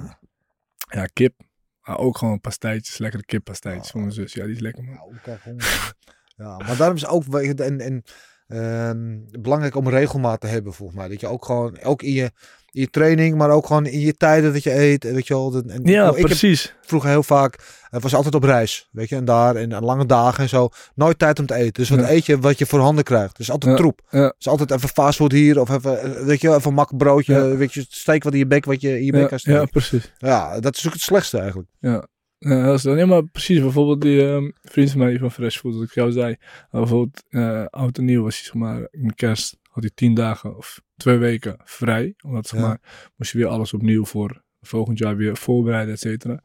ja, 0.89 1.07
kip. 1.13 1.35
Maar 1.83 1.99
ook 1.99 2.19
gewoon 2.19 2.41
pastijtjes, 2.41 2.99
lekkere 2.99 3.25
kippastijtjes 3.25 3.91
van 3.91 4.01
mijn 4.01 4.13
zus. 4.13 4.33
Ja, 4.33 4.45
die 4.45 4.55
is 4.55 4.61
lekker 4.61 4.85
man. 4.85 5.19
Krijg 5.23 5.43
honger. 5.43 5.95
ja, 6.37 6.57
maar 6.57 6.77
daarom 6.77 6.97
is 6.97 7.07
ook 7.07 7.35
en, 7.35 7.81
en, 7.81 8.03
ehm, 8.47 9.19
belangrijk 9.41 9.75
om 9.77 9.89
regelmaat 9.89 10.41
te 10.41 10.47
hebben, 10.47 10.73
volgens 10.73 10.99
mij. 10.99 11.09
Dat 11.09 11.21
je 11.21 11.27
ook 11.27 11.45
gewoon, 11.45 11.83
ook 11.83 12.03
in 12.03 12.13
je, 12.13 12.31
in 12.75 12.81
je 12.81 12.91
training, 12.91 13.37
maar 13.37 13.51
ook 13.51 13.67
gewoon 13.67 13.87
in 13.87 14.01
je 14.01 14.15
tijden 14.17 14.53
dat 14.53 14.63
je 14.63 14.75
eet. 14.81 15.03
Weet 15.05 15.27
je 15.27 15.35
wel. 15.35 15.51
Dat- 15.51 15.67
En, 15.67 15.81
Ja, 15.85 16.09
ik 16.11 16.17
heb 16.17 16.27
precies. 16.27 16.75
vroeger 16.83 17.11
heel 17.11 17.23
vaak, 17.23 17.59
het 17.91 18.03
was 18.03 18.15
altijd 18.15 18.35
op 18.35 18.43
reis, 18.43 18.89
weet 18.93 19.09
je. 19.09 19.17
En 19.17 19.25
daar, 19.25 19.57
en 19.57 19.71
lange 19.81 20.07
dagen 20.07 20.43
en 20.43 20.49
zo. 20.49 20.69
Nooit 20.95 21.19
tijd 21.19 21.39
om 21.39 21.47
te 21.47 21.55
eten. 21.55 21.73
Dus 21.73 21.89
wat 21.89 21.99
Ja. 21.99 22.11
eet 22.11 22.27
je 22.27 22.39
wat 22.39 22.59
je 22.59 22.67
voor 22.67 22.81
handen 22.81 23.05
krijgt. 23.05 23.37
Dus 23.37 23.51
altijd 23.51 23.73
Ja, 23.73 23.79
troep. 23.79 24.01
ja. 24.11 24.35
Dus 24.37 24.49
altijd 24.49 24.71
even 24.71 24.89
fastfood 24.89 25.33
hier, 25.33 25.61
of 25.61 25.71
even, 25.71 26.25
weet 26.27 26.41
je 26.41 26.49
even 26.55 26.69
een 26.69 26.75
makbroodje. 26.75 27.57
Weet 27.57 27.73
je, 27.75 27.85
steek 27.89 28.23
wat 28.25 28.33
in 28.33 28.39
je 28.39 28.47
bek, 28.47 28.65
wat 28.65 28.81
je 28.81 28.99
in 28.99 29.05
je 29.05 29.13
bek 29.13 29.29
kan 29.29 29.39
steken. 29.39 29.61
ja, 29.61 29.67
precies. 29.67 30.13
Ja, 30.19 30.61
dat 30.61 30.77
is 30.77 30.87
ook 30.87 30.93
het 30.93 31.03
slechtste 31.03 31.39
eigenlijk. 31.39 31.69
Ja. 31.81 32.07
Ja, 32.39 32.65
dat 32.65 32.75
is 32.75 32.83
dan, 32.83 33.09
maar 33.09 33.25
precies. 33.27 33.61
Bijvoorbeeld 33.61 34.01
die 34.01 34.27
ehm, 34.29 34.51
vriend 34.63 34.91
van 34.91 34.99
mij 35.01 35.19
van 35.19 35.31
Fresh 35.31 35.59
Food, 35.59 35.75
wat 35.75 35.83
ik 35.83 35.95
jou 35.95 36.13
zei. 36.13 36.37
Bijvoorbeeld, 36.71 37.23
eh 37.29 37.65
oud 37.71 37.99
en 37.99 38.05
nieuw 38.05 38.23
was 38.23 38.35
hij, 38.35 38.45
zeg 38.45 38.55
maar, 38.55 38.89
in 38.91 39.15
kerst 39.15 39.57
had 39.63 39.83
hij 39.83 39.93
tien 39.95 40.15
dagen 40.15 40.57
of 40.57 40.81
twee 40.97 41.17
weken 41.17 41.57
vrij. 41.65 42.15
Omdat, 42.25 42.47
zeg 42.47 42.61
Ja. 42.61 42.67
maar, 42.67 42.79
moest 43.17 43.33
je 43.33 43.39
weer 43.39 43.47
alles 43.47 43.73
opnieuw 43.73 44.05
voor 44.05 44.43
volgend 44.61 44.99
jaar 44.99 45.17
weer 45.17 45.37
voorbereiden, 45.37 45.95
et 45.95 46.01
cetera. 46.01 46.41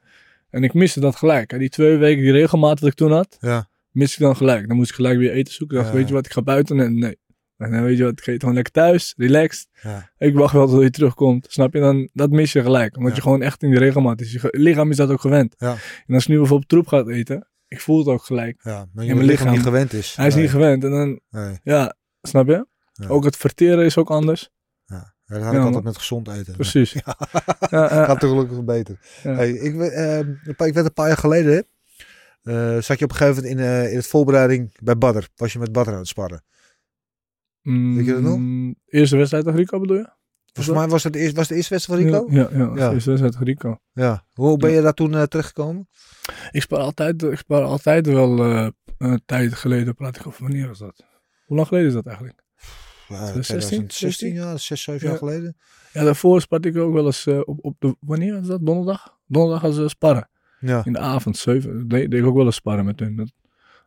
En 0.50 0.64
ik 0.64 0.74
miste 0.74 1.00
dat 1.00 1.16
gelijk. 1.16 1.52
Hè. 1.52 1.58
Die 1.58 1.70
twee 1.70 1.98
weken, 1.98 2.24
die 2.24 2.32
regelmaat 2.32 2.80
dat 2.80 2.90
ik 2.90 2.96
toen 2.96 3.12
had, 3.12 3.38
Ja. 3.40 3.70
miste 3.92 4.16
ik 4.18 4.24
dan 4.24 4.36
gelijk. 4.36 4.68
Dan 4.68 4.78
moest 4.78 4.90
ik 4.90 4.96
gelijk 4.96 5.18
weer 5.18 5.32
eten 5.32 5.54
zoeken. 5.54 5.78
Ik 5.78 5.82
dacht, 5.84 5.94
Ja. 5.94 6.00
weet 6.00 6.10
je 6.10 6.14
wat, 6.16 6.26
ik 6.26 6.32
ga 6.34 6.42
buiten 6.42 6.80
en 6.80 7.00
nee. 7.00 7.18
En 7.58 7.72
dan 7.72 7.84
weet 7.84 7.98
je 7.98 8.04
wat, 8.04 8.12
ik 8.20 8.28
eet 8.28 8.40
gewoon 8.40 8.56
lekker 8.56 8.74
thuis, 8.74 9.14
relaxed. 9.18 9.68
Ja. 9.84 10.12
Ik 10.18 10.34
wacht 10.34 10.54
wel 10.54 10.68
tot 10.68 10.82
je 10.82 10.90
terugkomt. 10.90 11.46
Snap 11.50 11.74
je? 11.74 11.80
Dan, 11.80 12.10
dat 12.14 12.30
mis 12.30 12.52
je 12.52 12.62
gelijk. 12.62 12.98
Omdat 12.98 13.16
je 13.16 13.22
gewoon 13.22 13.42
echt 13.42 13.64
in 13.64 13.70
die 13.70 13.80
regelmaat 13.80 14.22
is. 14.22 14.32
Je 14.32 14.48
lichaam 14.52 14.90
is 14.90 14.96
dat 14.98 15.10
ook 15.10 15.22
gewend. 15.22 15.56
Ja. 15.58 15.76
En 16.08 16.14
als 16.14 16.24
je 16.24 16.32
nu 16.32 16.38
bijvoorbeeld 16.38 16.70
troep 16.70 16.88
gaat 16.88 17.08
eten. 17.10 17.48
ik 17.68 17.82
voel 17.82 17.98
het 17.98 18.08
ook 18.08 18.24
gelijk. 18.24 18.60
Ja, 18.64 18.88
maar 18.94 19.06
je 19.06 19.14
mijn 19.16 19.26
lichaam 19.28 19.52
niet 19.52 19.62
gewend 19.62 19.94
is. 19.94 20.16
Hij 20.16 20.28
is 20.28 20.34
Nee, 20.34 20.42
niet 20.44 20.52
gewend. 20.52 20.84
En 20.84 20.90
dan, 20.92 21.20
Nee, 21.30 21.58
ja, 21.64 21.96
snap 22.22 22.48
je? 22.48 22.68
Ja. 23.00 23.08
Ook 23.08 23.24
het 23.24 23.36
verteren 23.38 23.86
is 23.86 23.98
ook 23.98 24.10
anders. 24.10 24.50
ja. 24.86 25.18
Ja, 25.26 25.36
dat 25.36 25.44
had 25.44 25.54
ik 25.54 25.60
altijd 25.62 25.84
met 25.84 25.98
gezond 25.98 26.28
eten. 26.28 26.54
Precies. 26.54 26.92
Ja, 27.06 27.16
ja, 27.70 27.88
Gaat 28.06 28.20
toch 28.20 28.30
gelukkig 28.30 28.64
beter. 28.64 29.00
Hey, 29.22 29.52
ik, 29.52 29.78
paar- 30.58 30.68
ik 30.68 30.74
werd 30.74 30.86
een 30.86 30.94
paar 30.94 31.08
jaar 31.08 31.18
geleden, 31.18 31.66
eh, 32.42 32.78
zat 32.80 33.00
je 33.00 33.06
op 33.06 33.12
een 33.12 33.18
gegeven 33.18 33.44
moment 33.44 33.60
in, 33.60 33.66
eh, 33.66 33.90
in 33.92 33.96
het 33.98 34.08
voorbereiding 34.08 34.76
bij 34.84 34.98
Badder. 34.98 35.28
Was 35.36 35.54
je 35.54 35.60
met 35.60 35.72
Badder 35.72 35.94
aan 35.94 36.00
het 36.00 36.08
sparren. 36.08 36.44
Weet 37.62 38.06
je 38.06 38.14
dat 38.14 38.22
nog? 38.22 38.38
Mm, 38.38 38.76
Eerste 38.88 39.18
wedstrijd 39.18 39.44
tegen 39.44 39.60
Rico 39.60 39.80
bedoel 39.80 39.98
je? 39.98 40.10
Volgens 40.54 40.78
mij 40.78 40.88
was 40.88 41.04
het 41.04 41.14
de 41.14 41.20
eerste, 41.20 41.36
was 41.36 41.48
de 41.48 41.56
eerste 41.56 41.74
wedstrijd 41.74 42.02
van 42.02 42.10
Rico? 42.12 42.28
Ja, 42.32 42.50
ja, 42.76 42.92
eerste 42.92 43.10
wedstrijd 43.10 43.32
tegen 43.32 43.46
Rico. 43.48 43.78
Ja. 43.94 44.26
Hoe 44.34 44.58
ben 44.58 44.72
je 44.72 44.82
daar 44.82 44.94
toen 44.94 45.16
eh, 45.16 45.24
terechtgekomen? 45.24 45.88
Ik 46.52 46.62
spaar 46.62 46.80
altijd, 46.80 47.24
ik 47.24 47.38
spaar 47.38 47.62
altijd 47.62 48.08
wel 48.08 48.40
een 48.98 49.22
tijd 49.26 49.54
geleden, 49.54 49.96
praat 49.96 50.16
ik 50.16 50.28
over 50.28 50.42
wanneer 50.44 50.68
was 50.68 50.80
dat? 50.80 51.04
Hoe 51.46 51.56
lang 51.56 51.68
geleden 51.68 51.88
is 51.88 51.94
dat 51.94 52.06
eigenlijk? 52.06 52.44
Ja, 53.10 53.26
16, 53.26 53.42
2016, 53.42 54.34
ja, 54.34 54.58
6, 54.58 54.84
7 54.84 55.02
jaar 55.04 55.12
Ja. 55.12 55.18
geleden. 55.20 55.58
Ja, 55.94 56.04
daarvoor 56.04 56.42
sparte 56.42 56.68
ik 56.70 56.78
ook 56.78 56.94
wel 56.94 57.06
eens 57.06 57.26
eh, 57.28 57.40
op, 57.46 57.58
op 57.62 57.76
de, 57.80 57.96
wanneer 58.00 58.34
was 58.34 58.48
dat? 58.48 58.66
Donderdag? 58.66 59.18
Donderdag 59.28 59.64
als 59.64 59.76
ze 59.76 59.88
sparren. 59.90 60.30
Ja. 60.60 60.86
In 60.86 60.94
de 60.94 61.00
avond, 61.00 61.38
zeven, 61.38 61.88
deed, 61.88 62.12
deed 62.12 62.20
ik 62.20 62.26
ook 62.26 62.36
wel 62.36 62.46
eens 62.46 62.56
sparren 62.56 62.86
met 62.86 63.00
hun. 63.00 63.16
Dat, 63.16 63.32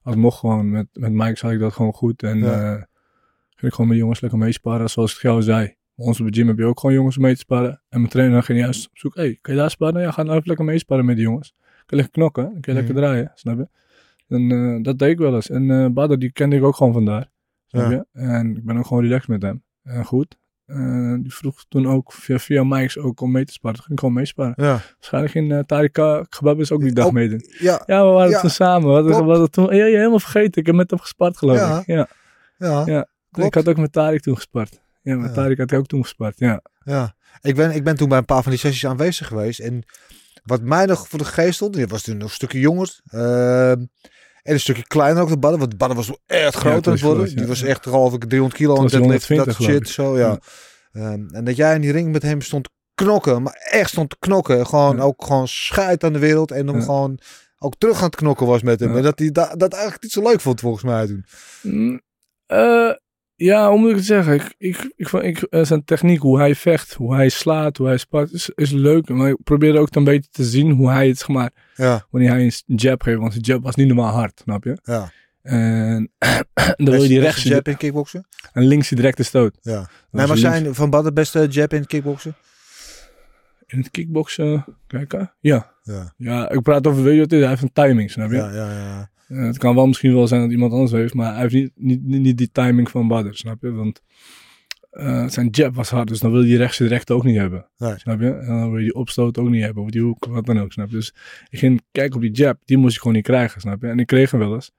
als 0.03 0.15
het 0.15 0.23
mocht 0.23 0.39
gewoon, 0.39 0.71
met, 0.71 0.87
met 0.93 1.13
Mike 1.13 1.37
zag 1.39 1.53
ik 1.53 1.59
dat 1.59 1.73
gewoon 1.73 1.93
goed. 1.93 2.23
En 2.23 2.39
Ja. 2.39 2.63
eh, 2.73 2.83
ging 3.49 3.71
ik 3.71 3.73
gewoon 3.73 3.89
met 3.89 3.99
jongens 3.99 4.21
lekker 4.21 4.39
meesparren, 4.39 4.91
zoals 4.91 5.15
ik 5.15 5.21
jou 5.23 5.43
zei. 5.43 5.65
Bij 5.95 6.07
ons 6.07 6.21
op 6.21 6.27
de 6.27 6.35
gym 6.39 6.49
heb 6.49 6.59
je 6.59 6.65
ook 6.65 6.81
gewoon 6.81 6.95
jongens 6.95 7.19
mee 7.19 7.33
te 7.33 7.39
sparren. 7.41 7.83
En 7.89 7.99
mijn 7.99 8.11
trainer 8.13 8.43
ging 8.43 8.59
juist 8.59 8.87
op 8.87 8.99
zoek, 8.99 9.15
hey, 9.15 9.39
kan 9.41 9.55
je 9.55 9.61
daar 9.61 9.71
sparren? 9.71 10.01
Ja, 10.03 10.11
ga 10.11 10.23
nou 10.23 10.35
even 10.37 10.47
lekker 10.49 10.65
meesparren 10.67 11.05
met 11.07 11.17
die 11.17 11.25
jongens. 11.25 11.55
Kun 11.59 11.97
je 11.97 11.97
lekker 11.97 12.13
knokken, 12.13 12.61
kun 12.61 12.73
je 12.73 12.79
lekker 12.79 12.95
draaien, 12.95 13.33
snap 13.35 13.59
je? 13.59 13.69
En 14.29 14.51
eh, 14.51 14.83
dat 14.83 14.99
deed 14.99 15.11
ik 15.11 15.19
wel 15.19 15.35
eens. 15.35 15.51
En 15.51 15.71
eh 15.71 15.87
Badr, 15.87 16.15
die 16.15 16.33
kende 16.33 16.57
ik 16.57 16.63
ook 16.63 16.77
gewoon 16.77 16.93
vandaar. 16.93 17.31
Ja. 17.73 18.05
En 18.13 18.57
ik 18.57 18.65
ben 18.65 18.77
ook 18.79 18.87
gewoon 18.87 19.03
relaxed 19.03 19.29
met 19.29 19.43
hem. 19.43 19.63
En 19.83 20.05
goed. 20.05 20.37
Eh, 20.67 21.15
die 21.21 21.35
vroeg 21.35 21.65
toen 21.69 21.87
ook 21.89 22.13
via, 22.13 22.39
via 22.39 22.65
Mike's 22.65 22.99
ook 22.99 23.21
om 23.21 23.31
mee 23.33 23.45
te 23.45 23.53
sparren. 23.53 23.79
Toen 23.79 23.87
ging 23.87 23.99
ik 23.99 24.05
gewoon 24.05 24.21
meesparren. 24.21 24.55
Ja. 24.57 24.81
Waarschijnlijk 24.99 25.35
in 25.35 25.51
uh, 25.51 25.59
Tarika 25.59 26.27
Gebab 26.31 26.59
is 26.61 26.73
ook 26.73 26.81
die 26.81 26.93
dag 26.93 27.07
Ook- 27.07 27.13
meedoen. 27.13 27.45
Ja. 27.59 27.83
Ja, 27.87 28.07
we 28.07 28.11
waren 28.13 28.31
Ja, 28.31 28.41
toen 28.41 28.51
samen. 28.51 28.89
We 28.89 28.95
hadden, 28.95 29.11
klopt. 29.11 29.25
we 29.27 29.31
hadden 29.31 29.51
toen, 29.51 29.65
ja, 29.77 29.85
je 29.85 29.97
helemaal 29.97 30.19
vergeten. 30.21 30.61
Ik 30.61 30.67
heb 30.67 30.75
met 30.77 30.91
hem 30.91 30.99
gespart 30.99 31.37
geloof 31.39 31.57
Ja. 31.57 31.79
ik. 31.79 31.87
Ja. 31.87 32.09
Ja. 32.87 33.09
Ik 33.47 33.55
had 33.55 33.69
ook 33.69 33.77
met 33.77 33.93
Tarik 33.93 34.21
toen 34.21 34.35
gespart. 34.35 34.81
Ja, 35.03 35.17
met. 35.17 35.35
Tarik 35.35 35.59
had 35.59 35.73
ik 35.73 35.79
ook 35.79 35.87
toen 35.87 36.03
gespart. 36.03 36.39
Ja. 36.39 36.63
Ja, 36.85 37.15
ik 37.41 37.55
ben, 37.57 37.71
ik 37.75 37.85
ben 37.85 37.97
toen 37.97 38.09
bij 38.09 38.19
een 38.19 38.25
paar 38.25 38.43
van 38.43 38.51
die 38.51 38.61
sessies 38.61 38.87
aanwezig 38.87 39.27
geweest. 39.27 39.61
En 39.61 39.83
wat 40.45 40.63
mij 40.63 40.87
nog 40.87 41.09
voor 41.09 41.19
de 41.19 41.25
geest 41.25 41.55
stond, 41.55 41.75
die 41.75 41.87
was 41.87 42.03
toen 42.03 42.17
nog 42.17 42.29
een 42.29 42.35
stukje 42.35 42.61
jonger. 42.61 43.01
ehm, 43.05 43.85
en 44.43 44.53
een 44.53 44.61
stukje 44.61 44.87
kleiner 44.87 45.23
ook 45.23 45.29
de 45.29 45.39
badden. 45.39 45.59
Want 45.59 45.71
de 45.71 45.77
badden 45.77 45.97
was 45.97 46.07
wel 46.07 46.19
echt 46.27 46.55
groot 46.55 46.87
aan 46.87 46.93
het 46.93 47.03
worden. 47.03 47.23
groot, 47.23 47.31
ja. 47.35 47.37
Die 47.39 47.47
was 47.49 47.63
echt 47.63 47.83
geloof 47.83 48.13
ik 48.15 48.25
300 48.25 48.61
kilo 48.61 48.77
aan 48.77 48.87
deadlift, 48.87 49.29
dat 49.29 49.29
120 49.29 49.57
geloof 49.57 49.73
shit. 49.73 49.89
Zo, 49.89 50.19
ja. 50.19 50.39
Ehm, 50.93 51.35
en 51.35 51.45
dat 51.45 51.57
jij 51.57 51.75
in 51.75 51.81
die 51.81 51.93
ring 51.93 52.13
met 52.13 52.23
hem 52.23 52.41
stond 52.41 52.69
knokken. 52.95 53.43
Maar 53.43 53.67
echt 53.71 53.91
stond 53.91 54.11
te 54.11 54.17
knokken. 54.19 54.67
Gewoon 54.67 54.97
Ja. 54.97 55.03
ook 55.03 55.25
gewoon 55.25 55.49
scheid 55.49 56.05
aan 56.05 56.13
de 56.13 56.19
wereld. 56.19 56.51
En 56.51 56.67
dan 56.67 56.75
Ja. 56.77 56.81
gewoon 56.83 57.19
ook 57.59 57.75
terug 57.79 57.99
aan 57.99 58.05
het 58.07 58.17
knokken 58.17 58.47
was 58.47 58.63
met 58.63 58.81
hem. 58.81 58.91
Ja. 58.91 58.97
En 58.97 59.03
dat 59.03 59.19
hij 59.19 59.31
da- 59.31 59.55
dat 59.57 59.73
eigenlijk 59.73 60.03
niet 60.03 60.13
zo 60.13 60.23
leuk 60.23 60.41
vond 60.41 60.61
volgens 60.61 60.83
mij 60.85 61.07
toen. 61.07 61.25
Mm, 61.63 62.01
eh, 62.47 62.91
ja, 63.35 63.69
hoe 63.71 63.79
moet 63.79 63.91
ik 63.91 63.97
het 63.97 64.05
zeggen? 64.05 64.35
Ik, 64.35 64.55
ik, 64.59 64.93
ik, 64.97 65.09
ik, 65.13 65.43
eh, 65.43 65.65
zijn 65.65 65.85
techniek, 65.85 66.21
hoe 66.21 66.39
hij 66.39 66.55
vecht, 66.55 66.95
hoe 66.95 67.15
hij 67.15 67.29
slaat, 67.29 67.77
hoe 67.77 67.87
hij 67.87 67.97
spart, 67.97 68.33
is, 68.33 68.51
is 68.55 68.71
leuk. 68.71 69.09
Maar 69.09 69.29
ik 69.29 69.37
probeerde 69.45 69.79
ook 69.79 69.95
een 69.95 70.05
beetje 70.05 70.31
te 70.31 70.45
zien 70.45 70.71
hoe 70.71 70.91
hij 70.91 71.09
het, 71.09 71.19
zeg 71.19 71.29
maar, 71.29 71.51
Ja, 71.77 72.07
wanneer 72.11 72.31
hij 72.31 72.43
een 72.45 72.77
jab 72.77 73.03
geeft. 73.03 73.19
Want 73.19 73.33
zijn 73.33 73.45
jab 73.45 73.63
was 73.63 73.75
niet 73.75 73.87
normaal 73.87 74.13
hard, 74.13 74.41
snap 74.45 74.65
je? 74.65 74.79
ja. 74.83 75.11
En 75.43 76.11
dan 76.77 76.77
wil 76.77 77.03
je 77.03 77.09
die 77.09 77.21
rechts 77.21 77.43
jab 77.43 77.69
in 77.69 77.77
kickboksen? 77.77 78.27
en 78.53 78.63
links 78.67 78.89
die 78.89 78.97
directe 78.97 79.23
stoot. 79.23 79.59
Ja. 79.61 79.73
Dat 79.75 79.89
Nee, 80.11 80.27
was 80.27 80.29
maar 80.29 80.37
links. 80.51 80.63
zijn 80.65 80.75
Van 80.75 80.91
Badden 80.91 81.15
beste 81.15 81.47
jab 81.51 81.73
in 81.73 81.87
kickboksen? 81.87 82.35
In 83.67 83.79
het 83.79 83.91
kickboksen, 83.91 84.65
kijken. 84.87 85.33
Ja. 85.41 85.73
Ja. 85.83 86.15
Ja, 86.17 86.51
ik 86.51 86.63
praat 86.63 86.87
over, 86.87 87.03
weet 87.03 87.13
je 87.15 87.21
wat 87.21 87.31
het 87.31 87.33
is? 87.33 87.41
Hij 87.41 87.49
heeft 87.49 87.63
een 87.63 87.73
timing, 87.73 88.11
snap 88.11 88.31
je? 88.31 88.37
Ja, 88.37 88.51
ja, 88.53 88.71
ja. 88.73 89.11
Eh, 89.33 89.45
het 89.45 89.59
kan 89.59 89.75
wel 89.75 89.87
misschien 89.87 90.15
wel 90.15 90.27
zijn 90.27 90.41
dat 90.41 90.51
iemand 90.51 90.73
anders 90.73 90.91
heeft, 90.91 91.15
maar 91.15 91.33
hij 91.33 91.41
heeft 91.41 91.55
niet, 91.55 91.73
niet, 91.77 92.21
niet, 92.21 92.39
die 92.39 92.51
timing 92.53 92.91
van 92.91 93.09
Badr, 93.09 93.33
snap 93.33 93.63
je? 93.63 93.73
Want 93.73 94.03
eh, 94.91 95.29
zijn 95.29 95.49
jab 95.49 95.75
was 95.75 95.91
hard, 95.91 96.09
dus 96.09 96.21
dan 96.21 96.31
wil 96.31 96.41
je 96.41 96.47
die 96.47 96.57
rechtse 96.57 96.83
direct 96.83 97.11
ook 97.11 97.25
niet 97.25 97.37
hebben. 97.37 97.67
Nee. 97.77 97.99
Snap 97.99 98.21
je? 98.21 98.31
En 98.31 98.47
dan 98.47 98.71
wil 98.71 98.79
je 98.79 98.85
die 98.85 98.95
opstoot 98.95 99.39
ook 99.39 99.49
niet 99.49 99.63
hebben, 99.63 99.83
of 99.83 99.91
die 99.91 100.03
hoek, 100.03 100.27
wat 100.27 100.47
dan 100.47 100.61
ook, 100.61 100.73
snap 100.73 100.89
je? 100.89 100.95
Dus 100.95 101.15
ik 101.51 101.59
ging 101.59 101.83
kijken 101.93 102.15
op 102.17 102.21
die 102.21 102.31
jab, 102.31 102.59
die 102.65 102.77
moest 102.77 102.95
ik 102.95 103.01
gewoon 103.01 103.17
niet 103.17 103.25
krijgen, 103.25 103.61
snap 103.61 103.83
je? 103.83 103.89
En 103.89 103.99
ik 103.99 104.07
kreeg 104.07 104.31
hem 104.31 104.41
wel 104.41 104.55
eens. 104.55 104.73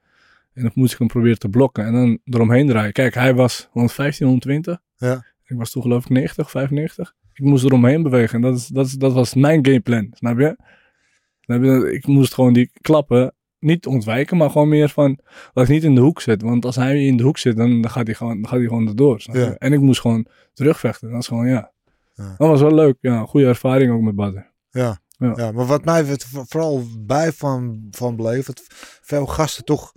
En 0.54 0.62
dan 0.62 0.72
moest 0.76 0.94
ik 0.94 1.00
hem 1.00 1.08
proberen 1.08 1.40
te 1.40 1.50
blokken 1.50 1.86
en 1.86 1.94
dan 1.94 2.20
eromheen 2.24 2.68
draaien. 2.68 2.94
Kijk, 2.94 3.14
hij 3.14 3.34
was 3.34 3.68
115, 3.72 4.26
120. 4.26 4.82
Ja. 4.98 5.26
Ik 5.46 5.58
was 5.58 5.72
toen 5.72 5.82
geloof 5.82 6.04
ik 6.04 6.10
90, 6.10 6.50
95. 6.50 7.14
Ik 7.34 7.46
moest 7.46 7.64
eromheen 7.64 8.04
bewegen 8.04 8.36
en 8.36 8.42
dat, 8.42 8.56
is, 8.56 8.68
dat, 8.68 8.86
is, 8.86 8.94
dat 8.94 9.14
was 9.14 9.34
mijn 9.34 9.66
gameplan, 9.66 10.08
snap 10.12 10.40
je? 10.40 10.58
Snap 11.42 11.64
je? 11.64 11.94
Ik 11.94 12.08
moest 12.08 12.34
gewoon 12.34 12.54
die 12.54 12.72
klappen 12.82 13.34
niet 13.64 13.86
ontwijken, 13.86 14.38
maar 14.38 14.50
gewoon 14.50 14.68
meer 14.68 14.90
van 14.90 15.20
dat 15.54 15.64
ik 15.64 15.70
niet 15.70 15.84
in 15.84 15.96
de 15.96 16.02
hoek 16.02 16.22
zit. 16.22 16.42
Want 16.42 16.66
als 16.66 16.76
hij 16.76 17.06
in 17.06 17.18
de 17.18 17.24
hoek 17.24 17.38
zit, 17.38 17.58
dan, 17.58 17.82
dan 17.82 17.92
gaat 17.92 18.06
hij 18.06 18.16
gewoon, 18.16 18.42
dan 18.42 18.50
gaat 18.50 18.60
hij 18.60 18.68
gewoon 18.68 18.88
erdoor. 18.88 19.22
Ja. 19.32 19.56
En 19.58 19.74
ik 19.74 19.80
moest 19.80 20.02
gewoon 20.02 20.26
terugvechten. 20.54 21.12
Dat 21.12 21.22
is 21.22 21.28
gewoon, 21.28 21.48
ja. 21.48 21.72
Ja. 22.16 22.36
Dat 22.38 22.48
was 22.48 22.62
wel 22.62 22.74
leuk. 22.74 22.98
Ja, 23.02 23.26
goede 23.26 23.48
ervaring 23.48 23.92
ook 23.92 24.02
met 24.02 24.16
Badr. 24.16 24.38
Ja. 24.72 25.02
Ja. 25.18 25.34
Ja. 25.36 25.52
maar 25.52 25.66
wat 25.66 25.86
mij 25.86 26.06
vooral 26.30 26.84
bij 27.00 27.32
van, 27.32 27.88
van 27.92 28.16
bleef, 28.16 28.46
dat 28.46 28.64
veel 29.02 29.26
gasten 29.26 29.66
toch 29.66 29.94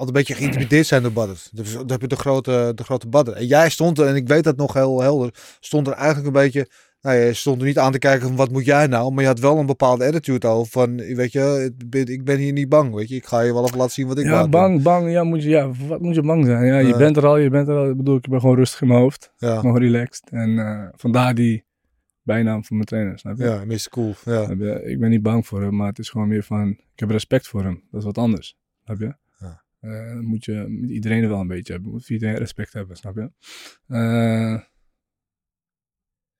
altijd 0.00 0.08
een 0.08 0.24
beetje 0.24 0.34
geïntimideerd 0.34 0.86
zijn 0.86 1.02
door 1.02 1.12
Badder. 1.12 1.42
Dus 1.52 1.72
dan 1.72 1.90
heb 1.90 2.00
je 2.00 2.06
de 2.06 2.16
grote, 2.16 2.72
de 2.74 2.84
grote 2.84 3.08
Badder. 3.08 3.34
En 3.34 3.46
jij 3.46 3.70
stond 3.70 3.98
er, 3.98 4.06
en 4.06 4.16
ik 4.16 4.28
weet 4.28 4.44
dat 4.44 4.56
nog 4.56 4.72
heel 4.72 5.00
helder, 5.00 5.34
stond 5.60 5.86
er 5.86 5.92
eigenlijk 5.92 6.26
een 6.26 6.42
beetje, 6.42 6.68
nou 7.00 7.16
je 7.16 7.32
stond 7.34 7.60
er 7.60 7.66
niet 7.66 7.78
aan 7.78 7.92
te 7.92 7.98
kijken 7.98 8.26
van 8.26 8.36
wat 8.36 8.50
moet 8.50 8.64
jij 8.64 8.86
nou, 8.86 9.12
maar 9.12 9.22
je 9.22 9.28
had 9.28 9.38
wel 9.40 9.58
een 9.58 9.66
bepaalde 9.66 10.06
attitude 10.06 10.46
over 10.46 10.70
van, 10.72 10.96
weet 10.96 11.32
je, 11.32 11.72
ik 11.90 12.24
ben- 12.24 12.38
hier 12.38 12.52
niet 12.52 12.68
bang, 12.68 12.94
weet 12.94 13.08
je. 13.08 13.14
Ik 13.14 13.26
ga 13.26 13.40
je 13.40 13.52
wel 13.52 13.64
even 13.64 13.76
laten 13.78 13.92
zien 13.92 14.06
wat 14.06 14.18
ik 14.18 14.24
Ja, 14.24 14.48
bang, 14.48 14.82
bang. 14.82 15.10
Ja, 15.10 15.24
moet 15.24 15.42
je, 15.42 15.48
ja, 15.48 15.70
wat 15.88 16.00
moet 16.00 16.14
je 16.14 16.22
bang 16.22 16.46
zijn? 16.46 16.64
Ja, 16.66 16.78
je 16.78 16.96
bent 16.96 17.16
er 17.16 17.26
al, 17.26 17.36
je 17.36 17.50
bent 17.50 17.68
er 17.68 17.76
al. 17.76 17.90
Ik 17.90 17.96
bedoel, 17.96 18.16
ik 18.16 18.28
ben 18.28 18.40
gewoon 18.40 18.56
rustig 18.56 18.80
in 18.80 18.88
mijn 18.88 19.00
hoofd. 19.00 19.32
Ja, 19.36 19.58
Gewoon 19.58 19.78
relaxed. 19.78 20.28
En 20.30 20.58
eh, 20.58 20.88
vandaar 20.96 21.34
die 21.34 21.64
bijnaam 22.22 22.64
van 22.64 22.76
mijn 22.76 22.88
trainer, 22.88 23.18
snap 23.18 23.36
je? 23.38 23.44
ja, 23.44 23.64
Mr. 23.64 23.86
Cool. 23.90 24.14
Ja? 24.24 24.48
Ik 24.84 24.98
ben 25.00 25.10
niet 25.10 25.22
bang 25.22 25.46
voor 25.46 25.62
hem, 25.62 25.76
maar 25.76 25.88
het 25.88 25.98
is 25.98 26.08
gewoon 26.08 26.28
meer 26.28 26.42
van, 26.42 26.68
ik 26.70 26.78
heb 27.00 27.10
respect 27.10 27.48
voor 27.48 27.62
hem. 27.62 27.82
Dat 27.90 28.00
is 28.00 28.06
wat 28.06 28.18
anders, 28.18 28.56
snap 28.84 28.98
je? 28.98 29.14
Ja. 29.38 29.62
Eh, 29.80 30.18
moet 30.20 30.44
je 30.44 30.84
iedereen 30.88 31.22
er 31.22 31.28
wel 31.28 31.40
een 31.40 31.46
beetje 31.46 31.72
hebben. 31.72 31.90
Moet 31.90 32.10
iedereen 32.10 32.36
respect 32.36 32.72
hebben, 32.72 32.96
snap 32.96 33.14
je? 33.16 33.30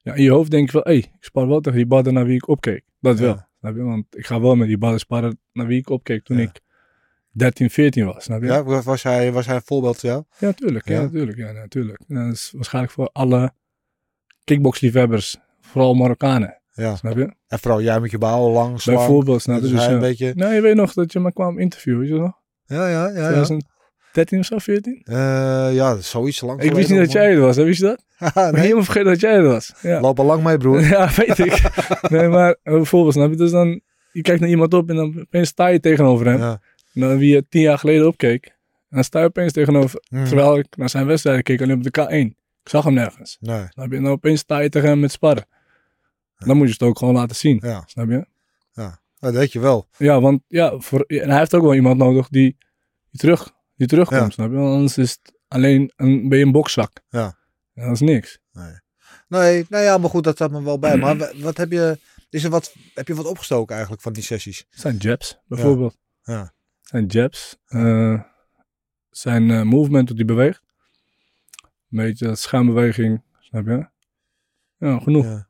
ja, 0.02 0.14
in 0.14 0.22
je 0.22 0.30
hoofd 0.30 0.50
denk 0.50 0.66
je 0.66 0.72
wel, 0.72 0.82
hé, 0.82 1.00
hey, 1.00 1.10
ik 1.18 1.24
spar 1.24 1.48
wel 1.48 1.60
tegen 1.60 1.78
die 1.78 1.86
badden 1.86 2.14
naar 2.14 2.24
wie 2.24 2.36
ik 2.36 2.48
opkeek. 2.48 2.84
Dat 3.00 3.18
wel. 3.18 3.48
Snap 3.60 3.74
je? 3.74 3.82
Want 3.82 4.06
ik 4.10 4.26
ga 4.26 4.40
wel 4.40 4.54
met 4.56 4.68
die 4.68 4.78
badden 4.78 5.00
sparren 5.00 5.40
naar 5.52 5.66
wie 5.66 5.78
ik 5.78 5.90
opkeek 5.90 6.24
toen 6.24 6.38
ik 6.38 6.60
13, 7.30 7.70
14 7.70 8.06
was. 8.06 8.24
Snap 8.24 8.40
je? 8.40 8.46
Ja, 8.46 8.62
was 8.64 9.02
hij, 9.02 9.32
was 9.32 9.46
hij 9.46 9.54
een 9.54 9.62
voorbeeld 9.64 9.98
voor 9.98 10.08
jou? 10.08 10.24
Ja, 10.38 10.46
natuurlijk. 10.46 10.88
Ja, 10.88 11.00
natuurlijk. 11.00 11.38
Ja, 11.38 11.52
natuurlijk. 11.52 12.00
En 12.08 12.14
dat 12.14 12.32
is 12.32 12.52
waarschijnlijk 12.54 12.94
voor 12.94 13.10
alle 13.12 13.52
kickboxliefhebbers, 14.44 15.36
vooral 15.60 15.94
Marokkanen. 15.94 16.60
Ja. 16.72 16.96
Snap 16.96 17.16
je? 17.16 17.34
En 17.46 17.58
vooral 17.58 17.82
jij 17.82 18.00
met 18.00 18.10
je 18.10 18.18
baal 18.18 18.50
lang, 18.50 18.54
langs. 18.54 18.84
Bijvoorbeeld. 18.84 19.44
Dus 19.44 19.70
je 19.70 19.76
dus, 19.76 19.86
een 19.86 19.98
beetje... 19.98 20.32
Nou, 20.34 20.54
je 20.54 20.60
weet 20.60 20.74
nog 20.74 20.92
dat 20.92 21.12
je 21.12 21.20
me 21.20 21.32
kwam 21.32 21.58
interviewen, 21.58 22.00
weet 22.00 22.08
je 22.08 22.14
nog? 22.14 22.38
Ja, 22.64 22.88
ja, 22.88 23.08
ja. 23.08 23.44
13 24.12 24.38
of 24.38 24.44
zo, 24.44 24.58
14? 24.58 25.02
Eh, 25.04 25.14
ja, 25.72 25.96
zoiets 26.00 26.40
lang 26.40 26.62
Ik 26.62 26.72
wist 26.72 26.90
niet 26.90 26.98
dat 26.98 27.12
jij 27.12 27.30
er 27.30 27.40
was, 27.40 27.56
Heb 27.56 27.66
wist 27.66 27.80
je 27.80 27.86
dat? 27.86 28.04
nee. 28.34 28.52
Maar 28.52 28.60
helemaal 28.60 28.84
vergeten 28.84 29.10
dat 29.10 29.20
jij 29.20 29.34
er 29.34 29.42
was. 29.42 29.72
Ja. 29.82 30.00
Loop 30.00 30.18
al 30.18 30.24
lang 30.24 30.42
mee, 30.42 30.56
broer. 30.56 30.80
ja, 30.96 31.10
weet 31.16 31.38
ik. 31.38 31.62
nee, 32.10 32.28
maar 32.28 32.56
bijvoorbeeld, 32.62 33.14
snap 33.14 33.30
je? 33.30 33.36
Dus 33.36 33.50
dan, 33.50 33.80
je 34.12 34.22
kijkt 34.22 34.40
naar 34.40 34.48
iemand 34.48 34.74
op 34.74 34.88
en 34.88 34.96
dan 34.96 35.20
opeens 35.20 35.48
sta 35.48 35.66
je 35.66 35.80
tegenover 35.80 36.26
hem. 36.26 36.38
Ja. 36.38 36.60
Wie 37.16 37.34
je 37.34 37.46
tien 37.48 37.62
jaar 37.62 37.78
geleden 37.78 38.06
opkeek. 38.06 38.44
En 38.46 38.96
dan 38.96 39.04
sta 39.04 39.20
je 39.20 39.26
opeens 39.26 39.52
tegenover, 39.52 40.02
mm. 40.08 40.24
terwijl 40.24 40.58
ik 40.58 40.76
naar 40.76 40.88
zijn 40.88 41.06
wedstrijd 41.06 41.42
keek, 41.42 41.62
alleen 41.62 41.76
op 41.76 41.82
de 41.82 42.00
K1. 42.00 42.38
Ik 42.62 42.68
zag 42.68 42.84
hem 42.84 42.94
nergens. 42.94 43.36
Nee. 43.40 43.66
Snap 43.68 43.90
je? 43.90 43.96
En 43.96 44.02
dan 44.02 44.12
opeens 44.12 44.40
sta 44.40 44.58
je 44.58 44.68
tegen 44.68 44.88
hem 44.88 45.00
met 45.00 45.12
sparren. 45.12 45.46
Dan 46.36 46.56
moet 46.56 46.66
je 46.66 46.72
het 46.72 46.82
ook 46.82 46.98
gewoon 46.98 47.14
laten 47.14 47.36
zien. 47.36 47.62
Snap 47.86 48.08
je? 48.08 48.26
Ja, 48.72 49.00
dat 49.18 49.34
weet 49.34 49.52
je 49.52 49.60
wel. 49.60 49.86
Ja, 49.96 50.20
want 50.20 50.42
ja, 50.48 50.78
voor, 50.78 51.00
en 51.00 51.28
hij 51.28 51.38
heeft 51.38 51.54
ook 51.54 51.62
wel 51.62 51.74
iemand 51.74 51.98
nodig 51.98 52.28
die, 52.28 52.56
die 53.10 53.20
terug 53.20 53.52
die 53.80 53.88
terugkomt, 53.88 54.20
Ja. 54.20 54.30
snap 54.30 54.50
je? 54.50 54.56
Want 54.56 54.74
anders 54.74 54.98
is 54.98 55.10
het 55.10 55.34
alleen 55.48 55.92
een, 55.96 56.28
ben 56.28 56.38
je 56.38 56.44
een 56.44 56.52
bokzak. 56.52 56.92
Ja. 57.08 57.38
En 57.74 57.84
dat 57.84 57.92
is 57.94 58.00
niks. 58.00 58.38
Nee, 59.28 59.66
nou 59.68 59.84
ja, 59.84 59.98
maar 59.98 60.10
goed, 60.10 60.24
dat 60.24 60.34
staat 60.34 60.50
me 60.50 60.62
wel 60.62 60.78
bij. 60.78 60.96
Maar 60.96 61.16
wa- 61.16 61.32
wat 61.36 61.56
heb 61.56 61.70
je... 61.72 61.98
Is 62.30 62.44
er 62.44 62.50
wat, 62.50 62.74
heb 62.94 63.08
je 63.08 63.14
wat 63.14 63.26
opgestoken 63.26 63.72
eigenlijk 63.72 64.02
van 64.02 64.12
die 64.12 64.22
sessies? 64.22 64.66
Het 64.70 64.80
zijn 64.80 64.96
jabs, 64.96 65.38
bijvoorbeeld. 65.46 65.96
Ja. 66.22 66.40
Het 66.40 66.52
zijn 66.82 67.06
jabs. 67.06 67.56
eh, 67.66 68.22
zijn 69.10 69.50
eh, 69.50 69.62
movement 69.62 70.08
dat 70.08 70.16
hij 70.16 70.26
beweegt. 70.26 70.62
Een 71.62 71.98
beetje 71.98 72.26
dat 72.26 72.38
schuimbeweging, 72.38 73.22
snap 73.40 73.66
je? 73.66 73.88
Ja, 74.76 74.98
genoeg. 74.98 75.24
Ja, 75.24 75.30
Ja. 75.30 75.48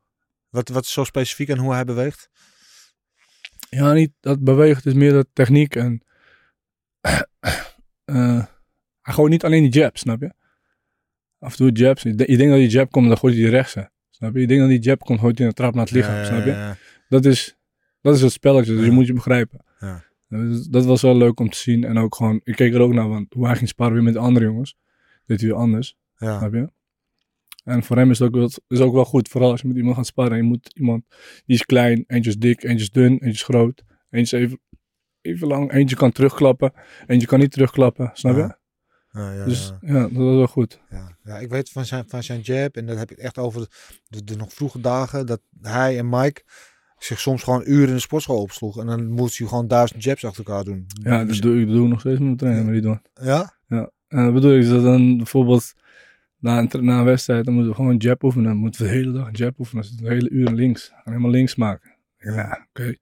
Wat, 0.48 0.68
wat 0.68 0.84
is 0.84 0.92
zo 0.92 1.04
specifiek 1.04 1.50
aan 1.50 1.58
hoe 1.58 1.72
hij 1.72 1.84
beweegt? 1.84 2.30
niet 3.70 4.12
dat 4.20 4.44
beweegt 4.44 4.86
is 4.86 4.94
meer 4.94 5.12
de 5.12 5.26
techniek 5.32 5.74
en 5.76 6.02
eh, 8.14 8.44
hij 9.02 9.14
gooit 9.14 9.30
niet 9.30 9.44
alleen 9.44 9.62
die 9.62 9.72
jab, 9.80 9.96
snap 9.98 10.20
je? 10.20 10.32
Af 11.38 11.50
en 11.50 11.56
toe 11.56 11.72
jabs. 11.72 12.02
Je, 12.02 12.14
de- 12.14 12.30
je 12.30 12.36
denkt 12.36 12.52
dat 12.52 12.60
die 12.60 12.68
jab 12.70 12.90
komt, 12.90 13.08
dan 13.08 13.16
gooit 13.18 13.34
hij 13.34 13.42
die 13.42 13.52
rechtse. 13.52 13.90
Snap 14.10 14.34
je? 14.34 14.40
Je 14.40 14.46
denkt 14.46 14.62
dat 14.62 14.70
die 14.72 14.80
jab 14.80 15.00
komt, 15.00 15.20
gooit 15.20 15.38
hij 15.38 15.46
een 15.46 15.52
trap 15.52 15.74
naar 15.74 15.84
het 15.84 15.92
lichaam, 15.92 16.14
Ja, 16.16 16.24
snap 16.24 16.44
je? 16.44 16.50
ja. 16.50 16.76
Dat 17.08 17.24
is, 17.24 17.56
dat 18.00 18.14
is 18.14 18.22
het 18.22 18.32
spelletje, 18.32 18.74
dus 18.74 18.84
je 18.84 18.90
moet 18.90 19.06
je 19.06 19.12
begrijpen. 19.12 19.64
Ja. 19.80 20.04
Dus 20.28 20.66
dat 20.66 20.84
was 20.84 21.02
wel 21.02 21.16
leuk 21.16 21.40
om 21.40 21.50
te 21.50 21.56
zien. 21.58 21.84
En 21.84 21.98
ook 21.98 22.14
gewoon, 22.14 22.40
ik 22.44 22.56
keek 22.56 22.74
er 22.74 22.80
ook 22.80 22.92
naar, 22.92 23.08
want 23.08 23.34
hoe 23.34 23.46
hij 23.46 23.56
ging 23.56 23.68
sparren 23.68 23.94
weer 23.94 24.04
met 24.04 24.12
de 24.12 24.18
andere 24.18 24.44
jongens. 24.44 24.76
Deed 25.26 25.40
hij 25.40 25.48
weer 25.48 25.58
anders, 25.58 25.96
snap 26.16 26.52
je? 26.54 26.70
En 27.64 27.82
voor 27.82 27.96
hem 27.96 28.10
is 28.10 28.18
het 28.18 28.28
ook 28.28 28.34
wel, 28.34 28.50
is 28.68 28.80
ook 28.80 28.94
wel 28.94 29.04
goed, 29.04 29.28
vooral 29.28 29.50
als 29.50 29.60
je 29.60 29.68
met 29.68 29.76
iemand 29.76 29.96
gaat 29.96 30.06
sparren. 30.06 30.36
Je 30.36 30.42
moet 30.42 30.70
iemand, 30.74 31.04
die 31.46 31.56
is 31.56 31.64
klein, 31.64 32.04
eentje 32.06 32.30
is 32.30 32.36
dik, 32.36 32.62
eentje 32.62 32.84
is 32.84 32.90
dun, 32.90 33.10
eentje 33.12 33.28
is 33.28 33.42
groot. 33.42 33.82
Eentje 34.10 34.36
is 34.38 34.42
even, 34.44 34.60
even 35.20 35.48
lang, 35.48 35.72
eentje 35.72 35.96
kan 35.96 36.12
terugklappen, 36.12 36.72
eentje 37.06 37.26
kan 37.26 37.38
niet 37.38 37.52
terugklappen, 37.52 38.10
snap 38.12 38.34
je? 38.34 38.40
Ja. 38.40 38.58
Ja, 39.12 39.32
ja, 39.32 39.44
Dus 39.44 39.74
ja. 39.80 39.94
ja, 39.94 40.00
dat 40.02 40.12
was 40.12 40.36
wel 40.36 40.46
goed. 40.46 40.80
Ja, 40.90 41.16
ja, 41.24 41.38
ik 41.38 41.50
weet 41.50 41.70
van 41.70 41.84
zijn, 41.84 42.04
van 42.06 42.22
zijn 42.22 42.40
jab, 42.40 42.76
en 42.76 42.86
dat 42.86 42.98
heb 42.98 43.10
ik 43.10 43.18
echt 43.18 43.38
over 43.38 43.66
de, 44.08 44.24
de 44.24 44.36
nog 44.36 44.52
vroege 44.52 44.80
dagen, 44.80 45.26
dat 45.26 45.40
hij 45.60 45.98
en 45.98 46.08
Mike 46.08 46.42
zich 46.98 47.20
soms 47.20 47.42
gewoon 47.42 47.62
uren 47.64 47.88
in 47.88 47.94
de 47.94 48.00
sportschool 48.00 48.40
opsloeg. 48.40 48.78
En 48.78 48.86
dan 48.86 49.10
moest 49.10 49.38
hij 49.38 49.48
gewoon 49.48 49.68
duizend 49.68 50.02
jabs 50.02 50.24
achter 50.24 50.44
elkaar 50.44 50.64
doen. 50.64 50.86
Ja, 51.02 51.24
dat 51.24 51.36
doe, 51.36 51.60
ik 51.60 51.66
doe 51.66 51.84
ik 51.84 51.90
nog 51.90 52.00
steeds 52.00 52.18
met 52.18 52.24
mijn 52.24 52.36
trainer, 52.36 52.64
maar 52.64 52.72
die 52.72 52.82
doen. 52.82 53.02
Ja? 53.14 53.58
En 54.08 54.24
dat 54.24 54.34
bedoel 54.34 54.54
ik, 54.54 54.62
is 54.62 54.68
dat 54.68 54.82
dan 54.82 55.16
bijvoorbeeld 55.16 55.72
na 56.38 56.58
een, 56.58 56.84
na 56.84 56.98
een 56.98 57.04
wedstrijd, 57.04 57.44
dan 57.44 57.54
moeten 57.54 57.70
we 57.70 57.76
gewoon 57.76 57.90
een 57.90 57.96
jab 57.96 58.22
oefenen. 58.22 58.46
Dan 58.46 58.56
moeten 58.56 58.82
we 58.82 58.88
de 58.88 58.94
hele 58.94 59.12
dag 59.12 59.26
een 59.26 59.32
jab 59.32 59.58
oefenen. 59.58 59.84
We 59.84 60.02
de 60.02 60.08
hele 60.08 60.30
uur 60.30 60.50
links. 60.50 60.90
En 60.90 61.02
helemaal 61.04 61.30
links 61.30 61.54
maken. 61.54 61.96
Ja, 62.16 62.66
oké. 62.68 62.94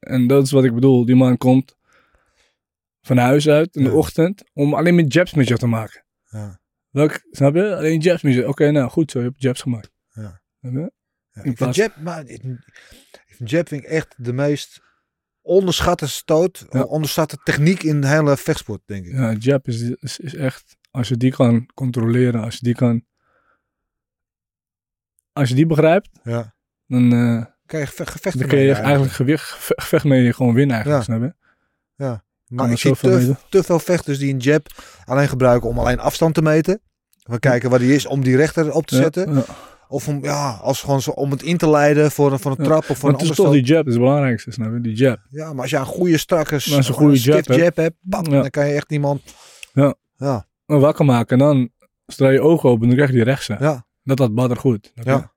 En 0.00 0.26
dat 0.26 0.44
is 0.44 0.50
wat 0.50 0.64
ik 0.64 0.74
bedoel. 0.74 1.04
Die 1.04 1.16
man 1.16 1.36
komt 1.36 1.76
van 3.00 3.16
huis 3.16 3.48
uit 3.48 3.76
in 3.76 3.82
de 3.84 3.90
Ja. 3.90 3.94
ochtend 3.96 4.42
om 4.52 4.74
alleen 4.74 4.94
met 4.94 5.12
jabs 5.12 5.34
met 5.34 5.46
jou 5.48 5.58
te 5.60 5.66
maken. 5.66 6.04
Ja. 6.24 6.60
Welk, 6.90 7.20
snap 7.30 7.54
je? 7.54 7.76
Alleen 7.76 8.00
jabs 8.00 8.22
met 8.22 8.34
je. 8.34 8.48
Oké, 8.48 8.70
nou 8.70 8.90
goed 8.90 9.10
zo, 9.10 9.18
je 9.18 9.24
hebt 9.24 9.42
jabs 9.42 9.60
gemaakt. 9.62 9.90
Ja. 10.10 10.40
Snap 10.60 10.72
je? 10.72 10.92
Ja, 11.30 11.42
In 11.42 11.50
ik 11.50 11.56
vind 11.56 11.74
jab, 11.74 11.96
maar 11.96 12.26
ik, 12.26 12.42
ik 13.26 13.34
vind 13.36 13.50
jab 13.50 13.68
vind 13.68 13.82
ik 13.82 13.88
echt 13.88 14.14
de 14.24 14.32
meest 14.32 14.80
onderschatte 15.40 16.08
stoot, 16.08 16.66
Ja. 16.70 16.82
onderschatte 16.82 17.36
techniek 17.44 17.82
in 17.82 18.00
de 18.00 18.06
hele 18.08 18.36
vechtsport, 18.36 18.82
denk 18.86 19.06
ik. 19.06 19.12
Ja, 19.12 19.32
jab 19.32 19.68
is, 19.68 19.80
is, 19.80 20.18
is 20.18 20.34
echt, 20.34 20.76
als 20.90 21.08
je 21.08 21.16
die 21.16 21.30
kan 21.32 21.66
controleren, 21.74 22.42
als 22.42 22.54
je 22.54 22.60
die 22.64 22.74
kan, 22.74 23.04
als 25.32 25.48
je 25.48 25.54
die 25.54 25.66
begrijpt, 25.66 26.10
Ja. 26.22 26.54
dan... 26.86 27.12
eh, 27.12 27.44
Kan 27.66 27.80
je 27.80 27.86
gevecht, 27.86 28.10
gevechten 28.10 28.40
Dan 28.40 28.48
kun 28.50 28.58
je 28.58 28.72
eigenlijk 28.72 29.12
gewicht, 29.12 29.44
geve- 29.44 29.74
gevecht 29.76 30.04
mee 30.04 30.32
gewoon 30.32 30.54
winnen 30.54 30.74
eigenlijk, 30.76 31.06
Ja. 31.06 31.14
snap 31.16 31.22
je? 31.28 31.34
Maar 32.48 32.64
er 32.66 32.70
ik 32.72 32.78
zie 32.78 32.96
te, 33.48 33.62
veel 33.62 33.78
vechters 33.78 34.18
die 34.18 34.32
een 34.32 34.38
jab 34.38 34.66
alleen 35.04 35.28
gebruiken 35.28 35.68
om 35.68 35.78
alleen 35.78 35.98
afstand 36.00 36.34
te 36.34 36.42
meten. 36.42 36.80
We 37.22 37.38
kijken 37.38 37.70
waar 37.70 37.78
die 37.78 37.94
is 37.94 38.06
om 38.06 38.22
die 38.22 38.36
rechter 38.36 38.72
op 38.72 38.86
te 38.86 38.96
Ja, 38.96 39.02
zetten. 39.02 39.34
ja. 39.34 39.44
Of 39.88 40.08
om, 40.08 40.24
ja, 40.24 40.50
als 40.62 40.80
gewoon 40.80 41.02
zo, 41.02 41.10
om 41.10 41.30
het 41.30 41.42
in 41.42 41.56
te 41.56 41.68
leiden 41.70 42.10
voor 42.10 42.32
een, 42.32 42.38
voor 42.38 42.50
een 42.50 42.56
Ja, 42.60 42.64
trap 42.64 42.78
of 42.90 42.98
voor 42.98 43.10
Maar 43.10 43.20
een 43.20 43.24
is 43.26 43.38
ander 43.38 43.44
toch 43.44 43.52
die 43.54 43.62
jab, 43.74 43.86
is 43.86 43.92
het 43.92 44.02
belangrijkste, 44.02 44.50
snap 44.50 44.72
je? 44.72 44.80
Die 44.80 44.94
jab. 44.96 45.18
Ja, 45.30 45.52
maar 45.52 45.62
als 45.62 45.70
je 45.70 45.76
een 45.76 45.84
goede 45.84 46.18
strakke 46.18 46.54
als 46.54 46.66
een 46.88 46.94
goede 46.94 47.18
jab 47.20 47.46
hebt. 47.46 47.60
jab 47.60 47.76
hebt, 47.76 47.96
bam, 48.00 48.24
Ja. 48.32 48.40
dan 48.40 48.50
kan 48.50 48.66
je 48.68 48.74
echt 48.74 48.92
iemand... 48.92 49.22
Ja. 49.72 49.94
Ja, 50.16 50.46
wakker 50.66 51.04
maken 51.04 51.38
en 51.40 51.46
dan, 51.46 51.70
zodra 52.06 52.28
je 52.28 52.40
ogen 52.40 52.68
open, 52.70 52.86
dan 52.86 52.94
krijg 52.96 53.10
je 53.10 53.16
die 53.16 53.24
rechtse. 53.24 53.56
ja, 53.60 53.86
Dat 54.02 54.18
had 54.18 54.34
Badr 54.34 54.56
goed. 54.56 54.92
Ja. 54.94 55.34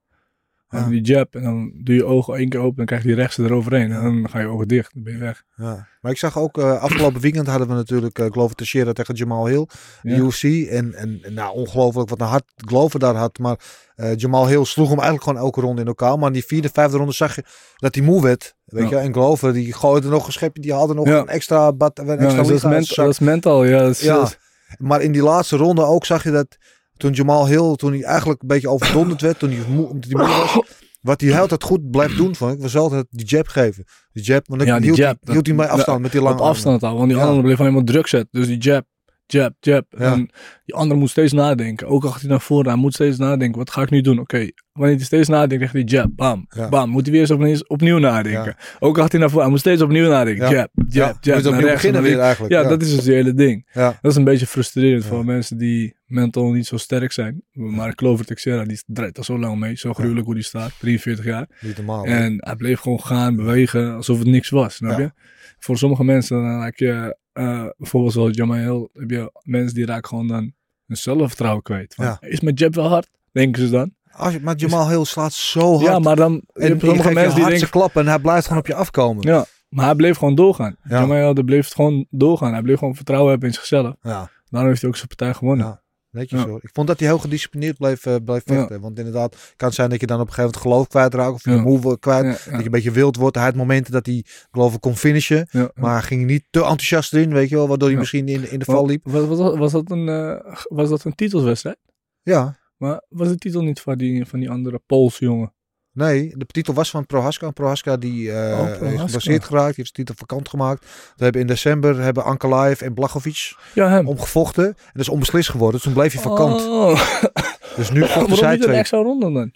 En 0.70 0.78
Ja. 0.80 0.88
die 0.88 1.00
jab, 1.00 1.34
en 1.34 1.42
dan 1.42 1.72
doe 1.74 1.94
je 1.94 2.04
ogen 2.04 2.34
één 2.34 2.48
keer 2.48 2.60
open, 2.60 2.76
dan 2.76 2.86
krijg 2.86 3.02
je 3.02 3.08
die 3.08 3.16
rechtse 3.16 3.42
eroverheen. 3.42 3.92
En 3.92 4.02
dan 4.02 4.30
ga 4.30 4.38
je 4.38 4.46
ogen 4.46 4.68
dicht, 4.68 4.94
dan 4.94 5.02
ben 5.02 5.12
je 5.12 5.18
weg. 5.18 5.42
ja. 5.56 5.88
Maar 6.00 6.12
ik 6.12 6.18
zag 6.18 6.38
ook, 6.38 6.58
eh, 6.58 6.82
afgelopen 6.82 7.20
weekend 7.20 7.46
hadden 7.46 7.68
we 7.68 7.74
natuurlijk 7.74 8.18
uh, 8.18 8.26
Glover 8.30 8.56
Teixeira 8.56 8.92
tegen 8.92 9.14
Jamal 9.14 9.46
Hill. 9.46 9.66
Ja. 10.02 10.16
UFC. 10.16 10.42
En, 10.68 10.94
en, 10.94 11.18
en 11.22 11.34
nou, 11.34 11.54
ongelooflijk 11.54 12.08
wat 12.08 12.20
een 12.20 12.26
hard 12.26 12.44
Glover 12.56 12.98
daar 12.98 13.14
had. 13.14 13.38
Maar 13.38 13.58
eh, 13.94 14.16
Jamal 14.16 14.46
Hill 14.48 14.64
sloeg 14.64 14.88
hem 14.88 14.98
eigenlijk 14.98 15.28
gewoon 15.28 15.42
elke 15.44 15.60
ronde 15.60 15.80
in 15.80 15.86
elkaar. 15.86 16.18
Maar 16.18 16.26
in 16.26 16.32
die 16.32 16.44
vierde, 16.44 16.68
vijfde 16.72 16.96
ronde 16.96 17.12
zag 17.12 17.34
je 17.36 17.44
dat 17.76 17.94
hij 17.94 18.04
moe 18.04 18.22
werd. 18.22 18.54
Weet 18.64 18.88
Ja. 18.88 18.96
je? 18.98 19.04
En 19.04 19.12
Glover 19.12 19.52
die 19.52 19.72
gooide 19.72 20.08
nog 20.08 20.26
een 20.26 20.32
schepje. 20.32 20.62
Die 20.62 20.72
haalde 20.72 20.94
nog 20.94 21.06
Ja. 21.06 21.18
een 21.18 21.28
extra, 21.28 21.72
bad, 21.72 21.98
een 21.98 22.06
Ja, 22.06 22.12
extra 22.12 22.36
dat, 22.42 22.50
is 22.50 22.60
zak. 22.88 22.96
dat 22.96 23.08
is 23.12 23.18
mental, 23.18 23.64
ja. 23.64 23.78
Dat 23.78 23.90
is, 23.90 24.00
Ja. 24.00 24.14
dat 24.14 24.26
is- 24.28 24.38
Maar 24.78 25.02
in 25.02 25.12
die 25.12 25.22
laatste 25.22 25.56
ronde 25.56 25.82
ook 25.84 26.06
zag 26.06 26.22
je 26.22 26.30
dat 26.30 26.56
toen 27.00 27.12
Jamal 27.12 27.46
Hill, 27.46 27.74
toen 27.76 27.92
hij 27.92 28.02
eigenlijk 28.02 28.42
een 28.42 28.48
beetje 28.48 28.68
overdonderd 28.68 29.20
werd, 29.20 29.38
toen 29.38 29.50
hij 29.50 29.58
moe, 29.68 29.86
omdat 29.88 30.10
hij 30.10 30.26
moe 30.26 30.36
was, 30.36 30.60
wat 31.00 31.20
hij 31.20 31.40
altijd 31.40 31.62
goed 31.64 31.90
blijft 31.90 32.16
doen, 32.16 32.34
vond 32.36 32.52
ik, 32.54 32.60
was 32.60 32.76
altijd 32.76 33.06
die 33.10 33.26
jab 33.26 33.48
geven. 33.48 33.84
Die 34.12 34.22
jab, 34.24 34.46
want 34.46 34.60
dan 34.60 34.68
Ja, 34.68 34.76
die 34.76 34.84
hield, 34.84 34.96
jab, 34.96 35.06
hij, 35.08 35.18
dat- 35.22 35.32
hield 35.34 35.46
hij 35.46 35.56
bij 35.56 35.68
afstand 35.68 36.00
met 36.00 36.12
die 36.12 36.20
lange 36.20 36.42
afstand 36.42 36.82
al, 36.82 36.96
want 36.96 37.08
die 37.08 37.16
Ja. 37.18 37.22
andere 37.24 37.42
bleef 37.42 37.60
alleen 37.60 37.72
maar 37.72 37.84
druk 37.84 38.06
zetten. 38.06 38.28
Dus 38.40 38.46
die 38.46 38.58
jab, 38.58 38.84
jab, 39.32 39.54
jab. 39.60 39.86
Ja. 39.98 40.12
En 40.12 40.30
die 40.64 40.74
andere 40.74 41.00
moet 41.00 41.10
steeds 41.10 41.32
nadenken. 41.32 41.86
Ook 41.86 42.04
gaat 42.04 42.20
hij 42.20 42.30
naar 42.30 42.40
voren, 42.40 42.66
hij 42.66 42.76
moet 42.80 42.94
steeds 42.94 43.18
nadenken. 43.18 43.58
Wat 43.58 43.70
ga 43.70 43.82
ik 43.82 43.90
nu 43.90 44.00
doen? 44.00 44.18
Oké, 44.18 44.48
wanneer 44.72 44.96
hij 44.96 45.04
steeds 45.04 45.28
nadenkt, 45.28 45.54
krijgt 45.56 45.72
hij 45.72 45.82
jab, 45.82 46.10
bam, 46.16 46.46
Ja. 46.48 46.68
bam. 46.68 46.90
Moet 46.90 47.02
hij 47.02 47.10
weer 47.12 47.20
eens 47.20 47.30
opnieuw, 47.30 47.56
opnieuw 47.66 47.98
nadenken. 47.98 48.56
Ook 48.78 48.96
hij 48.96 49.08
naar 49.18 49.28
voren, 49.28 49.42
hij 49.42 49.50
moet 49.50 49.58
steeds 49.60 49.82
opnieuw 49.82 50.08
nadenken. 50.08 50.48
Ja. 50.50 50.52
Jab, 50.52 50.70
jab, 50.88 51.08
Ja, 51.08 51.16
jab. 51.20 51.36
moet 51.36 51.46
opnieuw 51.46 51.60
rechts, 51.66 51.74
beginnen 51.82 52.02
weer 52.02 52.18
eigenlijk. 52.20 52.52
Ja, 52.52 52.62
dat 52.62 52.82
is 52.82 52.88
dus 52.88 52.96
het 52.96 53.06
hele 53.06 53.34
ding. 53.34 53.68
Dat 53.72 53.96
is 54.10 54.16
een 54.16 54.24
beetje 54.24 54.46
frustrerend 54.46 55.04
voor 55.04 55.24
mensen 55.24 55.58
die 55.58 55.98
mental 56.06 56.50
niet 56.52 56.66
zo 56.66 56.76
sterk 56.76 57.12
zijn. 57.12 57.42
Maar 57.52 57.94
Clover 57.94 58.24
Texera, 58.24 58.64
die 58.64 58.82
draait 58.86 59.18
al 59.18 59.24
zo 59.24 59.38
lang 59.38 59.58
mee. 59.58 59.76
Zo 59.76 59.92
gruwelijk 59.92 60.26
hoe 60.26 60.34
die 60.34 60.42
staat, 60.44 60.72
43 60.80 61.24
jaar. 61.24 61.46
Niet 61.60 61.76
normaal. 61.76 62.04
En 62.04 62.34
hij 62.36 62.56
bleef 62.56 62.80
gewoon 62.80 63.00
gaan, 63.00 63.36
bewegen, 63.36 63.94
alsof 63.94 64.18
het 64.18 64.26
niks 64.28 64.48
was, 64.48 64.74
snap 64.74 64.98
je? 64.98 65.10
Voor 65.58 65.78
sommige 65.78 66.04
mensen, 66.04 66.36
dan 66.42 66.58
raak 66.60 66.76
je, 66.78 67.16
eh, 67.40 67.66
bijvoorbeeld 67.78 68.12
zoals 68.12 68.36
Jamael, 68.36 68.90
heb 68.92 69.10
je 69.10 69.32
mensen 69.42 69.74
die 69.74 69.86
raken 69.86 70.08
gewoon 70.08 70.26
dan 70.26 70.52
hun 70.86 70.96
zelfvertrouwen 70.96 71.62
kwijt. 71.62 71.94
Van, 71.94 72.04
Ja. 72.04 72.16
Is 72.20 72.40
mijn 72.40 72.54
jab 72.54 72.74
wel 72.74 72.88
hard? 72.88 73.08
Denken 73.32 73.62
ze 73.62 73.70
dan. 73.70 73.94
Als 74.12 74.32
je, 74.32 74.40
maar 74.40 74.56
Jamal 74.56 74.88
Hill 74.88 75.04
slaat 75.04 75.32
zo 75.32 75.72
hard. 75.72 75.86
Ja, 75.86 75.98
maar 75.98 76.16
dan, 76.16 76.42
en 76.52 76.68
je 76.68 76.80
sommige 76.80 77.08
je 77.08 77.14
mensen 77.14 77.34
die 77.40 77.46
denken, 77.46 77.70
klappen 77.70 78.00
en 78.02 78.08
hij 78.08 78.18
blijft 78.18 78.46
gewoon 78.46 78.58
op 78.62 78.66
je 78.66 78.74
afkomen. 78.74 79.26
ja, 79.26 79.44
maar 79.68 79.84
hij 79.84 79.94
bleef 79.94 80.16
gewoon 80.16 80.34
doorgaan. 80.34 80.76
Ja. 80.82 81.00
Jamael, 81.00 81.34
die 81.34 81.44
bleef 81.44 81.72
gewoon 81.72 82.06
doorgaan. 82.10 82.52
Hij 82.52 82.62
bleef 82.62 82.78
gewoon 82.78 82.94
vertrouwen 82.94 83.30
hebben 83.30 83.48
in 83.48 83.54
zichzelf. 83.54 83.94
Ja. 84.02 84.30
Daarom 84.48 84.68
heeft 84.70 84.80
hij 84.80 84.90
ook 84.90 84.96
zijn 84.96 85.08
partij 85.08 85.34
gewonnen. 85.34 85.66
Ja. 85.66 85.79
Netjes 86.10 86.40
Ja. 86.40 86.46
hoor. 86.48 86.58
Ik 86.62 86.70
vond 86.72 86.86
dat 86.86 86.98
hij 86.98 87.08
heel 87.08 87.18
gedisciplineerd 87.18 87.76
bleef, 87.76 88.00
bleef 88.02 88.42
Ja. 88.44 88.54
vechten. 88.54 88.80
Want 88.80 88.98
inderdaad, 88.98 89.34
het 89.34 89.52
kan 89.56 89.72
zijn 89.72 89.90
dat 89.90 90.00
je 90.00 90.06
dan 90.06 90.20
op 90.20 90.26
een 90.26 90.32
gegeven 90.32 90.50
moment 90.60 90.70
geloof 90.70 90.86
kwijtraakt. 90.88 91.32
Of 91.32 91.44
je 91.44 91.50
Ja. 91.50 91.96
kwijt. 92.00 92.24
Dat 92.50 92.58
je 92.58 92.64
een 92.64 92.70
beetje 92.70 92.90
wild 92.90 93.16
wordt. 93.16 93.36
Hij 93.36 93.44
had 93.44 93.54
momenten 93.54 93.92
dat 93.92 94.06
hij 94.06 94.24
geloof 94.50 94.74
ik 94.74 94.80
kon 94.80 94.96
finishen. 94.96 95.48
Maar 95.74 96.02
ging 96.02 96.26
niet 96.26 96.44
te 96.50 96.58
enthousiast 96.60 97.12
erin, 97.14 97.32
weet 97.32 97.48
je 97.48 97.56
wel. 97.56 97.68
Waardoor 97.68 97.88
hij 97.88 97.98
misschien 97.98 98.28
in, 98.28 98.50
in 98.50 98.58
de 98.58 98.64
val 98.64 98.86
liep. 98.86 99.00
Was, 99.04 99.26
was, 99.26 99.38
was, 99.38 99.58
was 99.58 99.72
dat 99.72 99.90
een, 99.90 100.08
eh, 100.08 100.54
was 100.68 100.88
dat 100.88 101.04
een 101.04 101.14
titelswedstrijd? 101.14 101.78
Ja. 102.22 102.58
Maar 102.76 103.04
was 103.08 103.28
de 103.28 103.36
titel 103.36 103.62
niet 103.62 103.80
van 103.80 103.98
die, 103.98 104.26
van 104.26 104.40
die 104.40 104.50
andere 104.50 104.80
Poolse 104.86 105.24
jongen? 105.24 105.54
Nee, 105.92 106.34
de 106.36 106.44
titel 106.46 106.74
was 106.74 106.90
van 106.90 107.06
Prohaska. 107.06 107.50
Prohaska 107.50 107.96
die 107.96 108.32
eh 108.32 108.58
Oh, 108.58 108.64
Prohaska. 108.64 108.86
is 108.86 109.00
geblesseerd 109.00 109.44
geraakt. 109.44 109.66
Die 109.66 109.74
heeft 109.76 109.88
de 109.96 110.02
titel 110.04 110.14
vakant 110.18 110.48
gemaakt. 110.48 110.84
We 111.16 111.24
hebben 111.24 111.40
in 111.40 111.46
december 111.46 112.00
hebben 112.00 112.24
Ankalaev 112.24 112.80
en 112.80 112.94
Blachowicz 112.94 113.52
Ja, 113.74 114.02
omgevochten. 114.04 114.64
En 114.66 114.74
dat 114.92 115.02
is 115.02 115.08
onbeslist 115.08 115.50
geworden. 115.50 115.74
Dus 115.74 115.82
toen 115.82 115.92
bleef 115.92 116.12
hij 116.12 116.22
vakant. 116.22 116.60
Oh. 116.60 117.00
Dus 117.76 117.90
nu 117.90 118.04
vochten 118.06 118.36
zij 118.36 118.58
twee. 118.58 118.76
extra 118.76 118.98
ronde 118.98 119.32
dan? 119.32 119.54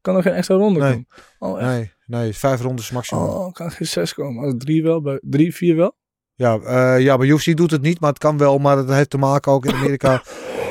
Kan 0.00 0.16
er 0.16 0.22
geen 0.22 0.32
extra 0.32 0.54
ronde 0.54 0.80
Nee. 0.80 0.90
komen? 0.90 1.06
Oh, 1.38 1.60
echt? 1.60 1.68
Nee, 1.70 1.92
nee, 2.06 2.32
vijf 2.34 2.60
rondes 2.60 2.90
maximum. 2.90 3.22
Oh, 3.24 3.52
kan 3.52 3.70
geen 3.70 3.86
zes 3.86 4.14
komen? 4.14 4.44
Als 4.44 4.54
drie 4.58 4.82
wel, 4.82 5.02
bij 5.02 5.18
drie, 5.22 5.54
vier 5.54 5.76
wel? 5.76 5.96
Ja, 6.34 6.58
eh, 6.58 7.00
ja, 7.00 7.16
bij 7.16 7.26
UFC 7.26 7.56
doet 7.56 7.70
het 7.70 7.82
niet, 7.82 8.00
maar 8.00 8.10
het 8.10 8.18
kan 8.18 8.38
wel. 8.38 8.58
Maar 8.58 8.76
het 8.76 8.88
heeft 8.88 9.10
te 9.10 9.18
maken 9.18 9.52
ook 9.52 9.64
in 9.66 9.74
Amerika 9.74 10.22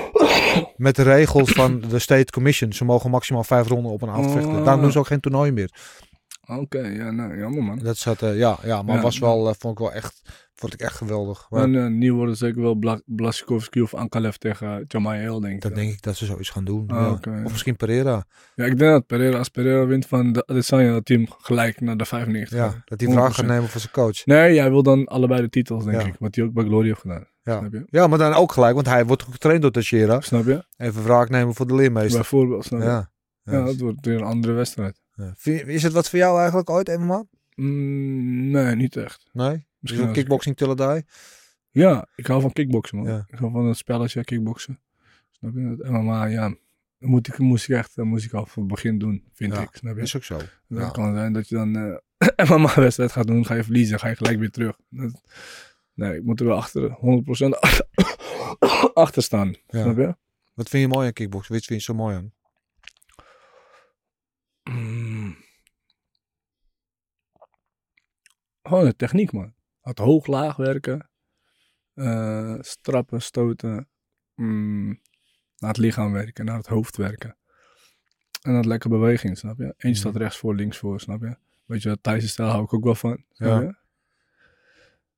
met 0.75 0.95
de 0.95 1.03
regels 1.03 1.51
van 1.51 1.79
de 1.89 1.99
State 1.99 2.31
Commission. 2.31 2.73
Ze 2.73 2.85
mogen 2.85 3.09
maximaal 3.09 3.43
vijf 3.43 3.67
ronden 3.67 3.91
op 3.91 4.01
een 4.01 4.09
avond 4.09 4.31
vechten. 4.31 4.55
Oh. 4.57 4.63
Daarom 4.63 4.81
doen 4.81 4.91
ze 4.91 4.99
ook 4.99 5.07
geen 5.07 5.19
toernooi 5.19 5.51
meer. 5.51 5.71
Oké, 6.47 6.79
ja, 6.79 7.11
nou, 7.11 7.37
jammer 7.37 7.63
man. 7.63 7.79
Dat 7.79 7.97
zat, 7.97 8.21
eh, 8.21 8.37
ja, 8.37 8.57
ja, 8.63 8.81
maar 8.81 8.95
Ja, 8.95 9.01
was 9.01 9.19
wel, 9.19 9.47
eh, 9.49 9.53
vond 9.59 9.73
ik 9.73 9.79
wel 9.79 9.93
echt, 9.93 10.21
vond 10.55 10.73
ik 10.73 10.79
echt 10.81 10.95
geweldig. 10.95 11.47
Maar 11.49 11.63
En 11.63 11.73
uh, 11.73 11.87
nu 11.87 12.19
het 12.19 12.37
zeker 12.37 12.61
wel 12.61 12.75
Bla 12.75 13.01
of 13.81 13.93
Ankalev 13.93 14.35
tegen 14.35 14.85
Jamai 14.87 15.21
Hill, 15.21 15.39
denk 15.39 15.53
ik. 15.53 15.61
dat 15.61 15.75
denk 15.75 15.91
ik 15.91 16.01
dat 16.01 16.15
ze 16.15 16.25
zoiets 16.25 16.49
gaan 16.49 16.65
doen. 16.65 16.87
Ah, 16.87 17.17
ja. 17.21 17.43
Of 17.43 17.51
misschien 17.51 17.75
Pereira. 17.75 18.25
Ja, 18.55 18.65
ik 18.65 18.77
denk 18.77 18.91
dat 18.91 19.05
Pereira, 19.07 19.37
als 19.37 19.49
Pereira 19.49 19.85
wint 19.85 20.05
van 20.05 20.31
de 20.31 20.45
Adesanya, 20.45 20.91
dat 20.91 21.05
team 21.05 21.25
gelijk 21.37 21.81
naar 21.81 21.97
de 21.97 22.05
95 22.05 22.57
Ja, 22.57 22.81
dat 22.85 23.01
hij 23.01 23.11
vraag 23.11 23.35
gaat 23.35 23.45
100%. 23.45 23.47
nemen 23.47 23.69
voor 23.69 23.81
zijn 23.81 23.93
coach. 23.93 24.25
Nee, 24.25 24.53
jij 24.53 24.69
wil 24.69 24.83
dan 24.83 25.05
allebei 25.05 25.41
de 25.41 25.49
titels, 25.49 25.85
denk 25.85 26.01
ik. 26.01 26.15
Wat 26.19 26.35
hij 26.35 26.43
ook 26.45 26.53
bij 26.53 26.63
Glory 26.63 26.87
heeft 26.87 27.01
gedaan. 27.01 27.27
Ja. 27.43 27.57
Snap 27.57 27.71
je? 27.71 27.83
ja, 27.89 28.07
maar 28.07 28.17
dan 28.17 28.33
ook 28.33 28.51
gelijk, 28.51 28.73
want 28.73 28.87
hij 28.87 29.05
wordt 29.05 29.23
getraind 29.23 29.61
door 29.61 29.71
Teixeira. 29.71 30.21
Snap 30.21 30.45
je? 30.45 30.65
Even 30.77 31.03
wraak 31.03 31.29
nemen 31.29 31.55
voor 31.55 31.67
de 31.67 31.75
leermeester. 31.75 32.15
Bijvoorbeeld, 32.19 32.65
snap 32.65 32.79
je? 32.79 32.85
Ja. 32.85 33.11
Ja. 33.43 33.63
dat 33.65 33.77
wordt 33.77 34.05
weer 34.05 34.15
een 34.15 34.23
andere 34.23 34.53
wedstrijd. 34.53 35.01
Is 35.43 35.83
het 35.83 35.93
wat 35.93 36.09
voor 36.09 36.19
jou 36.19 36.37
eigenlijk 36.39 36.69
ooit, 36.69 36.97
MMA? 36.97 37.23
Mm, 37.55 38.49
nee, 38.51 38.75
niet 38.75 38.95
echt. 38.95 39.29
Nee? 39.31 39.65
Misschien 39.79 40.07
ik- 40.07 40.13
kickboxing 40.13 40.57
till 40.57 40.69
I 40.71 40.75
die? 40.75 41.05
Ja, 41.69 42.07
ik 42.15 42.27
hou 42.27 42.41
van 42.41 42.51
kickboksen, 42.53 42.97
man. 42.97 43.07
Ja. 43.07 43.25
Ik 43.27 43.39
hou 43.39 43.51
van 43.51 43.65
het 43.65 43.77
spelletje 43.77 44.23
kickboksen. 44.23 44.79
Snap 45.31 45.53
je? 45.55 45.75
Het 45.79 45.89
MMA, 45.89 46.25
ja. 46.25 46.47
Dat 46.99 47.09
moet 47.09 47.27
ik, 47.27 47.37
moest 47.37 47.69
ik 47.69 47.75
echt, 47.75 47.95
dat 47.95 48.05
moest 48.05 48.25
ik 48.25 48.33
al 48.33 48.45
van 48.45 48.63
het 48.63 48.71
begin 48.71 48.97
doen, 48.99 49.23
vind 49.33 49.53
Ja, 49.53 49.61
ik. 49.61 49.69
Snap 49.71 49.95
je? 49.95 50.01
Is 50.01 50.15
ook 50.15 50.23
zo. 50.23 50.37
Dan 50.67 50.81
ja. 50.81 50.89
kan 50.89 51.05
het 51.05 51.15
zijn 51.15 51.33
dat 51.33 51.49
je 51.49 51.55
dan 51.55 51.75
eh 51.75 52.49
MMA-wedstrijd 52.57 53.11
gaat 53.11 53.27
doen, 53.27 53.45
ga 53.45 53.53
je 53.53 53.63
verliezen, 53.63 53.99
ga 53.99 54.07
je 54.07 54.15
gelijk 54.15 54.39
weer 54.39 54.51
terug. 54.51 54.77
Dat, 54.89 55.21
Nee, 55.93 56.15
ik 56.15 56.23
moet 56.23 56.39
er 56.39 56.45
wel 56.45 56.57
achter, 56.57 56.89
100% 56.89 57.59
achter, 57.59 57.87
achter 58.93 59.23
staan. 59.23 59.47
Ja. 59.67 59.81
Snap 59.81 59.97
je? 59.97 60.15
Wat 60.53 60.69
vind 60.69 60.83
je 60.83 60.95
mooi 60.95 61.07
aan 61.07 61.13
kickboksen? 61.13 61.53
Wat 61.53 61.63
vind 61.65 61.79
je 61.79 61.85
zo 61.85 61.93
mooi 61.93 62.15
aan? 62.15 62.33
Mm. 64.63 65.35
Gewoon 68.63 68.85
de 68.85 68.95
techniek, 68.95 69.31
man. 69.31 69.53
Het 69.81 69.97
hoog-laag 69.99 70.55
werken. 70.55 71.09
eh, 71.93 72.55
strappen, 72.59 73.21
stoten. 73.21 73.89
mm, 74.35 75.01
naar 75.57 75.69
het 75.69 75.77
lichaam 75.77 76.11
werken, 76.11 76.45
naar 76.45 76.57
het 76.57 76.67
hoofd 76.67 76.97
werken. 76.97 77.37
En 78.41 78.53
dat 78.53 78.65
lekker 78.65 78.89
beweging, 78.89 79.37
snap 79.37 79.57
je? 79.57 79.73
Eén 79.77 79.95
staat 79.95 80.15
rechts 80.15 80.37
voor, 80.37 80.55
links 80.55 80.77
voor, 80.77 80.99
snap 80.99 81.21
je? 81.21 81.37
Weet 81.65 81.81
je, 81.81 82.01
Thaise 82.01 82.27
stijl 82.27 82.49
hou 82.49 82.63
ik 82.63 82.73
ook 82.73 82.83
wel 82.83 82.95
van. 82.95 83.23
Ja. 83.29 83.82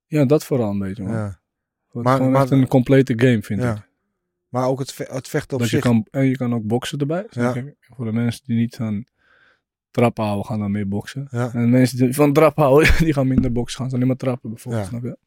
Ja, 0.05 0.25
dat 0.25 0.43
vooral 0.43 0.69
een 0.71 0.79
beetje, 0.79 1.03
man. 1.03 1.13
Ja. 1.13 1.39
Het 1.91 2.03
Maar- 2.03 2.15
gewoon 2.17 2.31
maar- 2.31 2.41
echt 2.41 2.51
een 2.51 2.67
complete 2.67 3.13
game, 3.19 3.41
vind 3.41 3.59
ik. 3.59 3.65
ja. 3.65 3.85
Maar 4.49 4.67
ook 4.67 4.79
het, 4.79 4.93
ve- 4.93 5.07
het 5.11 5.27
vechten 5.27 5.53
op 5.53 5.59
Dat 5.59 5.69
je 5.69 5.75
zich. 5.75 5.85
kan, 5.85 6.07
en 6.11 6.25
je 6.25 6.37
kan 6.37 6.53
ook 6.53 6.63
boksen 6.63 6.99
erbij. 6.99 7.25
Ja. 7.29 7.53
Voor 7.79 8.05
de 8.05 8.11
mensen 8.11 8.41
die 8.45 8.57
niet 8.57 8.75
van 8.75 9.07
trappen 9.91 10.23
houden, 10.23 10.45
gaan 10.45 10.59
dan 10.59 10.71
meer 10.71 10.87
boksen. 10.87 11.27
Ja. 11.31 11.53
En 11.53 11.61
de 11.61 11.67
mensen 11.67 11.97
die 11.97 12.13
van 12.13 12.33
trap 12.33 12.55
houden, 12.57 12.93
die 13.05 13.13
gaan 13.13 13.27
minder 13.27 13.51
boksen. 13.51 13.79
Gaan 13.79 13.89
ze 13.89 13.95
alleen 13.95 14.07
maar 14.07 14.15
trappen 14.15 14.49
bijvoorbeeld, 14.49 14.83
Ja. 14.83 14.89
snap 14.89 15.03
je? 15.03 15.17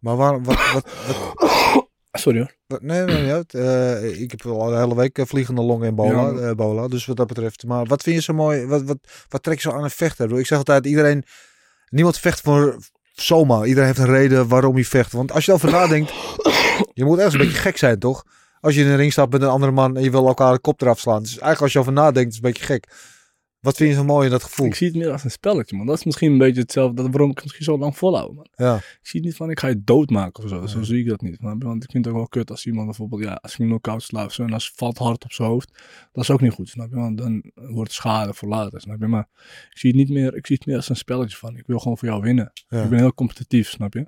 Maar 0.00 0.16
waarom, 0.16 0.44
wat, 0.44 0.72
wat, 0.72 0.90
wat, 1.06 1.86
Sorry 2.22 2.38
hoor. 2.38 2.80
nee, 2.80 3.02
nee, 3.04 3.22
niet 3.22 3.30
uit. 3.32 3.54
Eh, 3.54 4.20
ik 4.20 4.30
heb 4.30 4.46
al 4.46 4.68
de 4.70 4.76
hele 4.76 4.94
week 4.96 5.18
eh, 5.18 5.24
vliegende 5.26 5.62
longen 5.62 5.86
en 5.88 5.94
bola, 5.94 6.30
Ja. 6.30 6.48
eh, 6.48 6.54
bola, 6.54 6.88
dus 6.88 7.06
wat 7.06 7.16
dat 7.16 7.26
betreft. 7.26 7.64
Maar 7.66 7.84
wat 7.86 8.02
vind 8.02 8.16
je 8.16 8.22
zo 8.22 8.34
mooi, 8.34 8.66
wat, 8.66 8.82
wat, 8.82 8.98
wat 9.28 9.42
trek 9.42 9.54
je 9.54 9.60
zo 9.70 9.76
aan 9.76 9.84
een 9.84 9.90
vechter? 9.90 10.30
Ik 10.30 10.38
Ik 10.38 10.46
zeg 10.46 10.58
altijd, 10.58 10.86
iedereen, 10.86 11.24
niemand 11.88 12.18
vecht 12.18 12.40
voor 12.40 12.78
zomaar. 13.20 13.66
Iedereen 13.66 13.86
heeft 13.86 13.98
een 13.98 14.14
reden 14.14 14.48
waarom 14.48 14.74
hij 14.74 14.84
vecht. 14.84 15.12
Want 15.12 15.32
als 15.32 15.44
je 15.44 15.50
erover 15.50 15.70
nadenkt, 15.70 16.12
je 16.94 17.04
moet 17.04 17.16
ergens 17.16 17.34
een 17.34 17.40
beetje 17.40 17.58
gek 17.58 17.76
zijn, 17.76 17.98
toch? 17.98 18.24
Als 18.60 18.74
je 18.74 18.80
in 18.80 18.86
een 18.86 18.96
ring 18.96 19.12
staat 19.12 19.30
met 19.30 19.42
een 19.42 19.48
andere 19.48 19.72
man 19.72 19.96
en 19.96 20.02
je 20.02 20.10
wil 20.10 20.26
elkaar 20.26 20.52
de 20.52 20.58
kop 20.58 20.80
eraf 20.80 20.98
slaan. 20.98 21.22
Dus 21.22 21.30
eigenlijk 21.30 21.60
als 21.60 21.72
je 21.72 21.78
over 21.78 21.92
nadenkt, 21.92 22.30
is 22.30 22.36
het 22.36 22.44
een 22.44 22.50
beetje 22.50 22.66
gek. 22.66 22.86
Wat 23.60 23.76
vind 23.76 23.90
je 23.90 23.96
zo 23.96 24.04
mooi 24.04 24.24
in 24.24 24.30
dat 24.30 24.42
gevoel? 24.42 24.66
Ik 24.66 24.74
zie 24.74 24.86
het 24.86 24.96
meer 24.96 25.10
als 25.12 25.24
een 25.24 25.30
spelletje, 25.30 25.76
man. 25.76 25.86
Dat 25.86 25.96
is 25.96 26.04
misschien 26.04 26.32
een 26.32 26.38
beetje 26.38 26.60
hetzelfde, 26.60 27.02
dat, 27.02 27.10
waarom 27.10 27.30
ik 27.30 27.34
het 27.34 27.44
misschien 27.44 27.64
zo 27.64 27.78
lang 27.78 27.96
volhoud, 27.96 28.34
man. 28.34 28.46
Ja, 28.56 28.76
Ik 28.76 28.98
zie 29.02 29.20
het 29.20 29.28
niet 29.28 29.36
van, 29.38 29.50
ik 29.50 29.60
ga 29.60 29.68
je 29.68 29.82
doodmaken 29.84 30.42
of 30.44 30.48
zo. 30.48 30.66
Zo 30.66 30.82
zie 30.82 30.98
ik 30.98 31.08
dat 31.08 31.20
niet. 31.20 31.36
je? 31.40 31.56
Want 31.58 31.84
ik 31.84 31.90
vind 31.90 32.04
het 32.04 32.14
ook 32.14 32.20
wel 32.20 32.28
kut 32.28 32.50
als 32.50 32.66
iemand 32.66 32.86
bijvoorbeeld, 32.86 33.22
ja, 33.22 33.32
als 33.34 33.52
ik 33.52 33.58
een 33.58 33.66
knock-out 33.66 34.02
sla 34.02 34.24
of 34.24 34.32
zo, 34.32 34.42
en 34.42 34.52
als 34.52 34.72
valt 34.74 34.98
hard 34.98 35.24
op 35.24 35.32
zijn 35.32 35.48
hoofd. 35.48 35.82
Dat 36.12 36.22
is 36.22 36.30
ook 36.30 36.40
niet 36.40 36.52
goed, 36.52 36.68
snap 36.68 36.90
je? 36.90 36.96
Want 36.96 37.18
dan 37.18 37.50
wordt 37.54 37.90
het 37.90 37.92
schade 37.92 38.34
voor 38.34 38.48
later, 38.48 38.80
snap 38.80 39.00
je? 39.00 39.06
Maar 39.06 39.28
ik 39.70 39.78
zie 39.78 39.90
het 39.90 39.98
niet 39.98 40.10
meer, 40.10 40.36
ik 40.36 40.46
zie 40.46 40.56
het 40.56 40.66
meer 40.66 40.76
als 40.76 40.88
een 40.88 40.96
spelletje 40.96 41.36
van, 41.36 41.56
ik 41.56 41.66
wil 41.66 41.78
gewoon 41.78 41.98
voor 41.98 42.08
jou 42.08 42.22
winnen. 42.22 42.52
ja. 42.68 42.82
Ik 42.82 42.88
ben 42.90 42.98
heel 42.98 43.14
competitief, 43.14 43.68
snap 43.68 43.94
je? 43.94 44.06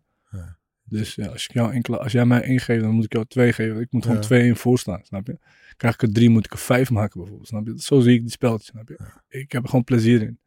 Dus 0.91 1.15
ja, 1.15 1.27
als, 1.27 1.45
ik 1.45 1.53
jou 1.53 1.73
enkele, 1.73 1.99
als 1.99 2.13
jij 2.13 2.27
mij 2.27 2.43
één 2.43 2.61
geeft, 2.61 2.83
dan 2.83 2.95
moet 2.95 3.05
ik 3.05 3.13
jou 3.13 3.25
twee 3.29 3.53
geven. 3.53 3.81
Ik 3.81 3.93
moet 3.93 4.03
gewoon 4.03 4.17
Ja. 4.17 4.23
twee 4.23 4.47
in 4.47 4.57
voorstaan, 4.57 5.01
snap 5.05 5.27
je? 5.27 5.39
Krijg 5.77 5.95
ik 5.95 6.03
er 6.03 6.13
drie, 6.13 6.31
moet 6.31 6.45
ik 6.45 6.53
er 6.53 6.59
vijf 6.59 6.91
maken 6.91 7.19
bijvoorbeeld, 7.21 7.49
snap 7.49 7.67
je? 7.67 7.75
Zo 7.83 8.01
zie 8.01 8.15
ik 8.15 8.21
die 8.21 8.31
spelletjes, 8.31 8.67
snap 8.71 8.89
je? 8.89 8.99
Ik 9.29 9.53
heb 9.53 9.63
er 9.63 9.69
gewoon 9.69 9.85
plezier 9.85 10.23
in. 10.23 10.39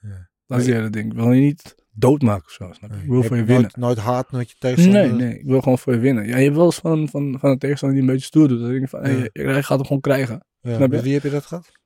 Ja. 0.00 0.30
Dat 0.46 0.58
is 0.60 0.66
het 0.66 0.74
hele 0.74 0.90
ding. 0.90 1.06
Ik 1.12 1.18
wil 1.18 1.32
je 1.32 1.40
niet 1.40 1.74
doodmaken 1.90 2.44
of 2.44 2.50
zo, 2.52 2.72
snap 2.72 2.90
je? 2.90 2.96
Ik 2.96 3.08
wil 3.08 3.22
voor 3.22 3.36
je 3.36 3.44
winnen. 3.44 3.62
nooit, 3.62 3.76
nooit 3.76 3.98
haat 3.98 4.32
met 4.32 4.50
je 4.50 4.56
tegenstander? 4.58 5.02
Nee, 5.08 5.12
nee, 5.28 5.38
ik 5.38 5.46
wil 5.46 5.60
gewoon 5.60 5.78
voor 5.78 5.92
je 5.92 5.98
winnen. 5.98 6.26
Ja, 6.26 6.36
je 6.36 6.44
hebt 6.44 6.56
wel 6.56 6.64
eens 6.64 6.78
van, 6.78 7.08
van, 7.08 7.38
van 7.38 7.50
een 7.50 7.58
tegenstander 7.58 7.98
die 7.98 8.06
een 8.08 8.12
beetje 8.14 8.26
stoer 8.28 8.48
doet. 8.48 8.60
Dan 8.60 8.70
denk 8.70 8.82
ik 8.82 8.88
van, 8.88 9.00
Ja. 9.00 9.06
hey, 9.08 9.30
jij 9.32 9.62
gaat 9.62 9.76
hem 9.76 9.86
gewoon 9.86 10.00
krijgen. 10.02 10.44
Snap 10.62 10.80
je? 10.80 10.88
met 10.88 11.02
wie 11.02 11.12
heb 11.12 11.22
je 11.22 11.30
dat 11.30 11.46
gehad? 11.46 11.66
Ik 11.66 11.78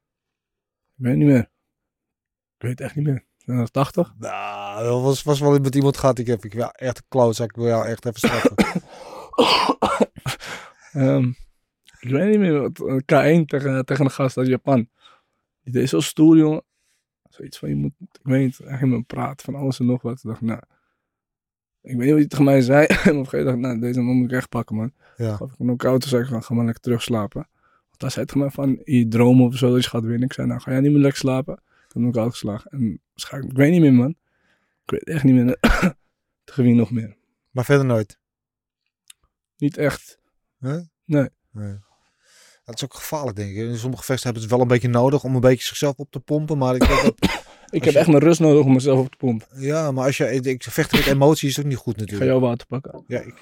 weet 0.94 1.10
het 1.10 1.18
niet 1.18 1.28
meer. 1.28 1.50
Ik 2.56 2.62
weet 2.62 2.70
het 2.70 2.80
echt 2.80 2.94
niet 2.96 3.04
meer. 3.04 3.24
Zijn 3.46 3.58
er 3.58 3.70
80? 3.70 4.14
Nou, 4.18 4.84
dat 4.84 5.02
was, 5.02 5.22
was 5.22 5.40
wel 5.40 5.58
met 5.58 5.74
iemand 5.74 5.96
gehad. 5.96 6.18
Ik 6.18 6.26
heb 6.26 6.44
ik 6.44 6.52
wel 6.52 6.70
echt 6.70 6.96
een 6.96 7.04
klootzak. 7.08 7.48
Ik 7.48 7.56
wil 7.56 7.66
jou 7.66 7.86
echt 7.86 8.06
even 8.06 8.18
straffen. 8.18 8.54
Ehm, 10.92 11.28
ik 12.00 12.10
weet 12.10 12.28
niet 12.30 12.38
meer. 12.38 12.60
wat, 12.60 12.80
eh, 12.80 12.94
K1 12.94 13.44
tegen, 13.44 13.84
tegen 13.84 14.04
een 14.04 14.10
gast 14.10 14.36
uit 14.36 14.46
Japan. 14.46 14.88
Die 15.62 15.72
deed 15.72 15.88
zo 15.88 16.00
stoer, 16.00 16.36
jongen. 16.36 16.62
Zoiets 17.28 17.58
van, 17.58 17.68
je 17.68 17.74
moet, 17.74 17.92
ik 18.00 18.20
weet 18.22 18.44
niet, 18.44 18.60
eigenlijk 18.60 18.80
met 18.80 18.90
hem 18.90 19.06
praten 19.06 19.44
van 19.44 19.54
alles 19.54 19.78
en 19.78 19.86
nog 19.86 20.02
wat. 20.02 20.20
Toen 20.20 20.30
dacht 20.30 20.42
ik, 20.42 20.48
nou, 20.48 20.60
ik 21.82 21.96
weet 21.96 21.98
niet 21.98 22.08
wat 22.08 22.18
hij 22.18 22.26
tegen 22.26 22.44
mij 22.44 22.60
zei. 22.60 22.86
en 22.86 22.94
op 22.94 23.04
een 23.04 23.28
gegeven 23.28 23.44
moment 23.44 23.44
dacht 23.44 23.56
ik, 23.56 23.60
nou, 23.60 23.80
deze 23.80 24.00
man 24.00 24.16
moet 24.16 24.30
ik 24.30 24.36
echt 24.36 24.48
pakken, 24.48 24.76
man. 24.76 24.92
ja. 25.16 25.36
Gaf 25.36 25.50
ik 25.58 25.78
toen 25.78 26.02
zei 26.02 26.22
ik 26.22 26.28
van, 26.28 26.42
ga 26.42 26.54
maar 26.54 26.64
lekker 26.64 26.82
terugslapen. 26.82 27.48
Want 27.88 28.00
hij 28.00 28.10
zei 28.10 28.26
tegen 28.26 28.40
mij 28.40 28.50
van, 28.50 28.80
je 28.84 29.08
dromen 29.08 29.46
of 29.46 29.56
zo 29.56 29.72
dat 29.72 29.84
je 29.84 29.90
gaat 29.90 30.04
winnen. 30.04 30.22
Ik 30.22 30.32
zei, 30.32 30.46
nou, 30.46 30.60
ga 30.60 30.70
jij 30.70 30.80
niet 30.80 30.92
meer 30.92 31.00
lekker 31.00 31.18
slapen? 31.18 31.60
Ik 32.04 32.14
heb 32.14 32.30
geslagen. 32.30 32.70
En 32.70 33.00
waarschijnlijk, 33.10 33.52
ik 33.52 33.58
weet 33.58 33.70
niet 33.70 33.80
meer, 33.80 33.92
man. 33.92 34.10
Ik 34.84 34.90
weet 34.90 35.04
echt 35.04 35.24
niet 35.24 35.34
meer 35.34 35.58
tegen 36.44 36.62
wie 36.64 36.74
nog 36.74 36.90
meer. 36.90 37.16
Maar 37.50 37.64
verder 37.64 37.86
nooit. 37.86 38.18
Niet 39.56 39.76
echt. 39.76 40.18
Nee. 40.58 40.88
nee. 41.04 41.28
Dat 42.64 42.74
is 42.74 42.84
ook 42.84 42.94
gevaarlijk, 42.94 43.36
denk 43.36 43.50
ik. 43.50 43.56
In 43.56 43.76
sommige 43.76 44.02
vesten 44.04 44.24
hebben 44.24 44.42
ze 44.42 44.48
het 44.48 44.56
wel 44.56 44.60
een 44.66 44.72
beetje 44.72 44.88
nodig 44.88 45.24
om 45.24 45.34
een 45.34 45.40
beetje 45.40 45.66
zichzelf 45.66 45.96
op 45.96 46.10
te 46.10 46.20
pompen. 46.20 46.58
Maar 46.58 46.74
ik 46.74 46.86
denk 46.86 47.02
dat, 47.02 47.14
Ik 47.70 47.84
heb 47.84 47.92
je- 47.92 47.98
echt 47.98 48.08
mijn 48.08 48.22
rust 48.22 48.40
nodig 48.40 48.64
om 48.64 48.72
mezelf 48.72 48.98
op 48.98 49.10
te 49.10 49.16
pompen. 49.16 49.46
ja, 49.60 49.90
maar 49.92 50.04
als 50.04 50.16
je 50.16 50.30
ik, 50.34 50.62
vechten 50.62 50.98
met 50.98 51.06
emoties 51.06 51.48
is 51.50 51.58
ook 51.58 51.64
niet 51.64 51.76
goed 51.76 51.92
Ik 51.94 51.98
ga 51.98 52.04
natuurlijk. 52.04 52.30
jouw 52.30 52.48
water 52.48 52.66
pakken. 52.66 53.04
Ja, 53.06 53.20
ik... 53.20 53.34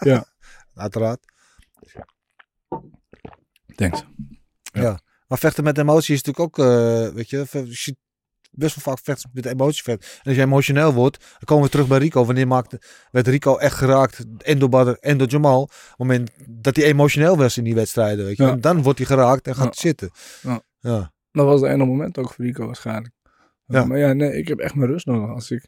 Ja. 0.00 0.26
Uiteraard. 0.74 1.20
Thanks. 3.74 4.04
Maar 5.34 5.42
vechten 5.42 5.64
met 5.64 5.78
emoties 5.78 6.14
is 6.14 6.22
natuurlijk 6.22 6.58
ook, 6.58 6.66
eh, 6.66 7.08
weet 7.08 7.30
je, 7.30 7.38
best 8.50 8.74
wel 8.74 8.94
vaak 8.94 9.04
vechten 9.04 9.30
met 9.32 9.46
emoties 9.46 9.82
vechten. 9.82 10.08
En 10.10 10.20
als 10.24 10.34
je 10.36 10.42
emotioneel 10.42 10.92
wordt, 10.92 11.18
dan 11.18 11.40
komen 11.44 11.64
we 11.64 11.70
terug 11.70 11.86
bij 11.86 11.98
Rico. 11.98 12.24
Wanneer 12.24 12.46
maakte, 12.46 12.80
werd 13.10 13.26
Rico 13.26 13.56
echt 13.56 13.74
geraakt, 13.76 14.24
en 14.38 14.58
door 14.58 14.68
Badr 14.68 14.90
en 15.00 15.18
door 15.18 15.28
Jamal, 15.28 15.62
op 15.62 15.70
het 15.70 15.98
moment 15.98 16.30
dat 16.48 16.76
hij 16.76 16.84
emotioneel 16.84 17.36
was 17.36 17.58
in 17.58 17.64
die 17.64 17.74
wedstrijden, 17.74 18.24
weet 18.24 18.36
je. 18.36 18.42
Ja. 18.42 18.50
En 18.50 18.60
dan 18.60 18.82
wordt 18.82 18.98
hij 18.98 19.06
geraakt 19.06 19.46
en 19.46 19.54
gaat 19.54 19.64
Ja. 19.64 19.70
hij 19.70 19.80
zitten. 19.80 20.10
Ja. 20.42 20.60
ja. 20.80 21.12
Dat 21.32 21.46
was 21.46 21.60
het 21.60 21.70
ene 21.70 21.84
moment 21.84 22.18
ook 22.18 22.32
voor 22.32 22.44
Rico 22.44 22.66
waarschijnlijk. 22.66 23.14
Ja. 23.66 23.84
Maar 23.84 23.98
ja, 23.98 24.12
nee, 24.12 24.32
ik 24.32 24.48
heb 24.48 24.58
echt 24.58 24.74
mijn 24.74 24.90
rust 24.90 25.06
nodig. 25.06 25.30
Als 25.30 25.50
ik, 25.50 25.66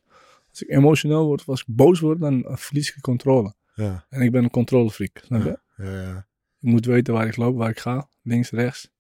als 0.50 0.62
ik 0.62 0.70
emotioneel 0.70 1.24
word 1.26 1.40
of 1.40 1.48
als 1.48 1.60
ik 1.60 1.66
boos 1.68 2.00
word, 2.00 2.20
dan 2.20 2.46
verlies 2.48 2.88
ik 2.88 2.94
de 2.94 3.00
controle. 3.00 3.54
Ja. 3.74 4.06
En 4.08 4.20
ik 4.20 4.30
ben 4.32 4.44
een 4.44 4.50
controlefreak, 4.50 5.20
snap 5.24 5.42
je? 5.42 5.58
Ja, 5.76 6.00
ja. 6.02 6.26
Ik 6.60 6.70
moet 6.70 6.86
weten 6.86 7.14
waar 7.14 7.26
ik 7.26 7.36
loop, 7.36 7.56
waar 7.56 7.70
ik 7.70 7.78
ga. 7.78 8.08
Links, 8.22 8.50
rechts, 8.50 8.90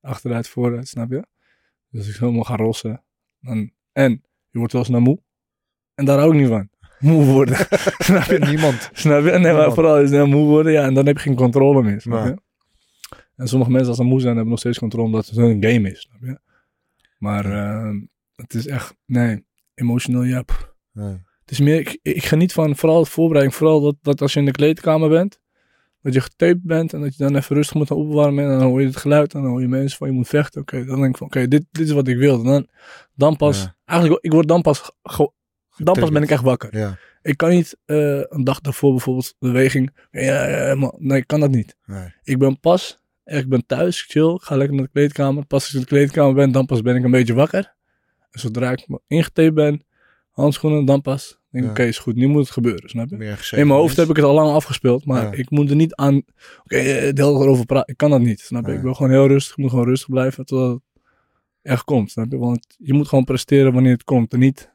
achteruit, 0.00 0.48
vooruit, 0.48 0.88
snap 0.88 1.10
je? 1.10 1.26
Dus 1.90 2.08
ik 2.08 2.16
helemaal 2.16 2.42
ga 2.44 2.56
rossen. 2.56 3.04
En 3.92 4.22
je 4.50 4.58
wordt 4.58 4.72
wel 4.72 4.80
eens 4.82 4.90
naar 4.90 5.00
moe. 5.00 5.18
En 5.94 6.04
daar 6.04 6.18
hou 6.18 6.32
ik 6.34 6.40
niet 6.40 6.48
van. 6.48 6.68
Moe 7.10 7.24
worden. 7.24 7.56
snap 8.08 8.24
je? 8.24 8.38
Niemand. 8.38 8.90
Snap 8.92 9.24
je? 9.24 9.30
Nee, 9.30 9.52
maar 9.52 9.72
vooral 9.72 10.00
is 10.00 10.10
het 10.10 10.26
moe 10.26 10.46
worden. 10.46 10.72
Ja, 10.72 10.84
en 10.84 10.94
dan 10.94 11.06
heb 11.06 11.16
je 11.16 11.22
geen 11.22 11.34
controle 11.34 11.82
meer. 11.82 12.00
Snap 12.00 12.24
Nee. 12.24 12.32
je? 12.32 12.38
En 13.36 13.48
sommige 13.48 13.70
mensen 13.70 13.88
als 13.88 13.96
ze 13.96 14.04
moe 14.04 14.20
zijn, 14.20 14.32
hebben 14.32 14.50
nog 14.50 14.58
steeds 14.58 14.78
controle 14.78 15.06
omdat 15.06 15.26
het 15.26 15.36
een 15.36 15.64
game 15.64 15.90
is. 15.90 16.00
Snap 16.00 16.20
je? 16.20 16.38
Maar 17.18 17.44
ehm, 17.44 18.00
het 18.34 18.54
is 18.54 18.66
echt, 18.66 18.96
nee, 19.06 19.44
emotioneel, 19.74 20.22
ja. 20.22 20.44
Nee. 20.92 21.22
Het 21.40 21.50
is 21.50 21.60
meer, 21.60 21.78
ik, 21.80 21.98
ik 22.02 22.24
geniet 22.24 22.52
van 22.52 22.76
vooral 22.76 23.02
de 23.04 23.10
voorbereiding. 23.10 23.56
Vooral 23.56 23.80
dat, 23.80 23.96
dat 24.02 24.20
als 24.20 24.32
je 24.32 24.38
in 24.38 24.44
de 24.44 24.50
kleedkamer 24.50 25.08
bent, 25.08 25.40
dat 26.02 26.14
je 26.14 26.20
getaped 26.20 26.62
bent 26.62 26.92
en 26.92 27.00
dat 27.00 27.16
je 27.16 27.22
dan 27.24 27.36
even 27.36 27.56
rustig 27.56 27.74
moet 27.76 27.86
gaan 27.86 27.96
opwarmen. 27.96 28.44
En 28.44 28.58
dan 28.58 28.68
hoor 28.68 28.80
je 28.80 28.86
het 28.86 28.96
geluid 28.96 29.34
en 29.34 29.42
dan 29.42 29.50
hoor 29.50 29.60
je 29.60 29.68
mensen 29.68 29.98
van 29.98 30.08
je 30.08 30.14
moet 30.14 30.28
vechten. 30.28 30.60
Oké, 30.60 30.84
dan 30.84 31.00
denk 31.00 31.10
ik 31.10 31.16
van, 31.16 31.26
oké, 31.26 31.48
dit, 31.48 31.64
dit 31.70 31.86
is 31.86 31.92
wat 31.92 32.08
ik 32.08 32.16
wil. 32.16 32.38
En 32.38 32.44
dan, 32.44 32.68
dan 33.14 33.36
pas, 33.36 33.62
Ja. 33.62 33.76
eigenlijk, 33.84 34.24
ik 34.24 34.32
word 34.32 34.48
dan 34.48 34.62
pas, 34.62 34.90
dan 35.76 35.94
pas 35.94 36.10
ben 36.10 36.22
ik 36.22 36.30
echt 36.30 36.42
wakker. 36.42 36.76
Ja. 36.76 36.98
Ik 37.22 37.36
kan 37.36 37.50
niet 37.50 37.76
eh, 37.84 38.20
een 38.28 38.44
dag 38.44 38.60
daarvoor 38.60 38.90
bijvoorbeeld 38.90 39.34
beweging. 39.38 39.96
Ja, 40.10 40.48
ja, 40.48 40.74
maar- 40.74 40.94
nee, 40.98 41.18
ik 41.18 41.26
kan 41.26 41.40
dat 41.40 41.50
niet. 41.50 41.76
Nee. 41.86 42.14
Ik 42.22 42.38
ben 42.38 42.60
pas, 42.60 42.98
ik 43.24 43.48
ben 43.48 43.66
thuis, 43.66 44.02
chill, 44.02 44.38
ga 44.42 44.56
lekker 44.56 44.76
naar 44.76 44.84
de 44.84 44.90
kleedkamer. 44.92 45.46
Pas 45.46 45.60
als 45.62 45.68
ik 45.68 45.74
in 45.74 45.80
de 45.80 45.86
kleedkamer 45.86 46.34
ben, 46.34 46.52
dan 46.52 46.66
pas 46.66 46.82
ben 46.82 46.96
ik 46.96 47.04
een 47.04 47.10
beetje 47.10 47.34
wakker. 47.34 47.74
En 48.30 48.40
zodra 48.40 48.70
ik 48.70 48.86
ingetaped 49.06 49.54
ben, 49.54 49.84
handschoenen, 50.30 50.84
dan 50.84 51.00
pas. 51.00 51.39
Denk 51.50 51.64
Ja. 51.64 51.70
oké, 51.70 51.82
is 51.82 51.98
goed, 51.98 52.14
nu 52.16 52.26
moet 52.26 52.40
het 52.42 52.50
gebeuren, 52.50 52.88
snap 52.88 53.08
je? 53.08 53.16
In 53.56 53.66
mijn 53.66 53.78
hoofd 53.78 53.96
heb 53.96 54.08
ik 54.08 54.16
het 54.16 54.24
al 54.24 54.34
lang 54.34 54.50
afgespeeld, 54.50 55.04
maar 55.04 55.22
Ja. 55.22 55.32
ik 55.32 55.50
moet 55.50 55.70
er 55.70 55.76
niet 55.76 55.94
aan, 55.94 56.16
oké, 56.64 56.76
eh, 56.76 56.84
de 56.84 56.92
hele 57.00 57.12
tijd 57.12 57.48
over 57.48 57.66
praten. 57.66 57.88
Ik 57.92 57.96
kan 57.96 58.10
dat 58.10 58.20
niet, 58.20 58.40
snap 58.40 58.66
je? 58.66 58.72
Ik 58.72 58.80
wil 58.82 58.94
gewoon 58.94 59.10
heel 59.12 59.26
rustig, 59.26 59.52
ik 59.52 59.58
moet 59.58 59.70
gewoon 59.70 59.84
rustig 59.86 60.08
blijven 60.08 60.44
totdat 60.44 60.70
het 60.72 60.80
echt 61.62 61.84
komt, 61.84 62.10
snap 62.10 62.30
je? 62.30 62.38
Want 62.38 62.66
je 62.78 62.92
moet 62.92 63.08
gewoon 63.08 63.24
presteren 63.24 63.72
wanneer 63.72 63.92
het 63.92 64.04
komt 64.04 64.32
en 64.32 64.38
niet 64.38 64.72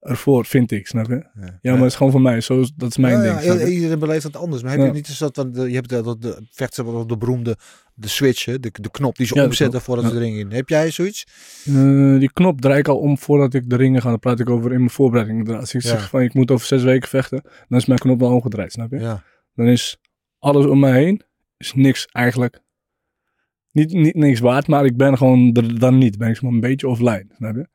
ervoor, 0.00 0.44
vind 0.46 0.70
ik, 0.72 0.86
snap 0.86 1.06
je? 1.06 1.14
Ja, 1.40 1.58
Ja, 1.62 1.70
maar 1.72 1.80
het 1.80 1.90
is 1.90 1.94
gewoon 1.94 2.12
voor 2.12 2.20
mij, 2.20 2.40
zo, 2.40 2.64
dat 2.76 2.88
is 2.90 2.96
mijn 2.96 3.22
Ja, 3.22 3.40
ding. 3.40 3.60
ja, 3.60 3.66
iedereen 3.66 3.98
beleeft 3.98 4.22
het 4.22 4.36
anders. 4.36 4.62
Maar 4.62 4.72
heb 4.72 4.86
je 4.86 4.92
niet 4.92 5.08
eens 5.08 5.18
dat, 5.18 5.34
de, 5.34 5.68
je 5.68 5.74
hebt 5.74 5.88
de, 5.88 6.02
de, 6.02 6.18
de 6.18 6.46
vechten 6.50 6.86
op 6.86 7.08
de 7.08 7.16
beroemde, 7.16 7.56
de 7.94 8.08
switch, 8.08 8.44
hè, 8.44 8.60
de, 8.60 8.70
de 8.80 8.90
knop 8.90 9.16
die 9.16 9.26
ze 9.26 9.34
de 9.34 9.42
omzetten 9.44 9.80
voordat 9.80 10.10
ze 10.10 10.16
erin 10.16 10.34
in. 10.38 10.50
Heb 10.52 10.68
jij 10.68 10.90
zoiets? 10.90 11.26
Eh, 11.64 12.18
die 12.18 12.32
knop 12.32 12.60
draai 12.60 12.78
ik 12.78 12.88
al 12.88 12.98
om 12.98 13.18
voordat 13.18 13.54
ik 13.54 13.70
de 13.70 13.76
ringen 13.76 14.02
ga. 14.02 14.08
Dan 14.08 14.18
praat 14.18 14.40
ik 14.40 14.50
over 14.50 14.70
in 14.72 14.78
mijn 14.78 14.90
voorbereiding. 14.90 15.54
Als 15.56 15.74
ik 15.74 15.80
zeg 15.82 16.08
van 16.08 16.20
ik 16.22 16.34
moet 16.34 16.50
over 16.50 16.66
zes 16.66 16.82
weken 16.82 17.08
vechten, 17.08 17.42
dan 17.68 17.78
is 17.78 17.86
mijn 17.86 17.98
knop 17.98 18.22
al 18.22 18.34
omgedraaid, 18.34 18.72
snap 18.72 18.90
je? 18.90 18.98
Dan 19.54 19.66
is 19.66 19.98
alles 20.38 20.66
om 20.66 20.78
mij 20.80 20.92
heen, 21.02 21.22
is 21.56 21.72
niks 21.74 22.06
eigenlijk. 22.06 22.60
Niet, 23.72 23.92
niet 23.92 24.14
niks 24.14 24.40
waard, 24.40 24.66
maar 24.66 24.84
ik 24.84 24.96
ben 24.96 25.16
gewoon 25.18 25.52
er 25.52 25.78
dan 25.78 25.98
niet. 25.98 26.18
Ben 26.18 26.28
ik 26.30 26.42
maar 26.42 26.52
een 26.52 26.60
beetje 26.60 26.88
offline, 26.88 27.26
snap 27.36 27.54
je? 27.54 27.66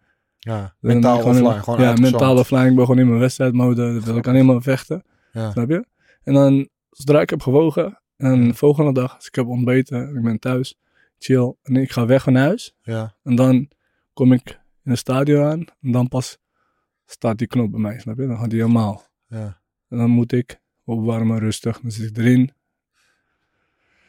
Ja, 0.45 0.75
mentaal 0.79 1.17
gewoon 1.19 1.35
offline. 1.45 1.63
Gewoon 1.63 1.81
ja, 1.81 1.93
mentaal 1.93 2.37
offline. 2.37 2.69
Ik 2.69 2.75
ben 2.75 2.85
gewoon 2.85 2.99
in 2.99 3.07
mijn 3.07 3.19
wedstrijdmode. 3.19 3.93
Dat 3.93 4.03
wil 4.03 4.17
ik 4.17 4.27
alleen 4.27 4.45
maar 4.45 4.61
vechten. 4.61 5.03
Ja. 5.31 5.51
Snap 5.51 5.69
je? 5.69 5.85
En 6.23 6.33
dan, 6.33 6.69
zodra 6.89 7.21
ik 7.21 7.29
heb 7.29 7.41
gewogen. 7.41 8.01
En 8.17 8.47
de 8.47 8.53
volgende 8.53 8.93
dag, 8.93 9.15
als 9.15 9.27
ik 9.27 9.35
heb 9.35 9.45
ontbeten. 9.47 10.15
Ik 10.15 10.23
ben 10.23 10.39
thuis. 10.39 10.75
Chill. 11.19 11.55
En 11.63 11.75
ik 11.75 11.91
ga 11.91 12.05
weg 12.05 12.23
van 12.23 12.35
huis. 12.35 12.75
Ja, 12.81 13.15
En 13.23 13.35
dan 13.35 13.69
kom 14.13 14.33
ik 14.33 14.59
in 14.83 14.89
het 14.91 14.99
stadion 14.99 15.43
aan. 15.45 15.59
En 15.81 15.91
dan 15.91 16.07
pas 16.07 16.37
staat 17.05 17.37
die 17.37 17.47
knop 17.47 17.71
bij 17.71 17.79
mij. 17.79 17.99
Snap 17.99 18.17
je? 18.17 18.27
Dan 18.27 18.37
gaat 18.37 18.49
die 18.49 18.59
helemaal. 18.61 19.03
ja, 19.27 19.61
En 19.89 19.97
dan 19.97 20.09
moet 20.09 20.31
ik 20.31 20.61
opwarmen, 20.83 21.39
rustig. 21.39 21.79
Dan 21.81 21.91
zit 21.91 22.09
ik 22.09 22.17
erin. 22.17 22.51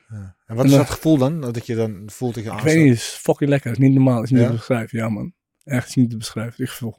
ja. 0.09 0.37
En 0.47 0.55
wat 0.57 0.59
En 0.59 0.65
is 0.65 0.71
dan- 0.71 0.81
dat 0.81 0.91
gevoel 0.91 1.17
dan? 1.19 1.41
Dat 1.41 1.67
je 1.67 1.75
dan 1.75 2.03
voelt 2.07 2.35
dat 2.35 2.45
je 2.45 2.51
Ik 2.53 2.59
weet 2.61 2.77
niet, 2.77 2.89
het 2.89 2.97
is 2.99 3.05
fucking 3.09 3.51
lekker. 3.51 3.71
Het 3.71 3.79
is 3.81 3.85
niet 3.87 3.95
normaal. 3.95 4.17
Het 4.21 4.25
is 4.25 4.31
niet 4.39 4.47
te 4.47 4.53
beschrijven. 4.53 4.99
Ja, 4.99 5.09
man. 5.09 5.33
Echt 5.67 5.81
het 5.81 5.89
is 5.89 5.95
niet 5.95 6.11
te 6.11 6.17
beschrijven. 6.17 6.65
Ik 6.65 6.71
gevoel. 6.71 6.97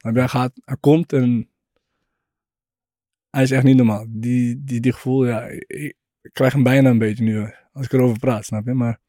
Maar 0.00 0.12
hij 0.14 0.28
gaat, 0.28 0.52
hij 0.64 0.76
komt 0.80 1.12
en 1.12 1.50
hij 3.30 3.42
is 3.42 3.50
echt 3.50 3.64
niet 3.64 3.76
normaal. 3.76 4.06
Die, 4.08 4.62
die, 4.64 4.80
die 4.80 4.92
gevoel, 4.92 5.26
ja, 5.26 5.42
ik, 5.46 5.64
ik 6.22 6.32
krijg 6.32 6.52
hem 6.52 6.62
bijna 6.62 6.90
een 6.90 6.98
beetje 6.98 7.24
nu. 7.24 7.52
Als 7.72 7.84
ik 7.86 7.92
erover 7.92 8.18
praat, 8.18 8.44
snap 8.44 8.66
je? 8.66 8.74
Maar 8.74 9.00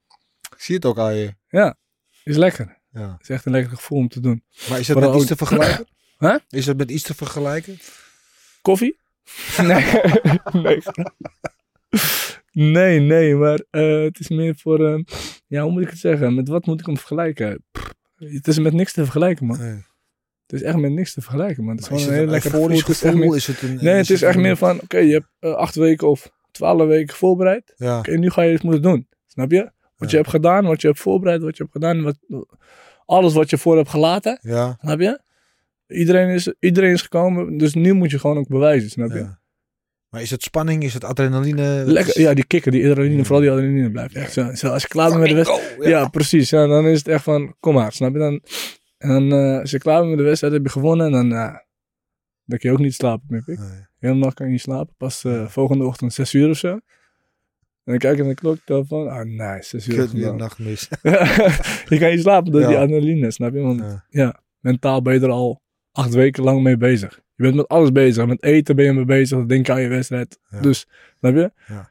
Ik 0.55 0.61
zie 0.61 0.75
het 0.75 0.85
ook 0.85 0.97
aan 0.99 1.15
je. 1.15 1.35
ja, 1.47 1.77
is 2.23 2.35
lekker. 2.37 2.81
Ja. 2.91 3.11
Het 3.11 3.21
is 3.21 3.29
echt 3.29 3.45
een 3.45 3.51
lekker 3.51 3.75
gevoel 3.77 3.97
om 3.97 4.07
te 4.07 4.19
doen. 4.19 4.43
Maar 4.69 4.79
is 4.79 4.87
dat 4.87 4.95
Vooral 4.97 5.13
met 5.13 5.21
iets 5.21 5.31
ook- 5.31 5.37
te 5.37 5.45
vergelijken? 5.45 5.85
Huh? 6.17 6.35
Is 6.49 6.65
dat 6.65 6.77
met 6.77 6.91
iets 6.91 7.03
te 7.03 7.13
vergelijken? 7.15 7.77
Koffie? 8.61 8.99
Nee, 9.61 9.83
nee. 10.51 10.81
Nee, 12.51 12.99
nee, 12.99 13.35
maar 13.35 13.63
eh, 13.69 14.01
het 14.03 14.19
is 14.19 14.29
meer 14.29 14.55
voor, 14.55 14.93
eh, 14.93 14.99
ja, 15.47 15.61
hoe 15.63 15.71
moet 15.71 15.81
ik 15.81 15.89
het 15.89 15.99
zeggen? 15.99 16.35
Met 16.35 16.47
wat 16.47 16.65
moet 16.65 16.79
ik 16.79 16.85
hem 16.85 16.97
vergelijken? 16.97 17.63
Pff, 17.71 17.93
het 18.17 18.47
is 18.47 18.59
met 18.59 18.73
niks 18.73 18.93
te 18.93 19.03
vergelijken, 19.03 19.45
man. 19.45 19.59
Nee. 19.59 19.81
Het 20.45 20.61
is 20.61 20.61
echt 20.61 20.77
met 20.77 20.91
niks 20.91 21.13
te 21.13 21.21
vergelijken, 21.21 21.63
man. 21.63 21.75
Het 21.75 21.83
is 21.83 21.89
Maar 21.89 21.99
gewoon 21.99 22.13
een 22.13 22.19
heel 22.21 22.29
lekker 22.31 22.49
gevoel. 22.51 22.69
Het 22.69 22.87
is 22.89 23.01
meer- 23.01 23.33
het 23.45 23.61
een, 23.61 23.75
nee, 23.85 23.93
het 23.95 24.09
is 24.09 24.21
echt 24.21 24.35
een- 24.35 24.41
meer 24.41 24.57
van, 24.57 24.81
oké, 24.81 24.97
je 24.97 25.13
hebt 25.13 25.27
eh, 25.39 25.53
acht 25.53 25.75
weken 25.75 26.09
of 26.09 26.31
twaalf 26.51 26.87
weken 26.87 27.15
voorbereid. 27.15 27.73
Ja, 27.75 27.97
Oké, 27.99 28.17
nu 28.17 28.29
ga 28.29 28.41
je 28.41 28.53
het 28.53 28.63
moeten 28.63 28.81
doen. 28.81 29.07
Snap 29.27 29.51
je? 29.51 29.71
Wat 29.97 30.11
je 30.11 30.17
hebt 30.17 30.29
gedaan, 30.29 30.65
wat 30.65 30.81
je 30.81 30.87
hebt 30.87 30.99
voorbereid, 30.99 31.41
wat 31.41 31.57
je 31.57 31.63
hebt 31.63 31.75
gedaan, 31.75 32.01
wat, 32.03 32.17
alles 33.05 33.33
wat 33.33 33.49
je 33.49 33.57
voor 33.57 33.75
hebt 33.77 33.89
gelaten. 33.89 34.39
ja, 34.41 34.77
Snap 34.81 34.99
je? 34.99 35.21
Iedereen 35.87 36.29
is, 36.29 36.53
iedereen 36.59 36.91
is 36.91 37.01
gekomen, 37.01 37.57
dus 37.57 37.73
nu 37.73 37.93
moet 37.93 38.11
je 38.11 38.19
gewoon 38.19 38.37
ook 38.37 38.47
bewijzen, 38.47 38.89
snap 38.89 39.11
je? 39.11 39.35
Maar 40.13 40.21
is 40.21 40.29
het 40.29 40.43
spanning? 40.43 40.83
Is 40.83 40.93
het 40.93 41.03
adrenaline? 41.03 41.83
Lekker, 41.85 42.21
ja, 42.21 42.33
die 42.33 42.45
kikker, 42.45 42.71
die 42.71 42.81
adrenaline, 42.89 43.17
Mm. 43.17 43.25
vooral 43.25 43.41
die 43.41 43.51
adrenaline 43.51 43.91
blijft 43.91 44.15
echt 44.15 44.33
zo. 44.33 44.53
zo 44.53 44.67
als 44.67 44.81
je 44.81 44.87
klaar 44.87 45.07
bent 45.09 45.19
met 45.19 45.29
de 45.29 45.35
wedstrijd. 45.35 45.75
Ja. 45.79 46.07
precies. 46.07 46.49
Ja, 46.49 46.67
dan 46.67 46.85
is 46.87 46.97
het 46.97 47.07
echt 47.07 47.23
van, 47.23 47.55
kom 47.59 47.73
maar, 47.73 47.91
snap 47.91 48.13
je? 48.13 48.19
Dan, 48.19 48.41
en 48.97 49.09
dan, 49.29 49.31
eh, 49.39 49.59
als 49.59 49.71
je 49.71 49.77
klaar 49.77 49.97
bent 49.97 50.09
met 50.09 50.17
de 50.17 50.23
wedstrijd, 50.23 50.53
heb 50.53 50.63
je 50.63 50.69
gewonnen. 50.69 51.05
En 51.05 51.11
dan, 51.11 51.29
ja, 51.29 51.65
dan 52.45 52.57
kun 52.59 52.69
je 52.69 52.75
ook 52.75 52.81
niet 52.81 52.93
slapen 52.93 53.25
meer, 53.29 53.43
pik. 53.43 53.59
Nee. 53.59 53.67
Hele 53.99 54.15
nacht 54.15 54.33
kan 54.33 54.45
je 54.45 54.51
niet 54.51 54.61
slapen. 54.61 54.93
Pas 54.97 55.23
eh, 55.23 55.47
volgende 55.47 55.85
ochtend 55.85 56.13
6 56.13 56.33
uur 56.33 56.49
of 56.49 56.57
zo. 56.57 56.67
En 56.67 56.79
dan 57.91 57.97
kijk 57.97 58.13
ik 58.17 58.19
naar 58.25 58.33
de 58.33 58.41
klok, 58.41 58.57
telefoon. 58.65 59.07
Ah, 59.09 59.25
nice, 59.25 59.69
6 59.79 59.87
uur. 59.87 59.95
Kut, 59.95 60.11
weer 60.11 60.21
een 60.21 60.31
gedaan. 60.31 60.37
nachtmis. 60.37 60.87
je 61.89 61.97
kan 61.99 62.09
niet 62.09 62.21
slapen 62.21 62.51
door 62.51 62.61
Ja. 62.61 62.67
die 62.67 62.77
adrenaline, 62.77 63.31
snap 63.31 63.53
je? 63.53 63.59
Want 63.59 63.79
Ja. 63.79 64.05
ja, 64.09 64.39
mentaal 64.59 65.01
ben 65.01 65.13
je 65.13 65.19
er 65.19 65.29
al 65.29 65.61
acht 65.93 66.13
weken 66.13 66.43
lang 66.43 66.61
mee 66.63 66.77
bezig. 66.77 67.21
Je 67.35 67.43
bent 67.43 67.55
met 67.55 67.67
alles 67.67 67.91
bezig. 67.91 68.25
Met 68.25 68.43
eten 68.43 68.75
ben 68.75 68.85
je 68.85 68.93
mee 68.93 69.05
bezig. 69.05 69.45
Denk 69.45 69.69
aan 69.69 69.81
je 69.81 69.87
wedstrijd. 69.87 70.39
Ja. 70.49 70.59
Dus, 70.61 70.85
snap 71.19 71.35
je? 71.35 71.51
Ja. 71.67 71.89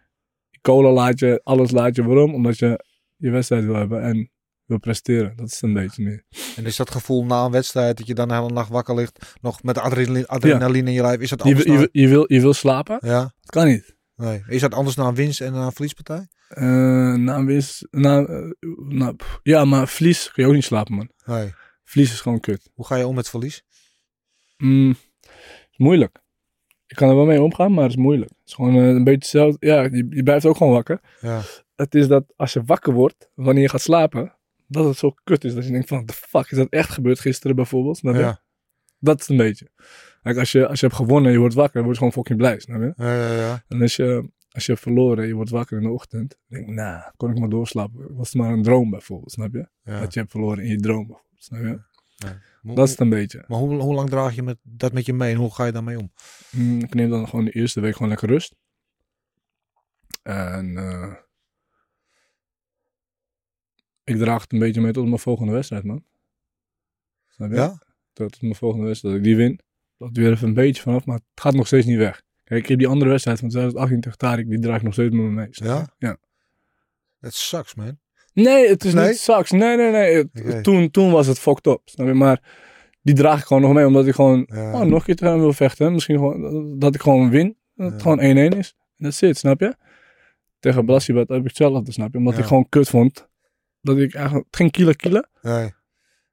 Cola 0.61 0.91
laat 0.91 1.19
je, 1.19 1.41
alles 1.45 1.71
laat 1.71 1.97
je. 1.97 2.03
Waarom? 2.05 2.35
Omdat 2.35 2.59
je 2.59 2.85
je 3.17 3.31
wedstrijd 3.31 3.65
wil 3.65 3.75
hebben 3.75 4.03
en 4.03 4.31
wil 4.65 4.79
presteren. 4.79 5.37
Dat 5.37 5.47
is 5.47 5.63
een 5.63 5.73
beetje 5.73 6.03
meer. 6.03 6.23
En 6.57 6.65
is 6.67 6.77
dat 6.77 6.91
gevoel 6.91 7.25
na 7.25 7.45
een 7.45 7.51
wedstrijd 7.51 7.97
dat 7.97 8.07
je 8.07 8.15
dan 8.15 8.29
de 8.29 8.35
hele 8.35 8.49
nacht 8.51 8.69
wakker 8.69 8.95
ligt, 8.95 9.37
nog 9.41 9.63
met 9.63 9.79
adrenaline, 9.79 10.27
adrenaline 10.27 10.89
in 10.89 10.95
je 10.95 11.03
lijf, 11.03 11.21
is 11.21 11.31
dat 11.31 11.39
Je, 11.39 11.45
anders 11.45 11.65
wil- 11.65 11.73
je, 11.75 11.79
wil- 11.81 11.89
je, 12.03 12.09
wil, 12.09 12.25
je 12.33 12.41
wil 12.41 12.53
slapen? 12.55 12.99
Ja, 13.01 13.21
Dat 13.21 13.33
kan 13.51 13.67
niet. 13.67 13.97
nee. 14.17 14.43
Is 14.47 14.61
dat 14.61 14.75
anders 14.75 14.97
na 14.97 15.07
een 15.07 15.15
winst 15.15 15.41
en 15.41 15.53
na 15.53 15.65
een 15.67 15.73
verliespartij? 15.73 16.27
Eh 16.49 17.15
na 17.15 17.37
een 17.37 17.47
wis- 17.47 17.87
na, 17.91 18.25
eh, 18.25 18.51
na- 18.89 19.15
ja, 19.43 19.65
maar 19.65 19.89
verlies 19.89 20.31
kun 20.33 20.43
je 20.43 20.49
ook 20.49 20.55
niet 20.55 20.65
slapen, 20.65 20.95
man. 20.95 21.09
Nee. 21.25 21.53
Verlies 21.85 22.13
is 22.13 22.21
gewoon 22.21 22.41
kut. 22.41 22.71
Hoe 22.75 22.87
ga 22.87 22.97
je 22.97 23.07
om 23.07 23.15
met 23.15 23.29
verlies? 23.29 23.63
Mm, 24.63 24.91
is 25.71 25.77
moeilijk. 25.77 26.21
Ik 26.87 26.97
kan 26.97 27.09
er 27.09 27.17
wel 27.17 27.25
mee 27.25 27.43
omgaan, 27.43 27.73
maar 27.73 27.83
het 27.83 27.93
is 27.93 27.99
moeilijk. 27.99 28.31
Het 28.31 28.49
is 28.49 28.55
gewoon 28.55 28.75
eh, 28.75 28.89
een 28.89 29.05
beetje 29.05 29.19
hetzelfde. 29.19 29.67
Ja, 29.67 29.83
je, 29.83 30.07
je 30.11 30.23
blijft 30.23 30.47
ook 30.47 30.57
gewoon 30.57 30.73
wakker. 30.73 31.01
Ja, 31.21 31.41
Het 31.75 31.95
is 31.95 32.09
dat 32.09 32.25
als 32.37 32.53
je 32.53 32.63
wakker 32.63 32.93
wordt, 32.93 33.31
wanneer 33.35 33.63
je 33.63 33.69
gaat 33.69 33.81
slapen, 33.81 34.37
dat 34.67 34.85
het 34.85 34.97
zo 34.97 35.15
kut 35.25 35.45
is. 35.45 35.55
Dat 35.55 35.65
je 35.65 35.71
denkt 35.71 35.89
van, 35.89 36.05
the 36.07 36.13
fuck, 36.13 36.51
is 36.51 36.57
dat 36.57 36.69
echt 36.69 36.91
gebeurd 36.91 37.21
gisteren 37.21 37.57
bijvoorbeeld? 37.57 38.01
Je? 38.01 38.13
ja, 38.13 38.43
Dat 38.99 39.21
is 39.21 39.29
een 39.29 39.37
beetje. 39.37 39.69
Kijk, 40.23 40.39
als 40.39 40.53
je, 40.53 40.67
als 40.69 40.81
je 40.81 40.87
hebt 40.87 40.99
gewonnen 40.99 41.27
en 41.27 41.33
je 41.33 41.39
wordt 41.39 41.55
wakker, 41.55 41.75
dan 41.75 41.83
word 41.85 41.97
je 41.97 42.03
gewoon 42.03 42.13
fucking 42.13 42.39
blij, 42.39 42.61
snap 42.61 42.81
je? 42.81 42.93
ja, 42.97 43.15
ja, 43.29 43.35
ja. 43.37 43.65
En 43.69 43.81
als 43.81 43.97
je, 43.97 44.31
als 44.51 44.67
je 44.67 44.73
hebt 44.73 44.85
verloren 44.85 45.23
en 45.23 45.29
je 45.29 45.35
wordt 45.35 45.51
wakker 45.51 45.77
in 45.77 45.83
de 45.83 45.91
ochtend, 45.91 46.39
dan 46.49 46.59
denk 46.59 46.69
ik, 46.71 46.75
nou, 46.75 47.03
kon 47.17 47.31
ik 47.31 47.39
maar 47.39 47.49
doorslapen. 47.49 48.15
Was 48.17 48.33
het 48.33 48.43
maar 48.43 48.53
een 48.53 48.63
droom 48.63 48.91
bijvoorbeeld, 48.91 49.33
snap 49.33 49.53
je? 49.53 49.69
Dat 50.01 50.15
je 50.15 50.21
hebt 50.21 50.31
verloren 50.33 50.65
in 50.65 50.71
je 50.71 50.81
droom 50.81 51.07
bijvoorbeeld, 51.07 51.43
snap 51.45 51.61
je? 51.61 51.81
Hoe- 52.63 52.75
Dat 52.75 52.85
is 52.85 52.91
het 52.91 53.01
een 53.01 53.09
beetje. 53.09 53.45
Maar 53.49 53.59
hoe, 53.59 53.75
hoe 53.81 53.95
lang 53.95 54.09
draag 54.11 54.35
je 54.35 54.43
met, 54.43 54.59
dat 54.63 54.93
met 54.93 55.07
je 55.07 55.13
mee 55.13 55.33
en 55.33 55.39
hoe 55.39 55.55
ga 55.55 55.65
je 55.65 55.73
daarmee 55.73 55.99
om? 55.99 56.13
Mm, 56.51 56.81
ik 56.81 56.95
neem 56.95 57.11
dan 57.11 57.29
gewoon 57.29 57.45
de 57.45 57.51
eerste 57.51 57.81
week 57.81 57.93
gewoon 57.93 58.09
lekker 58.09 58.29
rust. 58.29 58.55
En 60.23 60.77
eh, 60.77 61.15
ik 64.05 64.17
draag 64.17 64.43
het 64.43 64.53
een 64.53 64.59
beetje 64.59 64.81
mee 64.81 64.93
tot 64.93 65.05
mijn 65.07 65.19
volgende 65.19 65.53
wedstrijd, 65.53 65.85
man. 65.85 66.05
Snap 67.29 67.51
je? 67.51 67.57
Ja? 67.57 67.83
Tot 68.13 68.43
mijn 68.43 68.55
volgende 68.55 68.87
wedstrijd, 68.87 69.15
dat 69.15 69.25
ik 69.25 69.29
die 69.31 69.39
win. 69.47 69.61
Dat 69.97 70.17
weer 70.17 70.31
even 70.31 70.49
een 70.49 70.55
beetje 70.55 70.83
vanaf, 70.83 71.05
maar 71.05 71.17
het 71.17 71.41
gaat 71.43 71.55
nog 71.55 71.67
steeds 71.67 71.87
niet 71.87 71.97
weg. 71.99 72.23
Kijk, 72.45 72.63
ik 72.63 72.69
heb 72.69 72.79
die 72.79 72.89
andere 72.89 73.11
wedstrijd 73.11 73.39
van 73.39 73.49
2018 73.49 74.01
tegen 74.01 74.19
Tarik, 74.19 74.49
die 74.49 74.59
draag 74.61 74.77
ik 74.77 74.83
nog 74.83 74.93
steeds 74.93 75.15
met 75.15 75.25
me 75.25 75.31
mee. 75.31 75.49
Ja? 75.51 75.95
Ja. 75.99 76.17
Dat 77.19 77.35
sucks, 77.35 77.75
man. 77.75 77.99
Nee, 78.33 78.69
het 78.69 78.85
is 78.85 78.95
Nee? 78.95 79.09
niet 79.09 79.19
sucks. 79.19 79.51
Nee, 79.51 79.77
nee, 79.77 79.91
nee. 79.91 80.61
Toen, 80.61 80.91
toen 80.91 81.11
was 81.11 81.27
het 81.27 81.39
fucked 81.39 81.67
up. 81.67 81.81
Snap 81.85 82.07
je? 82.07 82.15
Maar 82.15 82.41
die 83.03 83.15
draag 83.15 83.39
ik 83.41 83.45
gewoon 83.47 83.63
nog 83.63 83.73
mee, 83.73 83.87
omdat 83.87 84.07
ik 84.07 84.15
gewoon 84.15 84.49
Ja. 84.53 84.73
oh, 84.73 84.81
nog 84.81 84.99
een 84.99 85.05
keer 85.05 85.17
tegen 85.17 85.33
hem 85.33 85.43
wil 85.43 85.53
vechten. 85.53 85.93
Misschien 85.93 86.17
gewoon 86.17 86.79
dat 86.79 86.95
ik 86.95 87.01
gewoon 87.01 87.31
win. 87.31 87.57
Dat 87.75 87.93
het 87.93 88.03
gewoon 88.03 88.19
1-1 88.21 88.23
is. 88.59 88.75
En 88.79 89.05
dat 89.05 89.15
zit, 89.15 89.39
snap 89.39 89.61
je? 89.61 89.77
Tegen 90.61 90.85
Blasibat 90.85 91.29
heb 91.29 91.39
ik 91.39 91.45
hetzelfde, 91.47 91.93
snap 91.93 92.13
je? 92.13 92.19
Omdat 92.19 92.35
Ja. 92.35 92.41
ik 92.41 92.47
gewoon 92.47 92.69
kut 92.69 92.89
vond. 92.89 93.29
Dat 93.81 93.99
ik 93.99 94.15
eigenlijk 94.15 94.47
geen 94.51 94.71
kilo 94.71 94.93
kilo. 94.97 95.21
Nee. 95.43 95.73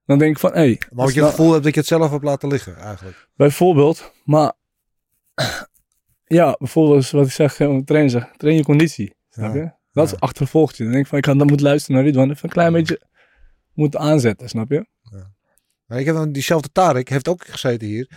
Dan 0.05 0.17
denk 0.17 0.31
ik 0.31 0.39
van, 0.39 0.51
hé. 0.51 0.57
Hey, 0.57 0.81
Maar 0.91 1.05
dat 1.05 1.15
je 1.15 1.21
het 1.21 1.29
gevoel 1.29 1.51
hebt 1.51 1.63
dat 1.63 1.73
je 1.73 1.79
het 1.79 1.89
zelf 1.89 2.11
hebt 2.11 2.23
laten 2.23 2.49
liggen, 2.49 2.75
eigenlijk. 2.75 3.27
Bijvoorbeeld, 3.35 4.13
maar 4.23 4.53
ja, 6.39 6.55
bijvoorbeeld 6.59 7.09
wat 7.09 7.25
ik 7.25 7.31
zeg, 7.31 7.59
eh, 7.59 7.77
train, 7.77 8.09
zeg, 8.09 8.31
train 8.37 8.55
je 8.55 8.63
conditie. 8.63 9.15
Snap 9.29 9.53
je? 9.53 9.71
Dat 9.91 10.07
is 10.07 10.19
achtervolgt 10.19 10.77
je. 10.77 10.83
Dan 10.83 10.91
denk 10.91 11.03
ik 11.03 11.09
van, 11.09 11.17
ik 11.19 11.25
had 11.25 11.37
dan 11.37 11.47
moeten 11.47 11.65
luisteren 11.65 11.95
naar 11.95 12.05
Ridwan. 12.05 12.29
Even 12.29 12.43
een 12.43 12.49
klein 12.49 12.73
beetje 12.73 13.01
moeten 13.73 13.99
aanzetten, 13.99 14.49
snap 14.49 14.69
je? 14.69 14.87
Maar 15.85 15.99
ik 15.99 16.05
heb 16.05 16.15
dan 16.15 16.31
diezelfde 16.31 16.69
Tarek, 16.71 17.09
heeft 17.09 17.27
ook 17.27 17.45
gezeten 17.47 17.87
hier. 17.87 18.09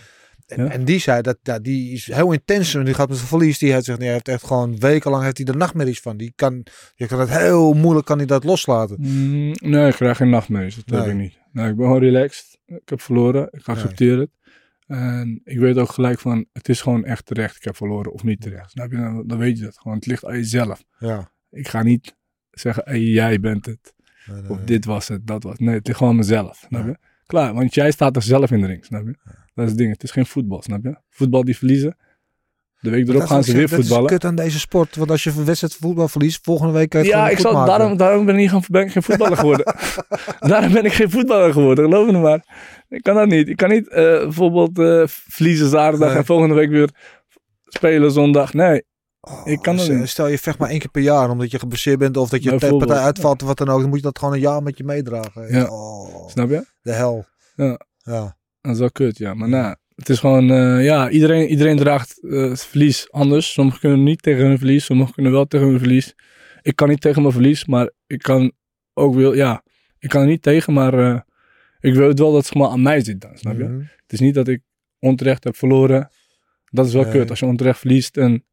En, 0.45 0.63
Ja. 0.63 0.71
en 0.71 0.85
die 0.85 0.99
zei 0.99 1.21
dat 1.21 1.37
ja, 1.41 1.59
die 1.59 1.91
is 1.93 2.11
heel 2.13 2.31
intens. 2.31 2.75
En 2.75 2.85
die 2.85 2.93
gaat 2.93 3.07
met 3.07 3.17
zijn 3.17 3.29
verlies. 3.29 3.57
Die 3.57 3.73
heeft, 3.73 3.87
nee, 3.87 3.97
hij 3.97 4.11
heeft 4.11 4.27
echt 4.27 4.43
gewoon 4.45 4.79
wekenlang 4.79 5.23
heeft 5.23 5.37
hij 5.37 5.45
er 5.47 5.57
nachtmerries 5.57 5.99
van. 5.99 6.17
Die 6.17 6.33
kan, 6.35 6.65
je 6.95 7.07
kan 7.07 7.19
het 7.19 7.29
heel 7.29 7.73
moeilijk 7.73 8.05
kan 8.05 8.17
hij 8.17 8.25
dat 8.25 8.43
loslaten. 8.43 8.97
Mm, 8.99 9.53
nee, 9.59 9.87
ik 9.87 9.93
krijg 9.95 10.17
geen 10.17 10.29
nachtmerries. 10.29 10.75
Dat 10.85 10.99
heb 10.99 11.13
ik 11.13 11.19
niet. 11.19 11.39
Nee, 11.51 11.69
ik 11.69 11.75
ben 11.75 11.85
gewoon 11.85 12.01
relaxed. 12.01 12.57
Ik 12.65 12.89
heb 12.89 13.01
verloren. 13.01 13.47
Ik 13.51 13.67
accepteer 13.67 14.17
het. 14.19 14.29
En 14.87 15.41
ik 15.43 15.59
weet 15.59 15.77
ook 15.77 15.89
gelijk 15.91 16.19
van, 16.19 16.45
het 16.53 16.69
is 16.69 16.81
gewoon 16.81 17.05
echt 17.05 17.25
terecht. 17.25 17.55
Ik 17.55 17.63
heb 17.63 17.75
verloren 17.75 18.11
of 18.11 18.23
niet 18.23 18.41
terecht. 18.41 18.71
Snap 18.71 18.91
je? 18.91 18.97
Dan, 18.97 19.27
dan 19.27 19.37
weet 19.37 19.57
je 19.57 19.63
dat 19.63 19.77
gewoon. 19.77 19.97
Het 19.97 20.05
ligt 20.05 20.25
aan 20.25 20.35
jezelf. 20.35 20.83
Ja. 20.99 21.31
Ik 21.53 21.67
ga 21.67 21.83
niet 21.83 22.15
zeggen, 22.51 22.83
hey, 22.85 22.99
jij 23.01 23.39
bent 23.39 23.65
het. 23.65 23.93
Nee, 24.25 24.41
nee, 24.41 24.49
Of 24.51 24.59
dit 24.59 24.85
was 24.85 25.07
het, 25.07 25.27
dat 25.27 25.43
was 25.43 25.51
het. 25.51 25.61
Nee, 25.61 25.75
het 25.75 25.87
ligt 25.87 25.97
gewoon 25.99 26.15
mezelf. 26.15 26.63
Snap 26.67 26.85
je? 26.85 26.97
Klaar, 27.25 27.53
want 27.53 27.73
jij 27.73 27.91
staat 27.91 28.15
er 28.15 28.21
zelf 28.21 28.51
in 28.51 28.61
de 28.61 28.67
ring. 28.67 28.85
Snap 28.85 29.05
je? 29.05 29.15
Dat 29.53 29.63
is 29.65 29.69
het 29.69 29.77
ding. 29.77 29.91
Het 29.91 30.03
is 30.03 30.11
geen 30.11 30.25
voetbal. 30.25 30.61
Snap 30.61 30.83
je? 30.83 30.95
Voetbal 31.09 31.43
die 31.43 31.57
verliezen. 31.57 31.97
De 32.79 32.89
week 32.89 33.07
erop 33.07 33.19
Dat 33.19 33.29
gaan 33.29 33.39
is- 33.39 33.45
ze 33.45 33.51
weer 33.53 33.69
dat 33.69 33.79
voetballen. 33.79 34.05
is 34.05 34.11
kut 34.11 34.25
aan 34.25 34.35
deze 34.35 34.59
sport. 34.59 34.95
Want 34.95 35.11
als 35.11 35.23
je 35.23 35.29
een 35.29 35.45
wedstrijd 35.45 35.75
voetbal 35.75 36.07
verliest, 36.07 36.43
volgende 36.43 36.73
week 36.73 36.89
kan 36.89 37.03
je 37.03 37.07
het 37.07 37.15
Ja, 37.15 37.29
ik 37.29 37.37
zal, 37.39 37.53
maken. 37.53 37.67
daarom, 37.77 37.97
daarom 37.97 38.25
ben 38.25 38.35
ik, 38.35 38.41
niet 38.41 38.49
gaan, 38.49 38.61
ben 38.67 38.81
ik 38.85 38.91
geen 38.91 39.03
voetballer 39.03 39.37
geworden. 39.37 39.75
daarom 40.39 40.73
ben 40.73 40.85
ik 40.85 40.93
geen 40.93 41.09
voetballer 41.11 41.53
geworden, 41.53 41.85
geloof 41.85 42.11
me 42.11 42.19
maar. 42.19 42.45
Ik 42.89 43.01
kan 43.03 43.15
dat 43.15 43.27
niet. 43.27 43.47
Ik 43.49 43.55
kan 43.57 43.69
niet 43.69 43.87
eh, 43.87 44.03
bijvoorbeeld 44.03 44.79
eh, 44.79 45.03
verliezen 45.07 45.69
zaterdag 45.69 46.09
Nee. 46.09 46.17
en 46.17 46.25
volgende 46.25 46.55
week 46.55 46.69
weer 46.69 46.89
spelen 47.67 48.11
zondag. 48.11 48.53
Nee, 48.53 48.83
Oh, 49.27 49.41
ik 49.47 49.61
kan 49.61 49.79
stel- 49.79 49.95
niet. 49.95 50.09
Stel 50.09 50.27
je 50.27 50.37
vecht 50.37 50.57
maar 50.57 50.69
één 50.69 50.79
keer 50.79 50.89
per 50.91 51.01
jaar 51.01 51.29
omdat 51.29 51.51
je 51.51 51.59
geblesseerd 51.59 51.99
bent 51.99 52.17
of 52.17 52.29
dat 52.29 52.43
je 52.43 52.57
partij 52.57 52.97
uitvalt 52.97 53.41
of 53.41 53.47
wat 53.47 53.57
dan 53.57 53.69
ook. 53.69 53.79
Dan 53.79 53.89
moet 53.89 53.97
je 53.97 54.03
dat 54.03 54.19
gewoon 54.19 54.33
een 54.33 54.39
jaar 54.39 54.63
met 54.63 54.77
je 54.77 54.83
meedragen. 54.83 55.53
Ja. 55.53 55.65
Oh, 55.69 56.27
snap 56.29 56.49
je? 56.49 56.65
de 56.81 56.91
hel. 56.91 57.25
Ja. 57.55 57.79
Ja. 57.97 58.37
Dat 58.61 58.71
is 58.73 58.79
wel 58.79 58.91
kut, 58.91 59.17
ja. 59.17 59.33
Maar 59.33 59.49
nou, 59.49 59.75
het 59.95 60.09
is 60.09 60.19
gewoon, 60.19 60.49
eh, 60.51 60.83
ja, 60.85 61.09
iedereen, 61.09 61.47
iedereen 61.47 61.77
draagt 61.77 62.23
eh, 62.23 62.49
het 62.49 62.65
verlies 62.65 63.11
anders. 63.11 63.53
Sommigen 63.53 63.79
kunnen 63.79 64.03
niet 64.03 64.21
tegen 64.21 64.45
hun 64.45 64.57
verlies, 64.57 64.85
sommigen 64.85 65.13
kunnen 65.13 65.31
wel 65.31 65.45
tegen 65.45 65.67
hun 65.67 65.79
verlies. 65.79 66.15
Ik 66.61 66.75
kan 66.75 66.89
niet 66.89 67.01
tegen 67.01 67.21
mijn 67.21 67.33
verlies, 67.33 67.65
maar 67.65 67.91
ik 68.07 68.21
kan 68.21 68.51
ook 68.93 69.15
wel, 69.15 69.33
ja, 69.33 69.63
ik 69.99 70.09
kan 70.09 70.21
er 70.21 70.27
niet 70.27 70.41
tegen, 70.41 70.73
maar 70.73 70.93
eh, 70.93 71.19
Ik 71.79 71.93
weet 71.95 72.19
wel 72.19 72.29
dat 72.31 72.33
het 72.33 72.45
zeg 72.45 72.55
maar, 72.55 72.69
aan 72.69 72.81
mij 72.81 73.03
zit 73.03 73.21
dan, 73.21 73.37
snap 73.37 73.57
je? 73.57 73.63
Mhm. 73.63 73.77
Het 73.79 74.13
is 74.13 74.19
niet 74.19 74.33
dat 74.33 74.47
ik 74.47 74.61
onterecht 74.99 75.43
heb 75.43 75.55
verloren. 75.55 76.09
Dat 76.71 76.85
is 76.85 76.93
wel 76.93 77.03
Nee. 77.03 77.11
kut 77.11 77.29
als 77.29 77.39
je 77.39 77.45
onterecht 77.45 77.79
verliest. 77.79 78.17
En... 78.17 78.45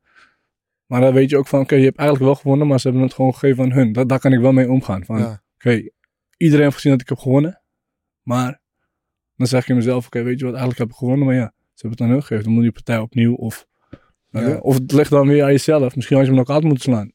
Maar 0.91 1.01
dan 1.01 1.13
weet 1.13 1.31
je 1.31 1.37
ook 1.37 1.47
van, 1.47 1.61
oké, 1.61 1.75
je 1.75 1.85
hebt 1.85 1.97
eigenlijk 1.99 2.27
wel 2.29 2.41
gewonnen, 2.41 2.67
maar 2.67 2.81
ze 2.81 2.89
hebben 2.89 3.07
het 3.07 3.15
gewoon 3.15 3.33
gegeven 3.35 3.65
aan 3.65 3.73
hun. 3.73 3.93
Dat, 3.93 4.09
daar 4.09 4.19
kan 4.19 4.33
ik 4.33 4.41
wel 4.41 4.53
mee 4.53 4.71
omgaan. 4.71 5.05
Van, 5.05 5.19
Ja. 5.19 5.43
oké, 5.55 5.89
iedereen 6.37 6.65
heeft 6.65 6.75
gezien 6.75 6.93
dat 6.93 7.01
ik 7.01 7.09
heb 7.09 7.19
gewonnen. 7.19 7.63
Maar 8.23 8.61
dan 9.37 9.47
zeg 9.47 9.67
je 9.67 9.75
mezelf, 9.75 10.07
oké, 10.07 10.23
weet 10.23 10.39
je 10.39 10.45
wat, 10.45 10.55
eigenlijk 10.55 10.79
heb 10.83 10.91
ik 10.91 10.97
gewonnen. 10.97 11.27
Maar 11.27 11.35
ja, 11.35 11.53
ze 11.75 11.87
hebben 11.87 11.91
het 11.91 12.01
aan 12.01 12.09
hun 12.09 12.21
gegeven. 12.21 12.45
Dan 12.45 12.53
moet 12.53 12.63
die 12.63 12.73
partij 12.73 12.99
opnieuw. 12.99 13.35
Of, 13.35 13.67
je? 14.31 14.41
Ja. 14.41 14.57
of 14.59 14.75
het 14.75 14.93
ligt 14.93 15.11
dan 15.11 15.27
weer 15.29 15.43
aan 15.45 15.51
jezelf. 15.53 15.97
Misschien 15.97 16.17
had 16.17 16.27
je 16.27 16.33
hem 16.33 16.41
nog 16.41 16.51
uit 16.51 16.63
moeten 16.65 16.83
slaan. 16.83 17.13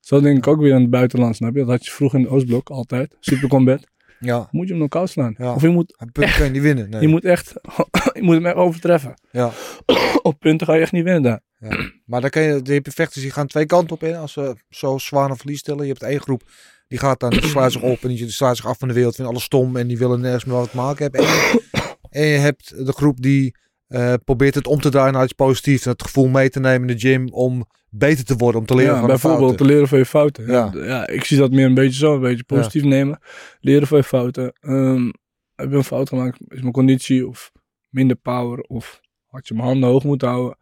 Zo 0.00 0.20
denk 0.20 0.36
ik 0.38 0.46
ook 0.46 0.60
weer 0.60 0.74
aan 0.74 0.80
het 0.80 0.90
buitenland, 0.90 1.36
snap 1.36 1.52
je? 1.54 1.58
Dat 1.60 1.68
had 1.68 1.84
je 1.84 1.90
vroeger 1.90 2.18
in 2.18 2.24
de 2.24 2.30
Oostblok 2.30 2.70
altijd. 2.70 3.16
Super 3.20 3.48
combat. 3.48 3.86
Ja. 4.20 4.48
Moet 4.50 4.66
je 4.66 4.70
hem 4.72 4.80
nog 4.80 4.88
koud 4.90 5.10
slaan. 5.10 5.34
Ja. 5.38 5.54
Of 5.54 5.62
je 5.62 5.68
moet, 5.68 5.94
Een 5.98 6.12
punt 6.12 6.32
kan 6.36 6.44
je 6.44 6.50
niet 6.50 6.62
winnen. 6.62 6.90
Nee. 6.90 7.00
je 7.00 7.08
moet 7.08 7.24
echt, 7.24 7.52
je 8.14 8.22
moet 8.22 8.34
hem 8.34 8.46
echt 8.46 8.54
overtreffen. 8.54 9.14
Ja. 9.30 9.50
Op 10.22 10.38
punten 10.38 10.66
ga 10.66 10.74
je 10.74 10.80
echt 10.80 10.92
niet 10.92 11.04
winnen 11.04 11.22
daar. 11.22 11.40
Ja. 11.60 11.90
Maar 12.04 12.20
dan 12.20 12.30
kan 12.30 12.42
je, 12.42 12.62
de 12.62 12.80
vechters 12.84 13.22
die 13.22 13.30
gaan 13.32 13.46
twee 13.46 13.66
kanten 13.66 13.94
op 13.94 14.02
in. 14.02 14.16
Als 14.16 14.32
ze 14.32 14.56
zo 14.68 14.98
zwaar 14.98 15.30
een 15.30 15.36
verlies 15.36 15.58
stellen. 15.58 15.82
Je 15.82 15.88
hebt 15.90 16.02
één 16.02 16.20
groep 16.20 16.42
die 16.88 16.98
gaat 16.98 17.20
dan, 17.20 17.32
sluit 17.32 17.72
zich 17.72 17.82
op 17.82 18.02
en 18.02 18.08
die 18.08 18.30
sluit 18.30 18.56
zich 18.56 18.66
af 18.66 18.78
van 18.78 18.88
de 18.88 18.94
wereld. 18.94 19.14
Vinden 19.14 19.32
alles 19.32 19.44
stom 19.44 19.76
en 19.76 19.86
die 19.86 19.98
willen 19.98 20.20
nergens 20.20 20.44
meer 20.44 20.54
wat 20.56 20.70
te 20.70 20.76
maken 20.76 21.02
hebben. 21.02 21.20
En, 21.20 21.26
je- 21.26 21.62
en 22.10 22.26
je 22.26 22.38
hebt 22.38 22.86
de 22.86 22.92
groep 22.92 23.20
die 23.22 23.54
eh, 23.86 24.14
probeert 24.24 24.54
het 24.54 24.66
om 24.66 24.80
te 24.80 24.88
draaien 24.90 25.12
naar 25.12 25.24
iets 25.24 25.32
positiefs. 25.32 25.84
En 25.84 25.90
het 25.92 26.02
gevoel 26.02 26.28
mee 26.28 26.50
te 26.50 26.60
nemen 26.60 26.88
in 26.88 26.96
de 26.96 27.00
gym 27.08 27.28
om 27.28 27.66
beter 27.88 28.24
te 28.24 28.36
worden. 28.36 28.60
Om 28.60 28.66
te 28.66 28.74
leren 28.74 28.92
Ja, 28.92 28.98
van 28.98 29.06
bijvoorbeeld 29.08 29.40
fouten. 29.42 29.66
te 29.66 29.72
leren 29.72 29.88
van 29.88 29.98
je 29.98 30.06
fouten. 30.06 30.46
Ja. 30.46 30.70
Ja. 30.74 30.84
Ja. 30.84 31.06
ik 31.06 31.24
zie 31.24 31.38
dat 31.38 31.50
meer 31.50 31.66
een 31.66 31.74
beetje 31.74 31.98
zo, 31.98 32.14
een 32.14 32.20
beetje 32.20 32.44
positief 32.44 32.82
nemen. 32.82 33.18
Leren 33.60 33.86
van 33.86 33.98
je 33.98 34.04
fouten. 34.04 34.52
Ehm, 34.60 35.10
heb 35.54 35.70
je 35.70 35.76
een 35.76 35.84
fout 35.84 36.08
gemaakt, 36.08 36.38
is 36.48 36.60
mijn 36.60 36.72
conditie 36.72 37.28
of 37.28 37.52
minder 37.88 38.16
power 38.16 38.58
of 38.60 39.00
had 39.26 39.48
je 39.48 39.54
mijn 39.54 39.66
handen 39.66 39.88
hoog 39.88 40.04
moeten 40.04 40.28
houden. 40.28 40.58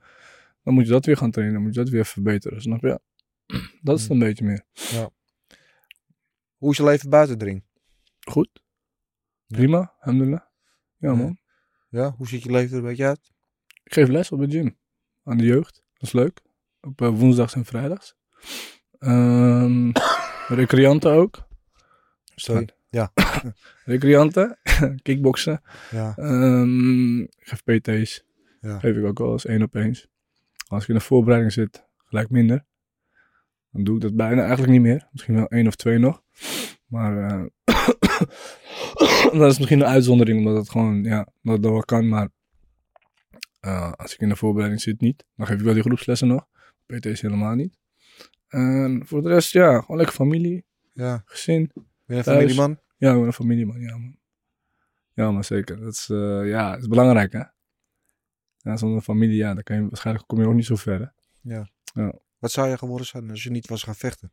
Dan 0.68 0.76
moet 0.76 0.86
je 0.86 0.92
dat 0.92 1.06
weer 1.06 1.16
gaan 1.16 1.30
trainen, 1.30 1.54
dan 1.56 1.64
moet 1.64 1.74
je 1.74 1.80
dat 1.80 1.88
weer 1.88 2.06
verbeteren, 2.06 2.60
snap 2.62 2.80
je? 2.80 3.00
Dat 3.80 3.96
is 3.96 4.02
het 4.02 4.10
een 4.10 4.18
beetje 4.18 4.44
meer. 4.44 4.64
Hoe 6.56 6.70
is 6.70 6.76
je 6.76 6.84
leven 6.84 7.10
buiten 7.10 7.38
de 7.38 7.44
ring? 7.44 7.64
Goed. 8.20 8.62
Prima, 9.46 9.94
alhamdulillah. 10.00 10.40
Ja 10.96 11.08
Ja. 11.10 11.14
man. 11.14 11.38
Ja, 11.88 12.10
hoe 12.16 12.28
ziet 12.28 12.42
je 12.42 12.50
leven 12.50 12.70
er 12.70 12.76
een 12.78 12.88
beetje 12.88 13.04
uit? 13.06 13.32
Ik 13.84 13.92
geef 13.92 14.08
les 14.08 14.32
op 14.32 14.40
de 14.40 14.50
gym. 14.50 14.78
Aan 15.24 15.36
de 15.36 15.44
jeugd. 15.44 15.74
Dat 15.92 16.02
is 16.02 16.12
leuk. 16.12 16.42
Op 16.80 17.00
eh, 17.00 17.08
woensdags 17.08 17.54
en 17.54 17.64
vrijdags. 17.64 18.14
Ehm 18.98 19.90
recreanten 20.60 21.12
ook. 21.12 21.48
Sorry. 22.34 22.68
Ja. 22.90 23.12
Recreanten. 23.84 24.58
Kickboksen. 25.02 25.60
Ja. 25.90 26.08
Ik 27.28 27.48
geef 27.48 27.62
PT's. 27.64 28.24
Ja. 28.60 28.78
Geef 28.78 28.96
ik 28.96 29.04
ook 29.04 29.18
wel 29.18 29.32
eens 29.32 29.44
één 29.46 29.62
op 29.62 29.74
eens. 29.74 30.08
Als 30.68 30.82
ik 30.82 30.88
in 30.88 30.94
de 30.94 31.00
voorbereiding 31.00 31.52
zit, 31.52 31.86
gelijk 31.96 32.30
minder. 32.30 32.64
Dan 33.70 33.84
doe 33.84 33.94
ik 33.94 34.00
dat 34.00 34.16
bijna 34.16 34.40
eigenlijk 34.40 34.72
niet 34.72 34.80
meer. 34.80 35.08
Misschien 35.12 35.34
wel 35.34 35.46
één 35.46 35.66
of 35.66 35.76
twee 35.76 35.98
nog. 35.98 36.22
Maar 36.86 37.18
eh, 37.18 37.44
dat 39.40 39.52
is 39.52 39.58
misschien 39.58 39.80
een 39.80 39.86
uitzondering, 39.86 40.38
omdat 40.38 40.56
het 40.56 40.70
gewoon, 40.70 41.02
ja, 41.02 41.28
dat 41.42 41.60
wel 41.60 41.80
kan. 41.80 42.08
Maar 42.08 42.28
eh, 43.60 43.92
als 43.92 44.14
ik 44.14 44.20
in 44.20 44.28
de 44.28 44.36
voorbereiding 44.36 44.82
zit, 44.82 45.00
niet. 45.00 45.24
Dan 45.36 45.46
geef 45.46 45.58
ik 45.58 45.64
wel 45.64 45.74
die 45.74 45.82
groepslessen 45.82 46.28
nog. 46.28 46.46
PT's 46.86 47.20
helemaal 47.20 47.54
niet. 47.54 47.78
En 48.48 49.02
voor 49.06 49.22
de 49.22 49.28
rest, 49.28 49.52
ja, 49.52 49.80
gewoon 49.80 49.96
lekker 49.96 50.14
familie, 50.14 50.64
ja. 50.92 51.22
gezin. 51.24 51.70
Ben 51.74 51.84
je 52.06 52.16
een 52.16 52.22
familieman? 52.22 52.78
Ja, 52.96 53.10
ik 53.10 53.18
ben 53.18 53.26
een 53.26 53.32
familieman, 53.32 53.80
ja 53.80 53.96
man. 53.96 54.16
Ja, 55.14 55.30
maar 55.30 55.44
zeker. 55.44 55.80
Dat 55.80 55.92
is, 55.92 56.08
eh, 56.10 56.48
ja, 56.48 56.70
dat 56.70 56.80
is 56.80 56.88
belangrijk, 56.88 57.32
hè. 57.32 57.42
Ja, 58.68 58.76
zonder 58.76 59.02
familie, 59.02 59.36
ja, 59.36 59.54
dan 59.54 59.62
kan 59.62 59.76
je, 59.76 59.88
waarschijnlijk 59.88 60.26
kom 60.26 60.40
je 60.40 60.46
ook 60.46 60.54
niet 60.54 60.66
zo 60.66 60.76
ver, 60.76 61.12
hè. 61.42 61.60
Wat 62.38 62.50
zou 62.50 62.68
je 62.68 62.78
geworden 62.78 63.06
zijn 63.06 63.30
als 63.30 63.42
je 63.42 63.50
niet 63.50 63.68
was 63.68 63.82
gaan 63.82 63.94
vechten? 63.94 64.32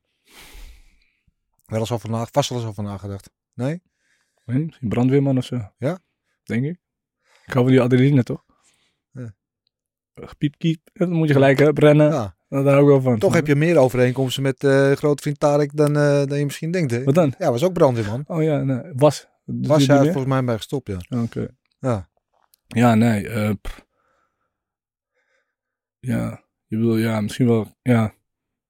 Wel 1.65 1.79
eens 1.79 1.91
over 1.91 2.09
na, 2.09 2.27
vast 2.31 2.49
wel 2.49 2.59
eens 2.59 2.67
over 2.67 2.83
nagedacht. 2.83 3.29
Nee? 3.53 3.81
Misschien 4.45 4.89
brandweerman 4.89 5.38
of 5.38 5.45
zo. 5.45 5.71
Ja? 5.77 5.99
Denk 6.43 6.65
ik. 6.65 6.79
Ik 7.45 7.53
hou 7.53 7.65
van 7.65 7.73
die 7.73 7.81
adrenaline, 7.81 8.23
toch? 8.23 8.43
Ja. 9.11 9.36
Piep, 10.38 10.55
kiep, 10.57 10.89
dan 10.93 11.11
moet 11.11 11.27
je 11.27 11.33
gelijk 11.33 11.59
hè, 11.59 11.69
rennen. 11.73 12.11
Ja. 12.11 12.36
Daar 12.49 12.63
hou 12.63 12.81
ik 12.81 12.88
wel 12.88 13.01
van. 13.01 13.19
Toch 13.19 13.33
heb 13.33 13.47
je 13.47 13.55
meer 13.55 13.77
overeenkomsten 13.77 14.43
met 14.43 14.63
eh 14.63 14.91
grote 14.91 15.21
vriend 15.21 15.39
Tarek 15.39 15.75
dan, 15.75 15.95
eh, 15.95 16.25
dan 16.25 16.38
je 16.38 16.45
misschien 16.45 16.71
denkt, 16.71 16.91
hè? 16.91 17.03
Wat 17.03 17.15
dan? 17.15 17.33
Ja, 17.38 17.51
was 17.51 17.63
ook 17.63 17.73
brandweerman. 17.73 18.23
Oh 18.27 18.43
ja, 18.43 18.63
nee, 18.63 18.81
was. 18.93 19.27
Doet 19.45 19.67
Was 19.67 19.88
hij 19.88 20.03
volgens 20.03 20.25
mij 20.25 20.43
bij 20.43 20.55
gestopt, 20.55 20.88
ja. 20.88 21.21
Oké. 21.21 21.47
Ja. 21.79 22.09
Ja, 22.67 22.95
nee. 22.95 23.29
eh, 23.29 23.51
pff. 23.61 23.84
Ja, 26.05 26.43
je 26.65 26.75
bedoel, 26.77 26.97
ja, 26.97 27.21
misschien 27.21 27.47
wel, 27.47 27.75
ja. 27.81 28.13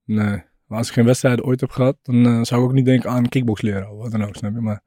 Nee. 0.04 0.42
Maar 0.66 0.78
als 0.78 0.88
ik 0.88 0.94
geen 0.94 1.04
wedstrijden 1.04 1.44
ooit 1.44 1.60
heb 1.60 1.70
gehad, 1.70 1.98
dan 2.02 2.26
eh, 2.26 2.42
zou 2.42 2.62
ik 2.62 2.68
ook 2.68 2.74
niet 2.74 2.84
denken 2.84 3.10
aan 3.10 3.28
kickbox 3.28 3.60
leren 3.62 3.90
of 3.90 3.98
wat 3.98 4.10
dan 4.10 4.24
ook, 4.24 4.36
snap 4.36 4.54
je? 4.54 4.60
Maar 4.60 4.82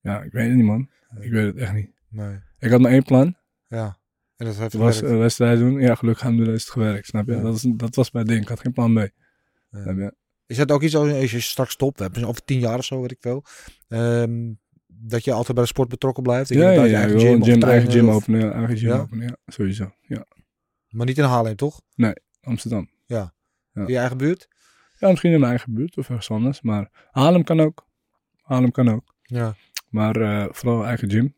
ja, 0.00 0.22
ik 0.22 0.32
weet 0.32 0.46
het 0.46 0.56
niet, 0.56 0.64
man. 0.64 0.88
Ik 1.20 1.30
weet 1.30 1.46
het 1.46 1.56
echt 1.56 1.72
niet. 1.72 1.90
Nee. 2.08 2.38
Ik 2.58 2.70
had 2.70 2.80
maar 2.80 2.90
één 2.92 3.02
plan. 3.02 3.36
Ja. 3.66 3.98
En 4.36 4.46
dat 4.46 4.56
heeft 4.56 4.72
was 4.74 5.00
een 5.02 5.18
wedstrijd 5.18 5.58
doen. 5.58 5.80
Ja, 5.80 5.94
gelukkig 5.94 6.22
alhamdulillah 6.22 6.56
is 6.58 6.62
het 6.64 6.72
gewerkt, 6.72 7.06
snap 7.06 7.26
je? 7.26 7.32
Ja. 7.34 7.40
Dat, 7.42 7.54
is, 7.54 7.66
dat 7.76 7.94
was 7.94 8.10
mijn 8.10 8.26
ding. 8.26 8.42
Ik 8.42 8.48
had 8.48 8.60
geen 8.60 8.72
plan. 8.72 8.92
Ja. 8.92 9.08
Snap 9.70 9.96
je? 9.96 10.14
Is 10.46 10.56
dat 10.56 10.70
ook 10.72 10.82
iets 10.82 10.96
als 10.96 11.12
als 11.12 11.30
je 11.30 11.40
straks 11.40 11.72
stopt, 11.72 12.24
over 12.24 12.44
tien 12.44 12.58
jaar 12.60 12.78
of 12.78 12.84
zo, 12.84 13.00
weet 13.00 13.10
ik 13.10 13.20
veel. 13.20 13.44
ehm, 13.88 14.52
dat 14.86 15.24
je 15.24 15.32
altijd 15.32 15.54
bij 15.54 15.62
de 15.64 15.70
sport 15.70 15.88
betrokken 15.88 16.22
blijft? 16.22 16.48
Je 16.48 16.54
Ja, 16.58 16.70
ja, 16.70 16.84
inderdaad 16.84 16.90
ja. 16.90 17.06
je 17.08 17.14
Ik 17.14 17.22
eigen 17.24 17.44
gym, 17.52 17.62
eigen 17.62 17.90
gym 17.90 18.08
of- 18.08 18.14
openen. 18.14 18.52
Eigen 18.52 18.76
gym 18.76 18.90
openen, 18.90 19.26
ja. 19.26 19.36
Sowieso. 19.46 19.92
Ja. 20.02 20.26
Maar 20.90 21.06
niet 21.06 21.18
in 21.18 21.24
Haarlem, 21.24 21.56
toch? 21.56 21.80
Amsterdam. 22.42 22.90
Ja. 23.06 23.34
In 23.74 23.86
je 23.86 23.98
eigen 23.98 24.16
buurt? 24.16 24.48
Ja, 24.98 25.08
misschien 25.08 25.32
in 25.32 25.38
mijn 25.40 25.50
eigen 25.52 25.74
buurt 25.74 25.96
of 25.96 26.08
ergens 26.08 26.30
anders. 26.30 26.60
Maar 26.60 27.08
Haarlem 27.10 27.44
kan 27.44 27.60
ook. 27.60 27.86
Haarlem 28.40 28.70
kan 28.70 28.88
ook. 28.88 29.14
Ja. 29.22 29.54
Maar 29.88 30.16
eh, 30.16 30.46
vooral 30.50 30.84
eigen 30.84 31.10
gym. 31.10 31.34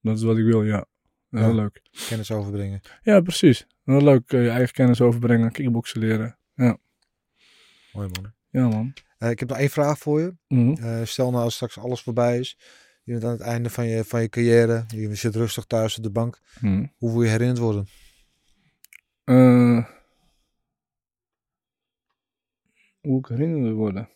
Dat 0.00 0.16
is 0.16 0.22
wat 0.22 0.38
ik 0.38 0.44
wil, 0.44 0.62
ja. 0.64 0.86
Heel 1.30 1.40
Ja. 1.40 1.52
leuk. 1.52 1.82
Kennis 2.08 2.30
overbrengen. 2.30 2.80
Ja, 3.02 3.20
precies. 3.20 3.66
Heel 3.84 4.02
leuk. 4.02 4.32
eh, 4.32 4.42
je 4.44 4.50
eigen 4.50 4.72
kennis 4.74 5.00
overbrengen. 5.00 5.52
Kickboksen 5.52 6.00
leren. 6.00 6.38
Mooi 7.92 8.08
man. 8.08 8.32
Ja, 8.50 8.68
man. 8.68 8.92
Eh, 9.18 9.30
ik 9.30 9.38
heb 9.38 9.48
nog 9.48 9.58
één 9.58 9.70
vraag 9.70 9.98
voor 9.98 10.20
je. 10.20 10.34
Mhm. 10.48 11.04
Stel 11.04 11.30
nou 11.30 11.44
als 11.44 11.54
straks 11.54 11.78
alles 11.78 12.00
voorbij 12.02 12.38
is. 12.38 12.58
Je 13.02 13.12
bent 13.12 13.24
aan 13.24 13.30
het 13.30 13.40
einde 13.40 13.70
van 13.70 13.86
je, 13.86 14.04
van 14.04 14.20
je 14.22 14.28
carrière. 14.28 14.84
Je 14.88 15.14
zit 15.14 15.34
rustig 15.34 15.64
thuis 15.64 15.96
op 15.96 16.02
de 16.02 16.10
bank. 16.10 16.40
Mhm. 16.60 16.86
Hoe 16.96 17.12
wil 17.12 17.22
je 17.22 17.28
herinnerd 17.28 17.58
worden? 17.58 17.86
Eh, 19.24 19.86
hoe 23.00 23.18
ik 23.18 23.26
herinnerd 23.26 23.74
worden. 23.74 24.08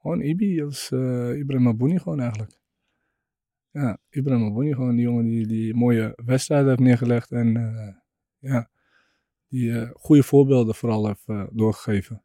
Gewoon 0.00 0.20
Ibi 0.20 0.62
als 0.62 0.90
eh 0.90 1.38
Ibrahim 1.38 1.68
Abouni 1.68 1.98
gewoon 1.98 2.20
eigenlijk. 2.20 2.60
Ja, 3.70 3.98
Ibrahim 4.10 4.46
Abouni 4.46 4.74
gewoon 4.74 4.94
die 4.94 5.04
jongen 5.04 5.24
die, 5.24 5.46
die 5.46 5.74
mooie 5.74 6.12
wedstrijden 6.24 6.68
heeft 6.68 6.80
neergelegd. 6.80 7.32
En 7.32 7.56
eh, 7.56 7.94
ja, 8.38 8.70
die 9.48 9.86
goede 9.94 10.22
voorbeelden 10.22 10.74
vooral 10.74 11.06
heeft 11.06 11.26
doorgegeven. 11.52 12.24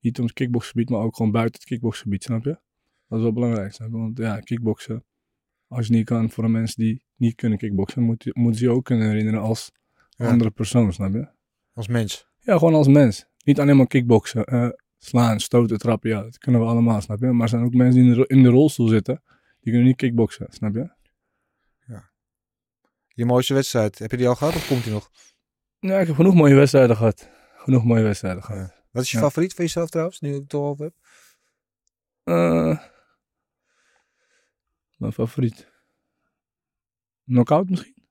Niet 0.00 0.18
om 0.18 0.24
het 0.24 0.34
kickboxgebied, 0.34 0.90
maar 0.90 1.00
ook 1.00 1.16
gewoon 1.16 1.32
buiten 1.32 1.60
het 1.60 1.68
kickboxgebied, 1.68 2.22
snap 2.22 2.44
je? 2.44 2.60
Dat 3.08 3.18
is 3.18 3.24
wel 3.24 3.32
belangrijk? 3.32 3.76
Want 3.76 4.18
ja, 4.18 4.40
kickboksen, 4.40 5.04
als 5.66 5.86
je 5.86 5.92
niet 5.92 6.04
kan 6.04 6.30
voor 6.30 6.44
de 6.44 6.50
mensen 6.50 6.82
die 6.82 7.04
niet 7.16 7.34
kunnen 7.34 7.58
kickboksen, 7.58 8.02
moet 8.02 8.34
moeten 8.34 8.58
ze 8.60 8.64
je 8.64 8.70
ook 8.70 8.84
kunnen 8.84 9.08
herinneren 9.08 9.40
als 9.40 9.72
Ja. 10.22 10.30
andere 10.30 10.50
persoon, 10.50 10.92
snap 10.92 11.12
je? 11.12 11.28
Als 11.72 11.88
mens. 11.88 12.28
Ja, 12.38 12.58
gewoon 12.58 12.74
als 12.74 12.88
mens. 12.88 13.26
Niet 13.44 13.60
alleen 13.60 13.76
maar 13.76 13.86
kickboksen. 13.86 14.44
eh, 14.44 14.68
slaan, 14.98 15.40
stoten, 15.40 15.78
trappen. 15.78 16.10
Ja, 16.10 16.22
dat 16.22 16.38
kunnen 16.38 16.60
we 16.60 16.66
allemaal, 16.66 17.00
snap 17.00 17.18
je? 17.20 17.26
Maar 17.26 17.42
er 17.42 17.48
zijn 17.48 17.64
ook 17.64 17.74
mensen 17.74 18.00
die 18.00 18.02
in 18.10 18.10
de, 18.10 18.16
ro- 18.16 18.36
in 18.36 18.42
de 18.42 18.48
rolstoel 18.48 18.88
zitten. 18.88 19.22
Die 19.60 19.72
kunnen 19.72 19.84
niet 19.84 19.96
kickboksen, 19.96 20.46
snap 20.50 20.74
je? 20.74 20.90
Je 23.14 23.24
mooiste 23.24 23.54
wedstrijd. 23.54 23.98
Heb 23.98 24.10
je 24.10 24.16
die 24.16 24.28
al 24.28 24.34
gehad 24.34 24.54
of 24.54 24.66
komt 24.68 24.84
die 24.84 24.92
nog? 24.92 25.10
Ja, 25.78 25.98
ik 26.00 26.06
heb 26.06 26.16
genoeg 26.16 26.34
mooie 26.34 26.54
wedstrijden 26.54 26.96
gehad. 26.96 27.28
Genoeg 27.56 27.84
mooie 27.84 28.02
wedstrijden 28.02 28.42
gehad. 28.42 28.72
Wat 28.90 29.02
is 29.02 29.10
je 29.10 29.16
Ja. 29.16 29.22
favoriet 29.22 29.54
van 29.54 29.64
jezelf 29.64 29.90
trouwens? 29.90 30.20
Nu 30.20 30.28
ik 30.28 30.34
het 30.40 30.48
toch 30.48 30.62
over 30.64 30.84
heb. 30.84 30.94
Eh, 32.22 32.78
mijn 34.96 35.12
favoriet. 35.12 35.70
Knockout 37.24 37.68
misschien? 37.70 38.01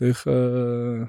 Tegen... 0.00 1.00
eh, 1.00 1.08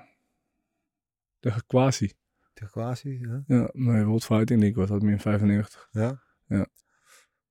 tegen 1.40 1.66
Kwasi. 1.66 2.12
Tegen 2.54 2.72
Kwasi. 2.72 3.20
Ja. 3.22 3.44
Ja, 3.48 3.70
mijn 3.74 4.06
World 4.06 4.26
Fighting 4.26 4.60
League 4.60 4.78
was 4.80 4.90
dat 4.90 5.02
meer 5.02 5.20
95. 5.20 5.88
ja. 5.92 6.22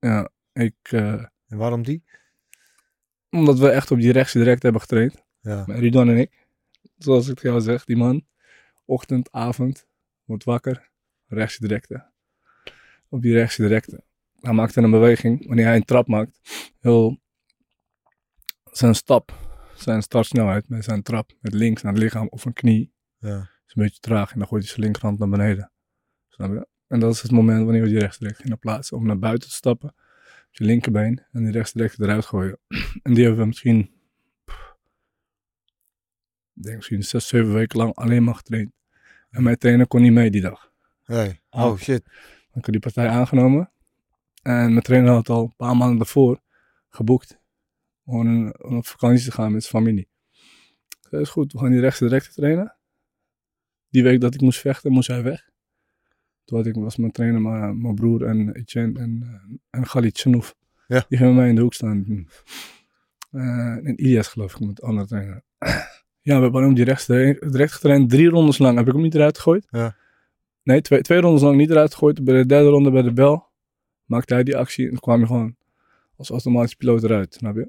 Ja, 0.00 0.30
ik... 0.52 0.74
eh, 0.82 1.24
En 1.46 1.56
waarom 1.58 1.82
die? 1.82 2.04
omdat 3.30 3.58
we 3.58 3.68
echt 3.70 3.90
op 3.90 3.98
die 3.98 4.12
rechtse 4.12 4.38
direct 4.38 4.62
hebben 4.62 4.80
getraind. 4.80 5.24
Ja. 5.40 5.64
Ridwan 5.64 6.08
en 6.08 6.16
ik. 6.18 6.46
Zoals 6.98 7.28
ik 7.28 7.42
jou 7.42 7.60
zeg, 7.60 7.84
die 7.84 7.96
man. 7.96 8.26
Ochtend, 8.84 9.32
avond, 9.32 9.86
wordt 10.24 10.44
wakker. 10.44 10.90
Rechtse 11.26 11.60
directe. 11.60 12.10
Op 13.08 13.22
die 13.22 13.32
rechtse 13.32 13.62
directe. 13.62 14.02
Hij 14.40 14.52
maakte 14.52 14.80
een 14.80 14.90
beweging, 14.90 15.46
wanneer 15.46 15.64
hij 15.64 15.76
een 15.76 15.84
trap 15.84 16.06
maakt. 16.06 16.40
Heel 16.80 17.20
zijn 18.64 18.94
stap, 18.94 19.32
zijn 19.82 20.02
startsnelheid 20.02 20.69
met 20.69 20.85
zijn 20.85 21.02
trap, 21.02 21.32
met 21.40 21.55
links 21.55 21.82
naar 21.82 21.93
het 21.93 22.02
lichaam 22.02 22.27
of 22.28 22.44
een 22.44 22.52
knie, 22.52 22.93
Ja. 23.19 23.39
is 23.40 23.74
een 23.74 23.82
beetje 23.82 24.01
traag 24.01 24.32
en 24.32 24.39
dan 24.39 24.48
gooit 24.48 24.62
hij 24.62 24.70
zijn 24.73 24.85
linkerhand 24.85 25.19
naar 25.19 25.28
beneden. 25.28 25.73
Snap 26.28 26.51
je? 26.52 26.66
En 26.86 27.01
dat 27.01 27.15
is 27.15 27.23
het 27.23 27.31
moment 27.31 27.65
wanneer 27.65 27.82
we 27.82 27.89
die 27.89 27.98
rechtsdirect 27.98 28.40
in 28.44 28.59
plaatsen 28.59 28.97
om 28.97 29.07
naar 29.07 29.19
buiten 29.19 29.48
te 29.48 29.55
stappen. 29.55 29.89
Op 29.89 30.57
je 30.57 30.65
linkerbeen 30.65 31.24
en 31.32 31.43
die 31.43 31.52
rechtsdirect 31.52 32.01
eruit 32.01 32.24
gooien. 32.27 32.59
En 33.02 33.15
die 33.15 33.23
hebben 33.24 33.40
we 33.40 33.47
misschien, 33.47 33.90
pff, 34.44 34.77
ik 36.55 36.62
denk 36.62 36.77
misschien 36.77 37.02
zes, 37.02 37.28
zeven 37.28 37.52
weken 37.52 37.78
lang 37.78 37.94
alleen 37.94 38.24
maar 38.24 38.35
getraind. 38.35 38.73
En 39.31 39.43
mijn 39.43 39.57
trainer 39.59 39.86
kon 39.86 40.02
niet 40.02 40.12
mee 40.12 40.31
die 40.31 40.40
dag. 40.40 40.73
Hey. 41.02 41.40
Ah. 41.48 41.65
Oh 41.65 41.77
shit. 41.78 42.05
Dan 42.05 42.15
heb 42.51 42.66
ik 42.66 42.73
die 42.73 42.81
partij 42.81 43.09
aangenomen. 43.09 43.73
En 44.43 44.70
mijn 44.70 44.82
trainer 44.82 45.11
had 45.12 45.28
al 45.28 45.43
een 45.43 45.57
paar 45.57 45.77
maanden 45.77 45.97
daarvoor 45.97 46.40
geboekt. 46.89 47.39
Een- 48.06 48.62
om 48.62 48.77
op 48.77 48.86
vakantie 48.86 49.24
te 49.24 49.32
gaan 49.32 49.52
met 49.52 49.64
zijn 49.64 49.82
familie. 49.82 50.09
Ik 50.89 51.06
zei, 51.10 51.22
is 51.22 51.28
goed, 51.28 51.52
we 51.52 51.59
gaan 51.59 51.70
die 51.70 51.81
rechts 51.81 51.98
direct 51.98 52.35
trainen. 52.35 52.77
Die 53.89 54.02
week 54.02 54.20
dat 54.20 54.35
ik 54.35 54.40
moest 54.40 54.60
vechten, 54.60 54.93
moest 54.93 55.09
hij 55.09 55.22
weg. 55.22 55.48
Toen 56.44 56.59
had 56.59 56.66
ik, 56.66 56.74
was 56.74 56.97
mijn 56.97 57.12
trainer 57.12 57.40
mijn, 57.40 57.81
mijn 57.81 57.94
broer 57.94 58.24
en 58.24 58.55
Etienne 58.55 58.98
en, 59.01 59.22
eh, 59.22 59.78
en 59.81 59.86
Galit. 59.86 60.18
Ja. 60.86 61.05
Die 61.09 61.18
gingen 61.18 61.32
bij 61.32 61.32
mij 61.32 61.48
in 61.48 61.55
de 61.55 61.60
hoek 61.60 61.74
staan. 61.74 62.27
Eh, 63.31 63.86
en 63.86 64.01
Ilias 64.01 64.28
geloof 64.28 64.55
ik, 64.55 64.60
met 64.66 64.77
de 64.77 64.82
andere 64.82 65.06
trainer. 65.06 65.43
ja, 66.28 66.36
we 66.36 66.43
hebben 66.43 66.62
hem 66.62 66.74
direct 66.74 67.06
direct 67.06 67.72
getraind. 67.72 68.10
Drie 68.10 68.28
rondes 68.28 68.59
lang 68.59 68.77
heb 68.78 68.86
ik 68.86 68.93
hem 68.93 69.02
niet 69.02 69.14
eruit 69.14 69.36
gegooid. 69.36 69.66
Ja. 69.70 69.97
Nee, 70.62 70.81
twee, 70.81 71.01
twee 71.01 71.20
rondes 71.20 71.43
lang 71.43 71.56
niet 71.56 71.70
eruit 71.70 71.93
gegooid. 71.93 72.24
Bij 72.24 72.36
de 72.36 72.47
derde 72.47 72.68
ronde 72.68 72.90
bij 72.90 73.02
de 73.02 73.12
bel 73.12 73.48
maakte 74.05 74.35
hij 74.35 74.43
die 74.43 74.56
actie 74.56 74.90
en 74.90 75.01
kwam 75.01 75.20
je 75.20 75.27
gewoon 75.27 75.56
als 76.16 76.31
automatisch 76.31 76.74
piloot 76.74 77.02
eruit, 77.02 77.35
snap 77.35 77.56
je? 77.56 77.68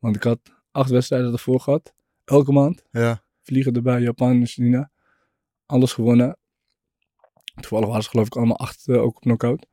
Want 0.00 0.16
ik 0.16 0.22
had 0.22 0.40
acht 0.70 0.90
wedstrijden 0.90 1.32
ervoor 1.32 1.60
gehad, 1.60 1.94
elke 2.24 2.52
maand. 2.52 2.84
Ja. 2.90 3.22
Vliegen 3.42 3.72
erbij, 3.72 4.00
Japan, 4.00 4.46
China. 4.46 4.90
Alles 5.66 5.92
gewonnen. 5.92 6.38
Toevallig 7.54 7.88
waren 7.88 8.02
ze 8.02 8.08
geloof 8.08 8.26
ik 8.26 8.36
allemaal 8.36 8.58
acht 8.58 8.88
eh, 8.88 9.02
ook 9.02 9.16
op 9.16 9.20
knockout. 9.20 9.66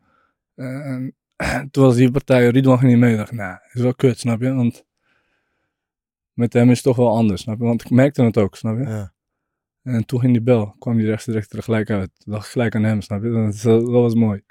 En 0.56 1.16
toen 1.72 1.84
was 1.84 1.96
die 1.96 2.12
partij, 2.12 2.50
Ridwan 2.50 2.80
ging 2.80 2.92
niet 2.92 3.00
mee. 3.00 3.12
Ik 3.12 3.18
dacht, 3.18 3.32
nou, 3.32 3.58
is 3.74 3.82
wel 3.82 3.96
kut, 3.96 4.20
snap 4.20 4.42
je? 4.42 4.54
Want 4.54 4.86
met 6.34 6.54
hem 6.54 6.70
is 6.70 6.76
het 6.76 6.84
toch 6.84 6.96
wel 6.96 7.16
anders, 7.16 7.42
snap 7.42 7.58
je? 7.58 7.64
Want 7.64 7.84
ik 7.84 7.90
merkte 7.90 8.24
het 8.24 8.38
ook, 8.38 8.56
snap 8.56 8.78
je? 8.78 8.84
Ja. 8.84 9.14
En 9.84 10.06
toen 10.06 10.20
ging 10.20 10.32
die 10.32 10.42
bel, 10.42 10.76
kwam 10.80 10.98
die 10.98 11.06
rechts 11.06 11.26
direct 11.26 11.54
er 11.54 11.64
gelijk 11.64 11.90
uit. 11.90 12.12
Toen 12.18 12.34
dacht 12.34 12.46
ik 12.46 12.52
gelijk 12.52 12.76
aan 12.76 12.84
hem, 12.84 13.02
snap 13.02 13.24
je? 13.24 13.30
Dat, 13.30 13.62
dat 13.62 13.92
was 13.92 14.14
mooi. 14.14 14.44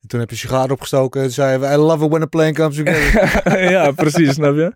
En 0.00 0.08
toen 0.08 0.20
heb 0.20 0.30
je 0.30 0.36
sigaar 0.36 0.70
opgestoken 0.70 1.22
en 1.22 1.30
zei 1.30 1.60
je, 1.60 1.72
I 1.72 1.76
love 1.76 2.04
it 2.04 2.10
when 2.10 2.22
a 2.22 2.26
plane 2.26 2.52
comes 2.52 2.76
together. 2.76 3.70
ja, 3.70 3.90
precies, 3.92 4.32
snap 4.34 4.54
je? 4.54 4.72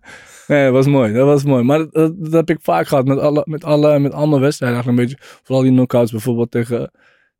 Nee, 0.47 0.63
dat 0.63 0.73
was 0.73 0.87
mooi, 0.87 1.13
dat 1.13 1.25
was 1.25 1.43
mooi. 1.43 1.63
Maar 1.63 1.89
dat, 1.91 2.13
heb 2.31 2.49
ik 2.49 2.57
vaak 2.61 2.87
gehad 2.87 3.05
met 3.05 3.19
alle, 3.19 3.43
met 3.45 3.63
alle, 3.63 3.99
met 3.99 4.11
alle 4.13 4.39
wedstrijden 4.39 4.77
eigenlijk 4.77 5.09
een 5.11 5.17
beetje. 5.17 5.39
Vooral 5.43 5.63
die 5.63 5.71
knockouts 5.73 6.11
bijvoorbeeld 6.11 6.51
tegen, 6.51 6.91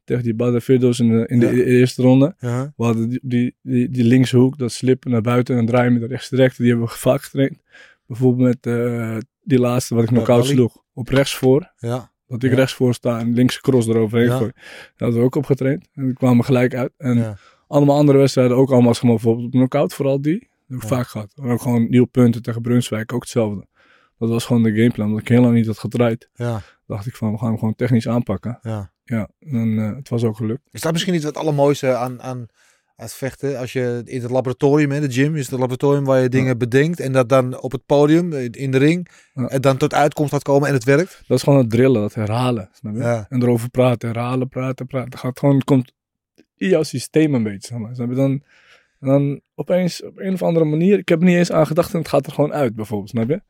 tegen 0.03 0.23
die 0.23 0.33
Badevirdos 0.35 0.99
in 0.99 1.09
de, 1.09 1.27
in 1.27 1.39
de 1.39 1.45
Ja. 1.45 1.51
e- 1.51 1.63
eerste 1.79 2.01
ronde. 2.01 2.35
ja. 2.37 2.73
We 2.75 2.83
hadden 2.83 3.09
die, 3.09 3.19
die, 3.23 3.55
die, 3.61 3.89
die 3.89 4.03
linkse 4.03 4.37
hoek, 4.37 4.57
dat 4.57 4.71
slippen 4.71 5.11
naar 5.11 5.21
buiten 5.21 5.57
en 5.57 5.65
draaien 5.65 5.91
met 5.93 6.01
de 6.01 6.07
rechts 6.07 6.29
direct. 6.29 6.57
Die 6.57 6.67
hebben 6.69 6.85
we 6.87 6.91
vaak 6.93 7.21
getraind. 7.21 7.61
Bijvoorbeeld 8.07 8.47
met 8.47 8.75
eh, 8.75 9.17
die 9.41 9.59
laatste 9.59 9.95
wat 9.95 10.03
ik 10.03 10.09
Ja, 10.09 10.15
knock-out 10.15 10.43
Ali. 10.43 10.53
sloeg. 10.53 10.77
Op 10.93 11.07
rechts 11.09 11.35
voor. 11.35 11.71
Ja. 11.77 12.11
Dat 12.27 12.43
ik 12.43 12.49
Ja. 12.49 12.55
rechts 12.55 12.73
voor 12.73 12.93
sta 12.93 13.19
en 13.19 13.33
linkse 13.33 13.61
cross 13.61 13.87
eroverheen 13.87 14.31
gooi. 14.31 14.51
Dat 14.55 14.93
hadden 14.97 15.19
we 15.19 15.25
ook 15.25 15.35
opgetraind. 15.35 15.87
En 15.93 16.05
die 16.05 16.13
kwamen 16.13 16.45
gelijk 16.45 16.75
uit. 16.75 16.91
En 16.97 17.17
Ja. 17.17 17.37
Allemaal 17.67 17.97
andere 17.97 18.17
wedstrijden 18.17 18.57
ook 18.57 18.71
allemaal 18.71 18.93
gewoon 18.93 19.15
bijvoorbeeld 19.15 19.45
op 19.45 19.51
knockout, 19.51 19.93
vooral 19.93 20.21
die. 20.21 20.39
Dat 20.39 20.49
heb 20.67 20.77
ik 20.77 20.81
Ja. 20.89 20.95
vaak 20.95 21.07
gehad. 21.07 21.33
En 21.35 21.49
ook 21.49 21.61
gewoon 21.61 21.89
nieuwe 21.89 22.07
punten 22.07 22.41
tegen 22.41 22.61
Brunswijk, 22.61 23.13
ook 23.13 23.21
hetzelfde. 23.21 23.65
Dat 24.17 24.29
was 24.29 24.45
gewoon 24.45 24.63
de 24.63 24.73
gameplan. 24.75 25.07
Omdat 25.07 25.21
ik 25.21 25.27
heel 25.27 25.41
lang 25.41 25.53
niet 25.53 25.65
had 25.65 25.79
gedraaid, 25.79 26.29
Ja. 26.33 26.61
dacht 26.87 27.05
ik 27.05 27.15
van 27.15 27.31
we 27.31 27.37
gaan 27.37 27.47
hem 27.47 27.57
gewoon 27.57 27.75
technisch 27.75 28.07
aanpakken. 28.07 28.59
Ja. 28.61 28.93
Ja, 29.03 29.29
en 29.39 29.79
eh, 29.79 29.95
het 29.95 30.09
was 30.09 30.23
ook 30.23 30.35
gelukt. 30.35 30.61
Is 30.71 30.81
dat 30.81 30.91
misschien 30.91 31.13
niet 31.13 31.23
wat 31.23 31.37
allermooiste 31.37 31.95
aan, 31.95 32.21
aan, 32.21 32.45
het 32.95 33.13
vechten? 33.13 33.59
Als 33.59 33.73
je 33.73 34.01
in 34.05 34.21
het 34.21 34.31
laboratorium, 34.31 34.91
in 34.91 35.01
de 35.01 35.11
gym, 35.11 35.35
is 35.35 35.49
het 35.49 35.59
laboratorium 35.59 36.03
waar 36.05 36.21
je 36.21 36.29
dingen 36.29 36.57
bedenkt 36.57 36.99
en 36.99 37.11
dat 37.11 37.29
dan 37.29 37.61
op 37.61 37.71
het 37.71 37.85
podium, 37.85 38.33
in 38.33 38.71
de 38.71 38.77
ring, 38.77 39.07
Ja. 39.33 39.47
en 39.47 39.61
dan 39.61 39.77
tot 39.77 39.93
uitkomst 39.93 40.31
laat 40.31 40.43
komen 40.43 40.67
en 40.67 40.73
het 40.73 40.83
werkt? 40.83 41.23
Dat 41.27 41.37
is 41.37 41.43
gewoon 41.43 41.59
het 41.59 41.69
drillen, 41.69 42.01
dat 42.01 42.13
herhalen. 42.13 42.69
Snap 42.73 42.93
je? 42.93 42.99
Ja. 42.99 43.25
En 43.29 43.41
erover 43.41 43.69
praten, 43.69 44.09
herhalen, 44.09 44.47
praten, 44.49 44.85
praten. 44.87 45.09
Het 45.09 45.19
gaat 45.19 45.39
gewoon, 45.39 45.55
het 45.55 45.63
komt 45.63 45.93
in 46.57 46.69
jouw 46.69 46.83
systeem 46.83 47.33
een 47.33 47.43
beetje. 47.43 47.67
Zeg 47.67 47.77
maar. 47.77 47.95
Snap? 47.95 48.15
Dan, 48.15 48.43
dan 48.99 49.41
opeens 49.55 50.03
op 50.03 50.19
een 50.19 50.33
of 50.33 50.43
andere 50.43 50.65
manier, 50.65 50.97
ik 50.97 51.09
heb 51.09 51.19
er 51.19 51.25
niet 51.25 51.35
eens 51.37 51.51
aan 51.51 51.67
gedacht 51.67 51.93
en 51.93 51.99
het 51.99 52.07
gaat 52.07 52.25
er 52.25 52.31
gewoon 52.31 52.53
uit 52.53 52.75
bijvoorbeeld, 52.75 53.09
snap 53.09 53.29
je? 53.29 53.41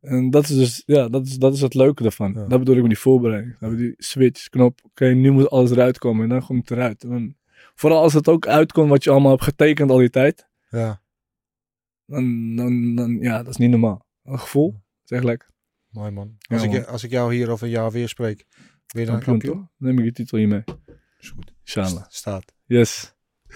En 0.00 0.30
dat 0.30 0.48
is 0.48 0.56
dus, 0.56 0.82
ja, 0.86 1.08
dat 1.08 1.26
is, 1.26 1.36
dat 1.38 1.54
is 1.54 1.60
het 1.60 1.74
leuke 1.74 2.04
ervan. 2.04 2.32
Ja. 2.32 2.46
Dat 2.46 2.58
bedoel 2.58 2.74
ik 2.74 2.80
met 2.80 2.90
die 2.90 2.98
voorbereiding. 3.00 3.54
Snap 3.58 3.70
je? 3.70 3.76
Die 3.76 3.94
switch, 3.96 4.48
knop, 4.48 4.80
oké, 4.84 5.06
nu 5.06 5.30
moet 5.30 5.50
alles 5.50 5.70
eruit 5.70 5.98
komen 5.98 6.22
en 6.22 6.28
dan 6.28 6.44
komt 6.44 6.68
het 6.68 6.78
eruit. 6.78 7.02
En 7.02 7.08
dan, 7.10 7.34
vooral 7.74 8.02
als 8.02 8.12
het 8.12 8.28
ook 8.28 8.46
uitkomt 8.46 8.88
wat 8.88 9.04
je 9.04 9.10
allemaal 9.10 9.30
hebt 9.30 9.42
getekend 9.42 9.90
al 9.90 9.98
die 9.98 10.10
tijd, 10.10 10.46
Ja. 10.70 11.00
dan, 12.06 12.56
dan, 12.56 12.94
dan 12.94 13.18
ja, 13.20 13.36
dat 13.38 13.48
is 13.48 13.56
niet 13.56 13.70
normaal. 13.70 14.06
Een 14.24 14.38
gevoel, 14.38 14.74
zeg 15.04 15.22
lekker. 15.22 15.48
Mooi 15.90 16.10
man. 16.10 16.36
Ja, 16.38 16.54
Als, 16.56 16.64
ik, 16.64 16.70
man. 16.72 16.86
als 16.86 17.04
ik 17.04 17.10
jou 17.10 17.34
hier 17.34 17.50
over 17.50 17.66
een 17.66 17.72
jaar 17.72 17.90
weer 17.90 18.08
spreek, 18.08 18.46
weer 18.86 19.06
dan 19.06 19.14
Kampioen, 19.20 19.38
kampioen? 19.38 19.68
Dan 19.78 19.88
neem 19.88 19.98
ik 19.98 20.04
je 20.04 20.12
titel 20.12 20.38
hier 20.38 20.48
mee. 20.48 20.62
Is 21.22 21.30
goed. 21.36 21.52
Inshallah. 21.64 22.04
Staat. 22.08 22.44
Yes. 22.66 23.14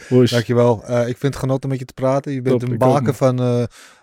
Push. 0.08 0.30
Dankjewel. 0.30 0.84
Eh 0.84 1.08
ik 1.08 1.16
vind 1.16 1.34
het 1.34 1.42
genot 1.42 1.64
om 1.64 1.70
met 1.70 1.78
je 1.78 1.84
te 1.84 1.94
praten. 1.94 2.32
Je 2.32 2.42
bent 2.42 2.60
Top, 2.60 2.70
een 2.70 2.78
baken 2.78 3.14
van 3.14 3.40
eh, 3.40 3.62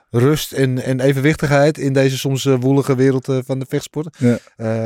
rust 0.09 0.51
en, 0.51 0.83
en 0.83 0.99
evenwichtigheid 0.99 1.77
in 1.77 1.93
deze 1.93 2.17
soms 2.17 2.45
eh, 2.45 2.59
woelige 2.59 2.95
wereld 2.95 3.25
van 3.45 3.59
de 3.59 3.65
vechtsport. 3.69 4.17
Ja. 4.19 4.37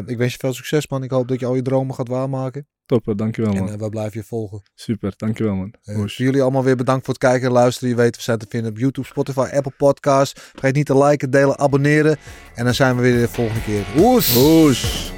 Ik 0.05 0.17
wens 0.17 0.31
je 0.31 0.39
veel 0.39 0.53
succes 0.53 0.87
man. 0.87 1.03
Ik 1.03 1.11
hoop 1.11 1.27
dat 1.27 1.39
je 1.39 1.45
al 1.45 1.55
je 1.55 1.61
dromen 1.61 1.95
gaat 1.95 2.07
waarmaken. 2.07 2.67
Top, 2.85 3.13
dankjewel 3.15 3.53
man. 3.53 3.69
En 3.69 3.79
we 3.79 3.89
blijven 3.89 4.19
je 4.19 4.25
volgen. 4.25 4.61
Super, 4.75 5.13
dankjewel 5.17 5.55
man. 5.55 5.73
Jullie 6.05 6.41
allemaal 6.41 6.63
weer 6.63 6.75
bedankt 6.75 7.05
voor 7.05 7.13
het 7.13 7.23
kijken 7.23 7.47
en 7.47 7.53
luisteren. 7.53 7.89
Je 7.89 7.95
weet, 7.95 8.15
we 8.15 8.21
zijn 8.21 8.37
te 8.37 8.45
vinden 8.49 8.71
op 8.71 8.77
YouTube, 8.77 9.07
Spotify, 9.07 9.49
Apple 9.53 9.73
Podcasts. 9.77 10.41
Vergeet 10.51 10.75
niet 10.75 10.85
te 10.85 10.97
liken, 10.97 11.29
delen, 11.29 11.59
abonneren. 11.59 12.17
En 12.55 12.65
dan 12.65 12.73
zijn 12.73 12.95
we 12.95 13.01
weer 13.01 13.19
de 13.19 13.27
volgende 13.27 13.63
keer. 13.63 13.85
Oes! 13.97 15.15